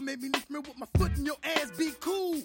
Lift 0.00 0.50
me 0.50 0.58
with 0.60 0.78
my 0.78 0.86
foot 0.96 1.14
in 1.18 1.26
your 1.26 1.36
ass, 1.44 1.70
be 1.76 1.92
cool. 2.00 2.40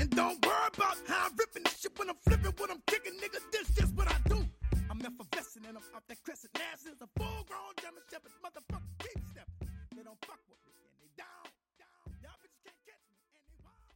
And 0.00 0.10
don't 0.10 0.44
worry 0.44 0.68
about 0.74 0.98
how 1.06 1.26
I'm 1.26 1.36
ripping 1.36 1.62
this 1.62 1.78
shit 1.78 1.96
when 1.96 2.10
I'm 2.10 2.16
flipping, 2.26 2.52
when 2.58 2.70
I'm 2.70 2.82
kicking, 2.86 3.12
nigga. 3.14 3.38
This 3.52 3.68
just 3.76 3.94
what 3.94 4.08
I 4.08 4.16
do. 4.28 4.44
I'm 4.90 5.00
effervescent 5.00 5.66
and 5.68 5.76
I'm 5.78 5.82
that 6.08 6.18
crescent. 6.24 6.50
A 6.54 7.06
full 7.16 7.44
grown 7.46 7.72
German 7.80 8.02
Shepherd, 8.10 8.32
motherfucker, 8.44 8.82
keep 8.98 9.22
stepping. 9.30 9.68
They 9.94 10.02
don't 10.02 10.18
fuck 10.26 10.40
with 10.50 10.58
me 10.66 10.72
and 10.84 10.98
they 10.98 11.08
down, 11.16 11.46
down. 11.78 12.12
Y'all 12.20 12.36
bitches 12.42 12.58
can't 12.64 12.76
catch 12.86 13.06
me 13.08 13.16
and 13.22 13.30
they 13.32 13.54
wild. 13.62 13.86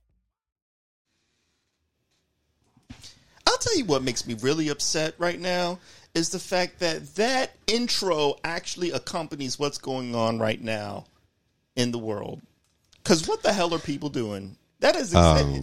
I'll 3.48 3.58
tell 3.58 3.76
you 3.76 3.86
what 3.86 4.04
makes 4.04 4.24
me 4.24 4.34
really 4.40 4.68
upset 4.68 5.16
right 5.18 5.40
now 5.40 5.80
is 6.14 6.30
the 6.30 6.38
fact 6.38 6.78
that 6.78 7.16
that 7.16 7.56
intro 7.66 8.36
actually 8.44 8.92
accompanies 8.92 9.58
what's 9.58 9.78
going 9.78 10.14
on 10.14 10.38
right 10.38 10.62
now 10.62 11.06
in 11.76 11.92
the 11.92 11.98
world. 11.98 12.40
Because 13.02 13.28
what 13.28 13.42
the 13.42 13.52
hell 13.52 13.72
are 13.74 13.78
people 13.78 14.08
doing? 14.08 14.56
That 14.80 14.96
is 14.96 15.12
exactly. 15.12 15.62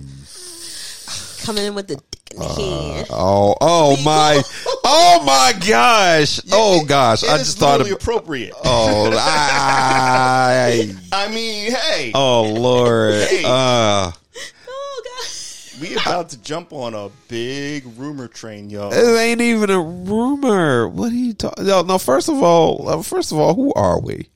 Coming 1.46 1.66
in 1.66 1.76
with 1.76 1.88
the 1.90 1.96
dick 1.96 2.32
in 2.32 2.40
the 2.40 2.48
hand. 2.48 3.08
Oh, 3.10 3.56
oh 3.60 4.02
my, 4.04 4.42
oh 4.86 5.24
my 5.26 5.54
gosh, 5.68 6.40
oh 6.54 6.86
gosh! 6.86 7.22
it 7.24 7.30
I 7.30 7.38
just 7.38 7.58
thought. 7.58 7.80
literally 7.80 7.92
Of, 7.92 7.98
appropriate. 8.02 8.54
oh, 8.64 9.12
I, 9.14 10.96
I 11.12 11.28
mean, 11.28 11.72
hey, 11.74 12.12
oh 12.16 12.44
Lord. 12.44 13.14
Hey. 13.28 13.44
Uh, 13.46 14.12
Oh 14.66 15.04
god. 15.06 15.82
we 15.82 15.96
about 15.96 16.30
to 16.30 16.38
jump 16.38 16.72
on 16.72 16.94
a 16.94 17.10
big 17.28 17.86
rumor 17.98 18.28
train, 18.30 18.70
y'all. 18.70 18.94
it 18.94 19.20
ain't 19.20 19.42
even 19.42 19.70
a 19.70 19.82
rumor. 19.82 20.88
What 20.88 21.12
are 21.12 21.16
you 21.16 21.34
talking? 21.34 21.66
No, 21.66 21.82
no. 21.82 21.98
First 21.98 22.30
of 22.30 22.42
all, 22.42 22.88
uh, 22.88 23.02
first 23.04 23.32
of 23.34 23.38
all, 23.38 23.54
who 23.54 23.74
are 23.74 24.00
we? 24.00 24.30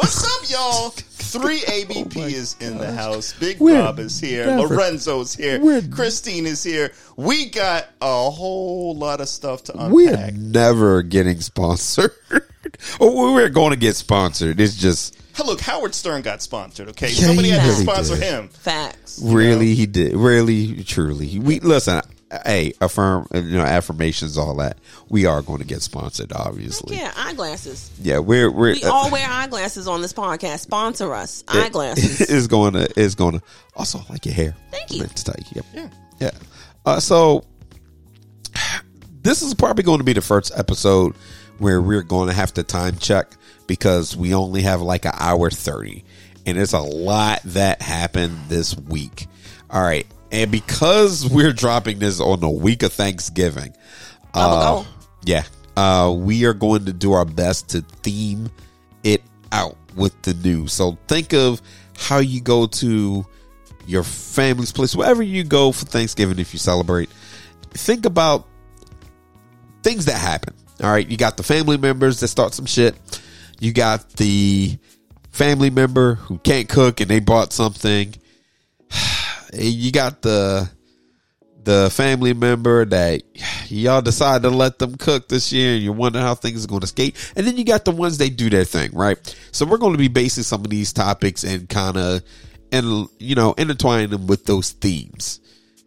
Oh 0.00 0.02
yeah, 0.02 0.06
hey, 0.06 0.14
what's 0.14 0.24
up, 0.24 0.50
y'all? 0.50 0.90
Three 0.90 1.62
oh 1.68 1.72
ABP 1.72 2.20
is 2.20 2.56
in 2.60 2.78
the 2.78 2.90
house. 2.92 3.32
Big 3.34 3.58
We're 3.60 3.80
Bob 3.82 3.98
is 3.98 4.18
here. 4.18 4.46
never- 4.46 4.76
Lorenzo's 4.76 5.34
here. 5.34 5.60
We're- 5.60 5.86
Christine 5.88 6.46
is 6.46 6.62
here. 6.62 6.92
We 7.16 7.46
got 7.50 7.86
a 8.00 8.30
whole 8.30 8.94
lot 8.96 9.20
of 9.20 9.28
stuff 9.28 9.64
to 9.64 9.72
unpack. 9.72 9.90
We're 9.92 10.30
never 10.32 11.02
getting 11.02 11.40
sponsored. 11.40 12.12
oh, 13.00 13.34
we're 13.34 13.48
going 13.50 13.70
to 13.70 13.76
get 13.78 13.96
sponsored. 13.96 14.60
It's 14.60 14.76
just 14.76 15.16
Hey, 15.36 15.44
look, 15.44 15.60
Howard 15.60 15.94
Stern 15.94 16.22
got 16.22 16.42
sponsored. 16.42 16.88
Okay, 16.90 17.08
Yeah, 17.10 17.26
somebody 17.26 17.48
he 17.48 17.54
had 17.54 17.62
to 17.62 17.68
really 17.68 17.82
sponsor 17.84 18.14
did. 18.14 18.22
him. 18.24 18.48
Facts. 18.48 19.20
really 19.22 19.74
he 19.74 19.86
did. 19.86 20.14
Really, 20.14 20.82
truly. 20.84 21.38
We 21.38 21.60
listen. 21.60 22.00
Hey, 22.44 22.72
affirm. 22.80 23.26
You 23.32 23.42
know, 23.42 23.62
affirmations, 23.62 24.36
all 24.36 24.56
that. 24.56 24.78
We 25.08 25.26
are 25.26 25.40
going 25.42 25.60
to 25.60 25.66
get 25.66 25.82
sponsored. 25.82 26.32
Obviously. 26.32 26.96
Yeah, 26.96 27.12
eyeglasses. 27.16 27.90
Yeah, 28.02 28.18
we're 28.18 28.50
we're 28.50 28.74
We 28.74 28.84
all 28.84 29.10
wear 29.10 29.26
eyeglasses 29.28 29.88
on 29.88 30.02
this 30.02 30.12
podcast. 30.12 30.60
Sponsor 30.60 31.14
us. 31.14 31.42
Eyeglasses. 31.48 32.20
is 32.20 32.46
going 32.46 32.74
to 32.74 33.00
is 33.00 33.14
going 33.14 33.38
to 33.38 33.44
also 33.74 34.00
like 34.10 34.26
your 34.26 34.34
hair. 34.34 34.56
Thank 34.70 34.92
you. 34.92 35.00
meant 35.00 35.16
to 35.16 35.24
tell 35.24 35.36
you. 35.38 35.62
Yep. 35.74 35.92
Yeah. 36.20 36.30
Uh, 36.84 37.00
so 37.00 37.44
this 39.22 39.42
is 39.42 39.54
probably 39.54 39.84
going 39.84 39.98
to 39.98 40.04
be 40.04 40.12
the 40.12 40.20
first 40.20 40.52
episode 40.56 41.14
where 41.58 41.80
we're 41.80 42.02
going 42.02 42.28
to 42.28 42.34
have 42.34 42.52
to 42.54 42.62
time 42.62 42.96
check 42.98 43.32
because 43.66 44.16
we 44.16 44.34
only 44.34 44.62
have 44.62 44.80
like 44.80 45.04
an 45.04 45.12
hour 45.14 45.50
30 45.50 46.04
and 46.46 46.56
there's 46.56 46.72
a 46.72 46.80
lot 46.80 47.42
that 47.44 47.82
happened 47.82 48.38
this 48.48 48.74
week. 48.74 49.26
All 49.68 49.82
right. 49.82 50.06
And 50.30 50.50
because 50.50 51.28
we're 51.28 51.52
dropping 51.52 51.98
this 51.98 52.20
on 52.20 52.40
the 52.40 52.48
week 52.48 52.82
of 52.82 52.92
Thanksgiving, 52.92 53.74
uh, 54.34 54.84
Oh, 54.84 54.88
yeah, 55.24 55.44
uh, 55.76 56.14
we 56.16 56.44
are 56.44 56.54
going 56.54 56.84
to 56.86 56.92
do 56.92 57.12
our 57.12 57.24
best 57.24 57.70
to 57.70 57.82
theme 58.02 58.50
it 59.04 59.22
out 59.52 59.76
with 59.96 60.20
the 60.22 60.34
news. 60.34 60.72
So 60.72 60.98
think 61.08 61.32
of 61.32 61.62
how 61.96 62.18
you 62.18 62.40
go 62.40 62.66
to 62.66 63.26
your 63.86 64.02
family's 64.02 64.70
place, 64.72 64.94
wherever 64.94 65.22
you 65.22 65.44
go 65.44 65.72
for 65.72 65.86
Thanksgiving 65.86 66.38
if 66.38 66.52
you 66.52 66.58
celebrate. 66.58 67.08
Think 67.70 68.06
about 68.06 68.46
things 69.82 70.04
that 70.06 70.18
happen. 70.18 70.54
All 70.82 70.90
right, 70.90 71.08
you 71.08 71.16
got 71.16 71.36
the 71.36 71.42
family 71.42 71.78
members 71.78 72.20
that 72.20 72.28
start 72.28 72.54
some 72.54 72.66
shit. 72.66 72.94
You 73.60 73.72
got 73.72 74.10
the 74.10 74.78
family 75.32 75.70
member 75.70 76.14
who 76.14 76.38
can't 76.38 76.68
cook 76.68 77.00
and 77.00 77.10
they 77.10 77.20
bought 77.20 77.52
something. 77.52 78.14
You 79.52 79.92
got 79.92 80.22
the 80.22 80.70
the 81.64 81.90
family 81.90 82.32
member 82.32 82.84
that 82.86 83.22
y'all 83.68 84.00
decide 84.00 84.42
to 84.42 84.48
let 84.48 84.78
them 84.78 84.96
cook 84.96 85.28
this 85.28 85.52
year 85.52 85.74
and 85.74 85.82
you 85.82 85.92
wonder 85.92 86.18
how 86.18 86.34
things 86.34 86.64
are 86.64 86.68
going 86.68 86.80
to 86.80 86.86
skate. 86.86 87.14
And 87.36 87.46
then 87.46 87.58
you 87.58 87.64
got 87.64 87.84
the 87.84 87.90
ones 87.90 88.16
they 88.16 88.30
do 88.30 88.48
their 88.48 88.64
thing, 88.64 88.90
right? 88.94 89.18
So 89.52 89.66
we're 89.66 89.76
going 89.76 89.92
to 89.92 89.98
be 89.98 90.08
basing 90.08 90.44
some 90.44 90.64
of 90.64 90.70
these 90.70 90.94
topics 90.94 91.44
and 91.44 91.68
kind 91.68 91.98
of 91.98 92.22
and 92.72 93.08
you 93.18 93.34
know 93.34 93.54
intertwining 93.56 94.10
them 94.10 94.26
with 94.26 94.44
those 94.46 94.70
themes. 94.70 95.40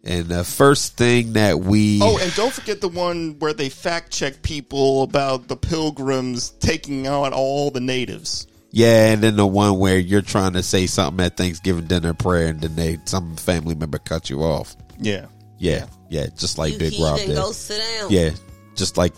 And 0.04 0.26
the 0.26 0.42
first 0.44 0.96
thing 0.96 1.34
that 1.34 1.60
we 1.60 2.00
Oh, 2.02 2.18
and 2.18 2.34
don't 2.34 2.52
forget 2.52 2.80
the 2.80 2.88
one 2.88 3.36
where 3.38 3.52
they 3.52 3.68
fact 3.68 4.12
check 4.12 4.42
people 4.42 5.02
about 5.02 5.48
the 5.48 5.56
pilgrims 5.56 6.50
taking 6.50 7.06
out 7.06 7.32
all 7.32 7.70
the 7.70 7.80
natives. 7.80 8.46
Yeah, 8.72 9.12
and 9.12 9.22
then 9.22 9.36
the 9.36 9.46
one 9.46 9.78
where 9.78 9.98
you're 9.98 10.22
trying 10.22 10.54
to 10.54 10.62
say 10.62 10.86
something 10.86 11.24
at 11.24 11.36
Thanksgiving 11.36 11.86
dinner 11.86 12.14
prayer, 12.14 12.48
and 12.48 12.60
then 12.60 12.74
they 12.74 12.98
some 13.04 13.36
family 13.36 13.74
member 13.74 13.98
cut 13.98 14.30
you 14.30 14.42
off. 14.42 14.74
Yeah. 14.98 15.26
Yeah, 15.58 15.86
yeah, 16.08 16.26
just 16.36 16.58
like 16.58 16.72
you 16.72 16.78
Big 16.80 17.00
Rob 17.00 17.18
did. 17.18 17.36
go 17.36 17.52
sit 17.52 17.78
down. 17.78 18.10
Yeah, 18.10 18.30
just 18.74 18.96
like 18.96 19.12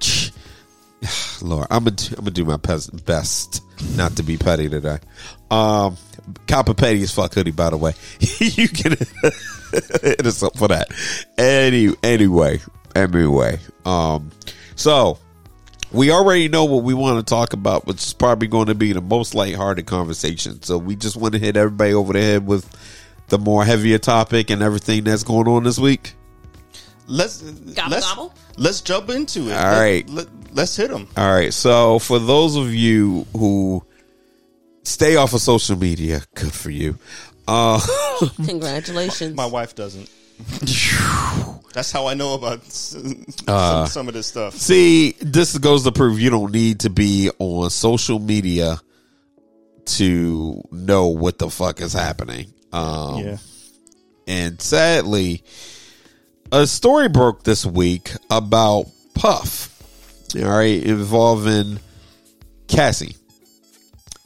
Lord, 1.42 1.66
I'm 1.70 1.84
gonna 1.84 1.96
I'm 2.10 2.16
gonna 2.16 2.30
do 2.32 2.44
my 2.44 2.58
best 2.58 3.62
not 3.96 4.16
to 4.16 4.22
be 4.22 4.36
petty 4.36 4.68
today. 4.68 4.98
Um, 5.50 5.96
Copper 6.46 6.74
Petty 6.74 7.00
is 7.00 7.12
fuck 7.12 7.32
hoodie, 7.32 7.52
by 7.52 7.70
the 7.70 7.76
way. 7.76 7.94
you 8.20 8.68
can 8.68 8.92
hit 10.02 10.26
us 10.26 10.42
up 10.42 10.56
for 10.58 10.68
that. 10.68 10.88
Any 11.38 11.94
anyway, 12.02 12.60
anyway. 12.94 13.58
Um, 13.84 14.30
so 14.74 15.18
we 15.92 16.10
already 16.10 16.48
know 16.48 16.64
what 16.64 16.82
we 16.84 16.94
want 16.94 17.24
to 17.24 17.28
talk 17.28 17.52
about, 17.52 17.86
which 17.86 18.02
is 18.02 18.12
probably 18.12 18.48
going 18.48 18.66
to 18.66 18.74
be 18.74 18.92
the 18.92 19.00
most 19.00 19.34
lighthearted 19.34 19.86
conversation. 19.86 20.62
So 20.62 20.78
we 20.78 20.96
just 20.96 21.16
want 21.16 21.34
to 21.34 21.40
hit 21.40 21.56
everybody 21.56 21.94
over 21.94 22.12
the 22.12 22.20
head 22.20 22.46
with 22.46 22.68
the 23.28 23.38
more 23.38 23.64
heavier 23.64 23.98
topic 23.98 24.50
and 24.50 24.62
everything 24.62 25.04
that's 25.04 25.22
going 25.22 25.48
on 25.48 25.64
this 25.64 25.78
week. 25.78 26.14
Let's 27.08 27.40
Gobble, 27.42 27.90
let's, 27.90 28.06
gobble. 28.14 28.34
let's 28.56 28.80
jump 28.80 29.10
into 29.10 29.48
it. 29.48 29.52
All 29.52 29.62
Let- 29.72 29.78
right. 29.78 30.10
Let, 30.10 30.26
let's 30.52 30.74
hit 30.76 30.90
them. 30.90 31.08
All 31.16 31.32
right. 31.32 31.54
So 31.54 31.98
for 32.00 32.18
those 32.18 32.56
of 32.56 32.74
you 32.74 33.26
who 33.36 33.84
stay 34.82 35.14
off 35.16 35.32
of 35.32 35.40
social 35.40 35.76
media, 35.78 36.22
good 36.34 36.52
for 36.52 36.70
you. 36.70 36.98
Uh, 37.46 37.80
Congratulations. 38.44 39.36
My 39.36 39.46
wife 39.46 39.76
doesn't. 39.76 40.10
That's 41.72 41.92
how 41.92 42.06
I 42.06 42.14
know 42.14 42.34
about 42.34 42.60
Uh, 42.60 42.62
some, 42.68 43.86
some 43.86 44.08
of 44.08 44.14
this 44.14 44.26
stuff. 44.26 44.54
see, 44.54 45.12
this 45.20 45.56
goes 45.58 45.84
to 45.84 45.92
prove 45.92 46.18
you 46.18 46.30
don't 46.30 46.52
need 46.52 46.80
to 46.80 46.90
be 46.90 47.30
on 47.38 47.68
social 47.70 48.18
media 48.18 48.80
to 49.86 50.62
know 50.70 51.08
what 51.08 51.38
the 51.38 51.50
fuck 51.50 51.80
is 51.80 51.92
happening. 51.92 52.52
Um, 52.72 53.18
Yeah. 53.24 53.36
And 54.26 54.60
sadly, 54.60 55.44
a 56.50 56.66
story 56.66 57.08
broke 57.08 57.44
this 57.44 57.64
week 57.64 58.10
about 58.30 58.86
Puff. 59.14 59.72
All 60.34 60.42
right, 60.42 60.82
involving 60.82 61.78
Cassie. 62.66 63.16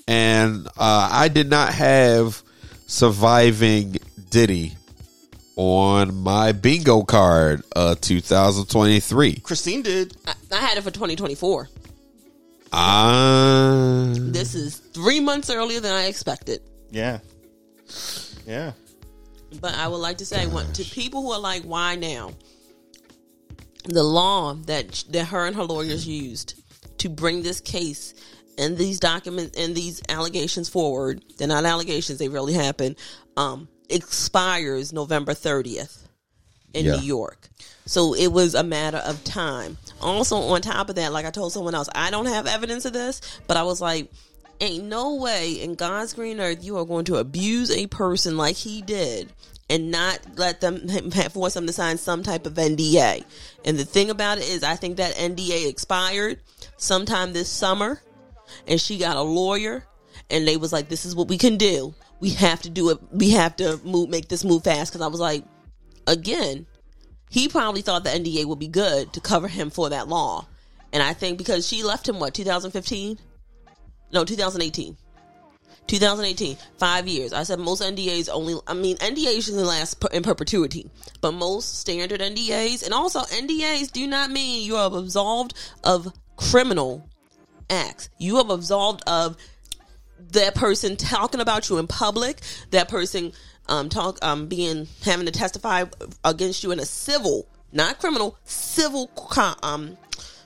And 0.09 0.67
uh, 0.69 1.09
I 1.13 1.29
did 1.29 1.51
not 1.51 1.75
have 1.75 2.43
surviving 2.87 3.97
Diddy 4.31 4.75
on 5.61 6.15
my 6.23 6.53
bingo 6.53 7.03
card 7.03 7.63
uh 7.77 7.95
2023. 8.01 9.37
Christine 9.41 9.83
did. 9.83 10.17
I, 10.27 10.33
I 10.53 10.57
had 10.57 10.79
it 10.79 10.83
for 10.83 10.91
2024. 10.91 11.69
Ah, 12.73 14.13
This 14.15 14.55
is 14.55 14.77
three 14.79 15.21
months 15.21 15.51
earlier 15.51 15.81
than 15.81 15.93
I 15.93 16.05
expected. 16.07 16.63
Yeah. 16.91 17.19
Yeah. 18.47 18.73
But 19.61 19.75
I 19.75 19.87
would 19.89 19.97
like 19.99 20.19
to 20.19 20.27
say, 20.27 20.47
what, 20.47 20.73
to 20.75 20.85
people 20.85 21.23
who 21.23 21.33
are 21.33 21.41
like, 21.41 21.65
why 21.65 21.97
now? 21.97 22.33
The 23.85 24.03
law 24.03 24.55
that 24.67 25.05
that 25.11 25.27
her 25.27 25.47
and 25.47 25.55
her 25.57 25.65
lawyers 25.65 26.07
used 26.09 26.55
to 26.99 27.09
bring 27.11 27.43
this 27.43 27.61
case 27.61 28.15
and 28.57 28.79
these 28.79 28.99
documents 28.99 29.59
and 29.59 29.75
these 29.75 30.01
allegations 30.09 30.71
forward, 30.71 31.23
they're 31.37 31.49
not 31.49 31.65
allegations, 31.67 32.19
they 32.19 32.29
really 32.29 32.53
happened, 32.55 32.97
um, 33.37 33.69
expires 33.91 34.93
November 34.93 35.33
30th 35.35 35.99
in 36.73 36.87
Yeah. 36.87 36.97
New 36.97 37.03
York. 37.03 37.49
So 37.87 38.15
it 38.15 38.29
was 38.29 38.55
a 38.55 38.63
matter 38.63 38.99
of 38.99 39.23
time. 39.25 39.79
Also, 40.01 40.37
on 40.37 40.61
top 40.63 40.89
of 40.91 40.97
that, 40.97 41.13
like 41.13 41.27
I 41.27 41.31
told 41.31 41.53
someone 41.53 41.75
else, 41.75 41.89
I 41.95 42.11
don't 42.11 42.27
have 42.27 42.47
evidence 42.47 42.85
of 42.85 42.93
this, 42.93 43.21
but 43.47 43.57
I 43.57 43.65
was 43.65 43.81
like, 43.81 44.11
ain't 44.61 44.85
no 44.85 45.15
way 45.15 45.53
in 45.55 45.75
God's 45.75 46.13
green 46.13 46.39
earth 46.41 46.63
you 46.63 46.77
are 46.79 46.85
going 46.85 47.07
to 47.07 47.17
abuse 47.17 47.71
a 47.71 47.87
person 47.87 48.37
like 48.37 48.57
he 48.57 48.83
did 48.83 49.33
and 49.69 49.91
not 49.91 50.21
let 50.37 50.61
them 50.61 50.87
force 51.33 51.55
them 51.55 51.67
to 51.67 51.73
sign 51.73 51.97
some 51.99 52.23
type 52.23 52.45
of 52.47 52.55
NDA. 52.55 53.25
And 53.65 53.79
the 53.79 53.85
thing 53.85 54.11
about 54.11 54.39
it 54.39 54.45
is, 54.45 54.63
I 54.63 54.77
think 54.77 54.99
that 54.99 55.15
NDA 55.17 55.69
expired 55.69 56.39
sometime 56.77 57.33
this 57.33 57.49
summer. 57.49 58.01
and 58.67 58.81
she 58.81 58.99
got 58.99 59.17
a 59.17 59.23
lawyer, 59.23 59.87
and 60.29 60.47
they 60.47 60.57
was 60.57 60.73
like, 60.73 60.89
"This 60.89 61.07
is 61.07 61.15
what 61.15 61.29
we 61.29 61.39
can 61.39 61.57
do. 61.57 61.95
We 62.21 62.31
have 62.31 62.63
to 62.63 62.71
do 62.71 62.91
it. 62.91 62.99
We 63.11 63.31
have 63.31 63.57
to 63.57 63.81
move, 63.85 64.09
make 64.11 64.29
this 64.29 64.45
move 64.45 64.65
fast." 64.65 64.93
Because 64.93 65.05
I 65.05 65.09
was 65.09 65.21
like, 65.21 65.45
again, 66.07 66.67
he 67.31 67.49
probably 67.49 67.83
thought 67.83 68.05
the 68.05 68.11
NDA 68.11 68.45
would 68.45 68.59
be 68.59 68.69
good 68.69 69.13
to 69.15 69.21
cover 69.21 69.49
him 69.49 69.71
for 69.71 69.91
that 69.91 70.09
law, 70.09 70.47
and 70.93 71.03
I 71.03 71.13
think 71.13 71.39
because 71.39 71.67
she 71.67 71.83
left 71.83 72.09
him 72.09 72.19
what 72.19 72.35
2015, 72.35 73.19
no 74.13 74.25
2018. 74.25 74.97
2018, 75.87 76.57
five 76.79 77.09
years. 77.09 77.33
I 77.33 77.43
said 77.43 77.59
most 77.59 77.83
NDAs 77.83 78.29
only, 78.29 78.55
I 78.67 78.75
mean, 78.75 78.97
NDAs 78.99 79.35
usually 79.35 79.65
last 79.65 80.05
in 80.13 80.23
perpetuity, 80.23 80.89
but 81.21 81.33
most 81.33 81.81
standard 81.81 82.21
NDAs, 82.21 82.85
and 82.85 82.95
also 82.95 83.21
NDAs 83.23 83.91
do 83.91 84.07
not 84.07 84.31
mean 84.31 84.65
you 84.65 84.77
are 84.77 84.87
absolved 84.97 85.55
of 85.83 86.13
criminal 86.37 87.09
acts. 87.69 88.09
You 88.19 88.37
are 88.37 88.53
absolved 88.53 89.03
of 89.09 89.37
that 90.33 90.55
person 90.55 90.97
talking 90.97 91.41
about 91.41 91.69
you 91.69 91.79
in 91.79 91.87
public, 91.87 92.41
that 92.71 92.89
person 92.89 93.33
um, 93.69 93.89
talk 93.89 94.19
um, 94.23 94.47
being 94.47 94.89
having 95.05 95.27
to 95.27 95.33
testify 95.33 95.85
against 96.25 96.63
you 96.65 96.73
in 96.73 96.81
a 96.81 96.85
civil, 96.85 97.47
not 97.73 97.99
criminal, 97.99 98.37
civil 98.45 99.11
um, 99.63 99.97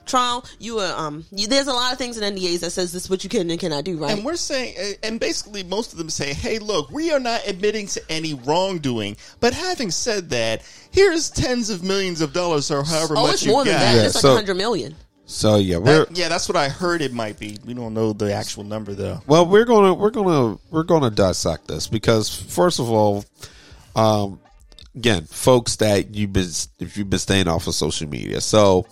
trial. 0.05 0.45
You 0.59 0.79
are 0.79 1.07
um, 1.07 1.25
you, 1.31 1.47
there's 1.47 1.67
a 1.67 1.73
lot 1.73 1.91
of 1.91 1.97
things 1.97 2.17
in 2.17 2.35
NDAs 2.35 2.59
that 2.61 2.71
says 2.71 2.93
this 2.93 3.05
is 3.05 3.09
what 3.09 3.23
you 3.23 3.29
can 3.29 3.49
and 3.49 3.59
cannot 3.59 3.83
do, 3.83 3.97
right? 3.97 4.11
And 4.11 4.23
we're 4.23 4.35
saying, 4.35 4.95
and 5.03 5.19
basically, 5.19 5.63
most 5.63 5.91
of 5.91 5.97
them 5.97 6.09
say, 6.09 6.33
"Hey, 6.33 6.59
look, 6.59 6.91
we 6.91 7.11
are 7.11 7.19
not 7.19 7.41
admitting 7.47 7.87
to 7.87 8.01
any 8.09 8.33
wrongdoing." 8.33 9.17
But 9.39 9.53
having 9.53 9.91
said 9.91 10.29
that, 10.29 10.61
here's 10.91 11.29
tens 11.29 11.69
of 11.69 11.83
millions 11.83 12.21
of 12.21 12.33
dollars, 12.33 12.71
or 12.71 12.83
however 12.83 13.15
oh, 13.17 13.23
much 13.23 13.33
it's 13.33 13.45
you 13.45 13.51
more 13.51 13.65
than 13.65 13.73
got. 13.73 13.79
that. 13.79 13.95
Yeah, 13.95 14.05
it's 14.05 14.15
like 14.15 14.21
so- 14.21 14.33
a 14.33 14.35
hundred 14.35 14.55
million. 14.55 14.95
So 15.27 15.55
yeah, 15.57 15.77
we're 15.77 16.05
That- 16.05 16.17
yeah, 16.17 16.29
that's 16.29 16.47
what 16.47 16.55
I 16.55 16.69
heard. 16.69 17.01
It 17.01 17.13
might 17.13 17.39
be. 17.39 17.57
We 17.65 17.73
don't 17.73 17.93
know 17.93 18.13
the 18.13 18.33
actual 18.33 18.63
number 18.63 18.93
though. 18.93 19.21
well, 19.27 19.45
we're 19.45 19.65
gonna 19.65 19.93
we're 19.93 20.11
gonna 20.11 20.57
we're 20.69 20.83
gonna 20.83 21.09
dissect 21.09 21.67
this 21.67 21.87
because 21.87 22.29
first 22.29 22.79
of 22.79 22.89
all, 22.91 23.25
um, 23.95 24.39
again, 24.95 25.23
folks 25.25 25.77
that 25.77 26.13
you've 26.13 26.33
been 26.33 26.49
if 26.79 26.95
you've 26.97 27.09
been 27.09 27.19
staying 27.19 27.47
off 27.47 27.67
of 27.67 27.75
social 27.75 28.07
media, 28.07 28.41
so. 28.41 28.85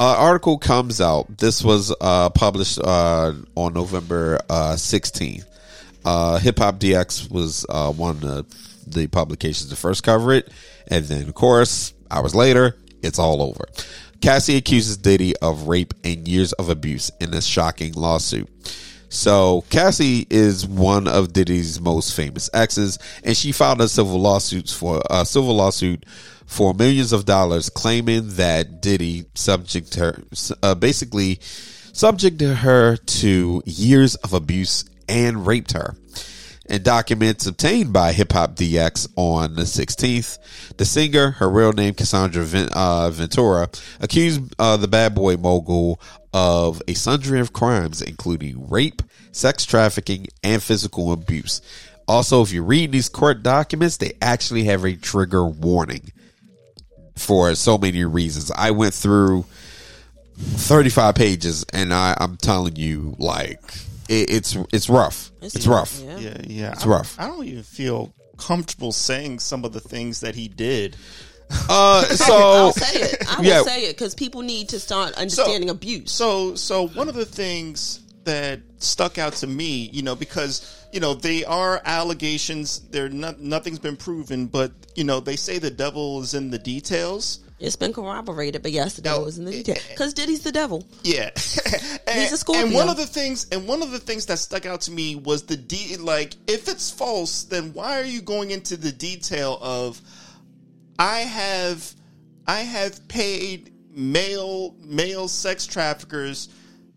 Uh, 0.00 0.16
article 0.18 0.58
comes 0.58 1.00
out. 1.00 1.38
This 1.38 1.62
was 1.62 1.94
uh, 2.00 2.28
published 2.30 2.80
uh, 2.82 3.32
on 3.54 3.74
November 3.74 4.40
uh, 4.50 4.72
16th. 4.72 5.44
Uh, 6.04 6.36
Hip 6.40 6.58
Hop 6.58 6.80
DX 6.80 7.30
was 7.30 7.64
uh, 7.68 7.92
one 7.92 8.10
of 8.16 8.20
the, 8.20 8.44
the 8.88 9.06
publications 9.06 9.70
to 9.70 9.76
first 9.76 10.02
cover 10.02 10.32
it, 10.32 10.50
and 10.88 11.04
then, 11.04 11.28
of 11.28 11.34
course, 11.34 11.94
hours 12.10 12.34
later, 12.34 12.76
it's 13.04 13.20
all 13.20 13.40
over. 13.40 13.68
Cassie 14.24 14.56
accuses 14.56 14.96
Diddy 14.96 15.36
of 15.42 15.68
rape 15.68 15.92
and 16.02 16.26
years 16.26 16.54
of 16.54 16.70
abuse 16.70 17.10
in 17.20 17.34
a 17.34 17.42
shocking 17.42 17.92
lawsuit. 17.92 18.48
So 19.10 19.64
Cassie 19.68 20.26
is 20.30 20.66
one 20.66 21.06
of 21.06 21.34
Diddy's 21.34 21.78
most 21.78 22.16
famous 22.16 22.48
exes, 22.54 22.98
and 23.22 23.36
she 23.36 23.52
filed 23.52 23.82
a 23.82 23.86
civil 23.86 24.18
lawsuit 24.18 24.70
for 24.70 25.02
a 25.10 25.26
civil 25.26 25.54
lawsuit 25.56 26.06
for 26.46 26.72
millions 26.72 27.12
of 27.12 27.26
dollars, 27.26 27.68
claiming 27.68 28.36
that 28.36 28.80
Diddy 28.80 29.26
subject 29.34 29.96
her, 29.96 30.22
uh, 30.62 30.74
basically 30.74 31.38
subjected 31.42 32.54
her 32.54 32.96
to 32.96 33.62
years 33.66 34.14
of 34.14 34.32
abuse 34.32 34.86
and 35.06 35.46
raped 35.46 35.72
her. 35.72 35.96
In 36.66 36.82
documents 36.82 37.46
obtained 37.46 37.92
by 37.92 38.12
Hip 38.12 38.32
Hop 38.32 38.56
DX 38.56 39.08
on 39.16 39.54
the 39.54 39.62
16th, 39.62 40.38
the 40.78 40.86
singer, 40.86 41.32
her 41.32 41.50
real 41.50 41.74
name 41.74 41.92
Cassandra 41.92 42.42
uh, 42.72 43.10
Ventura, 43.10 43.68
accused 44.00 44.54
uh, 44.58 44.78
the 44.78 44.88
bad 44.88 45.14
boy 45.14 45.36
mogul 45.36 46.00
of 46.32 46.80
a 46.88 46.94
sundry 46.94 47.38
of 47.38 47.52
crimes, 47.52 48.00
including 48.00 48.68
rape, 48.68 49.02
sex 49.30 49.66
trafficking, 49.66 50.26
and 50.42 50.62
physical 50.62 51.12
abuse. 51.12 51.60
Also, 52.08 52.40
if 52.42 52.50
you 52.50 52.62
read 52.62 52.92
these 52.92 53.10
court 53.10 53.42
documents, 53.42 53.98
they 53.98 54.12
actually 54.22 54.64
have 54.64 54.84
a 54.84 54.96
trigger 54.96 55.44
warning 55.46 56.12
for 57.14 57.54
so 57.54 57.76
many 57.76 58.04
reasons. 58.04 58.50
I 58.50 58.70
went 58.70 58.94
through 58.94 59.44
35 60.36 61.14
pages 61.14 61.64
and 61.72 61.92
I, 61.92 62.16
I'm 62.18 62.36
telling 62.36 62.76
you, 62.76 63.16
like, 63.18 63.60
it, 64.08 64.30
it's, 64.30 64.56
it's 64.72 64.88
rough. 64.88 65.30
It's, 65.42 65.66
rough. 65.66 66.00
Yeah. 66.04 66.18
Yeah, 66.18 66.36
yeah, 66.44 66.72
It's 66.72 66.86
I- 66.86 66.88
rough. 66.88 67.16
I 67.18 67.26
don't 67.26 67.44
even 67.44 67.62
feel 67.62 68.12
comfortable 68.36 68.92
saying 68.92 69.38
some 69.38 69.64
of 69.64 69.72
the 69.72 69.80
things 69.80 70.20
that 70.20 70.34
he 70.34 70.48
did. 70.48 70.96
Uh, 71.68 72.02
so, 72.04 72.34
I'll 72.34 72.72
say 72.72 73.00
it. 73.00 73.24
I 73.28 73.40
will 73.40 73.46
yeah. 73.46 73.62
say 73.62 73.84
it 73.84 73.96
because 73.96 74.14
people 74.14 74.42
need 74.42 74.70
to 74.70 74.80
start 74.80 75.14
understanding 75.14 75.70
abuse. 75.70 76.10
So, 76.10 76.54
so 76.54 76.88
one 76.88 77.08
of 77.08 77.14
the 77.14 77.26
things 77.26 78.00
that 78.24 78.60
stuck 78.78 79.18
out 79.18 79.34
to 79.34 79.46
me, 79.46 79.90
you 79.92 80.02
know, 80.02 80.16
because 80.16 80.86
you 80.92 81.00
know 81.00 81.14
they 81.14 81.44
are 81.44 81.80
allegations. 81.84 82.80
They're 82.90 83.08
not 83.08 83.40
nothing's 83.40 83.78
been 83.78 83.96
proven, 83.96 84.46
but 84.46 84.72
you 84.94 85.04
know 85.04 85.20
they 85.20 85.36
say 85.36 85.58
the 85.58 85.70
devil 85.70 86.22
is 86.22 86.34
in 86.34 86.50
the 86.50 86.58
details. 86.58 87.40
It's 87.60 87.76
been 87.76 87.92
corroborated, 87.92 88.62
but 88.62 88.72
yes, 88.72 88.96
the 88.96 89.02
devil 89.02 89.26
is 89.26 89.38
in 89.38 89.44
the 89.44 89.52
eh, 89.52 89.62
detail. 89.62 89.76
Eh, 89.76 89.90
because 89.90 90.12
Diddy's 90.12 90.42
the 90.42 90.52
devil. 90.52 90.84
Yeah, 91.02 91.30
and, 92.06 92.18
He's 92.18 92.32
a 92.32 92.36
Scorpio. 92.36 92.64
And 92.64 92.74
one 92.74 92.88
of 92.88 92.96
the 92.96 93.06
things, 93.06 93.46
and 93.52 93.66
one 93.68 93.82
of 93.82 93.92
the 93.92 93.98
things 93.98 94.26
that 94.26 94.38
stuck 94.38 94.66
out 94.66 94.82
to 94.82 94.90
me 94.90 95.16
was 95.16 95.44
the 95.44 95.56
de- 95.56 95.96
like, 95.96 96.34
if 96.46 96.68
it's 96.68 96.90
false, 96.90 97.44
then 97.44 97.72
why 97.72 98.00
are 98.00 98.04
you 98.04 98.22
going 98.22 98.50
into 98.50 98.76
the 98.76 98.90
detail 98.90 99.58
of, 99.62 100.00
I 100.98 101.20
have, 101.20 101.94
I 102.46 102.60
have 102.60 103.06
paid 103.08 103.72
male 103.96 104.74
male 104.80 105.28
sex 105.28 105.66
traffickers 105.66 106.48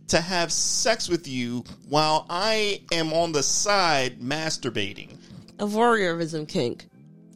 to 0.08 0.20
have 0.20 0.52
sex 0.52 1.10
with 1.10 1.28
you 1.28 1.64
while 1.88 2.26
I 2.30 2.82
am 2.92 3.14
on 3.14 3.32
the 3.32 3.44
side 3.44 4.20
masturbating. 4.20 5.18
A 5.60 5.66
voyeurism 5.66 6.48
kink. 6.48 6.88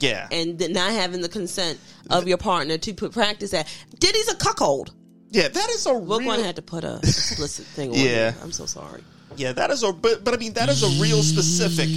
Yeah, 0.02 0.28
And 0.32 0.60
not 0.74 0.92
having 0.92 1.22
the 1.22 1.30
consent 1.30 1.80
of 2.10 2.28
your 2.28 2.38
partner 2.38 2.78
to 2.78 2.94
put 2.94 3.12
practice 3.14 3.52
that. 3.52 3.68
Diddy's 4.00 4.30
a 4.32 4.36
cuckold. 4.36 4.94
yeah, 5.30 5.48
that 5.48 5.70
is 5.70 5.86
a 5.86 5.94
Look, 5.94 6.20
real. 6.20 6.28
one 6.28 6.40
had 6.44 6.56
to 6.58 6.62
put 6.62 6.84
a 6.84 6.96
explicit 7.04 7.66
thing 7.66 7.92
on 7.92 7.96
Yeah. 7.98 8.32
there. 8.32 8.36
I'm 8.44 8.52
so 8.52 8.66
sorry. 8.66 9.04
Yeah, 9.38 9.54
that 9.54 9.72
is 9.72 9.82
a 9.84 9.94
but 9.94 10.26
but 10.26 10.34
I 10.34 10.38
mean 10.38 10.54
that 10.54 10.68
is 10.68 10.84
a 10.84 11.02
real 11.02 11.24
specific. 11.24 11.88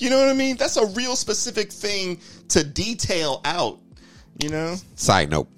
You 0.00 0.10
know 0.10 0.18
what 0.20 0.28
I 0.28 0.34
mean? 0.34 0.56
That's 0.58 0.76
a 0.76 0.84
real 0.88 1.16
specific 1.16 1.72
thing 1.72 2.20
to 2.48 2.62
detail 2.62 3.40
out. 3.46 3.78
You 4.42 4.50
know? 4.50 4.76
side 4.96 5.30
note, 5.30 5.48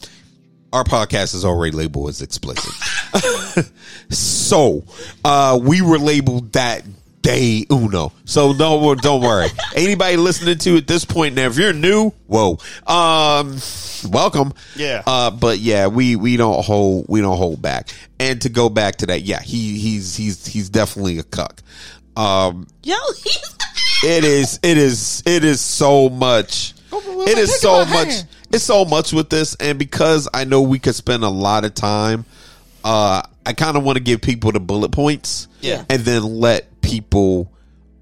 our 0.72 0.84
podcast 0.84 1.34
is 1.34 1.44
already 1.44 1.76
labeled 1.76 2.08
as 2.10 2.22
explicit. 2.22 2.72
so, 4.10 4.84
uh, 5.24 5.58
we 5.60 5.80
were 5.82 5.98
labeled 5.98 6.52
that 6.52 6.84
day 7.24 7.64
uno. 7.72 8.12
So 8.26 8.52
no, 8.52 8.94
don't 8.94 9.22
worry. 9.22 9.48
Anybody 9.74 10.16
listening 10.16 10.58
to 10.58 10.76
at 10.76 10.86
this 10.86 11.04
point 11.04 11.34
now, 11.34 11.46
if 11.46 11.56
you're 11.58 11.72
new, 11.72 12.10
whoa, 12.28 12.58
um, 12.86 13.56
welcome. 14.10 14.52
Yeah. 14.76 15.02
Uh, 15.06 15.30
but 15.32 15.58
yeah, 15.58 15.88
we, 15.88 16.14
we 16.16 16.36
don't 16.36 16.62
hold, 16.64 17.06
we 17.08 17.20
don't 17.20 17.36
hold 17.38 17.60
back. 17.60 17.88
And 18.20 18.40
to 18.42 18.48
go 18.48 18.68
back 18.68 18.96
to 18.96 19.06
that, 19.06 19.22
yeah, 19.22 19.40
he, 19.40 19.78
he's, 19.78 20.14
he's, 20.14 20.46
he's 20.46 20.68
definitely 20.68 21.18
a 21.18 21.22
cuck. 21.24 21.62
Um, 22.16 22.66
Yo, 22.84 22.94
it 24.04 24.22
is 24.24 24.60
it 24.62 24.76
is 24.76 25.22
it 25.24 25.44
is 25.44 25.60
so 25.60 26.10
much 26.10 26.74
it 26.92 27.38
is 27.38 27.58
so 27.60 27.84
much 27.86 28.08
it's 28.52 28.62
so 28.62 28.84
much 28.84 29.12
with 29.14 29.30
this 29.30 29.54
and 29.56 29.78
because 29.78 30.28
i 30.34 30.44
know 30.44 30.60
we 30.60 30.78
could 30.78 30.94
spend 30.94 31.24
a 31.24 31.28
lot 31.28 31.64
of 31.64 31.74
time 31.74 32.24
uh 32.84 33.22
i 33.46 33.52
kind 33.54 33.76
of 33.78 33.82
want 33.82 33.96
to 33.96 34.02
give 34.02 34.20
people 34.20 34.52
the 34.52 34.60
bullet 34.60 34.90
points 34.92 35.48
Yeah. 35.60 35.84
and 35.88 36.02
then 36.02 36.22
let 36.22 36.66
people 36.84 37.52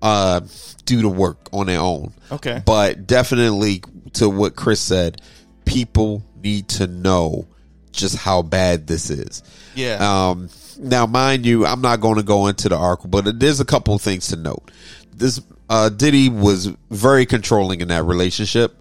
uh 0.03 0.41
do 0.85 1.01
the 1.03 1.09
work 1.09 1.49
on 1.53 1.67
their 1.67 1.81
own 1.81 2.13
Okay. 2.31 2.63
but 2.67 3.07
definitely 3.07 3.83
to 4.15 4.29
what 4.29 4.57
chris 4.57 4.81
said 4.81 5.21
people 5.65 6.23
need 6.43 6.69
to 6.69 6.87
know 6.87 7.47
just 7.93 8.17
how 8.17 8.43
bad 8.43 8.87
this 8.87 9.11
is 9.11 9.43
Yeah. 9.75 9.99
um, 10.31 10.49
now, 10.79 11.07
mind 11.07 11.45
you, 11.47 11.65
I'm 11.67 11.83
not 11.83 12.01
going 12.01 12.17
to 12.17 12.23
go 12.25 12.47
into 12.47 12.69
the 12.71 12.77
article, 12.77 13.09
but 13.11 13.39
there's 13.39 13.61
a 13.61 13.65
couple 13.65 13.95
of 13.95 14.01
things 14.01 14.29
to 14.29 14.37
note. 14.37 14.71
This 15.15 15.41
uh, 15.69 15.91
Diddy 15.91 16.31
was 16.31 16.67
very 16.91 17.27
controlling 17.27 17.83
in 17.83 17.89
that 17.89 18.05
relationship. 18.05 18.75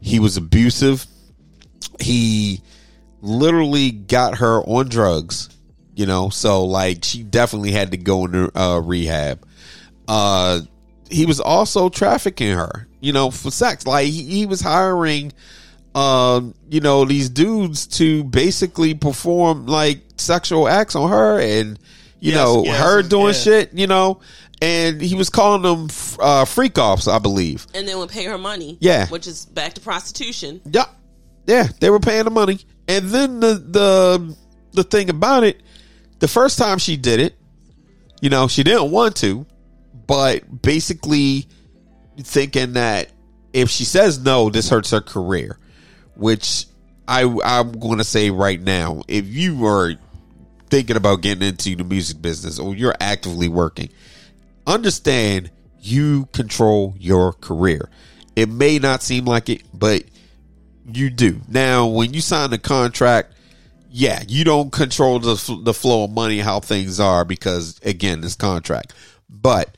He 0.00 0.18
was 0.18 0.36
abusive. 0.36 1.06
He 2.00 2.60
literally 3.22 3.90
got 3.92 4.38
her 4.38 4.60
on 4.64 4.88
drugs, 4.88 5.48
you 5.96 6.06
know. 6.06 6.28
So, 6.28 6.64
like, 6.64 7.04
she 7.04 7.24
definitely 7.24 7.72
had 7.72 7.90
to 7.90 7.96
go 7.96 8.26
into 8.26 8.56
uh, 8.56 8.78
rehab. 8.78 9.44
Uh, 10.06 10.60
he 11.10 11.26
was 11.26 11.40
also 11.40 11.88
trafficking 11.88 12.52
her, 12.52 12.86
you 13.00 13.12
know, 13.12 13.32
for 13.32 13.50
sex. 13.50 13.86
Like, 13.86 14.06
he, 14.06 14.22
he 14.22 14.46
was 14.46 14.60
hiring 14.60 15.32
um, 15.96 16.54
you 16.68 16.80
know, 16.80 17.06
these 17.06 17.30
dudes 17.30 17.86
to 17.86 18.22
basically 18.24 18.92
perform 18.94 19.64
like 19.66 20.02
sexual 20.18 20.68
acts 20.68 20.94
on 20.94 21.08
her 21.10 21.40
and, 21.40 21.78
you 22.20 22.32
Yes, 22.32 22.34
know, 22.34 22.64
yes, 22.64 22.82
her 22.82 23.02
doing 23.02 23.26
yeah. 23.28 23.32
shit, 23.32 23.72
you 23.72 23.86
know, 23.86 24.20
and 24.60 25.00
he 25.00 25.14
was 25.14 25.30
calling 25.30 25.62
them 25.62 25.88
uh, 26.20 26.44
freak 26.44 26.76
offs, 26.78 27.08
I 27.08 27.18
believe. 27.18 27.66
and 27.74 27.88
then 27.88 27.96
would 27.98 28.10
pay 28.10 28.24
her 28.24 28.36
money. 28.36 28.76
Yeah. 28.80 29.06
Which 29.08 29.26
is 29.26 29.46
back 29.46 29.72
to 29.74 29.80
prostitution. 29.80 30.60
Yeah, 30.70 30.84
yeah, 31.46 31.68
they 31.80 31.88
were 31.88 32.00
paying 32.00 32.24
the 32.24 32.30
money, 32.30 32.58
and 32.88 33.06
then 33.06 33.40
the 33.40 33.54
the 33.54 34.36
the 34.72 34.84
thing 34.84 35.08
about 35.08 35.44
it, 35.44 35.62
the 36.18 36.28
first 36.28 36.58
time 36.58 36.78
she 36.78 36.96
did 36.96 37.20
it, 37.20 37.36
You 38.20 38.30
know, 38.30 38.48
she 38.48 38.62
didn't 38.62 38.90
want 38.90 39.16
to, 39.16 39.46
but 40.06 40.62
basically 40.62 41.46
thinking 42.18 42.72
that 42.74 43.12
if 43.52 43.68
she 43.70 43.84
says 43.84 44.18
no, 44.18 44.50
this 44.50 44.68
hurts 44.68 44.90
her 44.90 45.00
career, 45.00 45.58
which 46.14 46.66
I 47.06 47.22
I'm 47.44 47.72
going 47.72 47.98
to 47.98 48.04
say 48.04 48.30
right 48.30 48.60
now, 48.60 49.02
if 49.06 49.26
you 49.26 49.66
are 49.66 49.94
thinking 50.70 50.96
about 50.96 51.22
getting 51.22 51.46
into 51.46 51.76
the 51.76 51.84
music 51.84 52.20
business 52.20 52.58
or 52.58 52.74
you're 52.74 52.94
actively 53.00 53.48
working, 53.48 53.90
understand 54.66 55.50
you 55.80 56.26
control 56.32 56.94
your 56.98 57.32
career. 57.32 57.88
It 58.34 58.48
may 58.48 58.78
not 58.78 59.02
seem 59.02 59.24
like 59.24 59.48
it, 59.48 59.62
but 59.72 60.04
you 60.92 61.10
do. 61.10 61.40
Now, 61.48 61.86
when 61.86 62.12
you 62.12 62.20
sign 62.20 62.52
a 62.52 62.58
contract, 62.58 63.32
yeah, 63.98 64.22
you 64.28 64.44
don't 64.44 64.70
control 64.70 65.18
the 65.18 65.60
the 65.62 65.72
flow 65.72 66.04
of 66.04 66.10
money, 66.10 66.38
how 66.38 66.60
things 66.60 67.00
are, 67.00 67.24
because 67.24 67.80
again, 67.82 68.20
this 68.20 68.34
contract. 68.34 68.92
But 69.30 69.74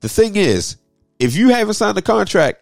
the 0.00 0.10
thing 0.10 0.36
is, 0.36 0.76
if 1.18 1.34
you 1.34 1.48
haven't 1.48 1.72
signed 1.72 1.96
the 1.96 2.02
contract, 2.02 2.60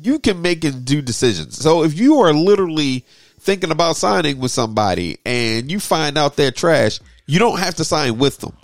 you 0.00 0.20
can 0.20 0.40
make 0.40 0.62
and 0.62 0.84
do 0.84 1.02
decisions. 1.02 1.58
So 1.60 1.82
if 1.82 1.98
you 1.98 2.20
are 2.20 2.32
literally 2.32 3.04
thinking 3.40 3.72
about 3.72 3.96
signing 3.96 4.38
with 4.38 4.52
somebody 4.52 5.18
and 5.26 5.68
you 5.68 5.80
find 5.80 6.16
out 6.16 6.36
they're 6.36 6.52
trash, 6.52 7.00
you 7.26 7.40
don't 7.40 7.58
have 7.58 7.74
to 7.74 7.84
sign 7.84 8.16
with 8.16 8.38
them. 8.38 8.56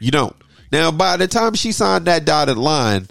You 0.00 0.12
don't. 0.12 0.36
Now, 0.72 0.92
by 0.92 1.18
the 1.18 1.28
time 1.28 1.52
she 1.52 1.72
signed 1.72 2.06
that 2.06 2.24
dotted 2.24 2.56
line, 2.56 3.08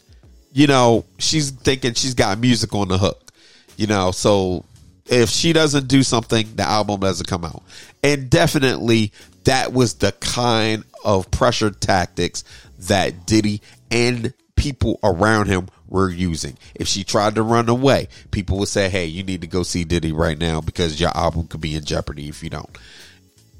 you 0.51 0.65
know, 0.65 1.05
she's 1.19 1.51
thinking 1.51 1.93
she's 1.93 2.15
got 2.15 2.39
music 2.39 2.73
on 2.73 2.87
the 2.87 2.97
hook. 2.97 3.31
You 3.77 3.85
know, 3.85 4.09
so 4.09 4.65
if 5.05 5.29
she 5.29 5.53
doesn't 5.53 5.87
do 5.87 6.03
something, 6.03 6.47
the 6.55 6.63
album 6.63 6.99
doesn't 6.99 7.27
come 7.27 7.45
out. 7.45 7.63
And 8.03 8.29
definitely 8.29 9.11
that 9.43 9.73
was 9.73 9.95
the 9.95 10.11
kind 10.13 10.83
of 11.03 11.29
pressure 11.31 11.71
tactics 11.71 12.43
that 12.79 13.25
Diddy 13.25 13.61
and 13.91 14.33
people 14.55 14.99
around 15.03 15.47
him 15.47 15.67
were 15.87 16.09
using. 16.09 16.57
If 16.73 16.87
she 16.87 17.03
tried 17.03 17.35
to 17.35 17.43
run 17.43 17.69
away, 17.69 18.07
people 18.31 18.57
would 18.59 18.67
say, 18.67 18.89
Hey, 18.89 19.05
you 19.05 19.23
need 19.23 19.41
to 19.41 19.47
go 19.47 19.63
see 19.63 19.83
Diddy 19.83 20.11
right 20.11 20.37
now 20.37 20.61
because 20.61 20.99
your 20.99 21.15
album 21.15 21.47
could 21.47 21.61
be 21.61 21.75
in 21.75 21.83
jeopardy 21.83 22.27
if 22.27 22.43
you 22.43 22.49
don't. 22.49 22.77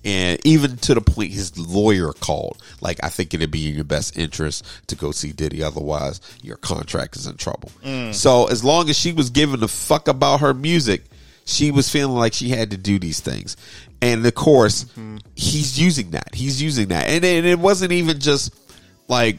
And 0.04 0.40
even 0.46 0.78
to 0.78 0.94
the 0.94 1.02
point 1.02 1.32
his 1.32 1.58
lawyer 1.58 2.14
called, 2.14 2.62
like, 2.80 3.04
I 3.04 3.10
think 3.10 3.34
it'd 3.34 3.50
be 3.50 3.70
in 3.70 3.74
your 3.76 3.84
best 3.84 4.16
interest 4.16 4.64
to 4.88 4.96
go 4.96 5.12
see 5.12 5.32
Diddy. 5.32 5.64
Otherwise, 5.64 6.22
your 6.44 6.58
contract 6.58 7.16
is 7.16 7.26
in 7.26 7.38
trouble. 7.38 7.72
Mm. 7.84 8.14
So, 8.14 8.46
as 8.46 8.64
long 8.64 8.88
as 8.92 8.98
she 8.98 9.14
was 9.14 9.32
giving 9.32 9.64
a 9.64 9.68
fuck 9.68 10.08
about 10.08 10.42
her 10.42 10.54
music, 10.54 11.06
she 11.46 11.72
was 11.72 11.90
feeling 11.90 12.18
like 12.18 12.34
she 12.34 12.50
had 12.50 12.72
to 12.72 12.78
do 12.78 13.00
these 13.00 13.20
things. 13.20 13.56
And 14.02 14.26
of 14.26 14.34
course, 14.36 14.86
mm-hmm. 14.86 15.18
he's 15.36 15.80
using 15.80 16.12
that. 16.12 16.34
He's 16.34 16.62
using 16.62 16.90
that. 16.90 17.08
And, 17.08 17.24
and 17.24 17.46
it 17.46 17.60
wasn't 17.60 17.92
even 17.92 18.20
just 18.20 18.54
like, 19.08 19.38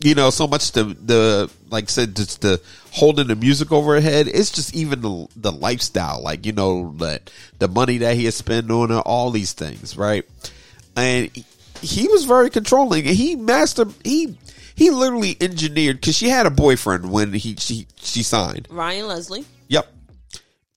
you 0.00 0.14
know, 0.14 0.30
so 0.30 0.46
much 0.46 0.72
the, 0.72 0.84
the, 0.84 1.50
like 1.70 1.84
I 1.84 1.86
said, 1.86 2.16
just 2.16 2.42
the 2.42 2.60
holding 2.90 3.28
the 3.28 3.36
music 3.36 3.72
over 3.72 3.94
her 3.94 4.00
head. 4.00 4.26
It's 4.26 4.50
just 4.50 4.74
even 4.74 5.00
the, 5.00 5.28
the 5.36 5.52
lifestyle, 5.52 6.20
like, 6.20 6.44
you 6.44 6.52
know, 6.52 6.94
that 6.98 7.30
the 7.58 7.68
money 7.68 7.98
that 7.98 8.16
he 8.16 8.24
has 8.26 8.34
spent 8.34 8.70
on 8.70 8.90
her, 8.90 9.00
all 9.00 9.30
these 9.30 9.52
things, 9.52 9.96
right? 9.96 10.24
And 10.96 11.30
he- 11.34 11.44
he 11.82 12.08
was 12.08 12.24
very 12.24 12.50
controlling. 12.50 13.06
And 13.06 13.14
he 13.14 13.36
mastered, 13.36 13.92
he, 14.02 14.38
he 14.74 14.90
literally 14.90 15.36
engineered, 15.40 16.02
cause 16.02 16.16
she 16.16 16.28
had 16.28 16.46
a 16.46 16.50
boyfriend 16.50 17.10
when 17.10 17.32
he, 17.34 17.54
she, 17.56 17.86
she 17.96 18.22
signed. 18.22 18.66
Ryan 18.70 19.06
Leslie, 19.06 19.40
Yep. 19.40 19.55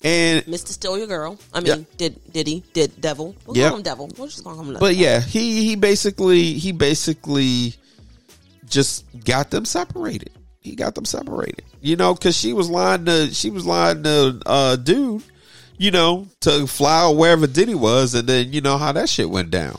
And 0.02 0.46
Mr. 0.46 0.70
Still 0.70 0.98
Your 0.98 1.08
Girl. 1.08 1.38
I 1.54 1.60
mean, 1.60 1.86
did 1.98 2.20
did 2.32 2.48
he 2.48 2.64
did 2.74 3.02
Devil? 3.02 3.36
We'll 3.46 3.58
Yep. 3.58 3.68
call 3.70 3.78
him 3.78 3.84
Devil. 3.84 4.10
We'll 4.18 4.28
just 4.28 4.44
call 4.44 4.54
him 4.58 4.68
Devil. 4.68 4.80
But 4.80 4.96
yeah, 4.96 5.20
he 5.20 5.66
he 5.66 5.76
basically 5.76 6.54
he 6.54 6.72
basically 6.72 7.76
just 8.70 9.04
got 9.26 9.52
them 9.52 9.66
separated. 9.66 10.32
He 10.62 10.76
got 10.76 10.96
them 10.96 11.06
separated. 11.06 11.64
You 11.82 11.96
know, 11.98 12.14
because 12.14 12.38
she 12.38 12.54
was 12.54 12.70
lying 12.70 13.06
to 13.06 13.34
she 13.34 13.50
was 13.50 13.66
lying 13.66 14.04
to 14.04 14.42
uh 14.46 14.78
dude, 14.78 15.24
you 15.78 15.92
know, 15.92 16.28
to 16.42 16.66
fly 16.68 17.02
out 17.04 17.14
wherever 17.18 17.46
Diddy 17.48 17.76
was, 17.76 18.14
and 18.14 18.28
then 18.28 18.54
you 18.54 18.62
know 18.62 18.78
how 18.78 18.94
that 18.94 19.10
shit 19.10 19.30
went 19.30 19.52
down. 19.52 19.78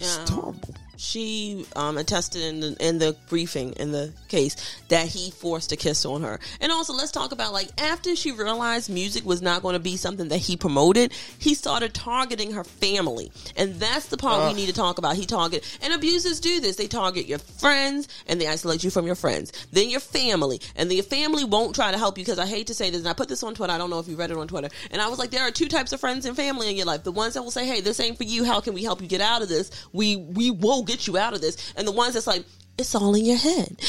It's 0.00 0.16
Yeah. 0.16 0.34
horrible. 0.34 0.73
She 1.04 1.66
um, 1.76 1.98
attested 1.98 2.42
in 2.42 2.60
the, 2.60 2.76
in 2.80 2.98
the 2.98 3.16
briefing 3.28 3.72
in 3.74 3.92
the 3.92 4.12
case 4.28 4.56
that 4.88 5.06
he 5.06 5.30
forced 5.30 5.70
a 5.72 5.76
kiss 5.76 6.04
on 6.04 6.22
her. 6.22 6.40
And 6.60 6.72
also, 6.72 6.92
let's 6.92 7.12
talk 7.12 7.32
about 7.32 7.52
like 7.52 7.68
after 7.80 8.16
she 8.16 8.32
realized 8.32 8.90
music 8.90 9.24
was 9.24 9.42
not 9.42 9.62
going 9.62 9.74
to 9.74 9.80
be 9.80 9.96
something 9.96 10.28
that 10.28 10.38
he 10.38 10.56
promoted, 10.56 11.12
he 11.38 11.54
started 11.54 11.94
targeting 11.94 12.52
her 12.52 12.64
family, 12.64 13.30
and 13.56 13.74
that's 13.74 14.06
the 14.06 14.16
part 14.16 14.48
we 14.48 14.54
need 14.54 14.66
to 14.66 14.74
talk 14.74 14.98
about. 14.98 15.16
He 15.16 15.26
target 15.26 15.64
and 15.82 15.92
abusers 15.92 16.40
do 16.40 16.60
this. 16.60 16.76
They 16.76 16.86
target 16.86 17.26
your 17.26 17.38
friends 17.38 18.08
and 18.26 18.40
they 18.40 18.48
isolate 18.48 18.82
you 18.82 18.90
from 18.90 19.06
your 19.06 19.14
friends, 19.14 19.52
then 19.72 19.90
your 19.90 20.00
family, 20.00 20.60
and 20.76 20.90
then 20.90 20.96
your 20.96 21.04
family 21.04 21.44
won't 21.44 21.74
try 21.74 21.90
to 21.90 21.98
help 21.98 22.18
you 22.18 22.24
because 22.24 22.38
I 22.38 22.46
hate 22.46 22.68
to 22.68 22.74
say 22.74 22.90
this, 22.90 23.00
and 23.00 23.08
I 23.08 23.12
put 23.12 23.28
this 23.28 23.42
on 23.42 23.54
Twitter. 23.54 23.72
I 23.72 23.78
don't 23.78 23.90
know 23.90 23.98
if 23.98 24.08
you 24.08 24.16
read 24.16 24.30
it 24.30 24.36
on 24.36 24.48
Twitter, 24.48 24.70
and 24.90 25.02
I 25.02 25.08
was 25.08 25.18
like, 25.18 25.30
there 25.30 25.42
are 25.42 25.50
two 25.50 25.68
types 25.68 25.92
of 25.92 26.00
friends 26.00 26.24
and 26.26 26.34
family 26.36 26.70
in 26.70 26.76
your 26.76 26.86
life: 26.86 27.04
the 27.04 27.12
ones 27.12 27.34
that 27.34 27.42
will 27.42 27.50
say, 27.50 27.66
"Hey, 27.66 27.80
this 27.80 28.00
ain't 28.00 28.16
for 28.16 28.24
you. 28.24 28.44
How 28.44 28.60
can 28.60 28.74
we 28.74 28.82
help 28.82 29.02
you 29.02 29.08
get 29.08 29.20
out 29.20 29.42
of 29.42 29.48
this? 29.48 29.70
We 29.92 30.16
we 30.16 30.50
will 30.50 30.82
get 30.82 30.93
you 31.06 31.18
out 31.18 31.34
of 31.34 31.40
this," 31.40 31.72
and 31.76 31.86
the 31.86 31.92
ones 31.92 32.14
that's 32.14 32.26
like, 32.26 32.44
"It's 32.78 32.94
all 32.94 33.14
in 33.14 33.24
your 33.24 33.36
head." 33.36 33.80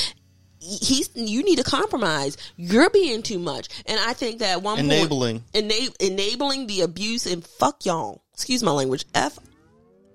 He's 0.59 1.09
you 1.13 1.43
need 1.43 1.57
to 1.57 1.63
compromise. 1.63 2.37
You're 2.57 2.89
being 2.89 3.21
too 3.21 3.37
much, 3.37 3.67
and 3.85 3.99
I 3.99 4.13
think 4.13 4.39
that 4.39 4.63
one 4.63 4.77
point- 4.77 4.91
Enabling. 4.91 5.43
ena- 5.53 5.91
enabling 5.99 6.67
the 6.67 6.81
abuse 6.81 7.25
and 7.27 7.45
fuck 7.45 7.85
y'all. 7.85 8.21
Excuse 8.33 8.63
my 8.63 8.71
language. 8.71 9.05
F 9.13 9.37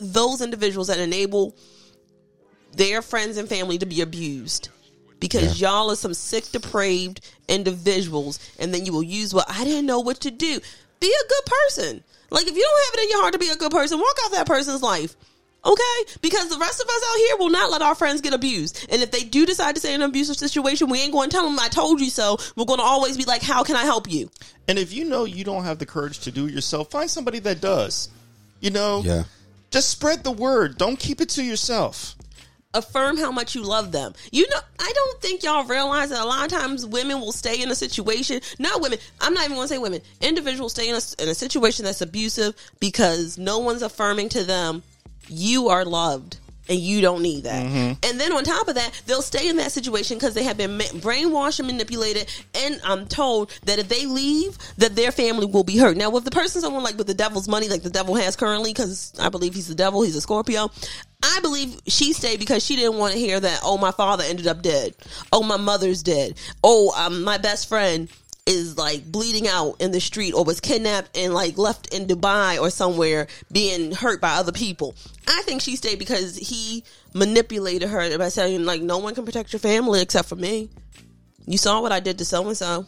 those 0.00 0.40
individuals 0.40 0.88
that 0.88 0.99
enable 0.99 1.54
their 2.73 3.02
friends 3.02 3.37
and 3.37 3.49
family 3.49 3.78
to 3.78 3.87
be 3.87 4.00
abused 4.00 4.70
because 5.18 5.61
y'all 5.61 5.90
are 5.90 5.97
some 5.97 6.14
sick, 6.14 6.50
depraved 6.50 7.20
individuals, 7.49 8.38
and 8.59 8.73
then 8.73 8.87
you 8.87 8.92
will 8.92 9.02
use 9.02 9.35
what 9.35 9.44
I 9.49 9.64
didn't 9.64 9.87
know 9.87 10.00
what 10.00 10.20
to 10.20 10.30
do. 10.30 10.59
Be 11.00 11.06
a 11.06 11.28
good 11.28 11.44
person. 11.47 12.04
Like 12.30 12.47
if 12.47 12.56
you 12.56 12.62
don't 12.62 12.85
have 12.87 12.94
it 12.94 13.02
in 13.04 13.11
your 13.11 13.20
heart 13.20 13.32
to 13.35 13.38
be 13.38 13.49
a 13.49 13.56
good 13.56 13.70
person, 13.73 13.99
walk 13.99 14.16
out 14.25 14.32
that 14.32 14.47
person's 14.47 14.82
life. 14.82 15.16
Okay? 15.64 16.12
Because 16.23 16.49
the 16.49 16.59
rest 16.59 16.81
of 16.81 16.88
us 16.88 17.02
out 17.11 17.17
here 17.19 17.37
will 17.38 17.50
not 17.50 17.71
let 17.71 17.83
our 17.83 17.95
friends 17.95 18.21
get 18.23 18.33
abused. 18.33 18.87
And 18.90 19.02
if 19.02 19.11
they 19.11 19.21
do 19.25 19.45
decide 19.45 19.75
to 19.75 19.81
stay 19.81 19.95
in 19.95 20.00
an 20.02 20.09
abusive 20.09 20.37
situation, 20.37 20.88
we 20.88 21.00
ain't 21.00 21.12
going 21.12 21.29
to 21.29 21.37
tell 21.37 21.45
them 21.45 21.59
I 21.59 21.69
told 21.69 22.00
you 22.00 22.09
so. 22.11 22.38
We're 22.57 22.64
going 22.64 22.79
to 22.81 22.85
always 22.85 23.17
be 23.19 23.25
like, 23.25 23.43
how 23.43 23.62
can 23.62 23.76
I 23.76 23.85
help 23.85 24.11
you? 24.11 24.31
And 24.69 24.79
if 24.79 24.93
you 24.93 25.05
know 25.05 25.25
you 25.25 25.45
don't 25.45 25.64
have 25.64 25.79
the 25.79 25.87
courage 25.87 26.21
to 26.21 26.31
do 26.31 26.47
it 26.47 26.55
yourself, 26.55 26.90
find 26.90 27.11
somebody 27.11 27.40
that 27.40 27.61
does. 27.61 28.09
You 28.61 28.71
know, 28.71 29.02
Yeah. 29.05 29.25
just 29.71 29.90
spread 29.90 30.25
the 30.25 30.31
word. 30.33 30.79
Don't 30.79 30.99
keep 30.99 31.21
it 31.21 31.29
to 31.31 31.43
yourself. 31.43 32.14
affirm 32.73 33.17
how 33.17 33.33
much 33.33 33.57
you 33.57 33.62
love 33.64 33.90
them. 33.90 34.14
You 34.31 34.49
know, 34.49 34.61
I 34.79 34.93
don't 34.95 35.21
think 35.21 35.43
y'all 35.43 35.64
realize 35.64 36.11
that 36.11 36.21
a 36.23 36.25
lot 36.25 36.45
of 36.45 36.57
times 36.57 36.87
women 36.87 37.21
will 37.21 37.33
stay 37.33 37.61
in 37.61 37.69
a 37.69 37.75
situation, 37.75 38.40
not 38.61 38.81
women, 38.81 39.00
I'm 39.21 39.35
not 39.35 39.45
even 39.47 39.57
going 39.57 39.67
to 39.67 39.75
say 39.75 39.79
women, 39.79 40.00
individuals 40.21 40.71
stay 40.75 40.88
in 40.88 40.95
a, 40.95 41.00
in 41.21 41.29
a 41.29 41.35
situation 41.35 41.85
that's 41.85 42.00
abusive 42.00 42.55
because 42.79 43.37
no 43.38 43.59
one's 43.59 43.83
affirming 43.83 44.29
to 44.29 44.45
them, 44.45 44.85
you 45.31 45.69
are 45.69 45.85
loved. 45.85 46.39
And 46.69 46.79
you 46.79 47.01
don't 47.01 47.21
need 47.21 47.45
that. 47.45 47.65
And 48.09 48.21
then 48.21 48.33
on 48.33 48.45
top 48.45 48.69
of 48.69 48.77
that, 48.77 49.03
they'll 49.07 49.23
stay 49.23 49.49
in 49.49 49.57
that 49.57 49.73
situation 49.73 50.19
because 50.19 50.35
they 50.35 50.45
have 50.45 50.57
been 50.57 50.79
ma- 50.79 50.85
brainwashed 50.85 51.59
and 51.59 51.67
manipulated. 51.67 52.33
And 52.55 52.81
I'm 52.85 53.07
told 53.09 53.51
that 53.65 53.81
if 53.81 53.89
they 53.89 54.07
leave, 54.07 54.57
that 54.79 54.95
their 54.95 55.11
family 55.11 55.47
will 55.47 55.65
be 55.65 55.79
hurt. 55.79 55.97
Now, 55.97 56.11
with 56.11 56.25
the 56.25 56.31
person, 56.31 56.61
someone 56.61 56.85
like 56.85 56.97
with 56.97 57.09
the 57.09 57.15
devil's 57.15 57.49
money, 57.49 57.69
like 57.69 57.83
the 57.83 57.91
devil 57.91 58.15
has 58.15 58.37
currently, 58.37 58.71
because 58.73 59.13
I 59.19 59.31
believe 59.31 59.53
he's 59.53 59.67
the 59.67 59.75
devil, 59.75 60.03
he's 60.03 60.15
a 60.15 60.21
Scorpio. 60.21 60.71
I 61.25 61.41
believe 61.43 61.77
she 61.89 62.13
stayed 62.13 62.39
because 62.39 62.65
she 62.65 62.77
didn't 62.77 62.99
want 62.99 63.15
to 63.15 63.19
hear 63.19 63.41
that. 63.41 63.61
Oh, 63.65 63.77
my 63.77 63.91
father 63.91 64.23
ended 64.25 64.47
up 64.47 64.63
dead. 64.63 64.95
Oh, 65.33 65.43
my 65.43 65.57
mother's 65.57 66.05
dead. 66.05 66.39
Oh, 66.63 66.93
um, 66.97 67.25
my 67.25 67.37
best 67.37 67.69
friend 67.69 68.09
is 68.47 68.76
like 68.78 69.04
bleeding 69.04 69.47
out 69.47 69.76
in 69.80 69.90
the 69.90 70.00
street 70.00 70.32
or 70.32 70.44
was 70.44 70.61
kidnapped 70.61 71.16
and 71.16 71.35
like 71.35 71.59
left 71.59 71.94
in 71.94 72.06
Dubai 72.06 72.61
or 72.61 72.70
somewhere 72.70 73.26
being 73.52 73.92
hurt 73.92 74.20
by 74.20 74.30
other 74.32 74.52
people. 74.52 74.94
I 75.28 75.42
think 75.42 75.61
she 75.61 75.76
stayed 75.76 75.99
because 75.99 76.37
he 76.37 76.82
manipulated 77.14 77.88
her 77.88 78.18
by 78.18 78.28
saying 78.28 78.64
like 78.64 78.82
no 78.82 78.99
one 78.99 79.14
can 79.14 79.25
protect 79.25 79.52
your 79.52 79.61
family 79.61 80.00
except 80.00 80.28
for 80.28 80.37
me. 80.37 80.70
You 81.47 81.59
saw 81.59 81.80
what 81.80 81.92
I 81.92 82.00
did 82.00 82.18
to 82.18 82.25
so 82.25 82.47
and 82.47 82.56
so. 82.56 82.87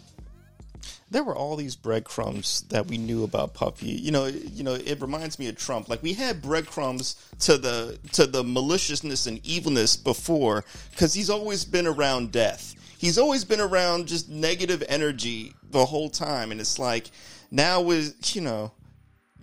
there 1.12 1.22
were 1.22 1.36
all 1.36 1.56
these 1.56 1.76
breadcrumbs 1.76 2.62
that 2.70 2.86
we 2.86 2.96
knew 2.96 3.22
about 3.22 3.52
Puffy. 3.52 3.90
You 3.90 4.10
know, 4.10 4.26
you 4.26 4.64
know, 4.64 4.74
it 4.74 5.00
reminds 5.00 5.38
me 5.38 5.46
of 5.48 5.56
Trump. 5.56 5.88
Like 5.88 6.02
we 6.02 6.14
had 6.14 6.40
breadcrumbs 6.40 7.16
to 7.40 7.58
the 7.58 7.98
to 8.12 8.26
the 8.26 8.42
maliciousness 8.42 9.26
and 9.26 9.44
evilness 9.46 9.94
before, 9.96 10.64
because 10.90 11.12
he's 11.12 11.28
always 11.30 11.64
been 11.64 11.86
around 11.86 12.32
death. 12.32 12.74
He's 13.02 13.18
always 13.18 13.44
been 13.44 13.60
around 13.60 14.06
just 14.06 14.28
negative 14.28 14.80
energy 14.88 15.54
the 15.72 15.84
whole 15.84 16.08
time, 16.08 16.52
and 16.52 16.60
it's 16.60 16.78
like 16.78 17.10
now 17.50 17.80
with 17.80 18.36
you 18.36 18.40
know, 18.40 18.70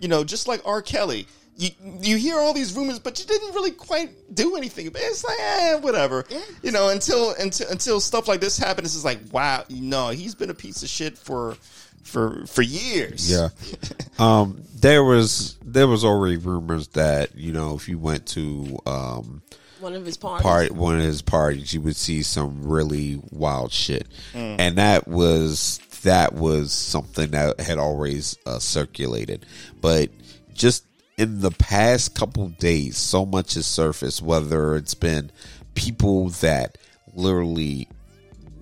you 0.00 0.08
know, 0.08 0.24
just 0.24 0.48
like 0.48 0.62
R. 0.64 0.80
Kelly. 0.80 1.26
You, 1.58 1.68
you 2.00 2.16
hear 2.16 2.38
all 2.38 2.54
these 2.54 2.74
rumors, 2.74 2.98
but 2.98 3.18
you 3.18 3.26
didn't 3.26 3.52
really 3.54 3.72
quite 3.72 4.34
do 4.34 4.56
anything. 4.56 4.86
about. 4.86 5.02
It's 5.02 5.22
like, 5.22 5.36
eh, 5.38 5.74
whatever. 5.74 6.24
You 6.62 6.72
know, 6.72 6.88
until 6.88 7.34
until 7.38 7.68
until 7.68 8.00
stuff 8.00 8.28
like 8.28 8.40
this 8.40 8.56
happens, 8.56 8.96
it's 8.96 9.04
like, 9.04 9.18
wow, 9.30 9.64
no, 9.68 10.08
he's 10.08 10.34
been 10.34 10.48
a 10.48 10.54
piece 10.54 10.82
of 10.82 10.88
shit 10.88 11.18
for 11.18 11.58
for 12.02 12.46
for 12.46 12.62
years. 12.62 13.30
Yeah. 13.30 13.50
um, 14.18 14.62
there 14.74 15.04
was 15.04 15.58
there 15.62 15.86
was 15.86 16.02
already 16.02 16.38
rumors 16.38 16.88
that 16.88 17.34
you 17.36 17.52
know 17.52 17.74
if 17.74 17.90
you 17.90 17.98
went 17.98 18.24
to 18.28 18.78
um, 18.86 19.42
One 19.80 19.94
of 19.94 20.04
his 20.04 20.16
parties. 20.16 20.42
part 20.42 20.70
one 20.72 20.96
of 20.96 21.02
his 21.02 21.22
parties, 21.22 21.72
you 21.74 21.80
would 21.80 21.96
see 21.96 22.22
some 22.22 22.62
really 22.68 23.20
wild 23.30 23.72
shit, 23.72 24.06
and 24.34 24.76
that 24.78 25.08
was 25.08 25.80
that 26.02 26.32
was 26.34 26.72
something 26.72 27.30
that 27.32 27.60
had 27.60 27.78
always 27.78 28.36
uh, 28.46 28.58
circulated, 28.58 29.44
but 29.80 30.10
just 30.54 30.84
in 31.18 31.40
the 31.40 31.50
past 31.50 32.14
couple 32.14 32.48
days, 32.48 32.96
so 32.96 33.24
much 33.26 33.54
has 33.54 33.66
surfaced. 33.66 34.22
Whether 34.22 34.76
it's 34.76 34.94
been 34.94 35.30
people 35.74 36.28
that 36.40 36.78
literally 37.14 37.88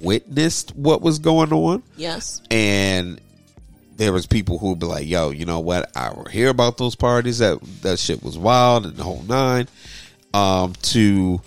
witnessed 0.00 0.74
what 0.76 1.02
was 1.02 1.18
going 1.18 1.52
on, 1.52 1.82
Yes. 1.96 2.40
and 2.50 3.20
there 3.96 4.12
was 4.12 4.26
people 4.26 4.58
who 4.58 4.70
would 4.70 4.78
be 4.78 4.86
like, 4.86 5.08
"Yo, 5.08 5.30
you 5.30 5.44
know 5.44 5.58
what? 5.60 5.90
I 5.96 6.12
hear 6.30 6.48
about 6.50 6.78
those 6.78 6.94
parties. 6.94 7.38
That 7.38 7.58
that 7.82 7.98
shit 7.98 8.22
was 8.22 8.38
wild 8.38 8.86
and 8.86 8.96
the 8.96 9.02
whole 9.04 9.24
nine. 9.28 9.66
Um, 10.34 10.74
to 10.82 11.40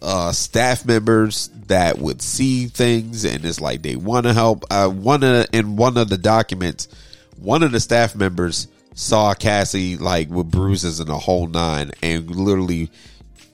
uh, 0.00 0.32
staff 0.32 0.84
members 0.84 1.48
that 1.68 1.98
would 1.98 2.20
see 2.20 2.66
things 2.66 3.24
and 3.24 3.44
it's 3.44 3.60
like 3.60 3.82
they 3.82 3.96
want 3.96 4.26
to 4.26 4.32
help. 4.32 4.64
Uh, 4.70 4.88
one 4.88 5.22
of 5.22 5.46
in 5.52 5.76
one 5.76 5.96
of 5.96 6.08
the 6.08 6.18
documents, 6.18 6.88
one 7.38 7.62
of 7.62 7.72
the 7.72 7.80
staff 7.80 8.14
members 8.14 8.66
saw 8.94 9.34
Cassie 9.34 9.96
like 9.96 10.28
with 10.28 10.50
bruises 10.50 11.00
and 11.00 11.08
a 11.08 11.18
whole 11.18 11.46
nine, 11.46 11.92
and 12.02 12.30
literally 12.30 12.90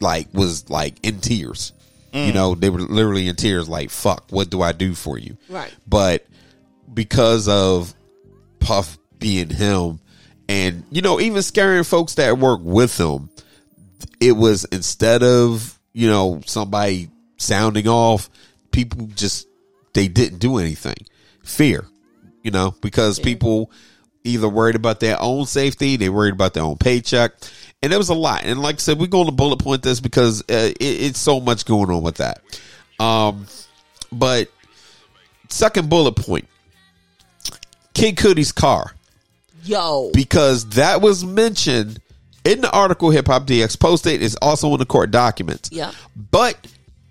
like 0.01 0.29
was 0.33 0.69
like 0.71 0.95
in 1.03 1.21
tears. 1.21 1.73
You 2.11 2.33
know, 2.33 2.55
they 2.55 2.71
were 2.71 2.81
literally 2.81 3.29
in 3.29 3.37
tears, 3.37 3.69
like 3.69 3.91
"fuck, 3.91 4.25
what 4.31 4.51
do 4.51 4.63
I 4.63 4.73
do 4.73 4.95
for 4.95 5.19
you?" 5.19 5.37
Right. 5.49 5.73
But 5.87 6.27
because 6.93 7.47
of 7.47 7.95
Puff 8.59 8.99
being 9.19 9.51
him, 9.51 10.01
and 10.49 10.85
you 10.91 11.03
know, 11.03 11.21
even 11.21 11.43
scaring 11.43 11.85
folks 11.85 12.15
that 12.15 12.39
work 12.39 12.61
with 12.63 12.99
him, 12.99 13.29
it 14.21 14.33
was 14.33 14.65
instead 14.67 15.23
of 15.23 15.79
you 15.93 16.09
know 16.09 16.41
somebody 16.47 17.09
sounding 17.37 17.89
off, 17.89 18.29
people 18.71 19.07
just 19.15 19.49
they 19.95 20.09
didn't 20.09 20.39
do 20.39 20.59
anything. 20.59 20.97
Fear, 21.43 21.87
you 22.43 22.51
know, 22.51 22.75
because 22.83 23.19
people 23.19 23.71
either 24.25 24.49
worried 24.49 24.77
about 24.77 25.01
their 25.01 25.21
own 25.21 25.47
safety, 25.47 25.97
they 25.97 26.09
worried 26.09 26.35
about 26.35 26.55
their 26.55 26.63
own 26.63 26.77
paycheck, 26.77 27.33
and 27.83 27.91
there 27.91 27.99
was 27.99 28.11
a 28.11 28.15
lot. 28.15 28.45
And 28.45 28.61
like 28.61 28.77
I 28.77 28.79
said, 28.79 28.99
we're 28.99 29.07
going 29.07 29.27
to 29.27 29.33
bullet 29.33 29.59
point 29.59 29.83
this 29.83 30.01
because 30.01 30.43
uh, 30.43 30.45
it, 30.49 30.77
it's 30.81 31.19
so 31.19 31.41
much 31.41 31.65
going 31.65 31.91
on 31.91 32.03
with 32.03 32.17
that. 32.17 32.43
Um, 33.01 33.47
but 34.13 34.49
second 35.49 35.89
bullet 35.89 36.17
point, 36.17 36.47
Kid 37.95 38.17
Cudi's 38.17 38.53
car 38.53 38.93
Yo. 39.65 40.11
because 40.13 40.69
that 40.71 41.01
was 41.01 41.25
mentioned 41.25 42.01
in 42.45 42.61
the 42.61 42.71
article 42.71 43.11
Hip 43.11 43.27
Hop 43.27 43.47
DX 43.47 43.79
posted. 43.79 44.23
Is 44.23 44.37
also 44.37 44.73
in 44.73 44.79
the 44.79 44.87
court 44.87 45.11
documents. 45.11 45.71
Yeah. 45.73 45.93
But 46.31 46.57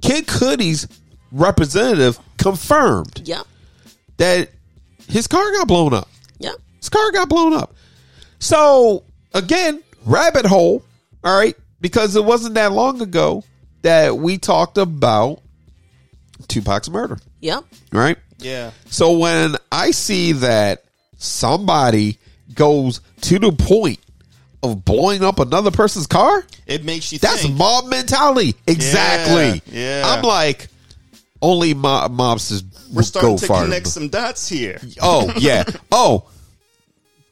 Kid 0.01 0.27
Cudi's 0.27 0.87
representative 1.31 2.19
confirmed 2.37 3.21
Yeah. 3.25 3.41
that 4.17 4.49
his 5.07 5.27
car 5.27 5.51
got 5.53 5.67
blown 5.67 5.93
up. 5.93 6.07
Yeah. 6.39 6.51
His 6.79 6.89
car 6.89 7.11
got 7.11 7.29
blown 7.29 7.53
up. 7.53 7.73
So 8.39 9.03
again, 9.33 9.81
rabbit 10.05 10.45
hole. 10.45 10.83
All 11.23 11.37
right, 11.37 11.55
because 11.81 12.15
it 12.15 12.23
wasn't 12.23 12.53
that 12.55 12.71
long 12.71 13.01
ago 13.01 13.43
that 13.81 14.17
we 14.17 14.37
talked 14.37 14.77
about 14.77 15.41
Tupac's 16.47 16.89
murder. 16.89 17.17
Yeah. 17.41 17.61
Right. 17.91 18.17
Yeah. 18.37 18.71
So 18.85 19.17
when 19.17 19.55
I 19.71 19.91
see 19.91 20.31
that 20.33 20.83
somebody 21.17 22.19
goes 22.53 23.01
to 23.21 23.39
the 23.39 23.51
point 23.51 23.99
of 24.71 24.85
blowing 24.85 25.23
up 25.23 25.39
another 25.39 25.71
person's 25.71 26.07
car, 26.07 26.43
It 26.65 26.83
makes 26.85 27.11
you 27.11 27.19
that's 27.19 27.43
think. 27.43 27.55
mob 27.57 27.85
mentality. 27.85 28.55
Exactly. 28.67 29.61
Yeah, 29.73 30.01
yeah. 30.01 30.13
I'm 30.13 30.23
like, 30.23 30.67
only 31.41 31.73
mob 31.73 32.11
mobsters 32.15 32.63
We're 32.93 33.03
starting 33.03 33.31
go 33.31 33.37
to 33.37 33.45
far. 33.47 33.63
connect 33.63 33.87
some 33.87 34.09
dots 34.09 34.47
here. 34.49 34.79
Oh 35.01 35.31
yeah. 35.37 35.63
oh, 35.91 36.29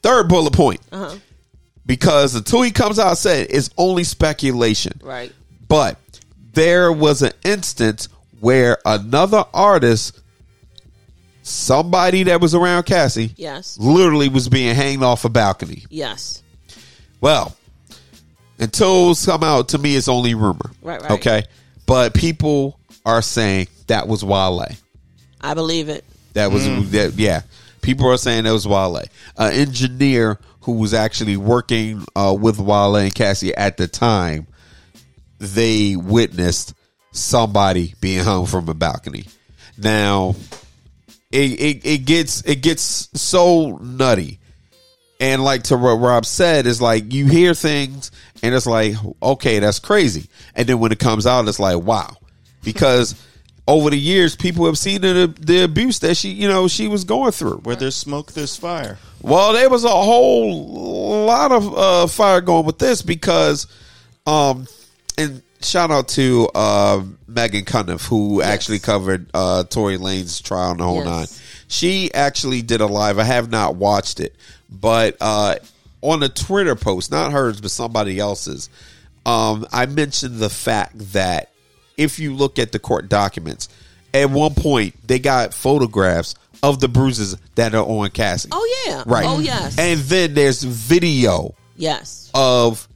third 0.02 0.28
bullet 0.30 0.54
point. 0.54 0.82
Uh-huh. 0.92 1.16
Because 1.86 2.36
until 2.36 2.62
he 2.64 2.72
comes 2.72 2.98
out 3.00 3.10
and 3.10 3.18
said 3.18 3.48
it's 3.50 3.70
only 3.78 4.04
speculation. 4.04 5.00
Right. 5.04 5.32
But 5.68 5.98
there 6.54 6.92
was 6.92 7.22
an 7.22 7.32
instance 7.44 8.10
where 8.40 8.78
another 8.86 9.44
artist, 9.54 10.20
somebody 11.44 12.24
that 12.24 12.42
was 12.42 12.56
around 12.56 12.84
Cassie, 12.84 13.34
Yes. 13.38 13.78
literally 13.80 14.30
was 14.30 14.50
being 14.50 14.76
hanged 14.76 15.04
off 15.04 15.26
a 15.26 15.30
balcony. 15.30 15.84
Yes. 15.90 16.42
Well, 17.22 17.56
until 18.60 19.12
it's 19.12 19.26
come 19.26 19.44
out 19.44 19.70
to 19.70 19.78
me, 19.78 19.96
it's 19.96 20.08
only 20.08 20.36
rumor. 20.36 20.72
Right, 20.82 21.02
right. 21.02 21.12
Okay. 21.12 21.44
But 21.86 22.14
people 22.14 22.80
are 23.06 23.22
saying 23.22 23.68
that 23.88 24.08
was 24.08 24.24
Wale. 24.24 24.66
I 25.42 25.54
believe 25.54 25.90
it. 25.90 26.04
That 26.34 26.52
was 26.52 26.66
that. 26.92 27.14
Yeah, 27.14 27.42
people 27.82 28.10
are 28.10 28.18
saying 28.18 28.44
that 28.44 28.52
was 28.52 28.68
Wale, 28.68 28.98
an 29.38 29.54
engineer 29.54 30.40
who 30.62 30.74
was 30.74 30.94
actually 30.94 31.38
working 31.38 32.04
uh, 32.16 32.36
with 32.38 32.60
Wale 32.60 32.96
and 32.96 33.14
Cassie 33.14 33.56
at 33.56 33.78
the 33.78 33.88
time. 33.88 34.48
They 35.38 35.96
witnessed 35.96 36.74
somebody 37.12 37.94
being 38.02 38.24
hung 38.24 38.48
from 38.48 38.68
a 38.68 38.74
balcony. 38.74 39.26
Now, 39.78 40.36
it 41.32 41.60
it, 41.60 41.86
it 41.86 42.06
gets 42.06 42.42
it 42.42 42.62
gets 42.62 43.10
so 43.14 43.78
nutty, 43.78 44.40
and 45.20 45.44
like 45.44 45.64
to 45.64 45.78
what 45.78 45.96
Rob 45.96 46.26
said 46.26 46.66
is 46.68 46.82
like 46.82 47.14
you 47.14 47.26
hear 47.28 47.54
things 47.54 48.12
and 48.44 48.54
it's 48.54 48.66
like 48.68 48.94
okay 49.22 49.60
that's 49.60 49.80
crazy, 49.80 50.30
and 50.56 50.68
then 50.68 50.80
when 50.80 50.92
it 50.92 51.00
comes 51.00 51.26
out 51.28 51.48
it's 51.48 51.60
like 51.60 51.78
wow, 51.82 52.16
because. 52.64 53.16
Over 53.68 53.90
the 53.90 53.98
years, 53.98 54.36
people 54.36 54.68
have 54.68 54.78
seen 54.78 55.02
the, 55.02 55.34
the 55.40 55.64
abuse 55.64 55.98
that 56.02 56.14
she, 56.18 56.30
you 56.30 56.48
know, 56.48 56.68
she 56.68 56.88
was 56.88 57.04
going 57.04 57.32
through. 57.32 57.62
Where 57.64 57.76
there's 57.76 57.96
smoke, 57.96 58.32
there's 58.34 58.56
fire. 58.56 59.00
Well, 59.24 59.54
there 59.54 59.72
was 59.72 59.84
a 59.84 59.90
whole 59.90 61.26
lot 61.26 61.52
of 61.52 61.76
uh, 61.76 62.06
fire 62.06 62.42
going 62.42 62.68
with 62.68 62.78
this 62.78 63.02
because, 63.02 63.66
um, 64.28 64.68
and 65.18 65.42
shout 65.62 65.90
out 65.90 66.10
to 66.10 66.48
uh, 66.54 67.00
Meghann 67.28 67.66
Cuniff 67.66 68.08
who 68.08 68.44
actually 68.44 68.78
covered 68.78 69.32
uh, 69.34 69.64
Tory 69.64 69.98
Lanez 69.98 70.44
trial 70.44 70.70
and 70.70 70.80
the 70.80 70.84
whole 70.84 70.98
Yes. 71.04 71.06
nine. 71.08 71.42
She 71.68 72.14
actually 72.14 72.62
did 72.62 72.82
a 72.82 72.86
live. 72.86 73.18
I 73.18 73.24
have 73.24 73.50
not 73.50 73.78
watched 73.78 74.20
it, 74.20 74.36
but 74.70 75.18
uh, 75.22 75.56
on 76.02 76.24
a 76.24 76.30
Twitter 76.30 76.76
post, 76.76 77.12
not 77.12 77.32
hers, 77.32 77.62
but 77.62 77.72
somebody 77.72 78.20
else's, 78.20 78.70
um, 79.26 79.66
I 79.72 79.86
mentioned 79.86 80.38
the 80.38 80.50
fact 80.50 80.94
that 81.14 81.52
if 81.98 82.20
you 82.20 82.34
look 82.36 82.60
at 82.60 82.72
the 82.72 82.80
court 82.80 83.10
documents, 83.10 83.70
at 84.14 84.30
one 84.30 84.54
point 84.54 84.96
they 85.06 85.20
got 85.20 85.54
photographs 85.54 86.36
of 86.64 86.80
the 86.80 86.88
bruises 86.88 87.38
that 87.56 87.76
are 87.76 87.84
on 87.84 88.10
Cassie. 88.10 88.50
Oh 88.52 88.86
yeah. 88.88 89.04
Right. 89.06 89.26
Oh 89.28 89.40
yes. 89.40 89.78
And 89.78 90.00
then 90.02 90.34
there's 90.34 90.64
video 90.64 91.56
yes. 91.76 92.32
of 92.34 92.88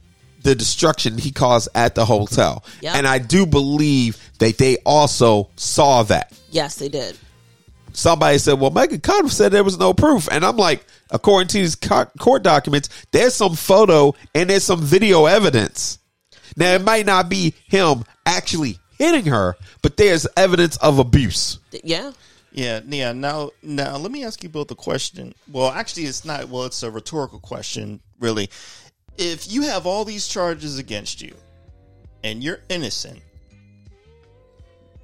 the 0.42 0.54
destruction 0.54 1.18
he 1.18 1.30
caused 1.30 1.68
at 1.74 1.94
the 1.94 2.04
hotel. 2.04 2.64
Yep. 2.80 2.94
And 2.96 3.06
I 3.06 3.18
do 3.18 3.46
believe 3.46 4.18
that 4.38 4.58
they 4.58 4.78
also 4.78 5.50
saw 5.56 6.02
that. 6.04 6.32
Yes, 6.50 6.76
they 6.76 6.88
did. 6.88 7.16
Somebody 7.92 8.38
said, 8.38 8.60
well, 8.60 8.70
Meghann 8.70 9.00
Cuniff 9.00 9.30
said 9.30 9.52
there 9.52 9.64
was 9.64 9.78
no 9.78 9.92
proof. 9.92 10.28
And 10.30 10.44
I'm 10.44 10.56
like, 10.56 10.84
according 11.10 11.48
to 11.48 11.58
these 11.58 11.74
court 11.74 12.42
documents, 12.42 12.88
there's 13.10 13.34
some 13.34 13.54
photo 13.54 14.14
and 14.34 14.50
there's 14.50 14.64
some 14.64 14.80
video 14.80 15.26
evidence. 15.26 15.98
Now, 16.56 16.72
it 16.74 16.84
might 16.84 17.06
not 17.06 17.28
be 17.28 17.54
him 17.66 18.04
actually 18.26 18.78
hitting 18.98 19.26
her, 19.26 19.56
but 19.82 19.96
there's 19.96 20.26
evidence 20.36 20.76
of 20.78 20.98
abuse. 20.98 21.58
Yeah. 21.84 22.12
Yeah, 22.52 22.80
yeah. 22.88 23.12
Now, 23.12 23.50
now, 23.62 23.96
let 23.96 24.10
me 24.10 24.24
ask 24.24 24.42
you 24.42 24.48
both 24.48 24.70
a 24.72 24.74
question. 24.74 25.34
Well, 25.50 25.70
actually, 25.70 26.06
it's 26.06 26.24
not. 26.24 26.48
Well, 26.48 26.64
it's 26.64 26.82
a 26.82 26.90
rhetorical 26.90 27.38
question, 27.38 28.00
really. 28.18 28.50
If 29.16 29.52
you 29.52 29.62
have 29.62 29.86
all 29.86 30.04
these 30.04 30.26
charges 30.26 30.76
against 30.76 31.22
you, 31.22 31.32
and 32.24 32.42
you're 32.42 32.58
innocent, 32.68 33.20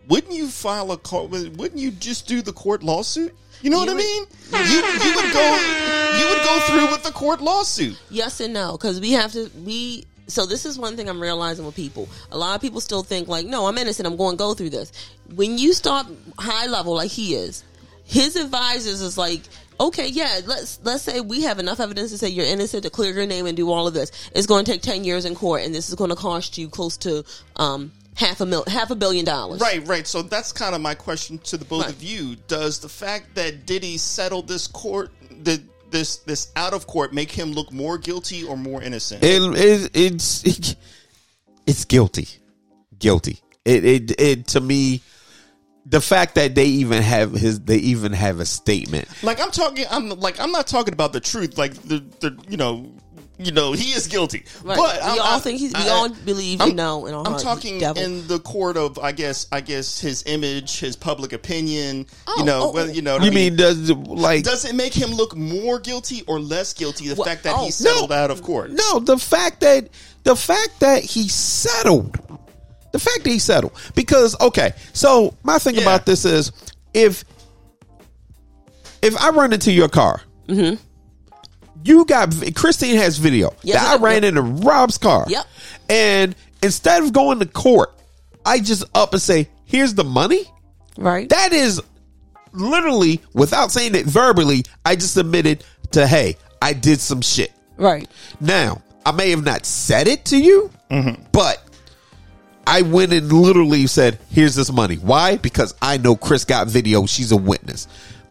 wouldn't 0.09 0.33
you 0.33 0.49
file 0.49 0.93
a 0.93 0.97
court? 0.97 1.31
Wouldn't 1.31 1.79
you 1.79 1.91
just 1.91 2.27
do 2.27 2.43
the 2.43 2.53
court 2.53 2.83
lawsuit? 2.83 3.35
You 3.63 3.71
know 3.71 3.81
You 3.83 3.87
what 3.87 3.95
I 3.95 3.99
mean? 3.99 4.25
You 4.53 4.77
you 5.09 5.17
would 5.17 5.33
go 5.33 5.97
you 6.19 6.29
would 6.29 6.45
go 6.45 6.61
through 6.67 6.91
with 6.91 7.03
the 7.03 7.13
court 7.13 7.41
lawsuit. 7.41 7.99
Yes 8.11 8.41
and 8.41 8.55
no, 8.55 8.73
because 8.73 9.01
we 9.01 9.13
have 9.13 9.33
to. 9.33 9.51
We 9.65 10.07
so 10.29 10.45
this 10.45 10.67
is 10.67 10.79
one 10.79 10.97
thing 10.97 11.09
I'm 11.09 11.21
realizing 11.21 11.65
with 11.65 11.75
people. 11.75 12.09
A 12.33 12.39
lot 12.39 12.55
of 12.55 12.61
people 12.61 12.81
still 12.81 13.03
think 13.03 13.29
like, 13.29 13.47
no, 13.47 13.67
I'm 13.67 13.79
innocent. 13.79 14.07
I'm 14.07 14.17
going 14.17 14.37
to 14.37 14.39
go 14.39 14.55
through 14.55 14.71
this. 14.71 14.93
When 15.35 15.59
you 15.59 15.73
start 15.73 16.07
high 16.39 16.67
level 16.67 16.95
like 16.95 17.11
he 17.11 17.35
is, 17.35 17.65
his 18.05 18.37
advisors 18.37 19.01
is 19.01 19.17
like, 19.17 19.43
okay, 19.81 20.09
yeah, 20.09 20.41
let's 20.47 20.81
let's 20.83 21.03
say 21.03 21.21
we 21.21 21.43
have 21.43 21.59
enough 21.59 21.81
evidence 21.81 22.11
to 22.11 22.19
say 22.19 22.29
you're 22.29 22.47
innocent 22.47 22.83
to 22.85 22.91
clear 22.91 23.13
your 23.13 23.27
name 23.27 23.47
and 23.47 23.57
do 23.57 23.71
all 23.71 23.87
of 23.87 23.95
this. 23.95 24.11
It's 24.35 24.47
going 24.47 24.65
to 24.65 24.71
take 24.73 24.83
ten 24.83 25.05
years 25.05 25.25
in 25.25 25.35
court, 25.35 25.63
and 25.63 25.75
this 25.75 25.89
is 25.89 25.95
going 25.95 26.11
to 26.11 26.17
cost 26.17 26.59
you 26.59 26.69
close 26.69 26.97
to 26.99 27.25
um 27.57 27.93
half 28.17 28.41
a 28.41 28.47
mil, 28.47 28.65
half 28.67 28.91
a 28.91 28.97
billion 28.97 29.25
dollars. 29.25 29.61
Right, 29.61 29.87
right. 29.87 30.07
So 30.07 30.23
that's 30.23 30.53
kind 30.53 30.75
of 30.75 30.81
my 30.81 30.95
question 30.95 31.39
to 31.45 31.57
the 31.57 31.65
both 31.65 31.85
Right. 31.85 31.93
of 31.93 32.03
you. 32.03 32.37
Does 32.49 32.81
the 32.81 32.89
fact 32.89 33.35
that 33.37 33.65
Diddy 33.67 33.97
settled 33.99 34.49
this 34.49 34.67
court, 34.67 35.11
the, 35.43 35.63
this 35.91 36.17
this 36.19 36.51
out 36.57 36.73
of 36.75 36.87
court, 36.89 37.13
make 37.15 37.31
him 37.31 37.53
look 37.53 37.73
more 37.73 37.97
guilty 37.99 38.43
or 38.43 38.57
more 38.57 38.83
innocent? 38.83 39.23
It, 39.23 39.41
it, 39.55 39.91
it's 39.95 40.75
it's 41.67 41.85
guilty, 41.85 42.29
guilty. 42.99 43.39
It, 43.65 43.85
it 43.85 44.21
it 44.21 44.47
to 44.49 44.61
me, 44.61 45.03
the 45.85 46.01
fact 46.01 46.35
that 46.37 46.55
they 46.55 46.67
even 46.67 47.03
have 47.03 47.33
his, 47.33 47.61
they 47.61 47.77
even 47.79 48.13
have 48.13 48.41
a 48.41 48.47
statement. 48.47 49.09
like 49.23 49.41
I'm 49.41 49.51
talking, 49.51 49.85
I'm 49.91 50.09
like 50.09 50.41
I'm 50.41 50.51
not 50.53 50.67
talking 50.67 50.93
about 50.93 51.13
the 51.13 51.21
truth. 51.21 51.57
Like 51.59 51.75
the 51.75 52.03
the 52.21 52.37
you 52.49 52.57
know. 52.57 52.93
You 53.39 53.53
know 53.53 53.73
he 53.73 53.91
is 53.93 54.07
guilty, 54.07 54.45
Right. 54.65 54.79
but 54.79 54.95
We 54.97 55.01
I'm, 55.03 55.19
all 55.21 55.27
I'm- 55.27 55.41
think 55.43 55.59
he's- 55.59 55.75
we 55.75 55.91
I- 55.91 55.93
all 55.93 56.09
believe 56.09 56.61
I'm, 56.63 56.69
and 56.69 56.77
know 56.79 57.05
in 57.05 57.13
our 57.13 57.21
I'm 57.21 57.33
heart 57.33 57.43
talking 57.43 57.75
he's 57.75 57.83
devil. 57.83 58.03
in 58.03 58.27
the 58.29 58.39
court 58.39 58.79
of, 58.79 58.99
I 58.99 59.13
guess, 59.13 59.47
I 59.53 59.61
guess 59.61 60.01
his 60.01 60.23
image, 60.25 60.79
his 60.81 60.97
public 60.97 61.35
opinion. 61.35 62.07
Oh, 62.27 62.37
you 62.39 62.45
know, 62.45 62.61
oh, 62.63 62.73
whether 62.73 62.91
you 62.91 63.03
know. 63.03 63.17
You 63.19 63.27
I 63.27 63.31
mean 63.31 63.57
does 63.57 63.91
like 63.91 64.43
Does 64.45 64.65
it 64.65 64.75
make 64.75 64.95
him 64.95 65.11
look 65.11 65.37
more 65.37 65.79
guilty 65.79 66.23
or 66.27 66.41
less 66.41 66.73
guilty? 66.73 67.09
The 67.09 67.15
Well, 67.15 67.27
fact 67.27 67.43
that 67.45 67.55
oh, 67.59 67.67
he 67.67 67.71
settled 67.73 68.11
out 68.11 68.31
of 68.31 68.43
court. 68.43 68.71
No, 68.71 69.01
the 69.01 69.19
fact 69.19 69.61
that 69.61 69.91
the 70.25 70.35
fact 70.35 70.81
that 70.81 71.03
he 71.03 71.29
settled, 71.29 72.17
the 72.93 72.99
fact 72.99 73.25
that 73.25 73.31
he 73.31 73.39
settled, 73.39 73.73
because 73.95 74.35
okay, 74.41 74.73
so 74.95 75.35
my 75.43 75.59
thing 75.59 75.75
Yeah. 75.75 75.83
about 75.83 76.07
this 76.07 76.25
is 76.25 76.53
if 76.95 77.23
if 79.03 79.15
I 79.21 79.29
run 79.31 79.53
into 79.53 79.73
your 79.73 79.89
car, 79.91 80.23
mm-hmm. 80.49 80.83
You 81.87 82.05
got 82.05 82.35
Christine 82.55 82.97
has 82.97 83.19
video 83.19 83.55
Yes, 83.63 83.83
that 83.83 83.99
I 84.01 84.03
ran 84.03 84.23
yep. 84.23 84.31
into 84.31 84.43
Rob's 84.43 84.99
car, 84.99 85.25
Yep. 85.29 85.45
and 85.89 86.35
instead 86.63 87.03
of 87.03 87.13
going 87.13 87.39
to 87.41 87.47
court, 87.47 87.95
I 88.45 88.59
just 88.61 88.85
up 88.95 89.13
and 89.13 89.23
say, 89.23 89.49
"Here's 89.65 89.95
the 89.95 90.05
money." 90.05 90.45
Right. 90.99 91.29
That 91.29 91.53
is 91.53 91.81
literally 92.53 93.21
without 93.35 93.73
saying 93.73 93.95
it 93.95 94.07
verbally. 94.07 94.65
I 94.85 94.97
just 94.97 95.17
admitted 95.17 95.65
to, 95.93 96.07
"Hey, 96.07 96.37
I 96.63 96.73
did 96.73 97.01
some 97.01 97.21
shit." 97.23 97.53
right. 97.77 98.09
Now, 98.41 98.81
I 99.05 99.13
may 99.13 99.31
have 99.31 99.45
not 99.45 99.67
said 99.67 100.09
it 100.09 100.25
to 100.27 100.37
you, 100.39 100.71
Mm-hmm. 100.91 101.23
but 101.33 101.63
I 102.67 102.83
went 102.83 103.13
and 103.13 103.31
literally 103.33 103.87
said, 103.87 104.19
"Here's 104.31 104.55
this 104.55 104.73
money." 104.73 104.97
Why? 104.97 105.37
Because 105.37 105.75
I 105.83 105.99
know 105.99 106.17
Chris 106.17 106.45
got 106.45 106.67
video. 106.69 107.07
She's 107.07 107.33
a 107.33 107.37
witness. 107.37 107.87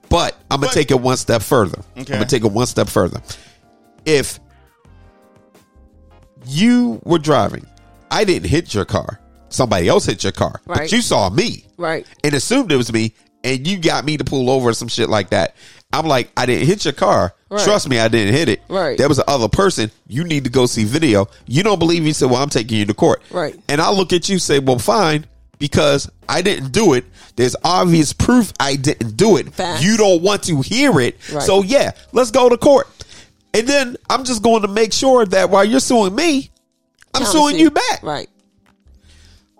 But 0.10 0.36
I'm 0.52 0.60
gonna 0.60 0.68
But- 0.68 0.74
take 0.74 0.91
it 0.91 1.00
one 1.00 1.18
step 1.18 1.41
further. 1.41 1.82
I'm 1.96 2.04
gonna 2.04 2.26
take 2.26 2.44
it 2.44 2.52
one 2.52 2.68
step 2.68 2.88
further. 2.89 3.22
If 4.06 4.39
you 6.46 7.00
were 7.04 7.20
driving, 7.20 7.65
I 8.12 8.24
didn't 8.24 8.50
hit 8.50 8.74
your 8.74 8.86
car. 8.86 9.20
Somebody 9.50 9.88
else 9.88 10.06
hit 10.06 10.24
your 10.24 10.32
car, 10.34 10.62
but 10.65 10.91
you 10.91 11.02
saw 11.02 11.30
me, 11.30 11.65
Right. 11.78 12.06
and 12.24 12.34
assumed 12.34 12.72
it 12.72 12.76
was 12.78 12.91
me, 12.91 13.13
and 13.44 13.65
you 13.65 13.78
got 13.78 14.04
me 14.06 14.18
to 14.18 14.24
pull 14.24 14.50
over 14.50 14.70
or 14.70 14.74
some 14.74 14.88
shit 14.88 15.10
like 15.10 15.30
that. 15.30 15.56
I'm 15.94 16.08
like, 16.08 16.30
I 16.36 16.46
didn't 16.46 16.68
hit 16.68 16.84
your 16.84 16.94
car. 16.94 17.34
Right. 17.50 17.63
Trust 17.63 17.88
me, 17.88 18.00
I 18.00 18.08
didn't 18.10 18.34
hit 18.34 18.50
it. 18.50 18.62
Right. 18.68 18.98
There 18.98 19.08
was 19.08 19.18
the 19.18 19.30
other 19.30 19.48
person. 19.48 19.91
You 20.08 20.24
need 20.26 20.44
to 20.44 20.50
go 20.50 20.65
see 20.65 20.84
video. 20.84 21.28
You 21.46 21.63
don't 21.63 21.80
believe 21.80 22.04
me? 22.04 22.12
So, 22.12 22.28
well, 22.28 22.41
I'm 22.41 22.50
taking 22.50 22.78
you 22.80 22.86
to 22.86 22.94
court. 22.94 23.22
Right. 23.32 23.58
And 23.70 23.80
I 23.80 23.91
look 23.91 24.12
at 24.12 24.28
you, 24.28 24.39
say, 24.39 24.60
well, 24.60 24.80
fine, 24.80 25.26
because 25.60 26.10
I 26.30 26.41
didn't 26.41 26.72
do 26.72 26.94
it. 26.94 27.06
There's 27.36 27.56
obvious 27.63 28.13
proof 28.13 28.54
I 28.60 28.76
didn't 28.76 29.18
do 29.18 29.38
it. 29.38 29.54
Facts. 29.54 29.84
You 29.84 29.98
don't 29.98 30.22
want 30.22 30.44
to 30.44 30.62
hear 30.62 31.00
it. 31.00 31.18
Right. 31.34 31.44
So, 31.44 31.63
yeah, 31.63 31.91
let's 32.13 32.32
go 32.32 32.50
to 32.50 32.58
court. 32.58 32.88
And 33.54 33.68
then 33.68 33.98
I'm 34.10 34.24
just 34.24 34.41
going 34.44 34.62
to 34.63 34.68
make 34.68 34.94
sure 34.94 35.26
that 35.26 35.50
while 35.50 35.65
you're 35.65 35.80
suing 35.80 36.15
me, 36.15 36.50
I'm 37.13 37.24
Counter 37.24 37.38
suing 37.38 37.56
suit. 37.56 37.62
you 37.62 37.72
back 37.72 38.04
Right. 38.04 38.30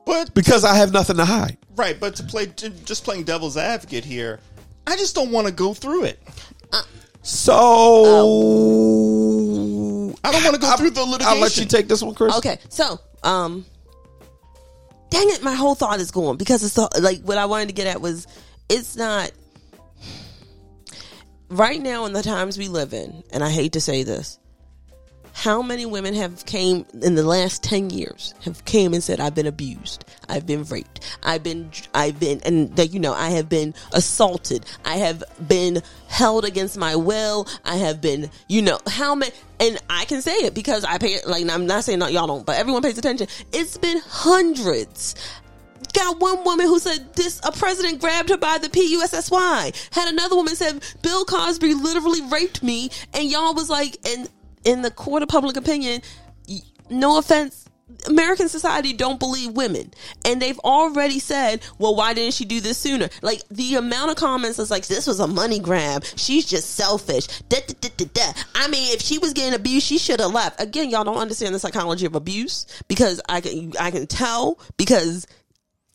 But 0.06 0.34
because 0.34 0.64
I 0.66 0.76
have 0.76 0.92
nothing 0.94 1.18
to 1.18 1.26
hide. 1.26 1.58
right, 1.76 2.00
but 2.00 2.16
to 2.18 2.24
play 2.24 2.46
j- 2.48 2.72
just 2.86 3.04
playing 3.04 3.24
devil's 3.24 3.58
advocate 3.58 4.06
here, 4.06 4.40
I 4.86 4.96
just 4.98 5.16
don't 5.16 5.32
want 5.32 5.48
to 5.48 5.54
go 5.54 5.74
through 5.74 6.04
it. 6.04 6.20
So 7.24 7.64
I 10.24 10.32
don't 10.32 10.44
want 10.44 10.56
to 10.56 10.62
go 10.62 10.68
I'll- 10.68 10.78
through 10.78 10.92
the 10.92 11.04
litigation. 11.04 11.34
I'll 11.34 11.40
let 11.42 11.58
you 11.58 11.66
take 11.66 11.88
this 11.88 12.02
one, 12.04 12.14
Chris. 12.16 12.36
Okay. 12.38 12.60
So, 12.70 13.00
um, 13.24 13.66
dang 15.10 15.30
it, 15.30 15.44
my 15.44 15.54
whole 15.54 15.76
thought 15.76 16.00
is 16.00 16.12
gone 16.12 16.38
because 16.38 16.64
it's 16.64 16.76
the, 16.76 16.90
like 17.02 17.22
what 17.22 17.38
I 17.38 17.46
wanted 17.46 17.68
to 17.68 17.74
get 17.74 17.88
at 17.88 18.02
was 18.02 18.28
it's 18.70 18.96
not 18.96 19.32
right 21.50 21.82
now 21.82 22.06
in 22.06 22.14
the 22.14 22.24
times 22.24 22.58
we 22.58 22.68
live 22.68 22.94
in, 22.94 23.24
and 23.32 23.44
I 23.44 23.50
hate 23.50 23.74
to 23.74 23.82
say 23.82 24.04
this. 24.04 24.40
How 25.38 25.62
many 25.62 25.86
women 25.86 26.14
have 26.14 26.46
came 26.46 26.86
in 27.02 27.16
the 27.16 27.24
last 27.24 27.62
10 27.62 27.90
years 27.90 28.34
have 28.46 28.64
came 28.64 28.94
and 28.94 29.04
said 29.04 29.20
I've 29.20 29.36
been 29.36 29.46
abused. 29.46 30.06
I've 30.30 30.48
been 30.48 30.64
raped. 30.64 31.02
I've 31.24 31.44
been 31.44 31.70
I've 31.94 32.18
been 32.22 32.40
and 32.46 32.74
that 32.78 32.94
you 32.94 33.02
know 33.02 33.14
I 33.14 33.32
have 33.32 33.50
been 33.50 33.76
assaulted. 33.92 34.66
I 34.86 34.96
have 34.96 35.26
been 35.46 35.84
held 36.08 36.46
against 36.46 36.78
my 36.78 36.96
will. 36.96 37.50
I 37.66 37.76
have 37.76 38.00
been, 38.00 38.32
you 38.48 38.62
know, 38.62 38.80
how 38.88 39.14
many 39.14 39.34
and 39.60 39.78
I 39.90 40.06
can 40.06 40.22
say 40.22 40.36
it 40.36 40.56
because 40.56 40.86
I 40.86 40.98
pay 41.00 41.18
like 41.28 41.48
I'm 41.50 41.68
not 41.68 41.84
saying 41.84 42.00
not 42.00 42.14
y'all 42.14 42.28
don't, 42.28 42.46
but 42.46 42.56
everyone 42.56 42.82
pays 42.82 42.98
attention. 42.98 43.28
It's 43.52 43.78
been 43.78 44.00
hundreds 44.08 45.16
got 45.94 46.20
one 46.20 46.44
woman 46.46 46.66
who 46.66 46.80
said 46.80 47.14
this 47.14 47.40
a 47.44 47.52
president 47.52 48.00
grabbed 48.00 48.30
her 48.30 48.38
by 48.38 48.58
the 48.58 48.70
P-U-S-S-Y. 48.70 49.72
Had 49.92 50.08
another 50.10 50.36
woman 50.36 50.56
said 50.56 50.82
Bill 51.02 51.26
Cosby 51.26 51.74
literally 51.74 52.22
raped 52.24 52.64
me 52.64 52.90
and 53.14 53.30
y'all 53.30 53.54
was 53.54 53.70
like 53.70 53.98
and 54.08 54.30
in 54.66 54.82
the 54.82 54.92
court 54.92 55.24
of 55.24 55.30
public 55.30 55.56
opinion 55.56 56.02
no 56.90 57.18
offense 57.18 57.66
American 58.08 58.50
society 58.50 58.94
don't 58.94 59.20
believe 59.20 59.52
women. 59.52 59.92
And 60.26 60.42
they've 60.42 60.60
already 60.60 61.20
said 61.20 61.62
well 61.78 61.96
why 61.96 62.14
didn't 62.14 62.34
she 62.34 62.46
do 62.46 62.60
this 62.60 62.78
sooner? 62.78 63.10
Like 63.22 63.42
the 63.50 63.76
amount 63.76 64.12
of 64.12 64.18
comments 64.18 64.60
is 64.60 64.72
like 64.72 64.88
this 64.88 65.08
was 65.08 65.20
a 65.20 65.28
money 65.28 65.60
grab. 65.60 66.04
She's 66.16 66.46
just 66.46 66.72
selfish. 66.76 67.28
Da, 67.50 67.60
da, 67.68 68.06
da. 68.14 68.34
I 68.56 68.68
mean 68.68 68.94
if 68.94 69.02
she 69.02 69.18
was 69.20 69.34
getting 69.34 69.54
abused 69.54 69.86
she 69.86 69.98
should 69.98 70.20
have 70.20 70.34
left. 70.34 70.62
Again 70.62 70.90
y'all 70.90 71.04
don't 71.04 71.18
understand 71.18 71.54
the 71.54 71.60
psychology 71.60 72.06
of 72.06 72.16
abuse 72.16 72.66
because 72.88 73.22
I 73.30 73.42
can 73.42 73.74
I 73.80 73.92
can 73.92 74.08
tell 74.08 74.60
because 74.78 75.28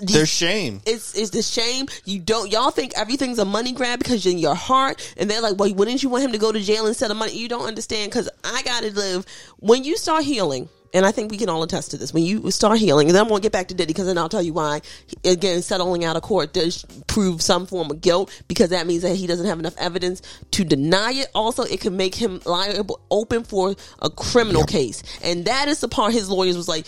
the- 0.00 0.12
There's 0.14 0.28
shame. 0.28 0.80
it's 0.86 1.14
it's 1.14 1.30
the 1.30 1.42
shame 1.42 1.86
you 2.04 2.18
don't 2.18 2.50
y'all 2.50 2.70
think 2.70 2.92
everything's 2.96 3.38
a 3.38 3.44
money 3.44 3.72
grab 3.72 3.98
because 3.98 4.24
in 4.26 4.38
your 4.38 4.54
heart 4.54 5.14
and 5.16 5.30
they're 5.30 5.40
like 5.42 5.58
well 5.58 5.72
wouldn't 5.74 6.02
you 6.02 6.08
want 6.08 6.24
him 6.24 6.32
to 6.32 6.38
go 6.38 6.52
to 6.52 6.60
jail 6.60 6.86
instead 6.86 7.10
of 7.10 7.16
money 7.16 7.36
you 7.36 7.48
don't 7.48 7.66
understand 7.66 8.10
because 8.10 8.28
i 8.44 8.62
gotta 8.62 8.90
live 8.90 9.24
when 9.58 9.84
you 9.84 9.96
start 9.96 10.24
healing 10.24 10.68
and 10.92 11.06
I 11.06 11.12
think 11.12 11.30
we 11.30 11.36
can 11.36 11.48
all 11.48 11.62
attest 11.62 11.92
to 11.92 11.96
this. 11.96 12.12
When 12.12 12.24
you 12.24 12.50
start 12.50 12.78
healing, 12.78 13.08
and 13.08 13.14
then 13.14 13.22
I'm 13.24 13.28
to 13.28 13.40
get 13.40 13.52
back 13.52 13.68
to 13.68 13.74
Diddy 13.74 13.92
because 13.92 14.06
then 14.06 14.18
I'll 14.18 14.28
tell 14.28 14.42
you 14.42 14.52
why. 14.52 14.80
Again, 15.24 15.62
settling 15.62 16.04
out 16.04 16.16
of 16.16 16.22
court 16.22 16.52
does 16.52 16.84
prove 17.06 17.40
some 17.42 17.66
form 17.66 17.90
of 17.90 18.00
guilt 18.00 18.30
because 18.48 18.70
that 18.70 18.86
means 18.86 19.02
that 19.02 19.14
he 19.14 19.26
doesn't 19.26 19.46
have 19.46 19.58
enough 19.58 19.76
evidence 19.78 20.22
to 20.52 20.64
deny 20.64 21.12
it. 21.12 21.28
Also, 21.34 21.62
it 21.62 21.80
can 21.80 21.96
make 21.96 22.14
him 22.14 22.40
liable, 22.44 23.00
open 23.10 23.44
for 23.44 23.74
a 24.00 24.10
criminal 24.10 24.64
case, 24.64 25.02
and 25.22 25.44
that 25.44 25.68
is 25.68 25.80
the 25.80 25.88
part 25.88 26.12
his 26.12 26.28
lawyers 26.28 26.56
was 26.56 26.68
like, 26.68 26.86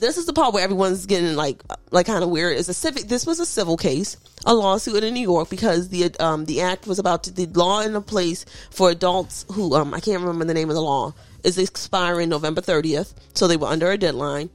this 0.00 0.16
is 0.16 0.26
the 0.26 0.32
part 0.32 0.52
where 0.52 0.64
everyone's 0.64 1.06
getting 1.06 1.36
like 1.36 1.62
like 1.90 2.06
kind 2.06 2.24
of 2.24 2.30
weird. 2.30 2.56
It's 2.56 2.68
a 2.68 2.74
civic. 2.74 3.04
This 3.04 3.26
was 3.26 3.40
a 3.40 3.46
civil 3.46 3.76
case, 3.76 4.16
a 4.46 4.54
lawsuit 4.54 5.04
in 5.04 5.14
New 5.14 5.20
York 5.20 5.50
because 5.50 5.88
the 5.88 6.14
um 6.18 6.46
the 6.46 6.62
act 6.62 6.86
was 6.86 6.98
about 6.98 7.24
to 7.24 7.30
the 7.30 7.46
law 7.46 7.80
in 7.82 7.94
a 7.94 8.00
place 8.00 8.44
for 8.70 8.90
adults 8.90 9.46
who 9.52 9.74
um 9.74 9.94
I 9.94 10.00
can't 10.00 10.20
remember 10.20 10.44
the 10.44 10.54
name 10.54 10.70
of 10.70 10.74
the 10.74 10.82
law 10.82 11.14
is 11.44 11.58
expiring 11.58 12.28
November 12.28 12.60
thirtieth, 12.60 13.14
so 13.34 13.46
they 13.46 13.56
were 13.56 13.68
under 13.68 13.90
a 13.90 13.98
deadline. 13.98 14.50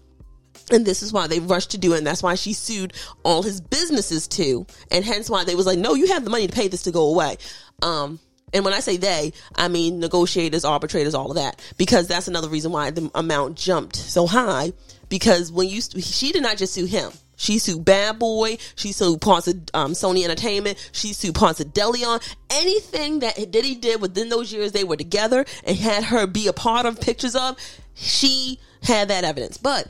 And 0.71 0.83
this 0.83 1.03
is 1.03 1.13
why 1.13 1.27
they 1.27 1.39
rushed 1.39 1.71
to 1.71 1.77
do 1.77 1.93
it, 1.93 1.99
and 1.99 2.07
that's 2.07 2.23
why 2.23 2.33
she 2.33 2.53
sued 2.53 2.93
all 3.23 3.43
his 3.43 3.61
businesses 3.61 4.27
too, 4.27 4.65
and 4.89 5.05
hence 5.05 5.29
why 5.29 5.43
they 5.43 5.53
was 5.53 5.67
like, 5.67 5.77
"No, 5.77 5.93
you 5.93 6.07
have 6.07 6.23
the 6.23 6.31
money 6.31 6.47
to 6.47 6.53
pay 6.53 6.67
this 6.67 6.83
to 6.83 6.91
go 6.91 7.09
away." 7.09 7.37
Um, 7.83 8.19
and 8.55 8.63
when 8.63 8.73
I 8.73 8.79
say 8.79 8.95
they, 8.95 9.33
I 9.55 9.67
mean 9.67 9.99
negotiators, 9.99 10.63
arbitrators, 10.63 11.13
all 11.13 11.29
of 11.29 11.35
that, 11.35 11.61
because 11.77 12.07
that's 12.07 12.29
another 12.29 12.47
reason 12.47 12.71
why 12.71 12.89
the 12.89 13.11
amount 13.13 13.57
jumped 13.57 13.97
so 13.97 14.27
high. 14.27 14.71
Because 15.09 15.51
when 15.51 15.67
you, 15.67 15.81
she 15.81 16.31
did 16.31 16.43
not 16.43 16.57
just 16.57 16.73
sue 16.73 16.85
him. 16.85 17.11
She 17.37 17.59
sued 17.59 17.83
Bad 17.83 18.17
Boy. 18.19 18.57
She 18.75 18.91
sued 18.91 19.21
of 19.47 19.55
um, 19.73 19.91
Sony 19.91 20.23
Entertainment. 20.23 20.89
She 20.91 21.13
sued 21.13 21.35
of 21.59 21.73
Delion. 21.73 22.21
Anything 22.49 23.19
that 23.19 23.51
Diddy 23.51 23.75
did 23.75 24.01
within 24.01 24.29
those 24.29 24.53
years 24.53 24.71
they 24.71 24.83
were 24.83 24.95
together 24.95 25.45
and 25.65 25.77
had 25.77 26.05
her 26.05 26.27
be 26.27 26.47
a 26.47 26.53
part 26.53 26.85
of 26.85 26.99
pictures 27.01 27.35
of, 27.35 27.57
she 27.93 28.59
had 28.83 29.09
that 29.09 29.23
evidence. 29.23 29.57
But 29.57 29.87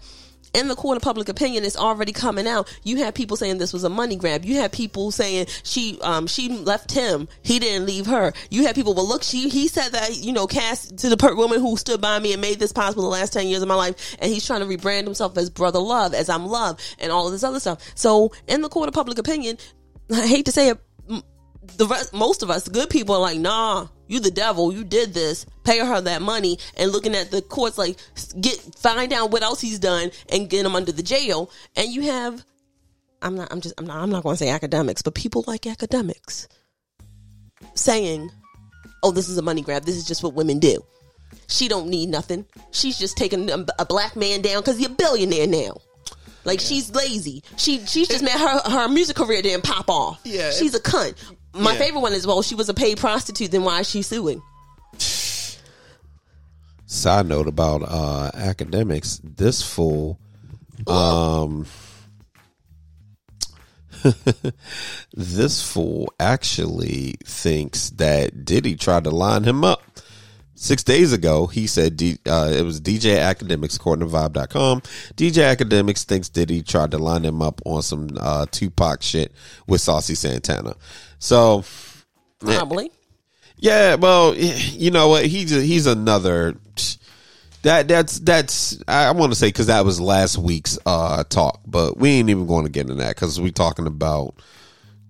in 0.56 0.68
the 0.68 0.76
court 0.76 0.98
of 0.98 1.04
public 1.04 1.30
opinion 1.30 1.64
it's 1.64 1.78
already 1.78 2.12
coming 2.12 2.48
out. 2.48 2.74
You 2.84 2.98
had 2.98 3.16
people 3.16 3.38
saying 3.38 3.58
this 3.58 3.74
was 3.74 3.84
a 3.84 3.90
money 3.90 4.16
grab. 4.16 4.46
You 4.46 4.56
had 4.56 4.72
people 4.72 5.12
saying 5.12 5.48
she 5.64 6.00
um 6.02 6.28
she 6.28 6.50
left 6.50 6.92
him. 6.92 7.28
He 7.44 7.60
didn't 7.60 7.86
leave 7.86 8.06
her. 8.08 8.34
You 8.50 8.66
had 8.66 8.76
people 8.76 8.94
well 8.94 9.08
look 9.08 9.24
she 9.24 9.50
he 9.50 9.68
said 9.68 9.90
that 9.90 10.18
you 10.18 10.34
know 10.34 10.48
cast 10.48 10.98
to 11.00 11.10
the 11.10 11.18
per- 11.18 11.36
woman 11.36 11.60
who 11.60 11.78
stood 11.78 12.02
by 12.02 12.20
me 12.20 12.34
and 12.34 12.42
made 12.42 12.60
this 12.60 12.72
possible 12.72 13.04
the 13.04 13.10
last 13.10 13.34
10 13.34 13.48
years 13.48 13.62
of 13.62 13.68
my 13.68 13.76
life 13.76 14.16
and 14.20 14.32
he's 14.32 14.46
trying 14.46 14.62
to 14.62 14.66
rebrand 14.66 15.04
himself 15.04 15.38
as 15.38 15.50
brother 15.50 15.80
love 15.80 16.14
as 16.14 16.30
i'm 16.30 16.48
love 16.48 16.80
and 17.00 17.12
all 17.12 17.26
of 17.26 17.32
this 17.32 17.44
other 17.44 17.60
stuff. 17.60 17.82
So 17.96 18.32
in 18.48 18.62
the 18.62 18.70
court 18.70 18.88
of 18.88 18.94
public 18.94 19.18
opinion 19.18 19.58
i 20.12 20.26
hate 20.28 20.46
to 20.46 20.52
say 20.52 20.70
it 20.70 20.80
the 21.78 21.88
rest, 21.88 22.14
most 22.14 22.44
of 22.44 22.50
us, 22.50 22.68
good 22.68 22.90
people, 22.90 23.16
are 23.16 23.22
like, 23.22 23.40
nah, 23.40 23.88
you 24.08 24.20
the 24.20 24.32
devil, 24.32 24.74
you 24.74 24.84
did 24.84 25.14
this, 25.14 25.46
pay 25.64 25.80
her 25.80 26.02
that 26.02 26.22
money, 26.22 26.58
and 26.78 26.92
looking 26.92 27.16
at 27.16 27.32
the 27.32 27.42
courts 27.42 27.78
like 27.78 27.98
get 28.40 28.58
find 28.78 29.12
out 29.14 29.32
what 29.32 29.44
else 29.44 29.62
he's 29.62 29.80
done 29.80 30.12
and 30.32 30.50
get 30.50 30.66
him 30.66 30.76
under 30.76 30.92
the 30.92 31.04
jail. 31.04 31.50
And 31.76 31.90
you 31.90 32.04
have, 32.04 32.46
I'm 33.22 33.36
not, 33.36 33.52
I'm 33.52 33.62
just, 33.62 33.76
I'm 33.78 33.86
not, 33.86 33.98
I'm 33.98 34.10
not 34.10 34.24
going 34.24 34.36
to 34.36 34.38
say 34.38 34.50
academics, 34.50 35.02
but 35.02 35.16
people 35.16 35.44
like 35.48 35.66
academics 35.66 36.48
saying, 37.74 38.32
oh, 39.04 39.12
this 39.12 39.30
is 39.30 39.38
a 39.38 39.42
money 39.42 39.62
grab. 39.62 39.84
This 39.84 39.96
is 39.96 40.06
just 40.06 40.24
what 40.24 40.34
women 40.34 40.60
do. 40.60 40.84
She 41.48 41.68
don't 41.68 41.88
need 41.88 42.10
nothing. 42.10 42.46
She's 42.72 42.98
just 42.98 43.18
taking 43.18 43.50
a 43.50 43.66
a 43.80 43.86
black 43.86 44.16
man 44.16 44.42
down 44.42 44.62
because 44.62 44.78
he's 44.78 44.88
a 44.88 44.92
billionaire 44.92 45.48
now. 45.48 45.78
Like 46.44 46.60
she's 46.60 46.94
lazy. 46.94 47.44
She 47.58 47.86
she's 47.86 48.08
just 48.08 48.24
mad 48.24 48.40
her 48.40 48.70
her 48.70 48.88
music 48.88 49.16
career 49.16 49.42
didn't 49.42 49.64
pop 49.64 49.90
off. 49.90 50.22
Yeah, 50.24 50.52
she's 50.52 50.76
a 50.76 50.80
cunt. 50.80 51.16
My 51.56 51.72
Yeah. 51.74 51.80
favorite 51.80 52.02
one 52.02 52.14
is 52.14 52.28
well, 52.28 52.42
she 52.42 52.56
was 52.56 52.68
a 52.70 52.74
paid 52.74 52.98
prostitute. 52.98 53.52
Then 53.52 53.64
why 53.64 53.80
is 53.80 53.90
she 53.90 54.02
suing? 54.02 54.42
Side 56.88 57.26
note 57.28 57.48
about 57.48 57.82
uh, 57.84 58.32
Akademiks. 58.36 59.20
This 59.24 59.62
fool, 59.62 60.20
um, 60.88 61.66
this 65.14 65.62
fool 65.72 66.14
actually 66.20 67.16
thinks 67.26 67.90
that 67.92 68.46
Diddy 68.46 68.76
tried 68.76 69.06
to 69.06 69.10
line 69.12 69.44
him 69.44 69.64
up. 69.64 69.82
Six 70.58 70.84
days 70.84 71.12
ago, 71.12 71.48
he 71.48 71.68
said 71.68 71.98
D, 71.98 72.18
uh, 72.26 72.52
it 72.56 72.62
was 72.64 72.80
DJ 72.80 73.18
Akademiks, 73.18 73.76
according 73.76 74.08
to 74.08 74.14
Vibe.com. 74.14 74.82
DJ 75.16 75.54
Akademiks 75.54 76.04
thinks 76.04 76.30
Diddy 76.30 76.64
tried 76.64 76.92
to 76.92 76.98
line 76.98 77.24
him 77.24 77.42
up 77.42 77.62
on 77.66 77.82
some 77.82 78.10
uh, 78.18 78.46
Tupac 78.50 79.02
shit 79.02 79.34
with 79.68 79.82
Saucy 79.82 80.16
Santana. 80.16 80.76
So, 81.20 81.66
Probably. 82.40 82.90
yeah, 83.58 83.96
well, 83.96 84.34
you 84.36 84.92
know 84.92 85.10
what? 85.10 85.26
He's 85.26 85.52
he's 85.52 85.88
another 85.88 86.56
that 87.66 87.88
that's 87.88 88.20
that's 88.20 88.82
I 88.88 89.12
want 89.12 89.32
to 89.32 89.38
say 89.38 89.48
because 89.48 89.68
that 89.68 89.84
was 89.84 90.00
last 90.00 90.38
week's 90.38 90.78
uh 90.86 91.24
talk, 91.24 91.62
but 91.66 91.98
we 91.98 92.12
ain't 92.12 92.30
even 92.30 92.46
going 92.46 92.66
to 92.66 92.72
get 92.72 92.82
into 92.82 92.96
that 92.96 93.16
because 93.16 93.42
we 93.42 93.52
talking 93.52 93.88
about 93.88 94.36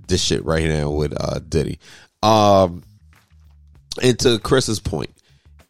this 0.08 0.23
shit 0.23 0.43
right 0.45 0.65
now 0.65 0.89
with 0.89 1.13
uh 1.21 1.39
Diddy. 1.39 1.79
Um, 2.23 2.84
and 4.01 4.17
to 4.19 4.39
Chris's 4.39 4.79
point, 4.79 5.12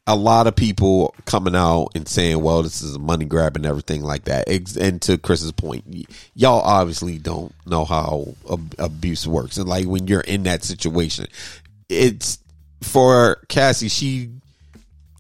a 0.08 0.16
lot 0.16 0.46
of 0.46 0.56
people 0.56 1.16
coming 1.26 1.56
out 1.56 1.90
and 1.96 2.08
saying, 2.08 2.42
"Well, 2.42 2.62
this 2.64 2.82
is 2.82 2.96
a 2.96 3.00
money 3.00 3.26
grab 3.26 3.56
and 3.56 3.66
everything 3.66 4.04
like 4.04 4.26
that." 4.26 4.48
And 4.78 5.02
to 5.04 5.18
Chris's 5.18 5.52
point, 5.52 5.84
y- 5.88 6.04
y'all 6.36 6.62
obviously 6.62 7.18
don't 7.18 7.54
know 7.66 7.86
how 7.86 8.36
ab- 8.52 8.76
abuse 8.78 9.28
works, 9.28 9.58
and 9.58 9.68
like 9.68 9.88
when 9.88 10.08
you're 10.08 10.22
in 10.22 10.44
that 10.44 10.64
situation, 10.64 11.28
it's 11.90 12.40
for 12.82 13.42
Cassie. 13.50 13.90
She 13.90 14.30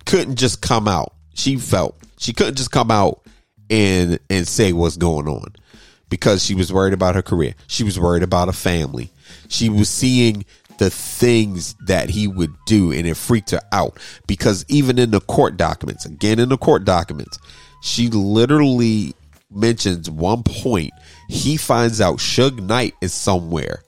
couldn't 0.05 0.35
just 0.35 0.61
come 0.61 0.87
out. 0.87 1.13
She 1.33 1.57
felt 1.57 1.95
she 2.17 2.33
couldn't 2.33 2.55
just 2.55 2.71
come 2.71 2.91
out 2.91 3.21
and 3.69 4.19
and 4.29 4.47
say 4.47 4.71
what's 4.71 4.97
going 4.97 5.27
on 5.27 5.55
because 6.09 6.45
she 6.45 6.53
was 6.53 6.71
worried 6.71 6.93
about 6.93 7.15
her 7.15 7.21
career. 7.23 7.55
She 7.67 7.83
was 7.83 7.99
worried 7.99 8.23
about 8.23 8.49
a 8.49 8.53
family. 8.53 9.11
She 9.49 9.69
was 9.69 9.89
seeing 9.89 10.45
the 10.77 10.89
things 10.89 11.75
that 11.87 12.09
he 12.09 12.27
would 12.27 12.53
do 12.65 12.91
and 12.91 13.07
it 13.07 13.15
freaked 13.15 13.51
her 13.51 13.61
out 13.71 13.99
because 14.27 14.65
even 14.67 14.99
in 14.99 15.11
the 15.11 15.21
court 15.21 15.57
documents, 15.57 16.05
again 16.05 16.39
in 16.39 16.49
the 16.49 16.57
court 16.57 16.85
documents, 16.85 17.37
she 17.81 18.09
literally 18.09 19.13
mentions 19.51 20.09
one 20.09 20.43
point 20.43 20.91
he 21.29 21.57
finds 21.57 22.01
out 22.01 22.17
Suge 22.17 22.59
Knight 22.59 22.93
is 23.01 23.13
somewhere. 23.13 23.83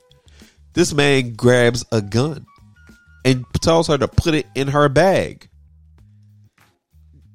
This 0.73 0.93
man 0.93 1.33
grabs 1.33 1.85
a 1.91 2.01
gun 2.01 2.45
and 3.25 3.45
tells 3.61 3.87
her 3.87 3.97
to 3.97 4.07
put 4.07 4.33
it 4.33 4.45
in 4.55 4.67
her 4.69 4.87
bag. 4.89 5.49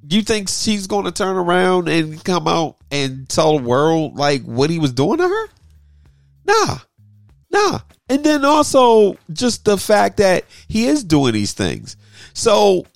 Do 0.06 0.16
you 0.16 0.22
think 0.22 0.48
she's 0.48 0.86
going 0.86 1.04
to 1.04 1.12
turn 1.12 1.36
around 1.36 1.88
and 1.88 2.22
come 2.24 2.46
out 2.46 2.76
and 2.90 3.28
tell 3.28 3.58
the 3.58 3.64
world 3.64 4.16
like 4.16 4.42
what 4.42 4.70
he 4.70 4.78
was 4.78 4.92
doing 4.92 5.18
to 5.18 5.28
her? 5.28 5.48
Nah, 6.44 6.78
nah. 7.52 7.80
And 8.08 8.24
then 8.24 8.44
also 8.44 9.16
just 9.32 9.64
the 9.64 9.76
fact 9.78 10.18
that 10.18 10.44
he 10.68 10.86
is 10.86 11.04
doing 11.04 11.32
these 11.32 11.52
things. 11.52 11.96
So 12.34 12.86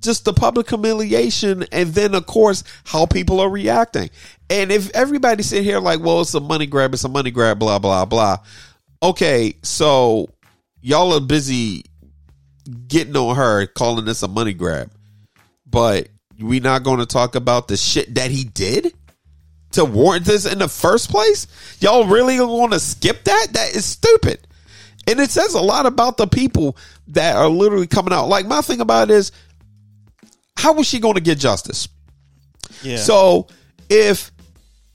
just 0.00 0.24
the 0.24 0.32
public 0.32 0.68
humiliation 0.68 1.64
and 1.72 1.88
then 1.88 2.14
of 2.14 2.26
course 2.26 2.62
how 2.84 3.06
people 3.06 3.40
are 3.40 3.50
reacting. 3.50 4.10
And 4.48 4.70
if 4.70 4.90
everybody 4.94 5.42
sit 5.42 5.64
here 5.64 5.80
like, 5.80 6.00
well, 6.00 6.20
it's 6.20 6.34
a 6.34 6.40
money 6.40 6.66
grab, 6.66 6.94
it's 6.94 7.04
a 7.04 7.08
money 7.08 7.30
grab, 7.30 7.58
blah, 7.58 7.78
blah, 7.78 8.04
blah. 8.04 8.38
Okay, 9.02 9.56
so 9.62 10.28
y'all 10.80 11.12
are 11.12 11.20
busy 11.20 11.84
getting 12.88 13.16
on 13.16 13.36
her, 13.36 13.66
calling 13.66 14.04
this 14.04 14.22
a 14.22 14.28
money 14.28 14.54
grab. 14.54 14.90
But 15.66 16.08
we 16.40 16.60
not 16.60 16.84
going 16.84 17.00
to 17.00 17.06
talk 17.06 17.34
about 17.34 17.68
the 17.68 17.76
shit 17.76 18.14
that 18.14 18.30
he 18.30 18.44
did 18.44 18.94
to 19.76 19.84
warrant 19.84 20.26
this 20.26 20.44
in 20.44 20.58
the 20.58 20.68
first 20.68 21.10
place? 21.10 21.46
Y'all 21.80 22.06
really 22.06 22.38
want 22.40 22.72
to 22.72 22.80
skip 22.80 23.24
that? 23.24 23.48
That 23.52 23.74
is 23.74 23.84
stupid. 23.84 24.46
And 25.06 25.20
it 25.20 25.30
says 25.30 25.54
a 25.54 25.60
lot 25.60 25.86
about 25.86 26.16
the 26.16 26.26
people 26.26 26.76
that 27.08 27.36
are 27.36 27.48
literally 27.48 27.86
coming 27.86 28.12
out. 28.12 28.28
Like 28.28 28.46
my 28.46 28.60
thing 28.60 28.80
about 28.80 29.10
it 29.10 29.14
is, 29.14 29.32
how 30.56 30.72
was 30.72 30.86
she 30.86 30.98
going 30.98 31.14
to 31.14 31.20
get 31.20 31.38
justice? 31.38 31.88
Yeah. 32.82 32.96
So 32.96 33.46
if 33.88 34.32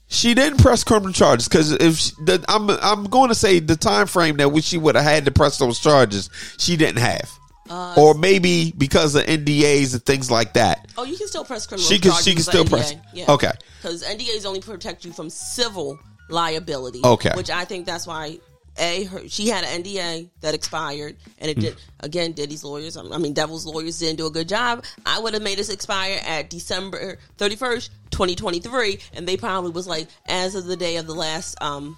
she 0.08 0.34
didn't 0.34 0.58
press 0.58 0.84
criminal 0.84 1.12
charges, 1.12 1.48
because 1.48 1.72
if 1.72 1.96
she, 1.96 2.12
the, 2.24 2.44
I'm 2.48 2.68
I'm 2.68 3.04
going 3.04 3.30
to 3.30 3.34
say 3.34 3.60
the 3.60 3.76
time 3.76 4.06
frame 4.06 4.36
that 4.36 4.50
which 4.50 4.64
she 4.64 4.76
would 4.76 4.94
have 4.94 5.04
had 5.04 5.24
to 5.24 5.30
press 5.30 5.56
those 5.58 5.78
charges, 5.78 6.28
she 6.58 6.76
didn't 6.76 6.98
have, 6.98 7.30
or 7.70 8.14
maybe 8.14 8.72
because 8.76 9.14
of 9.14 9.24
NDAs 9.26 9.92
and 9.94 10.04
things 10.04 10.30
like 10.30 10.54
that. 10.54 10.86
Oh, 10.98 11.04
you 11.04 11.16
can 11.16 11.26
still 11.28 11.44
press 11.44 11.66
criminal 11.66 11.88
She 11.88 11.98
can- 11.98 12.12
she 12.22 12.34
can 12.34 12.42
still 12.42 12.64
NDA. 12.64 12.70
press- 12.70 12.94
Yeah. 13.14 13.24
okay. 13.30 13.52
Because 13.80 14.02
NDAs 14.02 14.44
only 14.44 14.60
protect 14.60 15.04
you 15.04 15.12
from 15.12 15.30
civil 15.30 15.98
liability. 16.28 17.00
Okay. 17.04 17.30
Which 17.36 17.50
I 17.50 17.64
think 17.64 17.86
that's 17.86 18.06
why 18.06 18.38
a 18.78 19.04
her, 19.04 19.28
she 19.28 19.48
had 19.48 19.64
an 19.64 19.82
NDA 19.82 20.30
that 20.40 20.54
expired, 20.54 21.16
and 21.38 21.50
it 21.50 21.58
did 21.60 21.76
again. 22.00 22.32
Diddy's 22.32 22.64
lawyers, 22.64 22.96
I 22.96 23.02
mean, 23.18 23.34
Devil's 23.34 23.66
lawyers 23.66 23.98
didn't 23.98 24.16
do 24.16 24.26
a 24.26 24.30
good 24.30 24.48
job. 24.48 24.82
I 25.04 25.18
would 25.18 25.34
have 25.34 25.42
made 25.42 25.58
this 25.58 25.68
expire 25.68 26.18
at 26.24 26.48
December 26.48 27.18
thirty 27.36 27.56
first, 27.56 27.90
twenty 28.10 28.34
twenty 28.34 28.60
three, 28.60 28.98
and 29.12 29.28
they 29.28 29.36
probably 29.36 29.72
was 29.72 29.86
like 29.86 30.08
as 30.26 30.54
of 30.54 30.64
the 30.64 30.76
day 30.76 30.96
of 30.96 31.06
the 31.06 31.14
last 31.14 31.54
um 31.62 31.96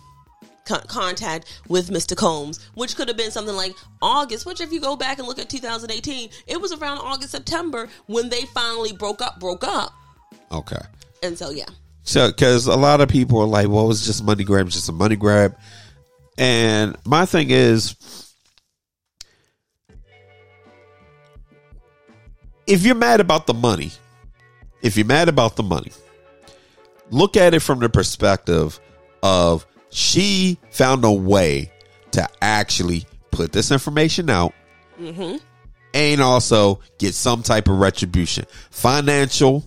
con- 0.64 0.84
contact 0.88 1.60
with 1.68 1.90
Mr. 1.90 2.16
Combs, 2.16 2.60
which 2.74 2.96
could 2.96 3.08
have 3.08 3.16
been 3.16 3.30
something 3.30 3.56
like 3.56 3.72
August. 4.02 4.46
Which, 4.46 4.60
if 4.60 4.72
you 4.72 4.80
go 4.80 4.96
back 4.96 5.18
and 5.18 5.26
look 5.28 5.38
at 5.38 5.48
2018, 5.48 6.30
it 6.46 6.60
was 6.60 6.72
around 6.72 6.98
August 6.98 7.30
September 7.32 7.88
when 8.06 8.28
they 8.28 8.42
finally 8.46 8.92
broke 8.92 9.22
up. 9.22 9.40
Broke 9.40 9.64
up, 9.64 9.92
Okay. 10.52 10.80
and 11.22 11.38
so 11.38 11.50
yeah. 11.50 11.66
So, 12.02 12.28
because 12.28 12.66
a 12.66 12.76
lot 12.76 13.00
of 13.00 13.08
people 13.08 13.40
are 13.40 13.46
like, 13.46 13.68
well, 13.68 13.90
it's 13.90 14.04
just 14.04 14.22
money 14.22 14.44
grab, 14.44 14.68
just 14.68 14.88
a 14.88 14.92
money 14.92 15.16
grab. 15.16 15.56
And 16.36 16.96
my 17.06 17.24
thing 17.24 17.50
is, 17.50 17.94
if 22.66 22.84
you're 22.84 22.94
mad 22.94 23.20
about 23.20 23.46
the 23.46 23.54
money, 23.54 23.90
if 24.82 24.96
you're 24.96 25.06
mad 25.06 25.28
about 25.28 25.56
the 25.56 25.62
money, 25.62 25.92
look 27.10 27.36
at 27.36 27.54
it 27.54 27.60
from 27.60 27.78
the 27.78 27.88
perspective 27.88 28.78
of 29.22 29.66
she 29.96 30.58
found 30.72 31.04
a 31.04 31.12
way 31.12 31.70
to 32.10 32.28
actually 32.42 33.06
put 33.30 33.52
this 33.52 33.70
information 33.70 34.28
out 34.28 34.52
and 35.94 36.20
also 36.20 36.80
get 36.98 37.14
some 37.14 37.42
type 37.42 37.68
of 37.68 37.78
retribution, 37.78 38.44
financial, 38.70 39.64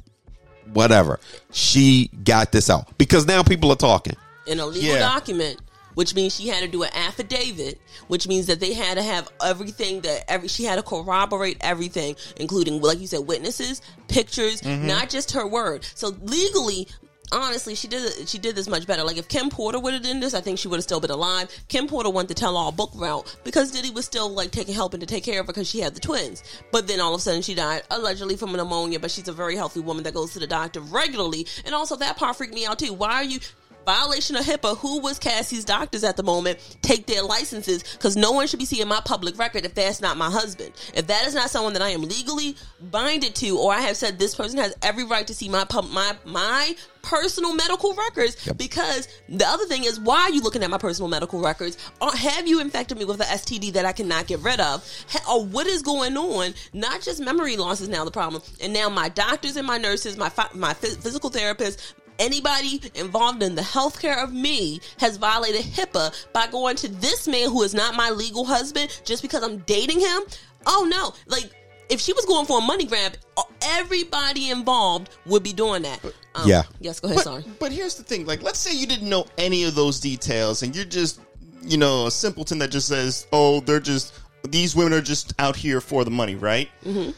whatever. 0.73 1.19
She 1.51 2.09
got 2.23 2.51
this 2.51 2.69
out 2.69 2.97
because 2.97 3.25
now 3.25 3.41
people 3.43 3.71
are 3.71 3.75
talking. 3.77 4.15
in 4.45 4.59
a 4.61 4.65
legal 4.65 4.93
Yeah. 4.95 4.99
document, 4.99 5.59
which 5.95 6.15
means 6.15 6.33
she 6.33 6.47
had 6.47 6.61
to 6.61 6.67
do 6.69 6.83
an 6.83 6.89
affidavit, 6.93 7.81
which 8.07 8.29
means 8.29 8.45
that 8.45 8.61
they 8.61 8.73
had 8.73 8.95
to 8.95 9.03
have 9.03 9.27
everything 9.43 9.99
that 10.01 10.23
every 10.31 10.47
she 10.47 10.63
had 10.63 10.77
to 10.77 10.83
corroborate 10.83 11.57
everything, 11.59 12.15
including 12.37 12.81
like 12.81 12.99
you 13.01 13.07
said, 13.07 13.27
witnesses, 13.27 13.81
pictures, 14.07 14.61
Mm-hmm. 14.61 14.87
not 14.87 15.09
just 15.09 15.31
her 15.31 15.45
word. 15.47 15.85
So 15.95 16.15
legally. 16.21 16.87
Honestly, 17.31 17.75
she 17.75 17.87
did 17.87 18.27
she 18.27 18.37
did 18.37 18.55
this 18.55 18.69
much 18.69 18.87
better. 18.87 19.03
Like 19.03 19.17
if 19.17 19.27
Kim 19.27 19.49
Porter 19.49 19.79
would 19.79 19.93
have 19.93 20.03
done 20.03 20.19
this, 20.19 20.33
I 20.33 20.41
think 20.41 20.59
she 20.59 20.67
would 20.67 20.77
have 20.77 20.83
still 20.83 20.99
been 20.99 21.11
alive. 21.11 21.49
Kim 21.67 21.87
Porter 21.87 22.09
went 22.09 22.29
the 22.29 22.33
tell 22.33 22.55
all 22.55 22.71
book 22.71 22.91
route 22.95 23.35
because 23.43 23.71
Diddy 23.71 23.91
was 23.91 24.05
still 24.05 24.29
like 24.29 24.51
taking 24.51 24.73
helping 24.73 25.01
to 25.01 25.05
take 25.05 25.23
care 25.23 25.41
of 25.41 25.47
her 25.47 25.53
because 25.53 25.69
she 25.69 25.79
had 25.79 25.93
the 25.93 25.99
twins. 25.99 26.43
But 26.71 26.87
then 26.87 27.01
all 27.01 27.13
of 27.13 27.19
a 27.19 27.21
sudden 27.21 27.41
she 27.41 27.53
died 27.53 27.83
allegedly 27.91 28.37
from 28.37 28.53
pneumonia. 28.53 28.99
But 28.99 29.11
she's 29.11 29.27
a 29.27 29.33
very 29.33 29.55
healthy 29.55 29.81
woman 29.81 30.03
that 30.03 30.13
goes 30.13 30.33
to 30.33 30.39
the 30.39 30.47
doctor 30.47 30.79
regularly, 30.79 31.47
and 31.65 31.75
also 31.75 31.97
that 31.97 32.17
part 32.17 32.37
freaked 32.37 32.53
me 32.53 32.65
out 32.65 32.79
too. 32.79 32.93
Why 32.93 33.15
are 33.15 33.23
you? 33.23 33.39
Violation 33.88 34.36
of 34.36 34.43
HIPAA. 34.43 34.78
Who 34.80 35.00
was 35.00 35.17
Cassie's 35.17 35.63
doctors 35.63 36.04
at 36.04 36.17
the 36.17 36.23
moment? 36.23 36.60
Take 36.82 37.08
their 37.08 37.23
licenses 37.23 37.84
because 37.84 38.17
no 38.17 38.34
one 38.34 38.45
should 38.45 38.60
be 38.60 38.65
seeing 38.65 38.88
my 38.88 39.00
public 39.00 39.39
record 39.39 39.63
if 39.65 39.73
that's 39.73 40.02
not 40.02 40.17
my 40.17 40.30
husband. 40.30 40.73
If 40.93 41.08
that 41.08 41.26
is 41.26 41.34
not 41.34 41.50
someone 41.50 41.71
that 41.71 41.82
I 41.82 41.89
am 41.89 42.02
legally 42.02 42.58
binded 42.82 43.34
to, 43.36 43.58
or 43.58 43.73
I 43.73 43.80
have 43.80 43.95
said 43.95 44.19
this 44.19 44.36
person 44.36 44.60
has 44.60 44.76
every 44.82 45.06
right 45.06 45.26
to 45.26 45.34
see 45.34 45.47
my 45.47 45.63
pub, 45.63 45.89
my 45.89 46.15
my 46.26 46.76
personal 47.02 47.56
medical 47.56 47.93
records 47.93 48.52
because 48.54 49.08
the 49.30 49.47
other 49.47 49.63
thing 49.65 49.86
is 49.86 49.97
why 49.97 50.23
are 50.23 50.32
you 50.32 50.41
looking 50.41 50.62
at 50.62 50.69
my 50.69 50.78
personal 50.78 51.08
medical 51.08 51.41
records 51.41 51.78
or 52.02 52.12
have 52.13 52.45
you 52.45 52.60
infected 52.60 52.97
me 52.97 53.06
with 53.06 53.21
an 53.21 53.28
std 53.28 53.71
that 53.71 53.86
i 53.86 53.93
cannot 53.93 54.28
get 54.28 54.41
rid 54.41 54.60
of 54.60 54.84
or 55.32 55.45
what 55.45 55.67
is 55.67 55.82
going 55.82 56.17
on 56.17 56.54
not 56.73 57.02
just 57.02 57.21
memory 57.21 57.56
loss 57.56 57.80
is 57.80 57.88
now 57.88 58.04
the 58.04 58.12
problem 58.12 58.41
and 58.62 58.73
now 58.73 58.89
my 58.89 59.08
doctors 59.08 59.56
and 59.56 59.65
my 59.65 59.78
nurses 59.78 60.17
my 60.17 60.30
my 60.54 60.73
phys- 60.73 61.02
physical 61.02 61.32
therapists 61.32 61.93
Anybody 62.19 62.82
involved 62.95 63.43
in 63.43 63.56
the 63.56 63.62
healthcare 63.62 64.23
of 64.23 64.34
me 64.34 64.80
has 64.99 65.17
violated 65.17 65.62
HIPAA 65.62 66.13
by 66.34 66.47
going 66.47 66.75
to 66.77 66.88
this 66.88 67.27
man 67.27 67.49
who 67.49 67.63
is 67.63 67.73
not 67.73 67.95
my 67.95 68.10
legal 68.10 68.45
husband 68.45 69.01
just 69.06 69.21
because 69.21 69.43
I'm 69.43 69.60
dating 69.60 69.99
him. 69.99 70.21
Oh 70.65 70.88
no! 70.89 71.13
Like 71.27 71.51
if 71.89 72.01
she 72.01 72.13
was 72.13 72.25
going 72.25 72.45
for 72.45 72.58
a 72.60 72.62
money 72.62 72.86
grab, 72.86 73.13
everybody 73.62 74.49
involved 74.49 75.10
would 75.25 75.43
be 75.43 75.53
doing 75.53 75.84
that. 75.84 76.03
Um, 76.36 76.47
Yeah. 76.47 76.63
Yes. 76.80 76.99
Go 76.99 77.08
ahead. 77.08 77.17
But, 77.17 77.23
sorry. 77.23 77.45
but 77.60 77.71
here's 77.71 77.95
the 77.95 78.03
thing: 78.03 78.25
like, 78.25 78.41
let's 78.41 78.60
say 78.60 78.75
you 78.75 78.88
didn't 78.88 79.10
know 79.10 79.25
any 79.38 79.63
of 79.63 79.75
those 79.75 79.99
details, 79.99 80.63
and 80.63 80.75
you're 80.75 80.86
just, 80.86 81.21
you 81.62 81.77
know, 81.77 82.08
a 82.08 82.12
simpleton 82.12 82.60
that 82.60 82.71
just 82.71 82.88
says, 82.88 83.27
"Oh, 83.32 83.60
they're 83.62 83.80
just 83.80 84.13
these 84.49 84.75
women 84.75 84.93
are 84.93 85.01
just 85.01 85.34
out 85.39 85.56
here 85.56 85.82
for 85.82 86.03
the 86.03 86.12
money," 86.12 86.36
right? 86.36 86.69
Mm-hmm. 86.84 87.12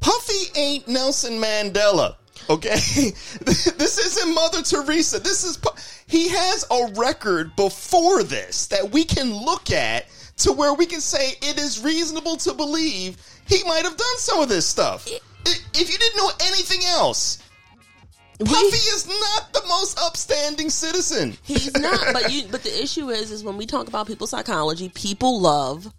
Puffy 0.00 0.58
ain't 0.60 0.86
Nelson 0.86 1.34
Mandela. 1.34 2.16
Okay, 2.50 2.74
this 3.40 3.98
isn't 3.98 4.34
Mother 4.34 4.62
Teresa. 4.62 5.18
This 5.18 5.44
is 5.44 5.58
he 6.06 6.28
has 6.28 6.64
a 6.70 6.92
record 6.96 7.56
before 7.56 8.22
this 8.22 8.66
that 8.66 8.90
we 8.92 9.04
can 9.04 9.32
look 9.32 9.70
at 9.70 10.06
to 10.38 10.52
where 10.52 10.74
we 10.74 10.86
can 10.86 11.00
say 11.00 11.30
it 11.40 11.58
is 11.58 11.82
reasonable 11.82 12.36
to 12.36 12.52
believe 12.52 13.16
he 13.46 13.62
might 13.64 13.84
have 13.84 13.96
done 13.96 14.16
some 14.18 14.40
of 14.40 14.48
this 14.48 14.66
stuff. 14.66 15.06
If 15.06 15.92
you 15.92 15.98
didn't 15.98 16.16
know 16.16 16.30
anything 16.40 16.80
else, 16.86 17.38
Puffy 18.38 18.88
is 18.94 19.06
not 19.06 19.52
the 19.52 19.62
most 19.68 19.98
upstanding 20.00 20.68
citizen. 20.68 21.36
He's 21.42 21.72
not, 21.74 22.12
but 22.12 22.32
you. 22.32 22.48
But 22.50 22.62
the 22.62 22.82
issue 22.82 23.10
is, 23.10 23.30
is 23.30 23.44
when 23.44 23.56
we 23.56 23.64
talk 23.64 23.86
about 23.86 24.06
people's 24.06 24.30
psychology, 24.30 24.88
people 24.88 25.40
love 25.40 25.92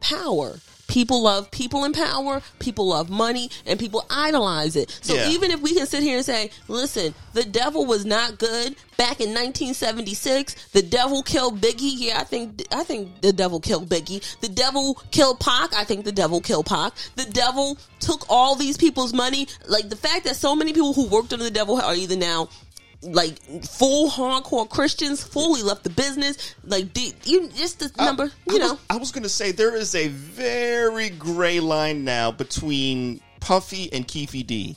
power. 0.00 0.58
People 0.88 1.22
love 1.22 1.50
people 1.50 1.84
in 1.84 1.92
power. 1.92 2.42
People 2.58 2.88
love 2.88 3.08
money, 3.08 3.50
and 3.66 3.78
people 3.78 4.04
idolize 4.10 4.76
it. 4.76 4.90
So 5.00 5.14
Yeah. 5.14 5.30
even 5.30 5.50
if 5.50 5.60
we 5.60 5.74
can 5.74 5.86
sit 5.86 6.02
here 6.02 6.16
and 6.16 6.26
say, 6.26 6.50
"Listen, 6.68 7.14
the 7.32 7.44
devil 7.44 7.86
was 7.86 8.04
not 8.04 8.38
good 8.38 8.76
back 8.98 9.20
in 9.20 9.32
1976. 9.32 10.54
The 10.72 10.82
devil 10.82 11.22
killed 11.22 11.60
Biggie. 11.60 11.94
Yeah, 11.96 12.20
I 12.20 12.24
think 12.24 12.62
I 12.70 12.84
think 12.84 13.20
the 13.22 13.32
devil 13.32 13.58
killed 13.60 13.88
Biggie. 13.88 14.22
The 14.40 14.48
devil 14.48 14.98
killed 15.10 15.40
Pac. 15.40 15.74
I 15.74 15.84
think 15.84 16.04
the 16.04 16.12
devil 16.12 16.40
killed 16.40 16.66
Pac. 16.66 16.92
The 17.16 17.24
devil 17.24 17.78
took 18.00 18.26
all 18.28 18.54
these 18.54 18.76
people's 18.76 19.12
money. 19.12 19.48
Like 19.66 19.88
the 19.88 19.96
fact 19.96 20.24
that 20.24 20.36
so 20.36 20.54
many 20.54 20.72
people 20.72 20.92
who 20.92 21.06
worked 21.06 21.32
under 21.32 21.44
the 21.44 21.50
devil 21.50 21.80
are 21.80 21.94
either 21.94 22.16
now 22.16 22.48
like 23.02 23.38
full 23.66 24.08
hardcore 24.10 24.68
Christians 24.68 25.22
fully 25.22 25.62
left 25.62 25.84
the 25.84 25.90
business. 25.90 26.54
Like, 26.64 26.96
you 27.26 27.48
just 27.48 27.80
the 27.80 27.90
number? 28.02 28.24
I 28.24 28.52
You 28.52 28.58
was- 28.60 28.72
know, 28.72 28.78
I 28.90 28.96
was 28.96 29.10
going 29.12 29.24
to 29.24 29.28
say 29.28 29.52
there 29.52 29.74
is 29.74 29.94
a 29.94 30.08
very 30.08 31.08
gray 31.10 31.60
line 31.60 32.04
now 32.04 32.30
between 32.30 33.20
Puffy 33.40 33.92
and 33.92 34.06
Keffe 34.06 34.46
D. 34.46 34.76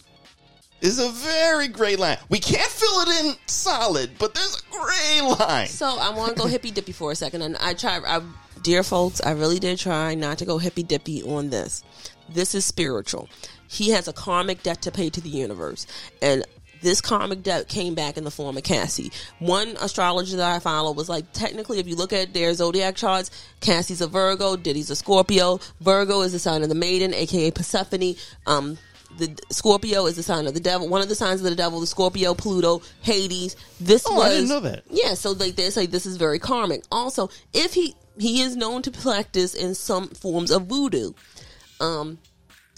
Is 0.81 0.99
a 0.99 1.09
very 1.09 1.67
gray 1.67 1.95
line. 1.95 2.17
We 2.29 2.37
can't 2.39 2.69
fill 2.69 3.01
it 3.01 3.25
in 3.25 3.35
solid, 3.47 4.11
but 4.19 4.35
there's 4.35 4.57
a 4.61 4.71
gray 4.71 5.21
line. 5.21 5.67
so 5.67 5.85
I 5.97 6.09
want 6.15 6.35
to 6.35 6.41
go 6.41 6.47
hippy 6.47 6.69
dippy 6.69 6.91
for 6.91 7.11
a 7.11 7.15
second, 7.15 7.41
and 7.41 7.55
I 7.57 7.73
try. 7.73 7.99
I, 8.05 8.21
dear 8.61 8.83
folks, 8.83 9.19
I 9.21 9.31
really 9.31 9.57
did 9.57 9.79
try 9.79 10.13
not 10.15 10.37
to 10.39 10.45
go 10.45 10.57
hippy 10.59 10.83
dippy 10.83 11.23
on 11.23 11.49
this. 11.49 11.81
This 12.29 12.53
is 12.53 12.65
spiritual. 12.65 13.29
He 13.67 13.91
has 13.91 14.07
a 14.07 14.13
karmic 14.13 14.61
debt 14.63 14.81
to 14.83 14.91
pay 14.91 15.09
to 15.09 15.21
the 15.21 15.29
universe, 15.29 15.87
and 16.21 16.45
this 16.85 17.01
karmic 17.01 17.43
debt 17.43 17.67
came 17.67 17.95
back 17.95 18.15
in 18.15 18.23
the 18.23 18.31
form 18.31 18.55
of 18.55 18.63
Cassie. 18.63 19.11
One 19.39 19.75
astrologer 19.81 20.37
that 20.37 20.55
I 20.55 20.59
follow 20.59 20.93
was 20.93 21.09
like, 21.09 21.25
technically, 21.33 21.79
if 21.79 21.87
you 21.87 21.95
look 21.95 22.13
at 22.13 22.33
their 22.33 22.53
zodiac 22.53 22.95
charts, 22.95 23.31
Cassie's 23.59 24.01
a 24.01 24.07
Virgo, 24.07 24.55
Diddy's 24.55 24.89
a 24.91 24.95
Scorpio. 24.95 25.59
Virgo 25.81 26.21
is 26.21 26.31
the 26.31 26.39
sign 26.39 26.63
of 26.63 26.69
the 26.69 26.75
maiden, 26.75 27.13
aka 27.13 27.51
Persephone. 27.51 28.15
Um, 28.45 28.77
the 29.17 29.35
Scorpio 29.49 30.05
is 30.05 30.15
the 30.15 30.23
sign 30.23 30.45
of 30.45 30.53
the 30.53 30.59
devil. 30.59 30.87
One 30.87 31.01
of 31.01 31.09
the 31.09 31.15
signs 31.15 31.41
of 31.41 31.49
the 31.49 31.55
devil, 31.55 31.79
the 31.79 31.87
Scorpio, 31.87 32.33
Pluto, 32.35 32.81
Hades. 33.01 33.55
This 33.79 34.03
Oh, 34.07 34.15
was 34.15 34.25
I 34.25 34.29
didn't 34.29 34.49
know 34.49 34.59
that. 34.59 34.83
Yeah, 34.89 35.15
so 35.15 35.31
like 35.31 35.55
they 35.55 35.69
say 35.71 35.85
this 35.87 36.05
is 36.05 36.17
very 36.17 36.37
karmic. 36.39 36.83
Also, 36.91 37.29
if 37.53 37.73
he 37.73 37.95
he 38.17 38.41
is 38.41 38.55
known 38.55 38.81
to 38.83 38.91
practice 38.91 39.53
in 39.55 39.73
some 39.75 40.07
forms 40.09 40.51
of 40.51 40.67
voodoo, 40.67 41.13
um, 41.79 42.17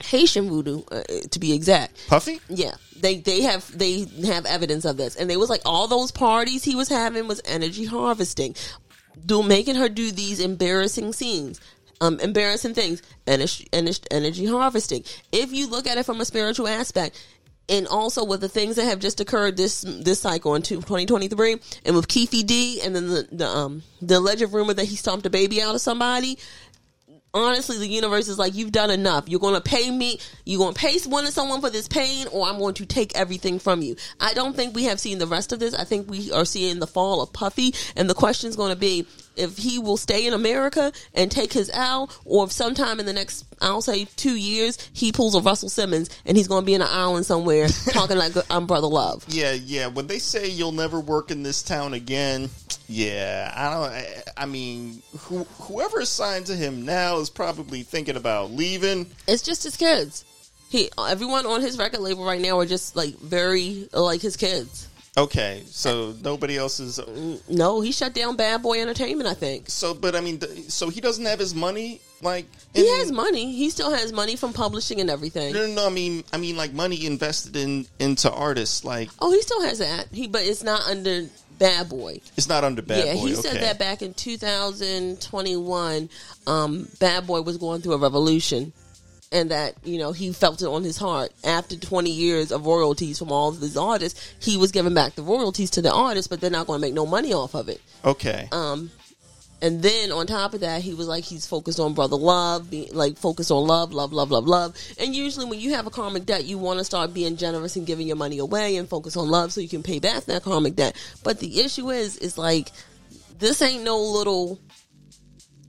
Haitian 0.04 0.50
voodoo 0.50 0.84
uh, 0.92 1.02
to 1.32 1.40
be 1.40 1.54
exact. 1.54 2.08
Puffy? 2.08 2.40
Yeah, 2.50 2.76
they 3.00 3.18
they 3.18 3.42
have 3.42 3.76
they 3.78 4.06
have 4.26 4.46
evidence 4.46 4.86
of 4.86 4.98
this, 4.98 5.16
and 5.16 5.30
they 5.30 5.38
was 5.38 5.50
like 5.50 5.62
all 5.66 5.88
those 5.88 6.12
parties 6.12 6.64
he 6.64 6.76
was 6.76 6.90
having 6.90 7.28
was 7.28 7.42
energy 7.46 7.86
harvesting, 7.86 8.56
do 9.26 9.42
making 9.42 9.76
her 9.76 9.90
do 9.90 10.12
these 10.12 10.40
embarrassing 10.40 11.14
scenes, 11.14 11.60
um, 12.00 12.20
embarrassing 12.20 12.74
things, 12.74 13.02
energy, 13.26 13.68
energy 13.72 14.46
harvesting. 14.46 15.04
If 15.32 15.52
you 15.52 15.68
look 15.68 15.88
at 15.88 15.98
it 15.98 16.06
from 16.06 16.22
a 16.22 16.26
spiritual 16.26 16.68
aspect, 16.68 17.20
and 17.70 17.88
also 17.88 18.24
with 18.24 18.42
the 18.42 18.50
things 18.50 18.78
that 18.78 18.86
have 18.86 19.00
just 19.00 19.20
occurred 19.20 19.58
this 19.58 19.82
this 19.82 20.20
cycle 20.20 20.56
in 20.56 20.62
2023, 20.62 21.58
and 21.86 21.96
with 21.96 22.08
Keffe 22.08 22.46
D, 22.46 22.82
and 22.82 22.96
then 22.96 23.08
the, 23.08 23.28
the 23.32 23.48
um 23.48 23.84
the 24.02 24.18
alleged 24.18 24.52
rumor 24.54 24.74
that 24.74 24.86
he 24.86 24.96
stomped 24.96 25.26
a 25.26 25.30
baby 25.30 25.62
out 25.62 25.76
of 25.76 25.82
somebody 25.82 26.38
honestly, 27.34 27.78
the 27.78 27.88
universe 27.88 28.28
is 28.28 28.40
like, 28.40 28.56
you've 28.56 28.72
done 28.72 28.92
enough. 28.92 29.28
You're 29.28 29.40
going 29.40 29.56
to 29.56 29.62
pay 29.62 29.90
me. 29.92 30.20
You're 30.46 30.60
going 30.60 30.74
to 30.74 30.80
pay 30.80 30.98
one 31.06 31.26
of 31.26 31.34
someone 31.34 31.62
for 31.62 31.70
this 31.70 31.88
pain, 31.88 32.28
or 32.32 32.48
I'm 32.48 32.58
going 32.58 32.74
to 32.76 32.86
take 32.86 33.16
everything 33.16 33.60
from 33.60 33.82
you. 33.82 33.96
I 34.20 34.34
don't 34.34 34.56
think 34.56 34.76
we 34.76 34.86
have 34.86 35.00
seen 35.00 35.20
the 35.20 35.28
rest 35.28 35.52
of 35.52 35.60
this. 35.60 35.74
I 35.74 35.84
think 35.84 36.10
we 36.10 36.32
are 36.32 36.46
seeing 36.46 36.80
the 36.80 36.88
fall 36.88 37.22
of 37.22 37.34
Puffy, 37.34 37.74
and 37.96 38.10
the 38.10 38.16
question 38.16 38.50
is 38.50 38.56
going 38.56 38.74
to 38.74 38.80
be 38.80 39.06
if 39.38 39.58
he 39.58 39.80
will 39.80 39.98
stay 39.98 40.26
in 40.26 40.34
America 40.34 40.92
and 41.14 41.32
take 41.32 41.54
his 41.54 41.70
L, 41.74 42.10
or 42.26 42.46
if 42.46 42.52
sometime 42.52 43.00
in 43.00 43.06
the 43.06 43.14
next, 43.14 43.46
I'll 43.62 43.82
say 43.82 44.06
two 44.16 44.36
years, 44.36 44.78
he 44.94 45.12
pulls 45.12 45.36
a 45.36 45.42
Russell 45.42 45.70
Simmons 45.70 46.10
and 46.26 46.36
he's 46.36 46.48
going 46.48 46.64
to 46.64 46.66
be 46.66 46.74
in 46.74 46.82
an 46.82 46.88
island 46.90 47.26
somewhere 47.26 47.68
talking 47.92 48.18
like 48.18 48.34
I'm 48.50 48.66
brother 48.66 48.88
love. 48.88 49.26
Yeah, 49.28 49.52
yeah. 49.54 49.88
When 49.88 50.08
they 50.08 50.20
say 50.20 50.48
you'll 50.48 50.72
never 50.72 51.00
work 51.00 51.32
in 51.32 51.44
this 51.44 51.62
town 51.62 51.94
again, 51.94 52.50
yeah, 52.88 53.52
I 53.56 53.74
don't. 53.74 53.92
I, 53.92 54.44
I 54.44 54.46
mean, 54.46 55.02
who, 55.20 55.44
whoever 55.62 56.02
is 56.02 56.10
signed 56.10 56.46
to 56.48 56.56
him 56.56 56.86
now 56.86 57.20
is 57.20 57.30
probably 57.30 57.84
thinking 57.84 58.16
about 58.16 58.52
leaving. 58.52 59.08
It's 59.28 59.44
just 59.44 59.64
his 59.64 59.76
kids. 59.76 60.24
He, 60.70 60.90
everyone 60.98 61.46
on 61.46 61.62
his 61.62 61.78
record 61.78 62.00
label 62.02 62.26
right 62.26 62.42
now 62.42 62.60
are 62.60 62.66
just 62.66 62.96
like 62.96 63.18
very 63.20 63.88
like 63.94 64.22
his 64.22 64.38
kids. 64.38 64.88
Okay, 65.18 65.64
so 65.66 66.14
nobody 66.24 66.58
else 66.58 66.80
is. 66.80 67.00
No, 67.50 67.82
he 67.82 67.92
shut 67.92 68.14
down 68.14 68.36
Bad 68.36 68.62
Boy 68.62 68.80
Entertainment. 68.80 69.28
I 69.28 69.34
think 69.34 69.68
So, 69.68 69.96
but 69.96 70.16
I 70.16 70.22
mean, 70.22 70.40
so 70.70 70.90
he 70.90 71.02
doesn't 71.02 71.26
have 71.26 71.40
his 71.40 71.56
money. 71.56 72.02
Like 72.22 72.46
he 72.76 72.82
in- 72.82 72.98
has 73.00 73.12
money. 73.12 73.52
He 73.54 73.72
still 73.72 73.92
has 73.92 74.14
money 74.14 74.36
from 74.36 74.54
publishing 74.54 75.02
and 75.02 75.10
everything. 75.10 75.54
No, 75.54 75.66
no, 75.66 75.74
no. 75.74 75.88
I 75.88 75.90
mean, 75.90 76.24
I 76.32 76.38
mean, 76.38 76.56
like 76.56 76.72
money 76.72 77.06
invested 77.06 77.56
in 77.56 77.88
into 78.00 78.32
artists. 78.32 78.86
Like 78.86 79.10
Oh, 79.20 79.32
he 79.32 79.42
still 79.42 79.62
has 79.64 79.80
that. 79.80 80.08
He, 80.12 80.28
but 80.28 80.44
it's 80.44 80.64
not 80.64 80.88
under 80.88 81.26
Bad 81.58 81.90
Boy. 81.90 82.22
it's 82.36 82.50
not 82.50 82.64
under 82.64 82.82
Bad 82.82 83.06
yeah, 83.06 83.14
Boy. 83.14 83.28
he 83.28 83.34
okay. 83.34 83.42
said 83.42 83.62
that 83.62 83.80
back 83.80 84.02
in 84.02 84.14
2021. 84.14 86.10
Um, 86.46 86.88
Bad 87.00 87.28
Boy 87.28 87.42
was 87.42 87.58
going 87.58 87.82
through 87.82 87.94
a 87.94 87.98
revolution, 87.98 88.74
and 89.32 89.52
that 89.52 89.76
you 89.84 89.98
know 89.98 90.12
he 90.12 90.32
felt 90.34 90.62
it 90.62 90.68
on 90.68 90.84
his 90.84 90.98
heart. 90.98 91.32
After 91.44 91.76
20 91.76 92.10
years 92.10 92.52
of 92.52 92.66
royalties 92.66 93.20
from 93.20 93.32
all 93.32 93.50
of 93.50 93.60
these 93.60 93.78
artists, 93.78 94.34
he 94.40 94.58
was 94.58 94.72
giving 94.72 94.94
back 94.94 95.16
the 95.16 95.24
royalties 95.24 95.72
to 95.72 95.82
the 95.82 95.92
artists, 95.92 96.28
but 96.28 96.42
they're 96.42 96.50
not 96.50 96.68
going 96.68 96.80
to 96.80 96.88
make 96.88 96.94
no 96.94 97.06
money 97.06 97.34
off 97.34 97.56
of 97.56 97.70
it. 97.70 97.82
Okay. 98.06 98.48
Um, 98.52 98.92
and 99.62 99.82
then 99.82 100.12
on 100.12 100.28
top 100.28 100.54
of 100.54 100.60
that, 100.60 100.82
he 100.82 100.94
was 100.94 101.08
like 101.08 101.24
he's 101.24 101.48
focused 101.48 101.80
on 101.80 101.94
brother 101.94 102.16
love, 102.16 102.70
be, 102.70 102.90
like 102.92 103.18
focused 103.18 103.50
on 103.50 103.66
love, 103.66 103.92
love, 103.92 104.14
love, 104.14 104.30
love, 104.30 104.46
love. 104.46 104.76
And 105.00 105.16
usually, 105.16 105.46
when 105.46 105.60
you 105.60 105.74
have 105.74 105.88
a 105.88 105.90
karmic 105.90 106.26
debt, 106.26 106.46
you 106.46 106.60
want 106.60 106.78
to 106.80 106.86
start 106.86 107.14
being 107.14 107.38
generous 107.38 107.76
and 107.76 107.88
giving 107.88 108.08
your 108.08 108.18
money 108.18 108.38
away 108.38 108.78
and 108.78 108.88
focus 108.88 109.18
on 109.18 109.30
love 109.30 109.52
so 109.52 109.62
you 109.62 109.68
can 109.70 109.82
pay 109.82 110.00
back 110.00 110.26
that 110.26 110.44
karmic 110.44 110.76
debt. 110.76 110.96
But 111.24 111.40
the 111.40 111.62
issue 111.62 111.90
is, 111.90 112.18
is 112.18 112.38
like 112.38 112.72
this 113.40 113.62
ain't 113.62 113.84
no 113.84 114.00
little. 114.00 114.60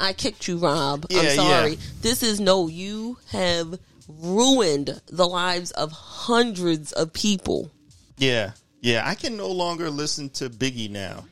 I 0.00 0.12
kicked 0.12 0.46
you, 0.46 0.58
Rob. 0.58 1.06
Yeah, 1.08 1.18
I'm 1.18 1.24
yeah. 1.24 1.34
sorry. 1.34 1.78
This 2.02 2.22
is 2.22 2.40
no. 2.40 2.68
You 2.68 3.16
have 3.30 3.78
ruined 4.06 5.00
the 5.06 5.26
lives 5.26 5.70
of 5.72 5.92
hundreds 5.92 6.92
of 6.92 7.12
people. 7.14 7.70
Yeah, 8.18 8.52
yeah. 8.82 9.02
I 9.06 9.14
can 9.14 9.36
no 9.36 9.48
longer 9.48 9.88
listen 9.88 10.28
to 10.30 10.50
Biggie 10.50 10.90
now, 10.90 11.24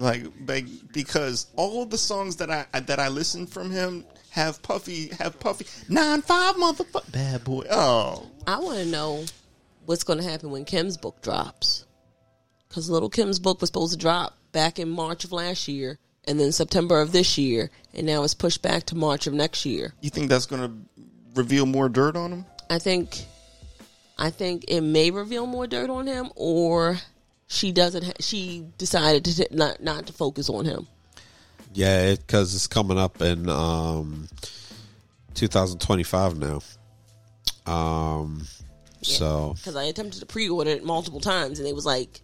like, 0.00 0.24
like 0.46 0.66
because 0.92 1.46
all 1.56 1.86
the 1.86 1.98
songs 1.98 2.36
that 2.36 2.50
I 2.50 2.66
that 2.80 2.98
I 2.98 3.08
listen 3.08 3.46
from 3.46 3.70
him 3.70 4.04
have 4.30 4.62
Puffy 4.62 5.08
have 5.18 5.38
Puffy 5.38 5.66
nine 5.88 6.22
five 6.22 6.56
motherfucker 6.56 7.12
bad 7.12 7.44
boy. 7.44 7.64
Oh, 7.70 8.26
I 8.46 8.58
want 8.58 8.78
to 8.78 8.86
know 8.86 9.24
what's 9.86 10.04
going 10.04 10.18
to 10.18 10.24
happen 10.28 10.50
when 10.50 10.64
Kim's 10.64 10.96
book 10.96 11.20
drops. 11.22 11.84
because 12.68 12.88
Little 12.88 13.08
Kim's 13.10 13.38
book 13.38 13.60
was 13.60 13.68
supposed 13.68 13.92
to 13.92 13.98
drop 13.98 14.36
back 14.52 14.78
in 14.78 14.88
March 14.88 15.24
of 15.24 15.32
last 15.32 15.68
year, 15.68 15.98
and 16.24 16.38
then 16.38 16.52
September 16.52 17.00
of 17.00 17.12
this 17.12 17.36
year, 17.38 17.70
and 17.94 18.06
now 18.06 18.22
it's 18.22 18.34
pushed 18.34 18.62
back 18.62 18.84
to 18.86 18.94
March 18.94 19.26
of 19.26 19.34
next 19.34 19.66
year. 19.66 19.92
You 20.00 20.10
think 20.10 20.28
that's 20.28 20.46
going 20.46 20.62
to 20.62 20.72
reveal 21.34 21.66
more 21.66 21.88
dirt 21.88 22.16
on 22.16 22.32
him? 22.32 22.46
I 22.68 22.78
think, 22.78 23.24
I 24.18 24.30
think 24.30 24.64
it 24.68 24.80
may 24.82 25.10
reveal 25.10 25.46
more 25.46 25.66
dirt 25.66 25.90
on 25.90 26.06
him, 26.06 26.30
or 26.36 26.98
she 27.50 27.72
doesn't. 27.72 28.04
Ha- 28.04 28.12
she 28.20 28.64
decided 28.78 29.24
to 29.24 29.34
t- 29.34 29.46
not 29.50 29.82
not 29.82 30.06
to 30.06 30.12
focus 30.12 30.48
on 30.48 30.64
him. 30.64 30.86
Yeah, 31.74 32.14
because 32.14 32.54
it's 32.54 32.68
coming 32.68 32.96
up 32.96 33.20
in 33.20 33.48
um, 33.48 34.28
2025 35.34 36.38
now. 36.38 36.60
Um, 37.66 38.46
so 39.02 39.54
because 39.56 39.74
I 39.74 39.84
attempted 39.84 40.20
to 40.20 40.26
pre-order 40.26 40.70
it 40.70 40.84
multiple 40.84 41.20
times, 41.20 41.58
and 41.58 41.66
it 41.66 41.74
was 41.74 41.84
like, 41.84 42.20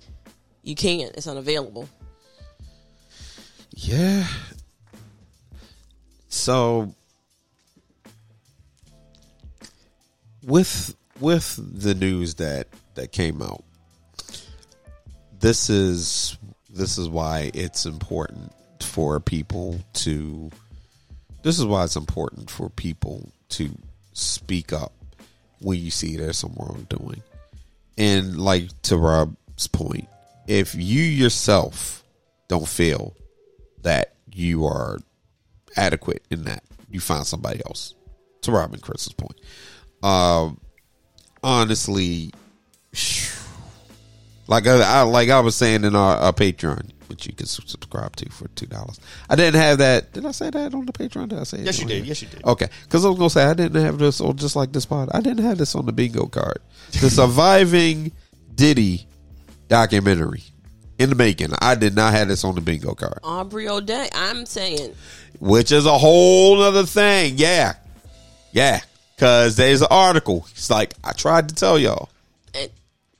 "You 0.63 0.77
can't. 0.77 1.15
It's 1.17 1.27
unavailable." 1.27 1.89
yeah. 3.73 4.29
So 6.29 6.95
with 10.45 10.95
with 11.19 11.59
the 11.83 11.95
news 11.95 12.37
that 12.37 12.69
that 12.95 13.11
came 13.11 13.43
out, 13.43 13.65
this 15.41 15.71
is 15.71 16.39
this 16.71 16.99
is 16.99 17.09
why 17.09 17.51
it's 17.55 17.87
important 17.87 18.53
for 18.81 19.21
people 19.21 19.81
to 19.93 20.51
this 21.43 21.59
is 21.59 21.65
why 21.65 21.85
it's 21.85 21.97
important 21.97 22.51
for 22.51 22.69
people 22.71 23.31
to 23.51 23.71
speak 24.13 24.73
up 24.73 24.93
when 25.61 25.79
you 25.79 25.91
see 25.91 26.17
there's 26.17 26.39
some 26.39 26.55
wrongdoing. 26.59 27.23
And 27.97 28.39
like 28.39 28.71
to 28.83 28.97
Rob's 28.97 29.67
point, 29.69 30.09
if 30.47 30.75
you 30.75 31.03
yourself 31.03 32.05
don't 32.49 32.69
feel 32.69 33.17
that 33.83 34.15
you 34.33 34.67
are 34.67 34.99
adequate 35.77 36.23
in 36.31 36.45
that, 36.45 36.63
you 36.91 37.01
find 37.01 37.27
somebody 37.27 37.61
else. 37.65 37.95
To 38.43 38.53
Rob 38.53 38.73
and 38.73 38.83
Chris's 38.83 39.13
point. 39.13 39.41
Um 40.03 40.61
honestly 41.43 42.33
like 44.49 44.67
I, 44.67 44.81
I 44.81 45.03
like 45.03 45.29
I 45.31 45.41
was 45.41 45.55
saying 45.57 45.85
in 45.85 45.95
our, 45.97 46.17
our 46.17 46.33
Patreon, 46.33 46.91
which 47.09 47.27
you 47.27 47.33
can 47.33 47.47
subscribe 47.47 48.17
to 48.17 48.31
for 48.31 48.49
two 48.49 48.67
dollars. 48.67 49.01
I 49.29 49.37
didn't 49.37 49.61
have 49.61 49.79
that. 49.79 50.13
Did 50.13 50.27
I 50.27 50.31
say 50.33 50.51
that 50.51 50.75
on 50.75 50.87
the 50.87 50.93
Patreon? 50.93 51.29
Did 51.29 51.39
I 51.39 51.45
say? 51.45 51.59
it 51.59 51.67
Yes, 51.67 51.81
you 51.81 51.87
did. 51.87 51.97
here? 51.99 52.05
Yes, 52.05 52.23
you 52.23 52.29
did. 52.29 52.45
Okay, 52.45 52.69
because 52.85 53.05
I 53.05 53.09
was 53.09 53.19
gonna 53.19 53.31
say 53.31 53.45
I 53.45 53.55
didn't 53.55 53.83
have 53.83 53.99
this 53.99 54.21
on 54.21 54.37
just 54.37 54.57
like 54.57 54.73
this 54.73 54.87
pod. 54.87 55.09
I 55.13 55.21
didn't 55.21 55.45
have 55.45 55.59
this 55.59 55.75
on 55.75 55.87
the 55.87 55.93
bingo 55.93 56.27
card. 56.27 56.59
The 57.01 57.11
surviving 57.11 58.13
Diddy 58.55 59.07
documentary 59.69 60.43
in 60.99 61.11
the 61.11 61.17
making. 61.17 61.49
I 61.61 61.75
did 61.75 61.95
not 61.95 62.13
have 62.15 62.29
this 62.29 62.45
on 62.45 62.55
the 62.55 62.61
bingo 62.61 62.95
card, 62.95 63.19
Aubrey 63.23 63.69
O'Day. 63.69 64.09
I'm 64.15 64.47
saying 64.47 64.95
which 65.39 65.71
is 65.73 65.85
a 65.87 65.99
whole 65.99 66.63
other 66.63 66.85
thing. 66.85 67.35
Yeah, 67.37 67.75
yeah. 68.53 68.81
Because 69.15 69.57
there's 69.57 69.81
an 69.81 69.89
article. 69.91 70.47
It's 70.51 70.69
like 70.71 70.93
I 71.03 71.13
tried 71.13 71.49
to 71.49 71.55
tell 71.55 71.79
y'all. 71.79 72.11
and 72.55 72.71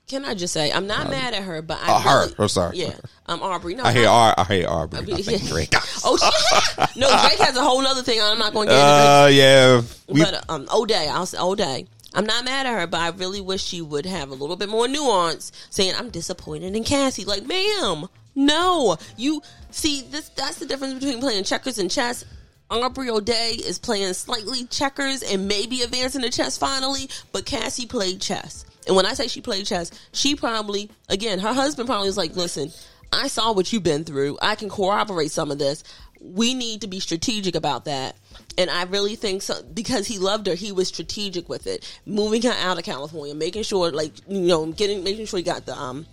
can 0.07 0.25
I 0.25 0.35
just 0.35 0.55
say 0.55 0.71
I'm 0.73 0.87
not 0.87 1.11
mad 1.11 1.35
at 1.35 1.43
her, 1.43 1.63
but 1.63 1.79
I 1.83 1.93
uh, 1.93 2.01
her. 2.01 2.27
Oh, 2.39 2.47
sorry. 2.47 2.77
Yeah, 2.77 2.95
um, 3.27 3.43
Aubrey. 3.43 3.75
No, 3.75 3.83
I 3.85 3.93
not- 3.93 4.07
Ar- 4.07 4.35
I 4.39 4.45
hear 4.55 4.69
Aubrey. 4.69 4.99
I 5.01 5.03
mean, 5.03 5.17
think 5.23 5.43
yeah. 5.43 5.49
Drake. 5.53 5.75
Oh 6.05 6.17
shit! 6.17 6.89
No, 6.97 7.09
Drake 7.09 7.39
has 7.41 7.57
a 7.57 7.63
whole 7.63 7.85
other 7.87 8.03
thing. 8.03 8.21
I'm 8.23 8.39
not 8.39 8.53
going 8.53 8.69
to 8.69 8.75
get 8.75 8.81
into. 8.81 9.11
Uh, 9.11 9.27
yeah. 9.33 9.83
We, 10.09 10.23
but 10.23 10.49
um, 10.49 10.67
O'Day, 10.73 11.09
I'll 11.09 11.27
say 11.27 11.39
O'Day. 11.39 11.87
I'm 12.15 12.25
not 12.25 12.45
mad 12.45 12.67
at 12.67 12.73
her, 12.79 12.87
but 12.87 13.01
I 13.01 13.09
really 13.09 13.41
wish 13.43 13.63
she 13.63 13.83
would 13.83 14.07
have 14.07 14.31
a 14.31 14.35
little 14.35 14.57
bit 14.57 14.69
more 14.71 14.89
nuance, 14.89 15.53
saying 15.71 15.95
I'm 15.99 16.09
disappointed 16.09 16.75
in 16.75 16.85
Cassie. 16.85 17.25
Like, 17.27 17.45
ma'am, 17.45 18.07
no, 18.35 18.97
you 19.17 19.43
see 19.71 20.03
this. 20.03 20.29
That's 20.31 20.57
the 20.59 20.67
difference 20.67 20.95
between 20.95 21.21
playing 21.21 21.45
checkers 21.45 21.79
and 21.79 21.91
chess. 21.91 22.25
Aubrey 22.71 23.11
O'Day 23.11 23.51
is 23.53 23.79
playing 23.79 24.15
slightly 24.15 24.65
checkers 24.65 25.23
and 25.23 25.47
maybe 25.47 25.83
advancing 25.83 26.23
to 26.23 26.31
chess 26.31 26.57
finally, 26.57 27.09
but 27.33 27.45
Cassie 27.45 27.87
played 27.87 28.21
chess. 28.21 28.65
And 28.87 28.95
when 28.95 29.07
I 29.07 29.15
say 29.15 29.29
she 29.29 29.41
played 29.41 29.67
chess, 29.67 29.91
she 30.13 30.35
probably, 30.35 30.91
again, 31.09 31.39
her 31.41 31.53
husband 31.53 31.89
probably 31.89 32.09
was 32.09 32.17
like, 32.17 32.37
listen, 32.37 32.71
I 33.13 33.29
saw 33.29 33.53
what 33.53 33.73
you've 33.73 33.83
been 33.83 34.05
through. 34.05 34.39
I 34.41 34.55
can 34.55 34.69
corroborate 34.69 35.31
some 35.31 35.51
of 35.51 35.59
this. 35.59 35.83
We 36.21 36.55
need 36.55 36.81
to 36.81 36.87
be 36.87 37.01
strategic 37.01 37.55
about 37.55 37.85
that. 37.87 38.17
And 38.59 38.71
I 38.71 38.85
really 38.85 39.17
think 39.17 39.43
so 39.43 39.63
because 39.63 40.07
he 40.07 40.19
loved 40.19 40.47
her, 40.47 40.55
he 40.55 40.73
was 40.73 40.89
strategic 40.89 41.49
with 41.49 41.67
it. 41.67 42.01
Moving 42.07 42.43
her 42.43 42.53
out 42.53 42.79
of 42.79 42.85
California, 42.85 43.35
making 43.35 43.65
sure 43.65 43.91
like 43.91 44.13
you 44.27 44.41
know, 44.41 44.67
getting 44.73 45.05
making 45.05 45.27
sure 45.27 45.39
he 45.39 45.43
got 45.43 45.67
the 45.67 45.77
um 45.77 46.07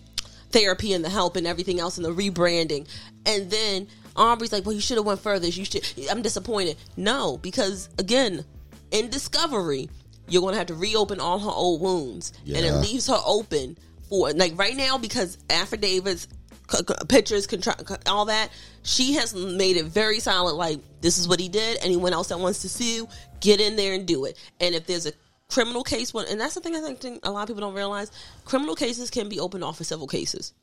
therapy 0.52 0.94
and 0.94 1.04
the 1.06 1.10
help 1.10 1.36
and 1.36 1.48
everything 1.48 1.80
else 1.80 1.98
and 1.98 2.06
the 2.06 2.14
rebranding. 2.14 2.88
And 3.26 3.50
then 3.50 3.88
Aubrey's 4.16 4.52
like, 4.52 4.66
Well, 4.66 4.76
you 4.76 4.82
should 4.82 4.98
have 4.98 5.06
went 5.06 5.22
further. 5.22 5.48
You 5.48 5.66
should 5.66 5.86
I'm 6.12 6.22
disappointed. 6.22 6.78
No, 6.98 7.38
because 7.38 7.88
again, 7.98 8.44
in 8.92 9.10
Discovery, 9.10 9.90
you're 10.28 10.42
gonna 10.42 10.58
have 10.58 10.68
to 10.68 10.76
reopen 10.76 11.20
all 11.20 11.40
her 11.40 11.50
old 11.50 11.82
wounds. 11.82 12.34
And 12.58 12.66
it 12.66 12.74
leaves 12.82 13.08
her 13.08 13.20
open 13.26 13.78
for 14.10 14.32
like 14.34 14.58
right 14.58 14.76
now 14.76 14.98
because 14.98 15.38
affidavits 15.50 16.28
c- 16.72 16.78
c- 16.78 17.06
pictures 17.08 17.48
contra- 17.48 17.76
c- 17.88 17.96
all 18.08 18.26
that 18.26 18.50
she 18.84 19.14
has 19.14 19.34
made 19.34 19.78
it 19.78 19.86
very 19.86 20.20
solid 20.20 20.54
like 20.54 20.80
this 21.02 21.18
is 21.18 21.28
what 21.28 21.40
he 21.40 21.50
did. 21.50 21.78
Anyone 21.82 22.14
else 22.14 22.30
that 22.30 22.40
wants 22.40 22.62
to 22.62 22.70
sue 22.70 23.08
get 23.40 23.60
in 23.60 23.76
there 23.76 23.94
and 23.94 24.06
do 24.06 24.26
it. 24.26 24.38
And 24.60 24.76
if 24.76 24.86
there's 24.86 25.06
a 25.06 25.14
criminal 25.50 25.84
case 25.84 26.14
one 26.14 26.26
and 26.30 26.42
that's 26.42 26.56
the 26.56 26.62
thing 26.62 26.76
i 26.76 26.82
think 26.82 27.20
a 27.22 27.30
lot 27.30 27.44
of 27.44 27.48
people 27.48 27.62
don't 27.62 27.76
realize 27.76 28.10
criminal 28.44 28.74
cases 28.74 29.12
can 29.12 29.30
be 29.30 29.40
opened 29.40 29.64
off 29.64 29.78
for 29.78 29.84
civil 29.84 30.08
cases. 30.08 30.54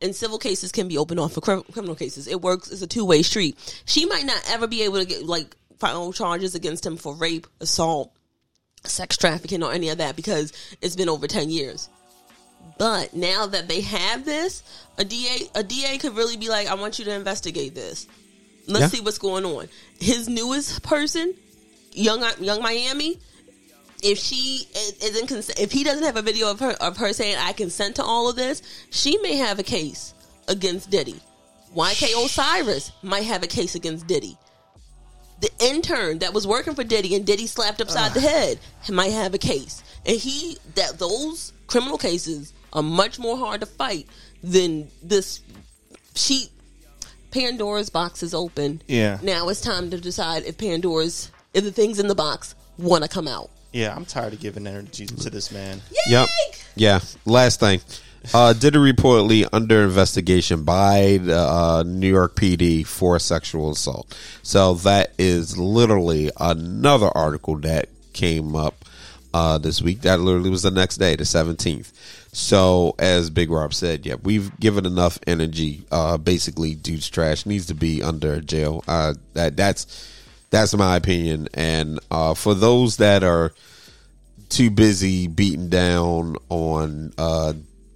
And 0.00 0.14
civil 0.14 0.38
cases 0.38 0.72
can 0.72 0.88
be 0.88 0.98
opened 0.98 1.20
off 1.20 1.32
for 1.34 1.40
criminal 1.40 1.94
cases. 1.94 2.26
It 2.26 2.40
works 2.40 2.70
it's 2.70 2.82
a 2.82 2.86
two-way 2.86 3.22
street. 3.22 3.56
She 3.86 4.06
might 4.06 4.24
not 4.24 4.42
ever 4.48 4.66
be 4.66 4.82
able 4.82 4.98
to 4.98 5.04
get 5.04 5.24
like 5.24 5.56
file 5.78 6.12
charges 6.12 6.54
against 6.54 6.84
him 6.84 6.96
for 6.96 7.14
rape 7.14 7.46
assault 7.60 8.12
sex 8.84 9.16
trafficking 9.16 9.62
or 9.62 9.72
any 9.72 9.88
of 9.88 9.98
that 9.98 10.14
because 10.16 10.52
it's 10.80 10.96
been 10.96 11.08
over 11.08 11.26
10 11.26 11.50
years 11.50 11.88
but 12.78 13.14
now 13.14 13.46
that 13.46 13.68
they 13.68 13.82
have 13.82 14.24
this, 14.24 14.62
a 14.98 15.04
DA 15.04 15.48
a 15.54 15.62
DA 15.62 15.96
could 15.98 16.16
really 16.16 16.36
be 16.36 16.48
like, 16.48 16.66
I 16.66 16.74
want 16.74 16.98
you 16.98 17.04
to 17.04 17.14
investigate 17.14 17.74
this. 17.74 18.08
Let's 18.66 18.80
Yeah. 18.84 18.88
see 18.88 19.00
what's 19.00 19.18
going 19.18 19.44
on. 19.44 19.68
His 20.00 20.28
newest 20.28 20.82
person, 20.82 21.34
young 21.92 22.24
Yung 22.40 22.62
Miami, 22.62 23.20
if 24.02 24.18
she 24.18 24.66
isn't 25.02 25.28
cons- 25.28 25.50
if 25.50 25.70
he 25.70 25.84
doesn't 25.84 26.02
have 26.02 26.16
a 26.16 26.22
video 26.22 26.50
of 26.50 26.58
her 26.60 26.72
of 26.72 26.96
her 26.96 27.12
saying 27.12 27.36
I 27.38 27.52
consent 27.52 27.96
to 27.96 28.02
all 28.02 28.28
of 28.28 28.34
this, 28.34 28.60
she 28.90 29.18
may 29.18 29.36
have 29.36 29.58
a 29.60 29.62
case 29.62 30.14
against 30.48 30.90
Diddy. 30.90 31.20
YK 31.76 32.24
Osiris 32.24 32.90
might 33.02 33.24
have 33.24 33.42
a 33.44 33.46
case 33.46 33.74
against 33.76 34.06
Diddy. 34.08 34.36
The 35.44 35.66
intern 35.66 36.20
that 36.20 36.32
was 36.32 36.46
working 36.46 36.74
for 36.74 36.84
Diddy 36.84 37.14
and 37.14 37.26
Diddy 37.26 37.46
slapped 37.46 37.82
upside 37.82 38.14
the 38.14 38.20
head 38.20 38.58
might 38.90 39.12
have 39.12 39.34
a 39.34 39.38
case. 39.38 39.82
And 40.06 40.16
he 40.16 40.56
that 40.74 40.98
those 40.98 41.52
criminal 41.66 41.98
cases 41.98 42.54
are 42.72 42.82
much 42.82 43.18
more 43.18 43.36
hard 43.36 43.60
to 43.60 43.66
fight 43.66 44.06
than 44.42 44.88
this 45.02 45.42
she 46.14 46.48
Pandora's 47.30 47.90
box 47.90 48.22
is 48.22 48.32
open. 48.32 48.80
Yeah. 48.88 49.18
Now 49.22 49.50
it's 49.50 49.60
time 49.60 49.90
to 49.90 50.00
decide 50.00 50.44
if 50.44 50.56
Pandora's 50.56 51.30
if 51.52 51.62
the 51.62 51.72
things 51.72 51.98
in 51.98 52.08
the 52.08 52.14
box 52.14 52.54
want 52.78 53.04
to 53.04 53.10
come 53.10 53.28
out. 53.28 53.50
Yeah, 53.70 53.94
I'm 53.94 54.06
tired 54.06 54.32
of 54.32 54.40
giving 54.40 54.66
energy 54.66 55.04
to 55.04 55.28
this 55.28 55.52
man. 55.52 55.82
Yep. 56.06 56.26
Yeah. 56.74 57.00
Last 57.26 57.60
thing. 57.60 57.82
Uh, 58.32 58.52
Diddy 58.52 58.78
reportedly 58.78 59.46
under 59.52 59.82
investigation 59.82 60.64
by 60.64 61.18
the 61.22 61.38
uh, 61.38 61.84
New 61.86 62.08
York 62.08 62.36
PD 62.36 62.86
for 62.86 63.18
sexual 63.18 63.70
assault. 63.70 64.16
So 64.42 64.74
that 64.74 65.12
is 65.18 65.58
literally 65.58 66.30
another 66.38 67.08
article 67.08 67.56
that 67.58 67.88
came 68.12 68.56
up 68.56 68.84
uh, 69.34 69.58
this 69.58 69.82
week. 69.82 70.02
That 70.02 70.20
literally 70.20 70.50
was 70.50 70.62
the 70.62 70.70
next 70.70 70.96
day, 70.96 71.16
the 71.16 71.24
17th. 71.24 71.92
So 72.32 72.94
as 72.98 73.30
Big 73.30 73.50
Rob 73.50 73.74
said, 73.74 74.06
yeah, 74.06 74.14
we've 74.22 74.58
given 74.58 74.86
enough 74.86 75.18
energy. 75.26 75.84
Uh, 75.90 76.16
basically, 76.16 76.74
dude's 76.74 77.10
trash 77.10 77.44
needs 77.44 77.66
to 77.66 77.74
be 77.74 78.02
under 78.02 78.40
jail. 78.40 78.82
Uh, 78.88 79.14
that 79.34 79.56
that's 79.56 80.10
that's 80.50 80.74
my 80.76 80.96
opinion. 80.96 81.48
And 81.54 82.00
uh, 82.10 82.34
for 82.34 82.54
those 82.54 82.96
that 82.98 83.22
are 83.22 83.52
too 84.48 84.70
busy 84.70 85.26
beating 85.26 85.68
down 85.68 86.36
on 86.48 87.12
uh, 87.18 87.54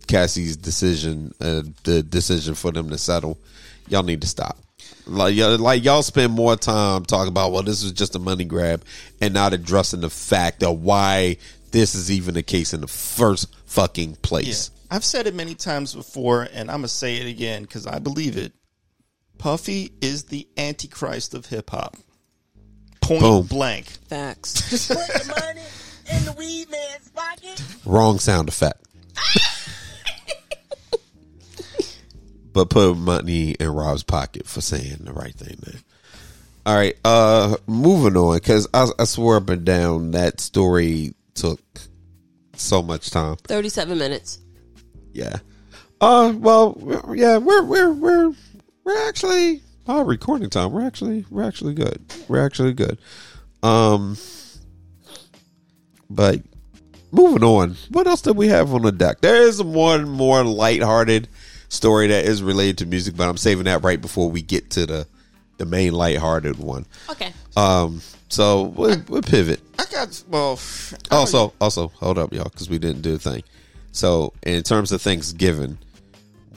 Cassie's 0.08 0.56
decision, 0.56 1.32
uh, 1.40 1.62
the 1.84 2.02
decision 2.02 2.54
for 2.54 2.72
them 2.72 2.90
to 2.90 2.98
settle. 2.98 3.38
Y'all 3.88 4.02
need 4.02 4.20
to 4.22 4.26
stop. 4.26 4.58
Like, 5.06 5.34
y'all- 5.34 5.58
like 5.58 5.84
y'all 5.84 6.02
spend 6.02 6.32
more 6.32 6.56
time 6.56 7.04
talking 7.04 7.28
about, 7.28 7.52
well, 7.52 7.62
this 7.62 7.82
is 7.82 7.92
just 7.92 8.14
a 8.14 8.18
money 8.18 8.44
grab, 8.44 8.84
and 9.20 9.32
not 9.32 9.52
addressing 9.54 10.00
the 10.00 10.10
fact 10.10 10.62
of 10.62 10.82
why 10.82 11.36
this 11.70 11.94
is 11.94 12.10
even 12.10 12.34
the 12.34 12.42
case 12.42 12.72
in 12.74 12.80
the 12.80 12.86
first 12.88 13.48
fucking 13.66 14.10
Yeah. 14.10 14.16
place. 14.22 14.70
I've 14.90 15.04
said 15.04 15.26
it 15.26 15.34
many 15.34 15.54
times 15.54 15.94
before, 15.94 16.48
and 16.52 16.70
I'm 16.70 16.78
gonna 16.78 16.88
say 16.88 17.16
it 17.16 17.26
again 17.26 17.62
because 17.62 17.86
I 17.86 17.98
believe 17.98 18.36
it. 18.38 18.52
Puffy 19.36 19.92
is 20.00 20.24
the 20.24 20.48
antichrist 20.56 21.34
of 21.34 21.46
hip 21.46 21.70
hop. 21.70 21.96
Point 23.00 23.20
Boom. 23.20 23.46
blank. 23.46 23.86
Facts. 24.08 24.88
Put 24.88 24.96
the 24.98 25.34
money 25.40 25.62
in 26.10 26.24
the 26.24 26.32
weed 26.32 26.70
man's 26.70 27.08
pocket. 27.14 27.62
Wrong 27.84 28.18
sound 28.18 28.48
effect. 28.48 28.82
But 32.58 32.70
put 32.70 32.96
money 32.96 33.52
in 33.52 33.68
Rob's 33.68 34.02
pocket 34.02 34.48
for 34.48 34.60
saying 34.60 34.98
the 35.02 35.12
right 35.12 35.32
thing 35.32 35.58
there. 35.62 35.80
All 36.66 36.74
right, 36.74 36.96
uh, 37.04 37.56
moving 37.68 38.16
on 38.16 38.36
because 38.36 38.66
I, 38.74 38.88
I 38.98 39.04
swear 39.04 39.36
up 39.36 39.48
and 39.48 39.64
down 39.64 40.10
that 40.10 40.40
story 40.40 41.14
took 41.34 41.60
so 42.56 42.82
much 42.82 43.10
time. 43.10 43.36
Thirty-seven 43.36 43.96
minutes. 43.96 44.40
Yeah. 45.12 45.36
Uh, 46.00 46.34
well, 46.36 46.76
yeah, 47.14 47.36
we're 47.36 47.62
we're 47.62 47.92
we're 47.92 48.32
we're 48.82 49.08
actually 49.08 49.62
uh, 49.88 50.02
recording 50.02 50.50
time. 50.50 50.72
We're 50.72 50.84
actually 50.84 51.26
we're 51.30 51.46
actually 51.46 51.74
good. 51.74 52.04
We're 52.26 52.44
actually 52.44 52.72
good. 52.72 52.98
Um, 53.62 54.16
but 56.10 56.42
moving 57.12 57.44
on. 57.44 57.76
What 57.90 58.08
else 58.08 58.22
did 58.22 58.36
we 58.36 58.48
have 58.48 58.74
on 58.74 58.82
the 58.82 58.90
deck? 58.90 59.20
There 59.20 59.42
is 59.42 59.62
one 59.62 60.08
more 60.08 60.42
lighthearted 60.42 61.28
story 61.68 62.08
that 62.08 62.24
is 62.24 62.42
related 62.42 62.78
to 62.78 62.86
music, 62.86 63.16
but 63.16 63.28
I'm 63.28 63.36
saving 63.36 63.64
that 63.64 63.82
right 63.82 64.00
before 64.00 64.30
we 64.30 64.42
get 64.42 64.70
to 64.70 64.86
the 64.86 65.06
the 65.58 65.66
main 65.66 65.92
lighthearted 65.92 66.56
one. 66.56 66.86
Okay. 67.10 67.32
Um, 67.56 68.00
so 68.28 68.62
we'll, 68.62 69.02
we'll 69.08 69.22
pivot. 69.22 69.60
I 69.78 69.84
got 69.90 70.22
well. 70.28 70.58
I 71.10 71.16
Also, 71.16 71.52
also, 71.60 71.88
hold 71.88 72.16
up, 72.18 72.32
y'all, 72.32 72.44
because 72.44 72.70
we 72.70 72.78
didn't 72.78 73.02
do 73.02 73.14
a 73.14 73.18
thing. 73.18 73.42
So, 73.90 74.32
in 74.44 74.62
terms 74.62 74.92
of 74.92 75.02
Thanksgiving, 75.02 75.78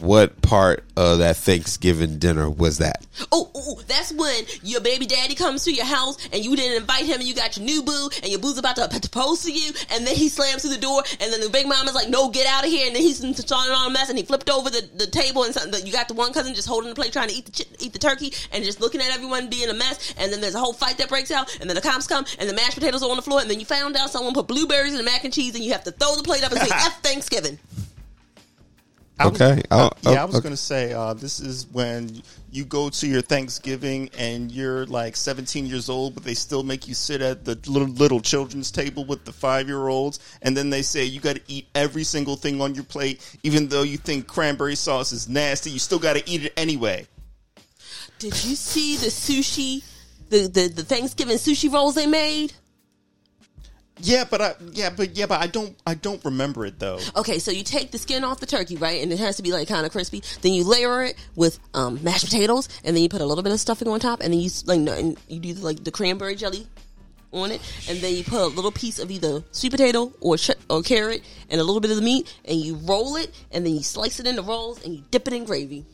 what 0.02 0.42
part 0.42 0.84
of 0.98 1.20
that 1.20 1.38
Thanksgiving 1.38 2.18
dinner 2.18 2.50
was 2.50 2.80
that? 2.80 3.06
Oh, 3.32 3.52
oh, 3.54 3.62
oh, 3.68 3.82
that's 3.88 4.12
when 4.12 4.46
your 4.64 4.82
baby 4.82 5.06
daddy 5.06 5.36
comes 5.36 5.64
to 5.66 5.74
your 5.74 5.86
house 5.86 6.18
and 6.34 6.44
you 6.44 6.56
didn't 6.56 6.82
invite 6.82 7.06
him 7.06 7.20
and 7.20 7.24
you 7.24 7.36
got 7.36 7.56
your 7.58 7.66
new 7.66 7.84
boo 7.84 8.10
and 8.24 8.32
your 8.32 8.40
boo's 8.40 8.58
about 8.58 8.76
to 8.78 8.88
propose 8.90 9.44
to 9.44 9.52
you 9.52 9.72
and 9.92 10.06
then 10.06 10.16
he 10.16 10.28
slams 10.30 10.64
through 10.64 10.72
the 10.72 10.82
door 10.82 11.04
and 11.20 11.32
then 11.32 11.40
the 11.40 11.50
big 11.50 11.68
mama's 11.68 11.94
like, 11.94 12.10
no, 12.10 12.30
get 12.30 12.48
out 12.48 12.64
of 12.64 12.70
here. 12.70 12.88
And 12.88 12.96
then 12.96 13.04
he's 13.04 13.18
starting 13.18 13.74
on 13.74 13.92
a 13.92 13.94
mess 13.94 14.10
and 14.10 14.18
he 14.18 14.26
flipped 14.26 14.50
over 14.50 14.70
the, 14.70 14.90
the 14.96 15.08
table 15.08 15.44
and 15.44 15.54
something. 15.54 15.86
You 15.86 15.92
got 15.92 16.08
the 16.08 16.14
one 16.14 16.34
cousin 16.34 16.54
just 16.54 16.68
holding 16.68 16.90
the 16.90 16.96
plate 16.96 17.14
trying 17.14 17.30
to 17.30 17.36
eat 17.36 17.46
the, 17.46 17.66
eat 17.80 17.94
the 17.94 18.00
turkey 18.00 18.34
and 18.52 18.64
just 18.64 18.82
looking 18.82 19.02
at 19.02 19.12
everyone 19.14 19.50
being 19.50 19.70
a 19.70 19.74
mess. 19.74 20.14
And 20.18 20.34
then 20.34 20.42
there's 20.42 20.56
a 20.56 20.60
whole 20.60 20.74
fight 20.74 20.98
that 20.98 21.10
breaks 21.10 21.32
out 21.32 21.56
and 21.62 21.70
then 21.70 21.76
the 21.76 21.82
cops 21.82 22.08
come 22.08 22.26
and 22.40 22.50
the 22.50 22.54
mashed 22.54 22.76
potatoes 22.76 23.04
are 23.04 23.10
on 23.10 23.18
the 23.18 23.22
floor 23.22 23.42
and 23.42 23.50
then 23.50 23.60
you 23.60 23.66
found 23.66 23.96
out 23.96 24.10
someone 24.10 24.34
put 24.34 24.48
blueberries 24.48 24.94
in 24.94 24.98
the 24.98 25.04
mac 25.04 25.24
and 25.24 25.34
cheese 25.34 25.56
and 25.56 25.64
you 25.64 25.72
have 25.72 25.84
to 25.84 25.92
throw 25.92 26.16
the 26.16 26.24
plate 26.24 26.44
up 26.44 26.52
and 26.52 26.62
say, 26.62 26.70
F 26.72 27.02
Thanksgiving. 27.04 27.60
I 29.22 29.28
was- 29.28 29.42
Okay. 29.42 29.62
uh, 29.72 29.90
yeah, 30.02 30.22
I 30.22 30.26
was 30.26 30.36
okay. 30.36 30.44
going 30.44 30.54
to 30.56 30.62
say 30.62 30.94
uh, 30.94 31.14
this 31.14 31.40
is 31.40 31.68
when 31.72 32.22
you 32.52 32.66
go 32.66 32.90
to 32.90 33.08
your 33.08 33.22
Thanksgiving 33.22 34.10
and 34.18 34.52
you're 34.52 34.86
like 34.88 35.16
17 35.16 35.66
years 35.66 35.90
old, 35.90 36.14
but 36.16 36.24
they 36.24 36.34
still 36.34 36.64
make 36.64 36.88
you 36.88 36.94
sit 36.94 37.22
at 37.22 37.46
the 37.46 37.58
little 37.68 37.88
little 37.88 38.20
children's 38.20 38.72
table 38.72 39.06
with 39.06 39.24
the 39.26 39.32
five 39.32 39.68
year 39.68 39.88
olds, 39.88 40.20
and 40.42 40.56
then 40.58 40.70
they 40.70 40.82
say 40.82 41.06
you 41.06 41.20
got 41.20 41.36
to 41.38 41.42
eat 41.48 41.68
every 41.76 42.04
single 42.04 42.36
thing 42.36 42.60
on 42.62 42.76
your 42.76 42.84
plate, 42.84 43.22
even 43.44 43.68
though 43.70 43.84
you 43.84 43.98
think 43.98 44.28
cranberry 44.28 44.76
sauce 44.76 45.12
is 45.12 45.30
nasty. 45.30 45.70
You 45.70 45.80
still 45.80 46.00
got 46.00 46.18
to 46.18 46.30
eat 46.30 46.46
it 46.46 46.54
anyway. 46.58 47.08
Did 48.20 48.34
you 48.44 48.56
see 48.56 48.98
the 48.98 49.08
sushi, 49.08 49.84
the, 50.30 50.48
the, 50.48 50.68
the 50.68 50.84
Thanksgiving 50.84 51.38
sushi 51.38 51.72
rolls 51.72 51.96
they 51.96 52.06
made? 52.08 52.54
Yeah, 54.04 54.26
but 54.30 54.42
I 54.42 54.56
yeah, 54.72 54.90
but 54.90 55.16
yeah, 55.16 55.26
but 55.26 55.42
I 55.42 55.48
don't 55.48 55.76
I 55.86 55.94
don't 55.94 56.24
remember 56.26 56.66
it 56.66 56.80
though. 56.80 57.00
Okay, 57.16 57.40
so 57.40 57.52
you 57.52 57.64
take 57.64 57.92
the 57.92 57.98
skin 57.98 58.24
off 58.24 58.40
the 58.40 58.46
turkey, 58.46 58.78
right? 58.78 59.02
And 59.02 59.12
it 59.12 59.20
has 59.20 59.38
to 59.38 59.44
be 59.44 59.52
like 59.52 59.68
kind 59.68 59.86
of 59.86 59.92
crispy. 59.92 60.24
Then 60.42 60.54
you 60.54 60.64
layer 60.64 61.04
it 61.04 61.16
with 61.36 61.60
um, 61.74 62.04
mashed 62.04 62.26
potatoes, 62.26 62.68
and 62.84 62.96
then 62.96 63.04
you 63.04 63.10
put 63.10 63.22
a 63.22 63.26
little 63.26 63.44
bit 63.44 63.54
of 63.54 63.60
stuffing 63.60 63.88
on 63.88 64.00
top, 64.00 64.22
and 64.22 64.34
then 64.34 64.40
you 64.40 64.50
like 64.66 64.80
no, 64.80 64.94
and 64.94 65.18
you 65.28 65.40
do 65.40 65.54
like 65.54 65.84
the 65.84 65.92
cranberry 65.92 66.36
jelly 66.36 66.68
on 67.34 67.52
it, 67.52 67.62
and 67.90 68.00
then 68.00 68.14
you 68.16 68.24
put 68.24 68.42
a 68.42 68.48
little 68.48 68.72
piece 68.72 69.00
of 69.00 69.10
either 69.10 69.44
sweet 69.52 69.72
potato 69.72 70.12
or 70.20 70.38
ch- 70.38 70.52
or 70.70 70.82
carrot 70.82 71.22
and 71.50 71.62
a 71.62 71.64
little 71.64 71.80
bit 71.82 71.92
of 71.92 71.98
the 71.98 72.04
meat, 72.04 72.36
and 72.46 72.60
you 72.60 72.76
roll 72.76 73.16
it, 73.16 73.34
and 73.52 73.66
then 73.66 73.74
you 73.74 73.84
slice 73.84 74.20
it 74.20 74.28
into 74.28 74.42
rolls, 74.42 74.84
and 74.84 74.94
you 74.96 75.04
dip 75.12 75.28
it 75.28 75.34
in 75.34 75.46
gravy. 75.46 75.86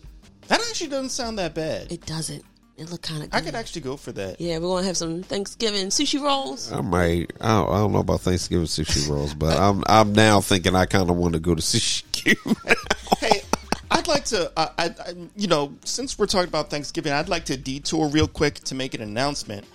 That 0.47 0.61
actually 0.61 0.87
doesn't 0.89 1.09
sound 1.09 1.37
that 1.39 1.53
bad. 1.53 1.91
It 1.91 2.05
doesn't. 2.05 2.43
It 2.77 2.91
look 2.91 3.01
kind 3.01 3.23
of. 3.23 3.29
I 3.33 3.41
could 3.41 3.55
actually 3.55 3.81
go 3.81 3.97
for 3.97 4.11
that. 4.11 4.39
Yeah, 4.39 4.59
we're 4.59 4.67
gonna 4.67 4.85
have 4.85 4.97
some 4.97 5.23
Thanksgiving 5.23 5.87
sushi 5.87 6.21
rolls. 6.21 6.71
I 6.71 6.81
might. 6.81 7.33
I 7.41 7.47
don't, 7.47 7.69
I 7.69 7.77
don't 7.77 7.91
know 7.91 7.99
about 7.99 8.21
Thanksgiving 8.21 8.67
sushi 8.67 9.09
rolls, 9.09 9.33
but 9.33 9.57
I'm 9.57 9.83
I'm 9.87 10.13
now 10.13 10.41
thinking 10.41 10.75
I 10.75 10.85
kind 10.85 11.09
of 11.09 11.15
want 11.15 11.33
to 11.33 11.39
go 11.39 11.55
to 11.55 11.61
sushi 11.61 12.03
Q. 12.11 12.35
hey, 13.19 13.41
I'd 13.89 14.07
like 14.07 14.25
to, 14.25 14.51
uh, 14.55 14.69
I, 14.77 14.85
I, 14.85 15.13
you 15.35 15.47
know, 15.47 15.73
since 15.85 16.19
we're 16.19 16.27
talking 16.27 16.49
about 16.49 16.69
Thanksgiving, 16.69 17.13
I'd 17.13 17.29
like 17.29 17.45
to 17.45 17.57
detour 17.57 18.09
real 18.09 18.27
quick 18.27 18.55
to 18.65 18.75
make 18.75 18.93
an 18.93 19.01
announcement. 19.01 19.65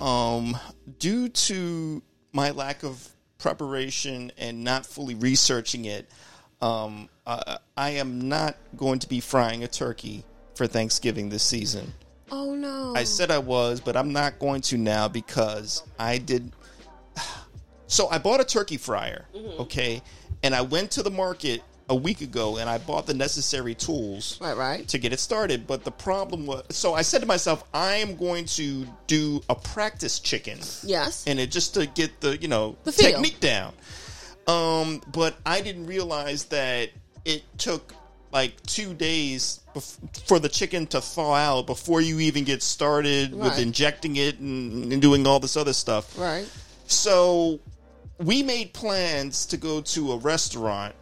Um, 0.00 0.56
due 0.98 1.28
to 1.28 2.02
my 2.32 2.52
lack 2.52 2.82
of 2.82 3.08
preparation 3.36 4.32
and 4.38 4.64
not 4.64 4.86
fully 4.86 5.16
researching 5.16 5.84
it, 5.84 6.08
um, 6.62 7.10
uh, 7.26 7.58
I 7.76 7.90
am 7.90 8.28
not 8.28 8.56
going 8.76 9.00
to 9.00 9.08
be 9.08 9.20
frying 9.20 9.64
a 9.64 9.68
turkey 9.68 10.24
for 10.54 10.66
Thanksgiving 10.66 11.28
this 11.28 11.42
season. 11.42 11.92
Oh 12.30 12.54
no! 12.54 12.94
I 12.96 13.04
said 13.04 13.30
I 13.30 13.38
was, 13.38 13.80
but 13.80 13.96
I'm 13.96 14.12
not 14.12 14.38
going 14.38 14.60
to 14.62 14.76
now 14.78 15.08
because 15.08 15.82
I 15.98 16.18
did. 16.18 16.52
So 17.90 18.06
I 18.08 18.18
bought 18.18 18.38
a 18.38 18.44
turkey 18.44 18.76
fryer, 18.76 19.24
okay, 19.60 20.02
and 20.42 20.54
I 20.54 20.60
went 20.60 20.90
to 20.90 21.02
the 21.02 21.10
market 21.10 21.62
a 21.88 21.94
week 21.96 22.20
ago 22.20 22.58
and 22.58 22.68
I 22.68 22.76
bought 22.76 23.06
the 23.06 23.14
necessary 23.14 23.74
tools 23.74 24.38
right, 24.42 24.54
right. 24.54 24.86
to 24.88 24.98
get 24.98 25.14
it 25.14 25.20
started. 25.20 25.66
But 25.66 25.84
the 25.84 25.90
problem 25.90 26.44
was, 26.44 26.64
so 26.68 26.92
I 26.92 27.00
said 27.00 27.22
to 27.22 27.26
myself, 27.26 27.64
I 27.72 27.94
am 27.94 28.16
going 28.16 28.44
to 28.44 28.86
do 29.06 29.40
a 29.48 29.54
practice 29.54 30.20
chicken, 30.20 30.58
Yes. 30.84 31.24
and 31.26 31.40
it 31.40 31.50
just 31.50 31.72
to 31.74 31.86
get 31.86 32.20
the 32.20 32.36
you 32.36 32.48
know 32.48 32.76
The 32.84 32.92
technique 32.92 33.40
down. 33.40 33.72
Um, 34.46 35.00
but 35.10 35.36
I 35.46 35.62
didn't 35.62 35.86
realize 35.86 36.44
that 36.46 36.90
it 37.24 37.42
took 37.56 37.94
like 38.32 38.60
two 38.62 38.94
days 38.94 39.60
bef- 39.74 39.98
for 40.26 40.38
the 40.38 40.48
chicken 40.48 40.86
to 40.88 41.00
thaw 41.00 41.34
out 41.34 41.66
before 41.66 42.00
you 42.00 42.20
even 42.20 42.44
get 42.44 42.62
started 42.62 43.34
with 43.34 43.58
injecting 43.58 44.16
it 44.16 44.38
and, 44.38 44.92
and 44.92 45.00
doing 45.02 45.26
all 45.26 45.40
this 45.40 45.56
other 45.56 45.72
stuff. 45.72 46.18
right. 46.18 46.48
So 46.86 47.60
we 48.18 48.42
made 48.42 48.72
plans 48.72 49.46
to 49.46 49.56
go 49.56 49.80
to 49.80 50.12
a 50.12 50.16
restaurant 50.18 50.94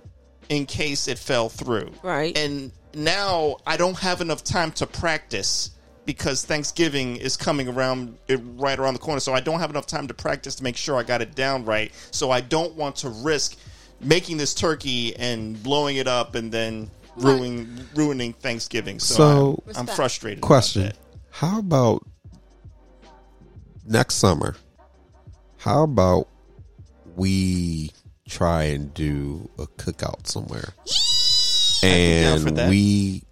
in 0.48 0.66
case 0.66 1.08
it 1.08 1.18
fell 1.18 1.48
through. 1.48 1.92
Right. 2.02 2.36
And 2.36 2.72
now 2.94 3.56
I 3.66 3.76
don't 3.76 3.98
have 3.98 4.20
enough 4.20 4.44
time 4.44 4.72
to 4.72 4.86
practice 4.86 5.70
because 6.04 6.44
Thanksgiving 6.44 7.16
is 7.16 7.36
coming 7.36 7.68
around 7.68 8.16
eh, 8.28 8.36
right 8.56 8.78
around 8.78 8.94
the 8.94 9.00
corner. 9.00 9.20
So 9.20 9.32
I 9.32 9.40
don't 9.40 9.60
have 9.60 9.70
enough 9.70 9.86
time 9.86 10.06
to 10.08 10.14
practice 10.14 10.54
to 10.56 10.62
make 10.62 10.76
sure 10.76 10.96
I 10.96 11.02
got 11.02 11.20
it 11.20 11.34
down 11.34 11.64
right. 11.64 11.92
So 12.10 12.30
I 12.30 12.40
don't 12.40 12.74
want 12.74 12.96
to 12.96 13.08
risk 13.08 13.56
making 14.00 14.36
this 14.36 14.54
turkey 14.54 15.16
and 15.16 15.60
blowing 15.62 15.96
it 15.96 16.06
up 16.06 16.34
and 16.34 16.52
then 16.52 16.90
ruining 17.16 17.68
ruining 17.94 18.32
Thanksgiving. 18.32 18.98
So, 18.98 19.14
So- 19.14 19.62
I'm, 19.68 19.88
I'm 19.88 19.94
frustrated. 19.94 20.42
Question: 20.42 20.82
that. 20.82 20.96
How 21.30 21.58
about 21.58 22.06
next 23.84 24.16
summer? 24.16 24.56
How 25.58 25.82
about 25.82 26.28
we 27.16 27.90
try 28.28 28.64
and 28.64 28.92
do 28.94 29.48
a 29.58 29.66
cookout 29.66 30.26
somewhere, 30.26 30.74
and 31.82 32.68
we 32.68 33.22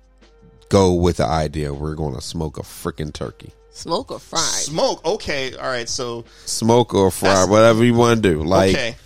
go 0.68 0.94
with 0.94 1.18
the 1.18 1.26
idea 1.26 1.72
we're 1.72 1.94
going 1.94 2.14
to 2.14 2.20
smoke 2.20 2.58
a 2.58 2.62
freaking 2.62 3.12
turkey, 3.12 3.52
Smoke 3.74 4.12
or 4.12 4.20
fry? 4.20 4.38
Smoke. 4.38 5.04
Okay. 5.04 5.54
All 5.56 5.66
right. 5.66 5.88
So 5.88 6.24
smoke 6.46 6.94
or 6.94 7.10
fry, 7.10 7.44
whatever 7.44 7.84
you 7.84 7.94
want 7.94 8.22
to 8.22 8.30
do. 8.30 8.42
Like, 8.44 8.72
okay. 8.72 8.96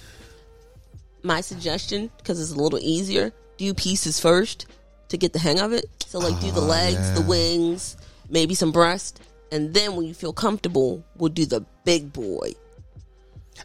my 1.22 1.40
suggestion 1.40 2.10
because 2.18 2.38
it's 2.38 2.52
a 2.52 2.62
little 2.62 2.78
easier 2.78 3.32
do 3.58 3.74
pieces 3.74 4.18
first 4.18 4.66
to 5.08 5.16
get 5.18 5.32
the 5.32 5.38
hang 5.38 5.60
of 5.60 5.72
it 5.72 5.84
so 6.06 6.18
like 6.18 6.38
do 6.40 6.50
the 6.52 6.60
ah, 6.60 6.64
legs 6.64 7.12
the 7.12 7.20
wings 7.22 7.96
maybe 8.30 8.54
some 8.54 8.72
breast 8.72 9.20
and 9.52 9.74
then 9.74 9.96
when 9.96 10.06
you 10.06 10.14
feel 10.14 10.32
comfortable 10.32 11.04
we'll 11.16 11.30
do 11.30 11.44
the 11.46 11.60
big 11.84 12.12
boy 12.12 12.52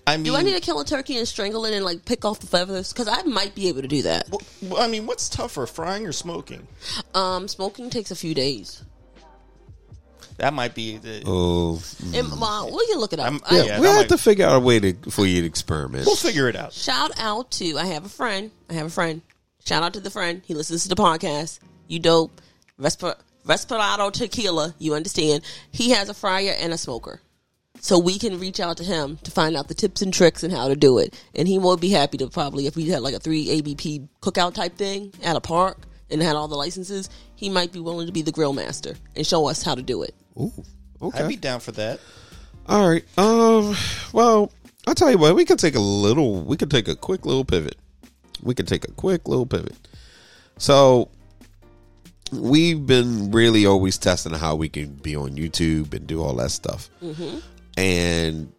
I 0.08 0.18
mean, 0.18 0.26
do 0.26 0.36
i 0.36 0.41
need 0.41 0.54
to 0.56 0.60
kill 0.60 0.80
a 0.80 0.86
turkey 0.86 1.18
and 1.18 1.28
strangle 1.28 1.66
it 1.66 1.74
and 1.74 1.86
like 1.86 2.04
pick 2.06 2.26
off 2.26 2.39
the 2.39 2.48
feathers 2.48 2.91
because 2.91 3.08
i 3.08 3.22
might 3.24 3.54
be 3.56 3.68
able 3.70 3.82
to 3.84 3.88
do 3.88 4.02
that 4.04 4.28
wh- 4.30 4.68
wh- 4.72 4.80
I 4.80 4.88
mean, 4.88 5.06
what's 5.06 5.30
tougher, 5.30 5.66
frying 5.68 6.06
or 6.08 6.12
smoking? 6.12 6.68
um 7.14 7.48
smoking 7.48 7.89
takes 7.89 8.10
a 8.12 8.16
few 8.16 8.34
days 8.34 8.82
That 10.38 10.54
might 10.54 10.74
be 10.74 10.98
the. 10.98 11.22
oh, 11.28 11.78
mm. 12.02 12.18
and, 12.20 12.41
well, 12.41 12.66
we 12.76 12.88
can 12.88 12.98
look 13.00 13.14
it 13.14 13.20
up 13.20 13.26
I'm- 13.26 13.41
I- 13.46 13.58
yeah. 13.62 13.80
we 13.80 13.86
that 13.86 13.91
have 13.91 13.96
might- 13.98 14.10
to 14.10 14.18
figure 14.18 14.46
out 14.48 14.56
a 14.56 14.60
way 14.60 14.80
to 14.80 14.94
for 15.12 15.26
you 15.28 15.41
to 15.41 15.48
experiment. 15.48 16.06
We'll 16.08 16.16
figure 16.16 16.48
it 16.50 16.56
out. 16.56 16.74
shout 16.74 17.12
out 17.20 17.52
to 17.52 17.78
i 17.78 17.86
have 17.86 18.04
a 18.06 18.10
friend 18.10 18.50
i 18.70 18.74
have 18.74 18.88
a 18.88 18.89
friend 18.89 19.22
shout 19.66 19.84
out 19.84 19.93
to 19.93 19.99
the 19.99 20.09
friend 20.09 20.41
he 20.45 20.53
listens 20.53 20.84
to 20.84 20.89
the 20.89 20.95
podcast 20.95 21.59
you 21.88 21.99
dope 21.99 22.41
Vesper, 22.78 23.16
Vesperado 23.45 24.11
Tequila, 24.11 24.74
you 24.80 24.93
understand. 24.93 25.43
He 25.72 25.91
has 25.91 26.09
a 26.09 26.14
fryer 26.14 26.53
and 26.59 26.74
a 26.74 26.78
smoker. 26.78 27.22
So 27.80 27.99
we 27.99 28.18
can 28.18 28.39
reach 28.39 28.59
out 28.59 28.78
to 28.78 28.84
him 28.84 29.18
to 29.24 29.32
find 29.32 29.57
out 29.57 29.68
the 29.68 29.74
tips 29.74 30.01
and 30.01 30.14
tricks 30.14 30.43
and 30.43 30.53
how 30.53 30.70
to 30.70 30.76
do 30.76 30.99
it. 30.99 31.22
And 31.36 31.47
he 31.47 31.59
will 31.59 31.76
be 31.76 31.89
happy 31.89 32.18
to 32.20 32.28
probably, 32.28 32.66
if 32.66 32.76
we 32.76 32.88
had 32.89 33.01
like 33.01 33.14
a 33.14 33.20
three 33.20 33.49
ABP 33.49 34.07
cookout 34.22 34.53
type 34.53 34.78
thing 34.78 35.14
at 35.22 35.36
a 35.36 35.41
park 35.41 35.78
and 36.09 36.22
had 36.22 36.36
all 36.36 36.47
the 36.47 36.55
licenses, 36.55 37.09
he 37.36 37.49
might 37.49 37.74
be 37.74 37.80
willing 37.80 38.07
to 38.07 38.14
be 38.14 38.22
the 38.22 38.32
grill 38.32 38.53
master 38.53 38.95
and 39.16 39.28
show 39.28 39.47
us 39.47 39.64
how 39.64 39.76
to 39.76 39.82
do 39.82 40.03
it. 40.03 40.16
Ooh, 40.39 40.51
okay. 41.01 41.24
I'd 41.24 41.28
be 41.28 41.36
down 41.36 41.59
for 41.59 41.74
that. 41.74 41.99
All 42.68 42.89
right. 42.89 43.03
Um. 43.18 43.76
Well, 44.14 44.51
I'll 44.88 44.95
tell 44.95 45.11
you 45.11 45.18
what. 45.18 45.36
We 45.36 45.43
could 45.43 45.59
take 45.59 45.76
a 45.76 45.82
little. 45.82 46.41
We 46.43 46.55
could 46.55 46.72
take 46.72 46.88
a 46.88 46.95
quick 46.95 47.26
little 47.26 47.43
pivot. 47.43 47.76
We 48.44 48.54
could 48.54 48.68
take 48.68 48.86
a 48.88 48.91
quick 48.91 49.28
little 49.28 49.46
pivot. 49.46 49.76
So, 50.58 51.10
we've 52.32 52.86
been 52.86 53.32
really 53.32 53.66
always 53.66 53.98
testing 53.98 54.34
how 54.34 54.56
we 54.56 54.70
can 54.70 54.94
be 54.96 55.16
on 55.16 55.32
YouTube 55.32 55.94
and 55.94 56.06
do 56.08 56.22
all 56.22 56.36
that 56.36 56.52
stuff. 56.52 56.89
And 57.78 58.52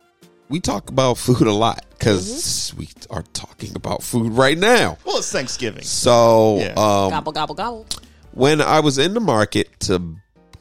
we 0.48 0.60
talk 0.60 0.90
about 0.90 1.18
food 1.18 1.42
a 1.46 1.52
lot 1.52 1.84
because 1.90 2.72
we 2.76 2.88
are 3.10 3.22
talking 3.32 3.74
about 3.76 4.02
food 4.02 4.32
right 4.32 4.58
now. 4.58 4.98
Well, 5.04 5.18
it's 5.18 5.30
Thanksgiving. 5.32 5.82
So, 5.84 6.58
Yeah. 6.58 6.72
um, 6.76 7.10
Gobble 7.10 7.32
gobble 7.32 7.54
gobble. 7.54 7.86
when 8.32 8.60
I 8.60 8.80
was 8.80 8.98
in 8.98 9.14
the 9.14 9.20
market 9.20 9.68
to 9.80 10.16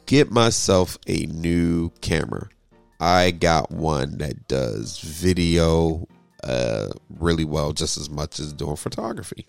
get 0.06 0.30
myself 0.30 0.98
a 1.06 1.26
new 1.26 1.90
camera, 2.00 2.48
I 3.00 3.32
got 3.32 3.70
one 3.70 4.18
that 4.18 4.48
does 4.48 4.98
video 5.00 6.06
uh, 6.44 6.88
really 7.18 7.44
well, 7.44 7.72
just 7.72 7.96
as 7.96 8.08
much 8.10 8.38
as 8.38 8.52
doing 8.52 8.76
photography. 8.76 9.46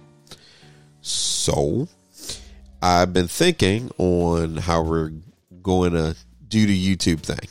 So, 1.01 1.87
I've 2.81 3.13
been 3.13 3.27
thinking 3.27 3.91
on 3.97 4.57
how 4.57 4.81
we're 4.81 5.11
going 5.61 5.93
to 5.93 6.15
do 6.47 6.65
the 6.65 6.95
YouTube 6.95 7.21
thing. 7.21 7.49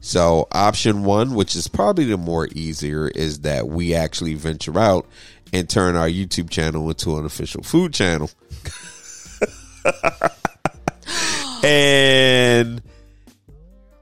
So, 0.00 0.48
option 0.52 1.04
one, 1.04 1.34
which 1.34 1.56
is 1.56 1.68
probably 1.68 2.04
the 2.04 2.16
more 2.16 2.48
easier, 2.52 3.08
is 3.08 3.40
that 3.40 3.68
we 3.68 3.94
actually 3.94 4.34
venture 4.34 4.78
out 4.78 5.06
and 5.52 5.68
turn 5.68 5.96
our 5.96 6.08
YouTube 6.08 6.50
channel 6.50 6.88
into 6.88 7.18
an 7.18 7.24
official 7.24 7.62
food 7.62 7.92
channel. 7.92 8.30
and 11.64 12.82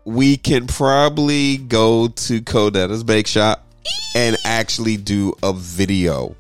we 0.05 0.37
can 0.37 0.67
probably 0.67 1.57
go 1.57 2.09
to 2.09 2.41
Codetta's 2.41 3.05
Bake 3.05 3.27
Shop 3.27 3.66
and 4.15 4.37
actually 4.45 4.97
do 4.97 5.35
a 5.43 5.53
video. 5.53 6.37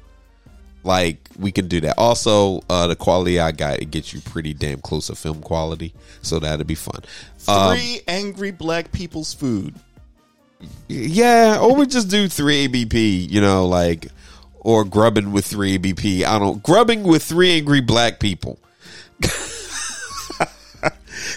Like 0.84 1.18
we 1.38 1.50
can 1.52 1.68
do 1.68 1.80
that. 1.80 1.98
Also, 1.98 2.62
uh, 2.70 2.86
the 2.86 2.96
quality 2.96 3.40
I 3.40 3.52
got 3.52 3.80
it 3.80 3.90
gets 3.90 4.12
you 4.14 4.20
pretty 4.20 4.54
damn 4.54 4.80
close 4.80 5.08
to 5.08 5.14
film 5.16 5.42
quality, 5.42 5.92
so 6.22 6.38
that'd 6.38 6.66
be 6.66 6.76
fun. 6.76 7.02
Um, 7.48 7.76
Three 7.76 8.00
angry 8.06 8.50
black 8.52 8.92
people's 8.92 9.34
food. 9.34 9.74
yeah, 10.88 11.58
or 11.60 11.74
we 11.74 11.86
just 11.86 12.08
do 12.08 12.28
three 12.28 12.64
ABP, 12.64 13.26
you 13.30 13.40
know, 13.40 13.66
like 13.66 14.08
or 14.60 14.84
grubbing 14.84 15.32
with 15.32 15.44
three 15.44 15.74
ABP. 15.74 16.24
I 16.24 16.38
don't 16.38 16.62
grubbing 16.62 17.02
with 17.02 17.22
three 17.22 17.52
angry 17.56 17.80
black 17.80 18.20
people. 18.20 18.58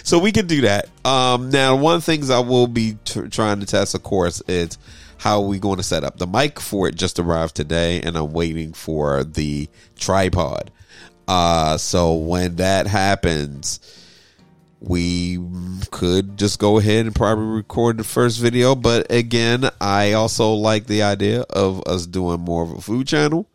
so 0.02 0.18
we 0.18 0.32
can 0.32 0.46
do 0.46 0.62
that. 0.62 0.88
Um, 1.04 1.50
now, 1.50 1.76
one 1.76 1.96
of 1.96 2.02
the 2.02 2.06
things 2.06 2.30
I 2.30 2.40
will 2.40 2.66
be 2.66 2.96
t- 3.04 3.28
trying 3.28 3.60
to 3.60 3.66
test, 3.66 3.94
of 3.94 4.02
course, 4.02 4.42
is 4.48 4.78
how 5.20 5.42
are 5.42 5.46
we 5.46 5.58
going 5.58 5.76
to 5.76 5.82
set 5.82 6.02
up 6.02 6.16
the 6.16 6.26
mic 6.26 6.58
for 6.58 6.88
it. 6.88 6.94
Just 6.94 7.18
arrived 7.18 7.54
today, 7.54 8.00
and 8.00 8.16
I'm 8.16 8.32
waiting 8.32 8.72
for 8.72 9.22
the 9.22 9.68
tripod. 9.94 10.70
Uh, 11.28 11.76
so 11.76 12.14
when 12.14 12.56
that 12.56 12.86
happens, 12.86 13.80
we 14.80 15.38
could 15.90 16.38
just 16.38 16.58
go 16.58 16.78
ahead 16.78 17.04
and 17.04 17.14
probably 17.14 17.44
record 17.44 17.98
the 17.98 18.04
first 18.04 18.40
video. 18.40 18.74
But 18.74 19.12
again, 19.12 19.68
I 19.78 20.12
also 20.14 20.54
like 20.54 20.86
the 20.86 21.02
idea 21.02 21.42
of 21.50 21.86
us 21.86 22.06
doing 22.06 22.40
more 22.40 22.62
of 22.62 22.70
a 22.70 22.80
food 22.80 23.06
channel 23.06 23.46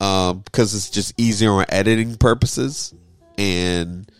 um, 0.00 0.38
because 0.38 0.74
it's 0.74 0.88
just 0.88 1.20
easier 1.20 1.50
on 1.50 1.66
editing 1.68 2.16
purposes. 2.16 2.94
And 3.36 4.10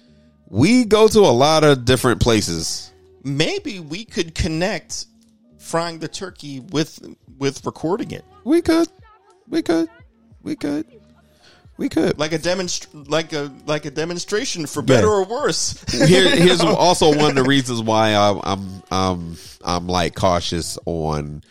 we 0.51 0.85
go 0.85 1.09
to 1.09 1.21
a 1.21 1.33
lot 1.33 1.65
of 1.65 1.87
different 1.87 2.21
places. 2.21 2.93
Maybe 3.23 3.81
we 3.81 4.05
could 4.05 4.35
connect 4.35 5.07
frying 5.65 5.99
the 5.99 6.09
turkey 6.09 6.61
with 6.61 7.01
with 7.39 7.65
recording 7.67 8.11
it, 8.13 8.25
We 8.45 8.61
could, 8.63 8.89
we 9.49 9.63
could, 9.63 9.89
we 10.43 10.55
could, 10.57 10.87
we 11.77 11.89
could. 11.89 12.19
like 12.19 12.33
a 12.33 12.39
demonst 12.39 12.87
like 13.11 13.33
a 13.33 13.53
like 13.67 13.85
a 13.87 13.91
demonstration 13.91 14.67
for 14.67 14.83
better 14.83 15.07
Yeah. 15.07 15.13
or 15.13 15.25
worse. 15.25 15.83
Here, 16.09 16.29
here's 16.37 16.61
also 16.87 17.09
one 17.17 17.31
of 17.31 17.35
the 17.35 17.43
reasons 17.45 17.83
why 17.83 18.15
I'm 18.15 18.41
I'm 18.45 18.83
um 18.91 19.37
I'm 19.65 19.87
like 19.89 20.15
cautious 20.15 20.79
on 20.87 21.43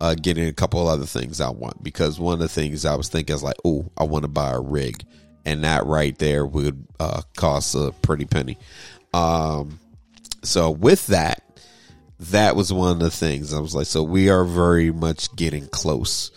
uh, 0.00 0.14
getting 0.14 0.46
a 0.48 0.52
couple 0.52 0.86
other 0.86 1.06
things 1.06 1.40
I 1.40 1.48
want 1.50 1.82
because 1.82 2.20
one 2.20 2.34
of 2.34 2.40
the 2.40 2.48
things 2.48 2.84
I 2.84 2.94
was 2.94 3.08
thinking 3.08 3.34
is 3.34 3.42
like, 3.42 3.56
oh, 3.64 3.90
I 3.96 4.04
want 4.04 4.24
to 4.24 4.28
buy 4.28 4.50
a 4.52 4.60
rig, 4.60 5.02
and 5.46 5.64
that 5.64 5.86
right 5.86 6.18
there 6.18 6.44
would 6.44 6.84
uh, 7.00 7.22
cost 7.36 7.74
a 7.74 7.92
pretty 8.02 8.26
penny. 8.26 8.58
Um, 9.14 9.78
so 10.42 10.70
with 10.70 11.06
that, 11.06 11.42
that 12.20 12.56
was 12.56 12.72
one 12.72 12.92
of 12.92 12.98
the 13.00 13.10
things 13.10 13.52
I 13.52 13.60
was 13.60 13.74
like, 13.74 13.86
so 13.86 14.02
we 14.02 14.28
are 14.30 14.44
very 14.44 14.90
much 14.92 15.34
getting 15.36 15.66
close. 15.68 16.30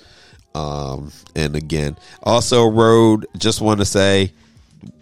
Um, 0.56 1.12
and 1.36 1.56
again, 1.56 1.98
also 2.24 2.68
road. 2.68 3.28
Just 3.38 3.62
want 3.62 3.80
to 3.80 3.86
say 3.86 4.34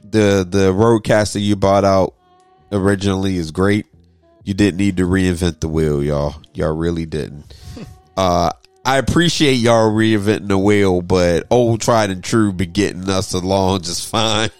the 0.03 0.45
the 0.47 0.73
RodeCaster 0.73 1.41
you 1.41 1.55
bought 1.55 1.85
out 1.85 2.13
originally 2.71 3.37
is 3.37 3.51
great. 3.51 3.85
You 4.43 4.53
didn't 4.53 4.77
need 4.77 4.97
to 4.97 5.03
reinvent 5.03 5.61
the 5.61 5.67
wheel, 5.69 6.03
y'all. 6.03 6.35
Y'all 6.53 6.75
really 6.75 7.05
didn't. 7.05 7.53
Uh, 8.17 8.49
I 8.85 8.97
appreciate 8.97 9.55
y'all 9.55 9.91
reinventing 9.91 10.47
the 10.47 10.57
wheel, 10.57 11.01
but 11.01 11.47
old 11.49 11.81
tried 11.81 12.11
and 12.11 12.23
true 12.23 12.53
be 12.53 12.65
getting 12.65 13.09
us 13.09 13.33
along 13.33 13.81
just 13.81 14.07
fine. 14.09 14.51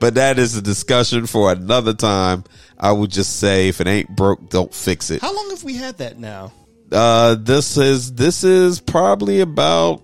but 0.00 0.14
that 0.14 0.40
is 0.40 0.56
a 0.56 0.62
discussion 0.62 1.28
for 1.28 1.52
another 1.52 1.94
time. 1.94 2.42
I 2.84 2.92
would 2.92 3.10
just 3.10 3.40
say 3.40 3.68
if 3.68 3.80
it 3.80 3.86
ain't 3.86 4.14
broke, 4.14 4.50
don't 4.50 4.72
fix 4.72 5.10
it. 5.10 5.22
How 5.22 5.34
long 5.34 5.48
have 5.48 5.64
we 5.64 5.74
had 5.74 5.96
that 5.98 6.18
now? 6.18 6.52
Uh, 6.92 7.34
this 7.34 7.78
is 7.78 8.12
this 8.12 8.44
is 8.44 8.78
probably 8.78 9.40
about 9.40 10.02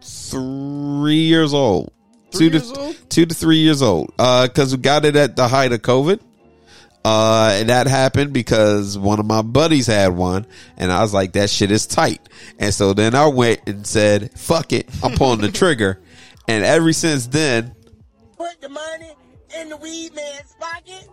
three 0.00 1.22
years 1.22 1.52
old. 1.52 1.92
Three 2.30 2.50
two 2.50 2.52
years 2.52 2.70
to 2.70 2.80
old? 2.80 2.96
two 3.10 3.26
to 3.26 3.34
three 3.34 3.58
years 3.58 3.82
old. 3.82 4.12
Uh, 4.16 4.46
because 4.46 4.70
we 4.76 4.80
got 4.80 5.04
it 5.04 5.16
at 5.16 5.34
the 5.34 5.48
height 5.48 5.72
of 5.72 5.82
COVID. 5.82 6.20
Uh, 7.04 7.50
and 7.54 7.68
that 7.68 7.88
happened 7.88 8.32
because 8.32 8.96
one 8.96 9.18
of 9.18 9.26
my 9.26 9.42
buddies 9.42 9.88
had 9.88 10.14
one, 10.14 10.46
and 10.76 10.92
I 10.92 11.02
was 11.02 11.12
like, 11.12 11.32
"That 11.32 11.50
shit 11.50 11.72
is 11.72 11.84
tight." 11.84 12.20
And 12.60 12.72
so 12.72 12.92
then 12.92 13.16
I 13.16 13.26
went 13.26 13.60
and 13.66 13.84
said, 13.84 14.38
"Fuck 14.38 14.72
it, 14.72 14.88
I'm 15.02 15.16
pulling 15.16 15.40
the 15.40 15.50
trigger." 15.62 15.98
And 16.46 16.64
ever 16.64 16.92
since 16.92 17.26
then, 17.26 17.74
Put 18.36 18.60
the 18.60 18.68
money 18.68 19.14
in 19.58 19.68
the 19.70 19.76
weed 19.78 20.14
man's 20.14 20.54
pocket. 20.60 21.08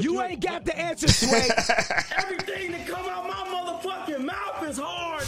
You 0.00 0.22
ain't 0.22 0.40
got 0.40 0.64
the 0.64 0.78
answer, 0.78 1.08
Sway. 1.08 1.48
Everything 2.18 2.72
that 2.72 2.86
come 2.86 3.06
out 3.06 3.26
my 3.26 3.80
motherfucking 3.82 4.24
mouth 4.24 4.68
is 4.68 4.78
hard. 4.78 5.26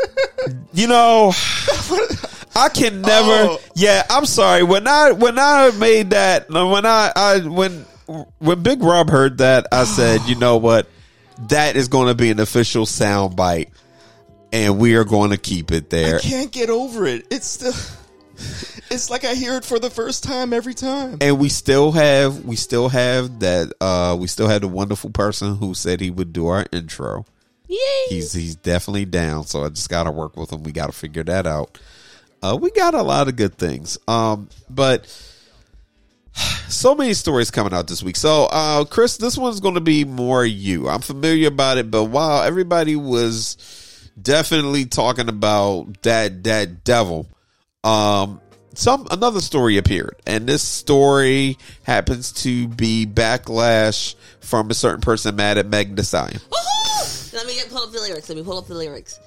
you 0.72 0.86
know, 0.86 1.32
I 2.54 2.68
can 2.68 3.02
never. 3.02 3.52
Oh. 3.52 3.60
Yeah, 3.74 4.04
I'm 4.10 4.26
sorry. 4.26 4.62
When 4.62 4.86
I 4.86 5.12
when 5.12 5.38
I 5.38 5.70
made 5.70 6.10
that, 6.10 6.50
when 6.50 6.86
I 6.86 7.12
I 7.14 7.38
when 7.40 7.84
when 8.38 8.62
Big 8.62 8.82
Rob 8.82 9.08
heard 9.08 9.38
that, 9.38 9.66
I 9.72 9.84
said, 9.84 10.20
you 10.26 10.34
know 10.34 10.56
what, 10.56 10.88
that 11.48 11.76
is 11.76 11.88
going 11.88 12.08
to 12.08 12.14
be 12.14 12.30
an 12.30 12.40
official 12.40 12.86
sound 12.86 13.36
bite, 13.36 13.70
and 14.52 14.78
we 14.78 14.96
are 14.96 15.04
going 15.04 15.30
to 15.30 15.38
keep 15.38 15.70
it 15.72 15.90
there. 15.90 16.16
I 16.16 16.20
can't 16.20 16.52
get 16.52 16.70
over 16.70 17.06
it. 17.06 17.26
It's 17.30 17.46
still. 17.46 17.72
It's 18.90 19.10
like 19.10 19.24
I 19.24 19.34
hear 19.34 19.56
it 19.56 19.64
for 19.64 19.78
the 19.78 19.90
first 19.90 20.22
time 20.22 20.52
every 20.52 20.74
time. 20.74 21.18
And 21.20 21.38
we 21.38 21.48
still 21.48 21.92
have 21.92 22.44
we 22.44 22.56
still 22.56 22.88
have 22.88 23.40
that 23.40 23.72
uh 23.80 24.16
we 24.18 24.26
still 24.26 24.48
have 24.48 24.60
the 24.60 24.68
wonderful 24.68 25.10
person 25.10 25.56
who 25.56 25.74
said 25.74 26.00
he 26.00 26.10
would 26.10 26.32
do 26.32 26.46
our 26.48 26.66
intro. 26.72 27.24
Yay! 27.68 27.78
He's 28.10 28.32
he's 28.32 28.54
definitely 28.54 29.06
down, 29.06 29.44
so 29.46 29.64
I 29.64 29.70
just 29.70 29.88
got 29.88 30.04
to 30.04 30.10
work 30.10 30.36
with 30.36 30.52
him. 30.52 30.62
We 30.62 30.72
got 30.72 30.86
to 30.86 30.92
figure 30.92 31.24
that 31.24 31.46
out. 31.46 31.78
Uh, 32.42 32.58
we 32.60 32.70
got 32.70 32.94
a 32.94 33.02
lot 33.02 33.28
of 33.28 33.36
good 33.36 33.56
things, 33.56 33.98
um, 34.08 34.48
but 34.68 35.06
so 36.68 36.94
many 36.94 37.14
stories 37.14 37.50
coming 37.50 37.72
out 37.72 37.86
this 37.86 38.02
week. 38.02 38.16
So, 38.16 38.44
uh, 38.46 38.84
Chris, 38.84 39.16
this 39.16 39.38
one's 39.38 39.60
going 39.60 39.76
to 39.76 39.80
be 39.80 40.04
more 40.04 40.44
you. 40.44 40.88
I'm 40.88 41.00
familiar 41.00 41.48
about 41.48 41.78
it, 41.78 41.90
but 41.90 42.04
while 42.04 42.42
everybody 42.42 42.96
was 42.96 44.10
definitely 44.20 44.86
talking 44.86 45.28
about 45.28 46.02
that 46.02 46.44
that 46.44 46.84
devil, 46.84 47.26
um, 47.84 48.40
some 48.74 49.06
another 49.10 49.40
story 49.40 49.76
appeared, 49.76 50.16
and 50.26 50.46
this 50.46 50.62
story 50.62 51.58
happens 51.82 52.32
to 52.32 52.68
be 52.68 53.06
backlash 53.06 54.14
from 54.40 54.70
a 54.70 54.74
certain 54.74 55.00
person 55.00 55.36
mad 55.36 55.58
at 55.58 55.66
Megan 55.66 55.94
Thee 55.94 56.02
Stallion. 56.02 56.40
Let 57.32 57.46
me 57.46 57.54
get 57.54 57.70
pull 57.70 57.82
up 57.82 57.92
the 57.92 58.00
lyrics. 58.00 58.28
Let 58.28 58.38
me 58.38 58.44
pull 58.44 58.58
up 58.58 58.66
the 58.66 58.74
lyrics. 58.74 59.18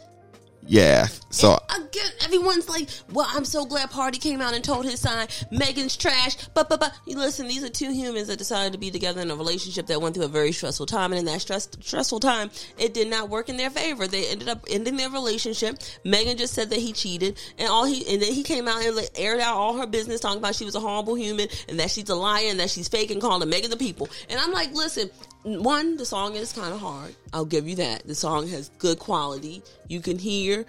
Yeah, 0.67 1.07
so 1.29 1.59
Again, 1.69 2.11
everyone's 2.23 2.67
like, 2.67 2.89
"Well, 3.11 3.27
I'm 3.29 3.45
so 3.45 3.65
glad 3.65 3.91
Pardi 3.91 4.19
came 4.19 4.41
out 4.41 4.53
and 4.53 4.63
told 4.63 4.85
his 4.85 4.99
side. 4.99 5.31
Megan's 5.51 5.95
trash." 5.95 6.35
But 6.53 6.69
but 6.69 6.79
but, 6.79 6.93
you 7.05 7.17
listen. 7.17 7.47
These 7.47 7.63
are 7.63 7.69
two 7.69 7.91
humans 7.91 8.27
that 8.27 8.37
decided 8.37 8.73
to 8.73 8.79
be 8.79 8.91
together 8.91 9.21
in 9.21 9.29
a 9.31 9.35
relationship 9.35 9.87
that 9.87 10.01
went 10.01 10.15
through 10.15 10.25
a 10.25 10.29
very 10.29 10.51
stressful 10.51 10.87
time, 10.87 11.11
and 11.11 11.19
in 11.19 11.25
that 11.25 11.41
stress, 11.41 11.67
stressful 11.81 12.19
time, 12.19 12.49
it 12.77 12.93
did 12.93 13.09
not 13.09 13.29
work 13.29 13.49
in 13.49 13.57
their 13.57 13.69
favor. 13.69 14.07
They 14.07 14.27
ended 14.27 14.49
up 14.49 14.65
ending 14.69 14.97
their 14.97 15.09
relationship. 15.09 15.77
Megan 16.03 16.37
just 16.37 16.53
said 16.53 16.69
that 16.71 16.79
he 16.79 16.93
cheated, 16.93 17.39
and 17.57 17.69
all 17.69 17.85
he 17.85 18.05
and 18.11 18.21
then 18.21 18.33
he 18.33 18.43
came 18.43 18.67
out 18.67 18.83
and 18.83 19.09
aired 19.15 19.39
out 19.39 19.55
all 19.55 19.77
her 19.77 19.87
business, 19.87 20.19
talking 20.19 20.39
about 20.39 20.55
she 20.55 20.65
was 20.65 20.75
a 20.75 20.79
horrible 20.79 21.15
human 21.15 21.47
and 21.69 21.79
that 21.79 21.91
she's 21.91 22.09
a 22.09 22.15
liar 22.15 22.47
and 22.47 22.59
that 22.59 22.69
she's 22.69 22.87
fake 22.87 23.11
and 23.11 23.21
calling 23.21 23.47
Megan 23.49 23.69
the 23.69 23.77
people. 23.77 24.09
And 24.29 24.39
I'm 24.39 24.51
like, 24.51 24.73
listen. 24.73 25.09
One, 25.45 25.97
the 25.97 26.05
song 26.05 26.35
is 26.35 26.51
kind 26.51 26.73
of 26.73 26.79
hard. 26.79 27.15
I'll 27.31 27.45
give 27.45 27.67
you 27.67 27.75
that. 27.75 28.07
The 28.07 28.15
song 28.15 28.47
has 28.47 28.69
good 28.79 28.97
quality. 28.97 29.61
You 29.87 29.99
can 30.01 30.17
hear 30.17 30.65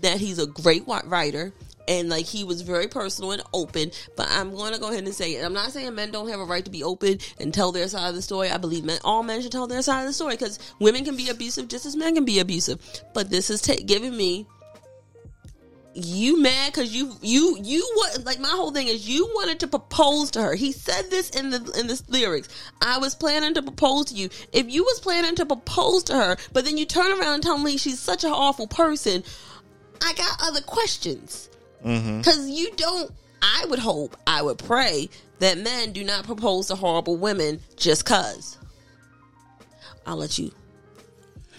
that 0.00 0.18
he's 0.18 0.38
a 0.38 0.46
great 0.46 0.84
writer. 0.86 1.52
and 1.86 2.08
like 2.08 2.24
he 2.24 2.44
was 2.44 2.62
very 2.62 2.88
personal 2.88 3.32
and 3.32 3.42
open. 3.52 3.90
But 4.16 4.28
I'm 4.30 4.54
going 4.54 4.72
to 4.72 4.80
go 4.80 4.88
ahead 4.88 5.04
and 5.04 5.14
say 5.14 5.34
it. 5.34 5.44
I'm 5.44 5.52
not 5.52 5.70
saying 5.72 5.94
men 5.94 6.10
don't 6.10 6.28
have 6.30 6.40
a 6.40 6.44
right 6.44 6.64
to 6.64 6.70
be 6.70 6.82
open 6.82 7.18
and 7.38 7.52
tell 7.52 7.72
their 7.72 7.88
side 7.88 8.08
of 8.08 8.14
the 8.14 8.22
story. 8.22 8.48
I 8.48 8.56
believe 8.56 8.84
men, 8.84 8.98
all 9.04 9.22
men 9.22 9.42
should 9.42 9.52
tell 9.52 9.66
their 9.66 9.82
side 9.82 10.00
of 10.00 10.06
the 10.06 10.14
story 10.14 10.34
because 10.36 10.58
women 10.78 11.04
can 11.04 11.16
be 11.16 11.28
abusive 11.28 11.68
just 11.68 11.84
as 11.84 11.94
men 11.94 12.14
can 12.14 12.24
be 12.24 12.38
abusive. 12.38 12.80
But 13.12 13.28
this 13.28 13.50
is 13.50 13.60
ta- 13.60 13.84
giving 13.84 14.16
me 14.16 14.46
you 15.94 16.40
mad 16.42 16.72
because 16.72 16.94
you 16.94 17.12
you 17.22 17.56
you 17.62 17.88
what 17.94 18.24
like 18.24 18.40
my 18.40 18.48
whole 18.48 18.72
thing 18.72 18.88
is 18.88 19.08
you 19.08 19.26
wanted 19.34 19.60
to 19.60 19.68
propose 19.68 20.32
to 20.32 20.42
her. 20.42 20.54
He 20.54 20.72
said 20.72 21.10
this 21.10 21.30
in 21.30 21.50
the 21.50 21.56
in 21.78 21.86
the 21.86 22.02
lyrics. 22.08 22.48
I 22.82 22.98
was 22.98 23.14
planning 23.14 23.54
to 23.54 23.62
propose 23.62 24.06
to 24.06 24.14
you. 24.14 24.28
If 24.52 24.70
you 24.70 24.82
was 24.82 25.00
planning 25.00 25.34
to 25.36 25.46
propose 25.46 26.04
to 26.04 26.14
her 26.14 26.36
but 26.52 26.64
then 26.64 26.76
you 26.76 26.84
turn 26.84 27.12
around 27.12 27.34
and 27.34 27.42
tell 27.42 27.58
me 27.58 27.76
she's 27.76 28.00
such 28.00 28.24
an 28.24 28.32
awful 28.32 28.66
person 28.66 29.22
i 30.02 30.12
got 30.14 30.36
other 30.42 30.60
questions. 30.60 31.48
Mm-hmm. 31.84 32.18
Because 32.18 32.48
you 32.48 32.72
don't 32.72 33.10
i 33.42 33.66
would 33.68 33.78
hope 33.78 34.16
i 34.26 34.40
would 34.40 34.58
pray 34.58 35.08
that 35.38 35.58
men 35.58 35.92
do 35.92 36.02
not 36.02 36.24
propose 36.24 36.68
to 36.68 36.74
horrible 36.74 37.16
women 37.16 37.60
just 37.76 38.06
cuz 38.06 38.56
i'll 40.06 40.16
let 40.16 40.38
you 40.38 40.50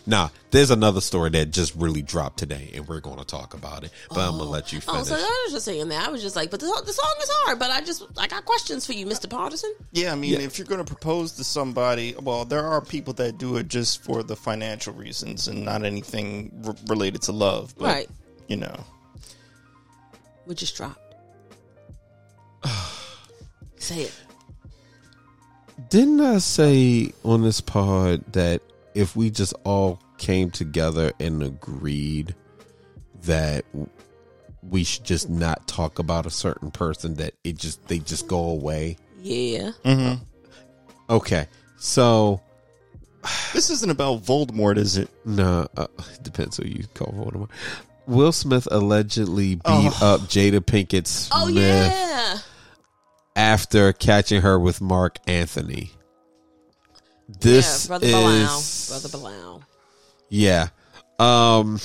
Nah, 0.08 0.30
there's 0.52 0.70
another 0.70 1.02
story 1.02 1.32
that 1.32 1.50
just 1.52 1.74
really 1.76 2.04
dropped 2.04 2.38
today, 2.38 2.70
and 2.76 2.88
we're 2.88 3.00
going 3.00 3.18
to 3.18 3.26
talk 3.26 3.56
about 3.56 3.84
it. 3.84 3.92
But 4.10 4.20
I'm 4.20 4.38
gonna 4.38 4.44
oh. 4.44 4.50
let 4.52 4.72
you 4.72 4.80
finish. 4.80 5.02
Oh, 5.02 5.04
so 5.04 5.16
I 5.16 5.44
was 5.46 5.54
just 5.54 5.66
saying 5.66 5.90
that. 5.90 6.08
I 6.08 6.12
was 6.12 6.22
just 6.22 6.36
like, 6.36 6.52
but 6.52 6.60
the, 6.60 6.68
the 6.86 6.94
song 6.94 7.14
is 7.22 7.30
hard. 7.32 7.58
But 7.58 7.72
I 7.72 7.82
just, 7.82 8.04
I 8.18 8.28
got 8.28 8.46
questions 8.46 8.86
for 8.86 8.94
you, 8.94 9.08
Mr. 9.08 9.26
Pardison. 9.28 9.72
Yeah, 9.94 10.12
I 10.12 10.16
mean, 10.16 10.34
Yeah. 10.34 10.40
if 10.40 10.60
you're 10.60 10.68
going 10.68 10.84
to 10.84 10.86
propose 10.86 11.32
to 11.34 11.44
somebody, 11.44 12.16
well, 12.22 12.46
there 12.46 12.66
are 12.66 12.82
people 12.82 13.14
that 13.14 13.40
do 13.40 13.58
it 13.58 13.68
just 13.68 14.04
for 14.04 14.22
the 14.22 14.36
financial 14.36 14.94
reasons 14.94 15.48
and 15.48 15.66
not 15.66 15.84
anything 15.84 16.52
r- 16.66 16.76
related 16.88 17.24
to 17.24 17.32
love. 17.32 17.74
But, 17.78 17.86
Right. 17.86 18.10
You 18.48 18.58
know, 18.58 18.76
We 20.46 20.54
just 20.54 20.76
dropped. 20.78 21.00
Say 23.78 24.02
it. 24.02 24.14
Didn't 25.90 26.22
I 26.22 26.38
say 26.38 27.12
on 27.24 27.42
this 27.42 27.60
pod 27.60 28.24
that 28.34 28.62
if 28.96 29.16
we 29.16 29.30
just 29.30 29.54
all 29.64 30.00
came 30.18 30.50
together 30.50 31.12
and 31.20 31.44
agreed 31.44 32.34
that 33.24 33.66
we 34.64 34.84
should 34.84 35.04
just 35.04 35.30
not 35.30 35.68
talk 35.68 36.00
about 36.00 36.26
a 36.26 36.30
certain 36.32 36.72
person, 36.72 37.16
that 37.16 37.34
it 37.44 37.58
just 37.58 37.88
they 37.88 38.00
just 38.00 38.28
go 38.28 38.50
away? 38.50 38.98
Yeah. 39.22 39.72
Okay, 41.10 41.46
so 41.78 42.42
this 43.54 43.70
isn't 43.70 43.92
about 43.92 44.24
Voldemort, 44.24 44.78
is 44.78 44.98
it? 44.98 45.10
no, 45.26 45.68
uh, 45.78 45.88
it 46.14 46.24
depends 46.24 46.58
who 46.58 46.66
you 46.68 46.86
call 46.96 47.12
Voldemort. 47.14 47.50
Will 48.08 48.32
Smith 48.32 48.68
allegedly 48.72 49.56
beat 49.56 50.02
up 50.02 50.22
Jada 50.22 50.60
Pinkett 50.62 51.08
Smith 51.08 51.32
Oh 51.36 51.48
yeah. 51.48 52.38
after 53.36 53.94
catching 53.94 54.42
her 54.42 54.60
with 54.60 54.80
Marc 54.80 55.18
Anthony. 55.28 55.92
This 57.28 57.86
yeah, 57.86 57.88
brother 57.88 58.12
Bilal. 58.12 58.60
is 58.60 58.88
Brother 58.90 59.18
Bilal. 59.18 59.64
Yeah. 60.30 60.68
Um 61.20 61.80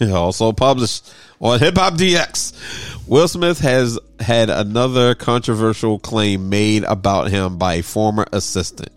also 0.12 0.52
published 0.52 1.12
on 1.40 1.58
Hip 1.60 1.76
Hop 1.76 1.94
DX. 1.94 3.06
Will 3.06 3.28
Smith 3.28 3.60
has 3.60 3.98
had 4.20 4.50
another 4.50 5.14
controversial 5.14 5.98
claim 5.98 6.48
made 6.48 6.84
about 6.84 7.30
him 7.30 7.58
by 7.58 7.74
a 7.74 7.82
former 7.82 8.26
assistant. 8.32 8.90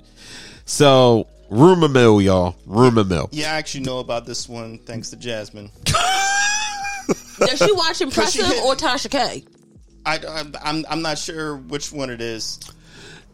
So, 0.65 1.27
rumor 1.49 1.87
mill, 1.89 2.21
y'all. 2.21 2.55
Rumor 2.65 3.03
mill. 3.03 3.29
Yeah, 3.31 3.53
I 3.53 3.57
actually 3.57 3.85
know 3.85 3.99
about 3.99 4.25
this 4.25 4.47
one 4.47 4.77
thanks 4.79 5.09
to 5.09 5.15
Jasmine. 5.17 5.71
Does 7.39 7.59
she 7.59 7.71
watch 7.73 7.97
she 7.97 8.03
Impressive 8.03 8.45
hit- 8.45 8.63
or 8.63 8.75
Tasha 8.75 9.09
K? 9.09 9.43
I, 10.05 10.17
I, 10.17 10.43
I'm, 10.61 10.85
I'm 10.89 11.01
not 11.01 11.17
sure 11.17 11.57
which 11.57 11.91
one 11.91 12.09
it 12.09 12.21
is. 12.21 12.59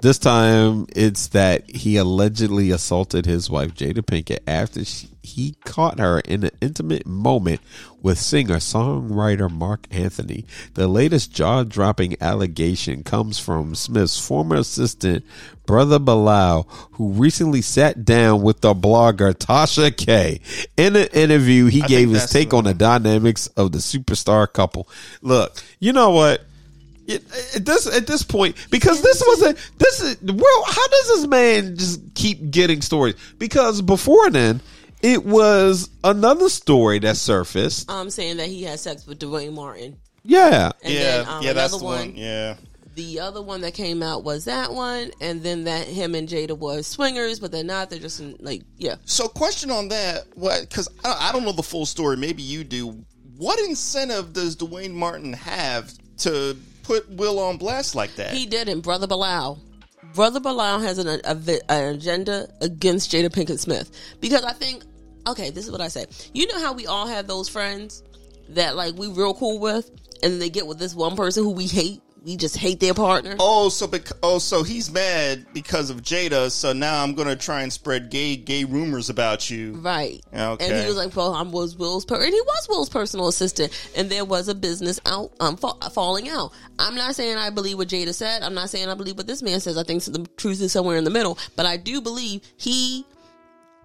This 0.01 0.17
time, 0.17 0.87
it's 0.95 1.27
that 1.29 1.69
he 1.69 1.97
allegedly 1.97 2.71
assaulted 2.71 3.25
his 3.25 3.49
wife, 3.49 3.75
Jada 3.75 4.01
Pinkett, 4.01 4.39
after 4.47 4.85
she, 4.85 5.09
he 5.21 5.55
caught 5.65 5.99
her 5.99 6.21
in 6.21 6.45
an 6.45 6.51
intimate 6.61 7.05
moment 7.05 7.59
with 8.01 8.17
singer 8.17 8.57
songwriter 8.57 9.51
Marc 9.51 9.87
Anthony. 9.91 10.45
The 10.75 10.87
latest 10.87 11.33
jaw 11.33 11.63
dropping 11.63 12.15
allegation 12.21 13.03
comes 13.03 13.39
from 13.39 13.75
Smith's 13.75 14.25
former 14.25 14.55
assistant, 14.55 15.25
Brother 15.65 15.99
Bilal, 15.99 16.63
who 16.93 17.11
recently 17.11 17.61
sat 17.61 18.05
down 18.05 18.41
with 18.41 18.61
the 18.61 18.73
blogger 18.73 19.33
Tasha 19.33 19.95
K. 19.95 20.39
In 20.77 20.95
an 20.95 21.07
interview, 21.07 21.65
he 21.65 21.83
I 21.83 21.87
gave 21.87 22.09
his 22.09 22.29
take 22.29 22.53
on 22.53 22.63
the 22.63 22.73
dynamics 22.73 23.47
of 23.47 23.73
the 23.73 23.79
superstar 23.79 24.51
couple. 24.51 24.87
Look, 25.21 25.61
you 25.79 25.91
know 25.91 26.11
what? 26.11 26.41
It, 27.09 27.55
at 27.55 27.65
this 27.65 27.87
at 27.87 28.07
this 28.07 28.23
point, 28.23 28.55
because 28.69 29.01
this 29.01 29.23
wasn't 29.25 29.57
this 29.77 30.01
is 30.01 30.17
well, 30.21 30.63
how 30.65 30.87
does 30.87 31.07
this 31.07 31.27
man 31.27 31.75
just 31.75 32.13
keep 32.15 32.51
getting 32.51 32.81
stories? 32.81 33.15
Because 33.37 33.81
before 33.81 34.29
then, 34.29 34.61
it 35.01 35.25
was 35.25 35.89
another 36.03 36.49
story 36.49 36.99
that 36.99 37.17
surfaced. 37.17 37.89
I'm 37.89 38.09
saying 38.09 38.37
that 38.37 38.47
he 38.47 38.63
had 38.63 38.79
sex 38.79 39.07
with 39.07 39.19
Duane 39.19 39.55
Martin. 39.55 39.97
Yeah, 40.23 40.71
And 40.83 40.93
yeah, 40.93 40.99
then, 40.99 41.27
um, 41.27 41.43
yeah, 41.43 41.53
that's 41.53 41.73
another 41.73 41.79
the 41.79 41.85
one. 41.85 42.15
Yeah. 42.15 42.55
The 42.95 43.21
other 43.21 43.41
one 43.41 43.61
that 43.61 43.73
came 43.73 44.03
out 44.03 44.23
was 44.25 44.45
that 44.45 44.73
one, 44.73 45.11
and 45.21 45.41
then 45.41 45.63
that 45.63 45.87
him 45.87 46.15
and 46.15 46.27
Jada 46.27 46.57
was 46.57 46.85
swingers, 46.85 47.39
but 47.39 47.51
they're 47.51 47.63
not. 47.63 47.89
They're 47.89 47.99
just 47.99 48.19
in, 48.19 48.35
like, 48.41 48.63
yeah. 48.77 48.95
So, 49.05 49.29
question 49.29 49.71
on 49.71 49.87
that: 49.87 50.25
What? 50.35 50.67
Because 50.67 50.89
I, 51.05 51.29
I 51.29 51.31
don't 51.31 51.45
know 51.45 51.53
the 51.53 51.63
full 51.63 51.85
story. 51.85 52.17
Maybe 52.17 52.43
you 52.43 52.65
do. 52.65 53.05
What 53.37 53.57
incentive 53.61 54.33
does 54.33 54.57
Duane 54.57 54.93
Martin 54.93 55.31
have 55.31 55.93
to 56.17 56.57
put 56.89 57.07
Will 57.07 57.37
on 57.37 57.57
blast 57.57 57.93
like 57.93 58.15
that? 58.15 58.33
He 58.33 58.47
didn't, 58.47 58.81
Brother 58.81 59.05
Bilal. 59.05 59.61
Brother 60.15 60.39
Bilal 60.39 60.79
has 60.79 60.97
an, 60.97 61.07
a, 61.23 61.71
an 61.71 61.95
agenda 61.95 62.49
against 62.61 63.11
Jada 63.11 63.29
Pinkett 63.29 63.59
Smith 63.59 63.91
because 64.19 64.43
I 64.43 64.53
think, 64.53 64.83
okay, 65.27 65.51
this 65.51 65.65
is 65.65 65.71
what 65.71 65.81
I 65.81 65.87
say. 65.87 66.07
You 66.33 66.47
know 66.47 66.59
how 66.59 66.73
we 66.73 66.87
all 66.87 67.05
have 67.05 67.27
those 67.27 67.47
friends 67.47 68.01
that 68.49 68.75
like 68.75 68.95
we 68.97 69.07
real 69.07 69.35
cool 69.35 69.59
with, 69.59 69.91
and 70.23 70.41
they 70.41 70.49
get 70.49 70.65
with 70.65 70.79
this 70.79 70.95
one 70.95 71.15
person 71.15 71.43
who 71.43 71.51
we 71.51 71.67
hate. 71.67 72.01
We 72.25 72.35
just 72.35 72.57
hate 72.57 72.81
their 72.81 72.93
partner. 72.93 73.35
Oh, 73.39 73.69
so 73.69 73.87
bec- 73.87 74.11
oh, 74.21 74.39
so 74.39 74.63
he's 74.63 74.91
mad 74.91 75.45
because 75.53 75.89
of 75.89 76.01
Jada. 76.01 76.51
So 76.51 76.73
now 76.73 77.01
I'm 77.01 77.13
gonna 77.13 77.35
try 77.35 77.61
and 77.61 77.71
spread 77.71 78.09
gay 78.09 78.35
gay 78.35 78.65
rumors 78.65 79.09
about 79.09 79.49
you. 79.49 79.73
Right. 79.75 80.21
Okay. 80.33 80.65
And 80.65 80.81
he 80.81 80.85
was 80.85 80.97
like, 80.97 81.15
"Well, 81.15 81.33
I 81.33 81.43
was 81.43 81.77
Will's, 81.77 82.03
per-, 82.03 82.21
and 82.21 82.33
he 82.33 82.41
was 82.41 82.67
Will's 82.67 82.89
personal 82.89 83.29
assistant, 83.29 83.71
and 83.95 84.09
there 84.09 84.25
was 84.25 84.49
a 84.49 84.55
business 84.55 84.99
out, 85.05 85.31
um, 85.39 85.55
fa- 85.55 85.89
falling 85.91 86.27
out. 86.27 86.51
I'm 86.77 86.95
not 86.95 87.15
saying 87.15 87.37
I 87.37 87.51
believe 87.51 87.77
what 87.77 87.87
Jada 87.87 88.13
said. 88.13 88.43
I'm 88.43 88.53
not 88.53 88.69
saying 88.69 88.89
I 88.89 88.95
believe 88.95 89.17
what 89.17 89.27
this 89.27 89.41
man 89.41 89.61
says. 89.61 89.77
I 89.77 89.83
think 89.83 90.03
the 90.03 90.27
truth 90.35 90.61
is 90.61 90.73
somewhere 90.73 90.97
in 90.97 91.05
the 91.05 91.09
middle. 91.09 91.37
But 91.55 91.65
I 91.65 91.77
do 91.77 92.01
believe 92.01 92.41
he 92.57 93.05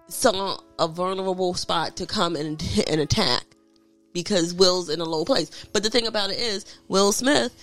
saw 0.07 0.57
a 0.77 0.87
vulnerable 0.87 1.53
spot 1.53 1.95
to 1.97 2.05
come 2.05 2.35
and 2.35 2.61
and 2.87 2.99
attack 2.99 3.43
because 4.13 4.53
Will's 4.53 4.89
in 4.89 4.99
a 5.01 5.05
low 5.05 5.25
place. 5.25 5.67
But 5.73 5.83
the 5.83 5.89
thing 5.89 6.07
about 6.07 6.31
it 6.31 6.39
is, 6.39 6.65
Will 6.87 7.11
Smith. 7.11 7.53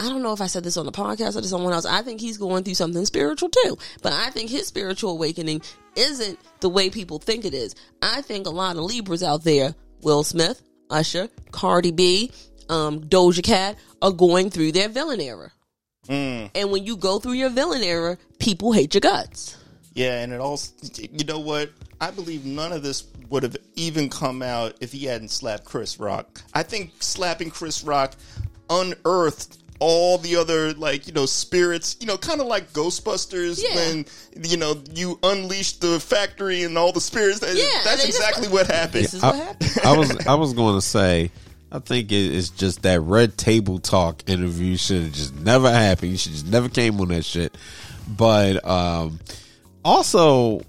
I 0.00 0.08
don't 0.08 0.22
know 0.22 0.32
if 0.32 0.40
I 0.40 0.46
said 0.46 0.64
this 0.64 0.78
on 0.78 0.86
the 0.86 0.92
podcast 0.92 1.36
or 1.36 1.42
to 1.42 1.48
someone 1.48 1.74
else. 1.74 1.84
I 1.84 2.00
think 2.00 2.20
he's 2.20 2.38
going 2.38 2.64
through 2.64 2.74
something 2.74 3.04
spiritual 3.04 3.50
too. 3.50 3.76
But 4.02 4.14
I 4.14 4.30
think 4.30 4.48
his 4.48 4.66
spiritual 4.66 5.10
awakening 5.10 5.60
isn't 5.94 6.38
the 6.60 6.70
way 6.70 6.88
people 6.88 7.18
think 7.18 7.44
it 7.44 7.52
is. 7.52 7.74
I 8.00 8.22
think 8.22 8.46
a 8.46 8.50
lot 8.50 8.76
of 8.76 8.82
Libras 8.84 9.22
out 9.22 9.44
there, 9.44 9.74
Will 10.00 10.24
Smith, 10.24 10.62
Usher, 10.88 11.28
Cardi 11.50 11.90
B, 11.90 12.32
um, 12.70 13.02
Doja 13.02 13.42
Cat, 13.42 13.76
are 14.00 14.10
going 14.10 14.48
through 14.48 14.72
their 14.72 14.88
villain 14.88 15.20
era. 15.20 15.52
And 16.08 16.72
when 16.72 16.86
you 16.86 16.96
go 16.96 17.18
through 17.18 17.34
your 17.34 17.50
villain 17.50 17.82
era, 17.82 18.16
people 18.38 18.72
hate 18.72 18.94
your 18.94 19.02
guts. 19.02 19.56
Yeah, 19.92 20.22
and 20.22 20.32
it 20.32 20.40
all, 20.40 20.58
you 20.94 21.24
know 21.24 21.40
what? 21.40 21.70
I 22.00 22.10
believe 22.10 22.46
none 22.46 22.72
of 22.72 22.82
this 22.82 23.04
would 23.28 23.42
have 23.42 23.56
even 23.74 24.08
come 24.08 24.40
out 24.40 24.76
if 24.80 24.92
he 24.92 25.04
hadn't 25.04 25.30
slapped 25.30 25.64
Chris 25.64 26.00
Rock. 26.00 26.42
I 26.54 26.62
think 26.62 26.94
slapping 27.00 27.50
Chris 27.50 27.84
Rock 27.84 28.14
unearthed 28.70 29.59
all 29.80 30.18
the 30.18 30.36
other 30.36 30.72
like 30.74 31.06
you 31.06 31.12
know 31.12 31.24
spirits 31.26 31.96
you 32.00 32.06
know 32.06 32.16
kind 32.18 32.40
of 32.40 32.46
like 32.46 32.70
ghostbusters 32.72 33.60
Yeah. 33.62 33.74
when 33.74 34.04
you 34.44 34.56
know 34.58 34.80
you 34.94 35.18
unleash 35.22 35.72
the 35.78 35.98
factory 35.98 36.62
and 36.64 36.76
all 36.78 36.92
the 36.92 37.00
spirits 37.00 37.40
that, 37.40 37.54
Yeah, 37.56 37.64
that's 37.84 38.02
they 38.02 38.08
just- 38.08 38.18
exactly 38.20 38.48
what 38.48 38.66
happened 38.66 39.04
This 39.04 39.14
is 39.14 39.22
what 39.22 39.34
happened. 39.36 39.72
I 39.84 39.96
was 39.96 40.26
I 40.26 40.34
was 40.34 40.52
going 40.52 40.74
to 40.76 40.82
say. 40.82 41.30
I 41.72 41.78
think 41.78 42.10
it 42.10 42.34
is 42.34 42.50
just 42.50 42.82
that 42.82 43.00
red 43.00 43.38
table 43.38 43.78
talk 43.78 44.28
interview 44.28 44.76
should 44.76 45.02
have 45.04 45.12
just 45.12 45.34
never 45.36 45.70
happened. 45.70 46.10
You 46.10 46.18
should 46.18 46.32
just 46.32 46.46
never 46.46 46.68
came 46.68 47.00
on 47.00 47.08
that 47.08 47.24
shit. 47.24 47.56
But 48.08 48.64
um 48.68 49.20
also, 49.84 50.62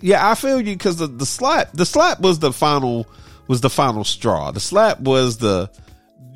yeah, 0.00 0.28
I 0.30 0.34
feel 0.34 0.58
you 0.60 0.74
because 0.74 0.96
the, 0.96 1.06
the 1.08 1.26
slap 1.26 1.72
the 1.72 1.84
slap 1.84 2.20
was 2.20 2.38
the 2.38 2.52
final 2.52 3.06
was 3.48 3.60
the 3.60 3.70
final 3.70 4.04
straw. 4.04 4.50
The 4.50 4.60
slap 4.60 5.00
was 5.00 5.38
the 5.38 5.70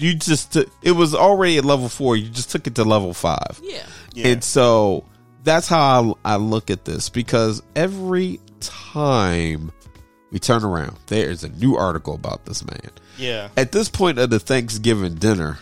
you 0.00 0.14
just 0.14 0.54
took, 0.54 0.68
it 0.82 0.92
was 0.92 1.14
already 1.14 1.58
at 1.58 1.64
level 1.64 1.88
four. 1.88 2.16
You 2.16 2.28
just 2.28 2.50
took 2.50 2.66
it 2.66 2.74
to 2.76 2.84
level 2.84 3.14
five. 3.14 3.60
Yeah. 3.62 3.86
Yeah. 4.14 4.28
And 4.28 4.42
so 4.42 5.04
that's 5.44 5.68
how 5.68 6.16
I, 6.24 6.32
I 6.32 6.36
look 6.36 6.70
at 6.70 6.84
this 6.84 7.08
because 7.08 7.62
every 7.76 8.40
time 8.60 9.72
We 10.30 10.38
turn 10.38 10.64
around. 10.64 10.96
There 11.06 11.28
is 11.28 11.42
a 11.44 11.48
new 11.48 11.76
article 11.76 12.14
about 12.14 12.44
this 12.44 12.64
man. 12.64 12.90
Yeah. 13.18 13.48
At 13.56 13.72
this 13.72 13.88
point 13.88 14.18
of 14.18 14.30
the 14.30 14.38
Thanksgiving 14.38 15.14
dinner, 15.16 15.58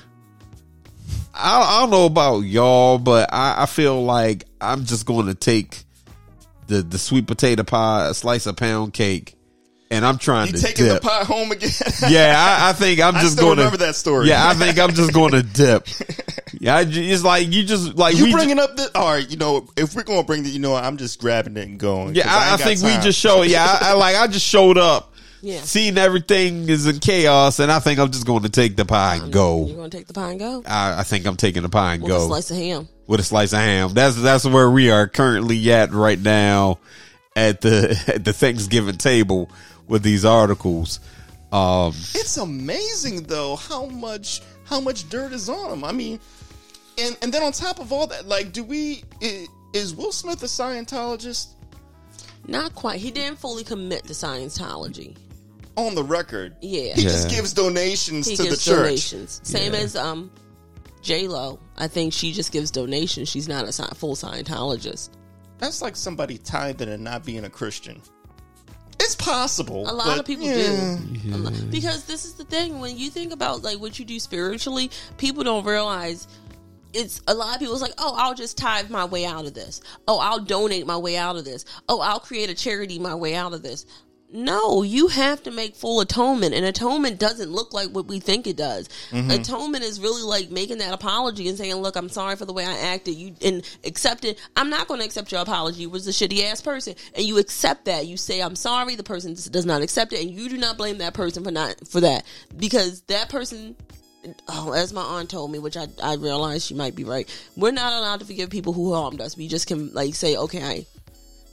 I, 1.35 1.61
I 1.61 1.81
don't 1.81 1.91
know 1.91 2.05
about 2.07 2.41
y'all, 2.41 2.99
but 2.99 3.33
I, 3.33 3.63
I 3.63 3.67
feel 3.67 4.05
like 4.05 4.45
I'm 4.61 4.85
just 4.85 5.07
going 5.07 5.27
to 5.27 5.35
take 5.35 5.85
the 6.67 6.83
the 6.83 6.99
sweet 6.99 7.27
potato 7.27 7.63
pie, 7.63 8.09
a 8.09 8.15
slice 8.15 8.47
of 8.47 8.57
pound 8.57 8.93
cake, 8.93 9.37
and 9.91 10.05
I'm 10.05 10.19
trying 10.19 10.49
You 10.49 10.53
to 10.55 10.61
taking 10.63 10.85
dip. 10.87 11.01
the 11.03 11.09
pot 11.09 11.27
home 11.27 11.51
again? 11.53 11.71
Yeah, 12.09 12.35
I, 12.37 12.71
I 12.71 12.73
think 12.75 13.01
I'm 13.01 13.15
just 13.15 13.39
going 13.39 13.57
to 13.57 13.63
remember 13.63 13.79
that 13.87 13.97
story. 13.97 14.29
Yeah, 14.29 14.47
I 14.49 14.55
think 14.55 14.79
I'm 14.79 14.93
just 14.95 15.13
going 15.13 15.33
to 15.33 15.43
dip. 15.43 15.87
Yeah, 16.61 16.83
it's 16.87 17.25
like 17.25 17.53
you 17.53 17.65
just 17.65 17.95
like 17.97 18.17
You 18.17 18.25
we 18.25 18.31
ju- 18.31 18.37
bringing 18.37 18.59
up 18.59 18.77
the 18.77 18.91
all 18.95 19.13
right? 19.13 19.29
You 19.29 19.37
know, 19.37 19.69
if 19.77 19.95
we're 19.95 20.03
gonna 20.03 20.23
bring 20.25 20.43
the, 20.43 20.49
you 20.51 20.59
know, 20.59 20.75
I'm 20.75 20.97
just 20.97 21.21
grabbing 21.21 21.57
it 21.57 21.69
and 21.69 21.79
going. 21.79 22.15
Yeah, 22.15 22.25
I, 22.27 22.31
I, 22.31 22.51
ain't 22.53 22.59
got 22.61 22.67
think 22.69 22.83
we 22.83 23.03
just 23.05 23.19
showed. 23.19 23.43
Yeah, 23.43 23.65
I, 23.81 23.91
I 23.91 23.93
like 23.95 24.17
I 24.17 24.27
just 24.27 24.47
showed 24.47 24.79
up, 24.79 25.15
Yeah. 25.43 25.61
seeing 25.61 25.99
everything 25.99 26.69
is 26.69 26.87
in 26.87 26.99
chaos, 27.01 27.59
and 27.59 27.71
I 27.71 27.81
think 27.81 28.01
I'm 28.01 28.11
just 28.11 28.27
going 28.27 28.43
to 28.45 28.49
take 28.49 28.77
the 28.77 28.85
pie 28.87 29.17
and 29.17 29.33
go. 29.33 29.67
You're 29.67 29.77
gonna 29.77 29.91
take 29.91 30.07
the 30.07 30.15
pie 30.15 30.31
and 30.31 30.41
go 30.41 30.63
I, 30.67 31.01
I 31.01 31.03
think 31.05 31.27
I'm 31.27 31.37
taking 31.37 31.63
the 31.63 31.69
pie 31.69 31.95
and 31.95 32.03
with 32.03 32.13
a 32.13 32.15
go 32.17 32.27
slice 32.27 32.51
of 32.51 32.57
ham. 32.57 32.89
with 33.07 33.21
a 33.21 33.25
slice 33.25 33.53
of 33.53 33.59
ham. 33.61 33.93
That's 33.95 34.17
that's 34.21 34.45
where 34.47 34.71
we 34.71 34.91
are 34.91 35.07
currently 35.07 35.71
at 35.73 35.93
right 35.93 36.19
now 36.19 36.79
at 37.37 37.61
the 37.61 38.03
at 38.15 38.25
the 38.25 38.33
Thanksgiving 38.33 38.97
table 38.97 39.51
with 39.89 40.03
these 40.03 40.25
articles. 40.25 41.01
Um, 41.51 41.93
It's 42.15 42.37
amazing 42.37 43.25
though 43.25 43.57
how 43.57 43.87
much 43.87 44.43
how 44.65 44.81
much 44.81 45.09
dirt 45.09 45.33
is 45.33 45.49
on 45.49 45.73
him. 45.73 45.83
I 45.85 45.93
mean, 45.93 46.21
and 46.99 47.17
and 47.23 47.33
then 47.33 47.43
on 47.43 47.53
top 47.53 47.81
of 47.81 47.93
all 47.93 48.07
that, 48.09 48.27
like, 48.29 48.53
do 48.53 48.63
we 48.63 49.03
is 49.73 49.95
Will 49.95 50.13
Smith 50.13 50.43
a 50.43 50.47
Scientologist 50.47 51.49
Not 52.47 52.75
quite. 52.75 53.01
He 53.01 53.11
didn't 53.11 53.39
fully 53.39 53.65
commit 53.65 54.05
to 54.05 54.13
Scientology. 54.13 55.17
on 55.77 55.95
the 55.95 56.05
record? 56.05 56.57
Yeah. 56.61 56.95
He 56.95 57.03
just 57.03 57.31
gives 57.31 57.53
donations 57.53 58.27
He 58.27 58.37
to 58.37 58.43
the 58.45 58.57
church. 58.57 58.77
donations. 58.77 59.41
Same 59.43 59.75
as 59.75 59.97
um 59.97 60.31
J 61.01 61.29
Lo. 61.29 61.59
I 61.79 61.89
think 61.89 62.13
she 62.13 62.33
just 62.33 62.53
gives 62.53 62.71
donations. 62.71 63.29
She's 63.31 63.49
not 63.49 63.67
a 63.69 63.95
full 63.95 64.17
Scientologist. 64.17 65.11
That's 65.59 65.81
like 65.81 65.97
somebody 65.97 66.37
tithing 66.39 66.89
and 66.89 67.03
not 67.03 67.25
being 67.25 67.45
a 67.45 67.51
Christian. 67.51 68.03
It's 69.01 69.15
possible. 69.15 69.89
A 69.89 69.93
lot 69.93 70.07
but, 70.07 70.19
of 70.21 70.27
people 70.27 70.47
yeah. 70.47 70.97
do. 70.97 71.51
Because 71.71 72.05
this 72.05 72.25
is 72.25 72.35
the 72.35 72.45
thing 72.45 72.81
when 72.81 72.99
you 72.99 73.11
think 73.11 73.33
about 73.33 73.63
like 73.63 73.79
what 73.79 73.99
you 73.99 74.05
do 74.05 74.19
spiritually, 74.19 74.91
people 75.17 75.45
don't 75.45 75.65
realize 75.65 76.27
it's 76.93 77.21
a 77.27 77.35
lot 77.35 77.55
of 77.55 77.61
people's 77.61 77.83
like, 77.83 77.95
oh, 77.99 78.15
I'll 78.17 78.35
just 78.35 78.57
tithe 78.57 78.91
my 78.91 79.05
way 79.05 79.25
out 79.25 79.47
of 79.47 79.55
this. 79.55 79.81
Oh, 80.07 80.19
I'll 80.19 80.41
donate 80.41 80.87
my 80.87 80.97
way 80.97 81.17
out 81.17 81.37
of 81.37 81.45
this. 81.45 81.65
Oh, 81.89 82.01
I'll 82.01 82.21
create 82.21 82.51
a 82.51 82.55
charity 82.55 82.99
my 82.99 83.15
way 83.15 83.35
out 83.35 83.53
of 83.53 83.63
this. 83.63 83.87
No, 84.31 84.83
you 84.83 85.09
have 85.09 85.43
to 85.45 85.51
make 85.51 85.75
full 85.75 86.01
atonement, 86.01 86.55
and 86.55 86.67
atonement 86.67 87.19
doesn't 87.19 87.51
look 87.51 87.73
like 87.73 87.89
what 87.89 88.07
we 88.07 88.21
think 88.21 88.47
it 88.47 88.59
does. 88.59 88.89
Mm-hmm. 89.11 89.31
Atonement 89.31 89.83
is 89.85 90.01
really 90.01 90.23
like 90.23 90.51
making 90.51 90.79
that 90.79 90.93
apology 90.93 91.49
and 91.49 91.57
saying, 91.57 91.75
"Look, 91.77 91.97
I'm 91.97 92.11
sorry 92.11 92.37
for 92.37 92.45
the 92.45 92.53
way 92.53 92.67
I 92.67 92.77
acted." 92.93 93.13
You 93.13 93.35
and 93.43 93.67
accept 93.85 94.27
it. 94.27 94.39
I'm 94.55 94.69
not 94.69 94.87
going 94.87 95.01
to 95.01 95.07
accept 95.07 95.33
your 95.33 95.41
apology. 95.41 95.83
You 95.83 95.91
was 95.91 96.07
a 96.07 96.11
shitty 96.11 96.43
ass 96.45 96.61
person, 96.61 96.95
and 97.15 97.25
you 97.25 97.39
accept 97.39 97.87
that. 97.87 98.07
You 98.07 98.19
say, 98.19 98.41
"I'm 98.41 98.57
sorry." 98.57 98.97
The 98.97 99.03
person 99.03 99.35
does 99.51 99.65
not 99.65 99.81
accept 99.81 100.13
it, 100.13 100.21
and 100.21 100.31
you 100.31 100.51
do 100.51 100.59
not 100.59 100.77
blame 100.77 100.99
that 100.99 101.15
person 101.15 101.43
for 101.43 101.51
not 101.51 101.77
for 101.89 102.03
that 102.03 102.25
because 102.59 103.01
that 103.03 103.31
person 103.31 103.77
oh, 104.49 104.73
as 104.73 104.93
my 104.93 105.03
aunt 105.03 105.31
told 105.31 105.51
me, 105.51 105.59
which 105.59 105.77
I, 105.77 105.87
I 106.03 106.15
realized 106.15 106.67
she 106.67 106.75
might 106.75 106.95
be 106.95 107.05
right. 107.05 107.29
We're 107.57 107.71
not 107.71 107.93
allowed 107.93 108.21
to 108.21 108.27
forgive 108.27 108.51
people 108.51 108.73
who 108.73 108.93
harmed 108.93 109.21
us. 109.21 109.37
We 109.37 109.49
just 109.49 109.67
can 109.67 109.93
like 109.95 110.15
say, 110.15 110.37
okay, 110.37 110.63
I, 110.63 110.87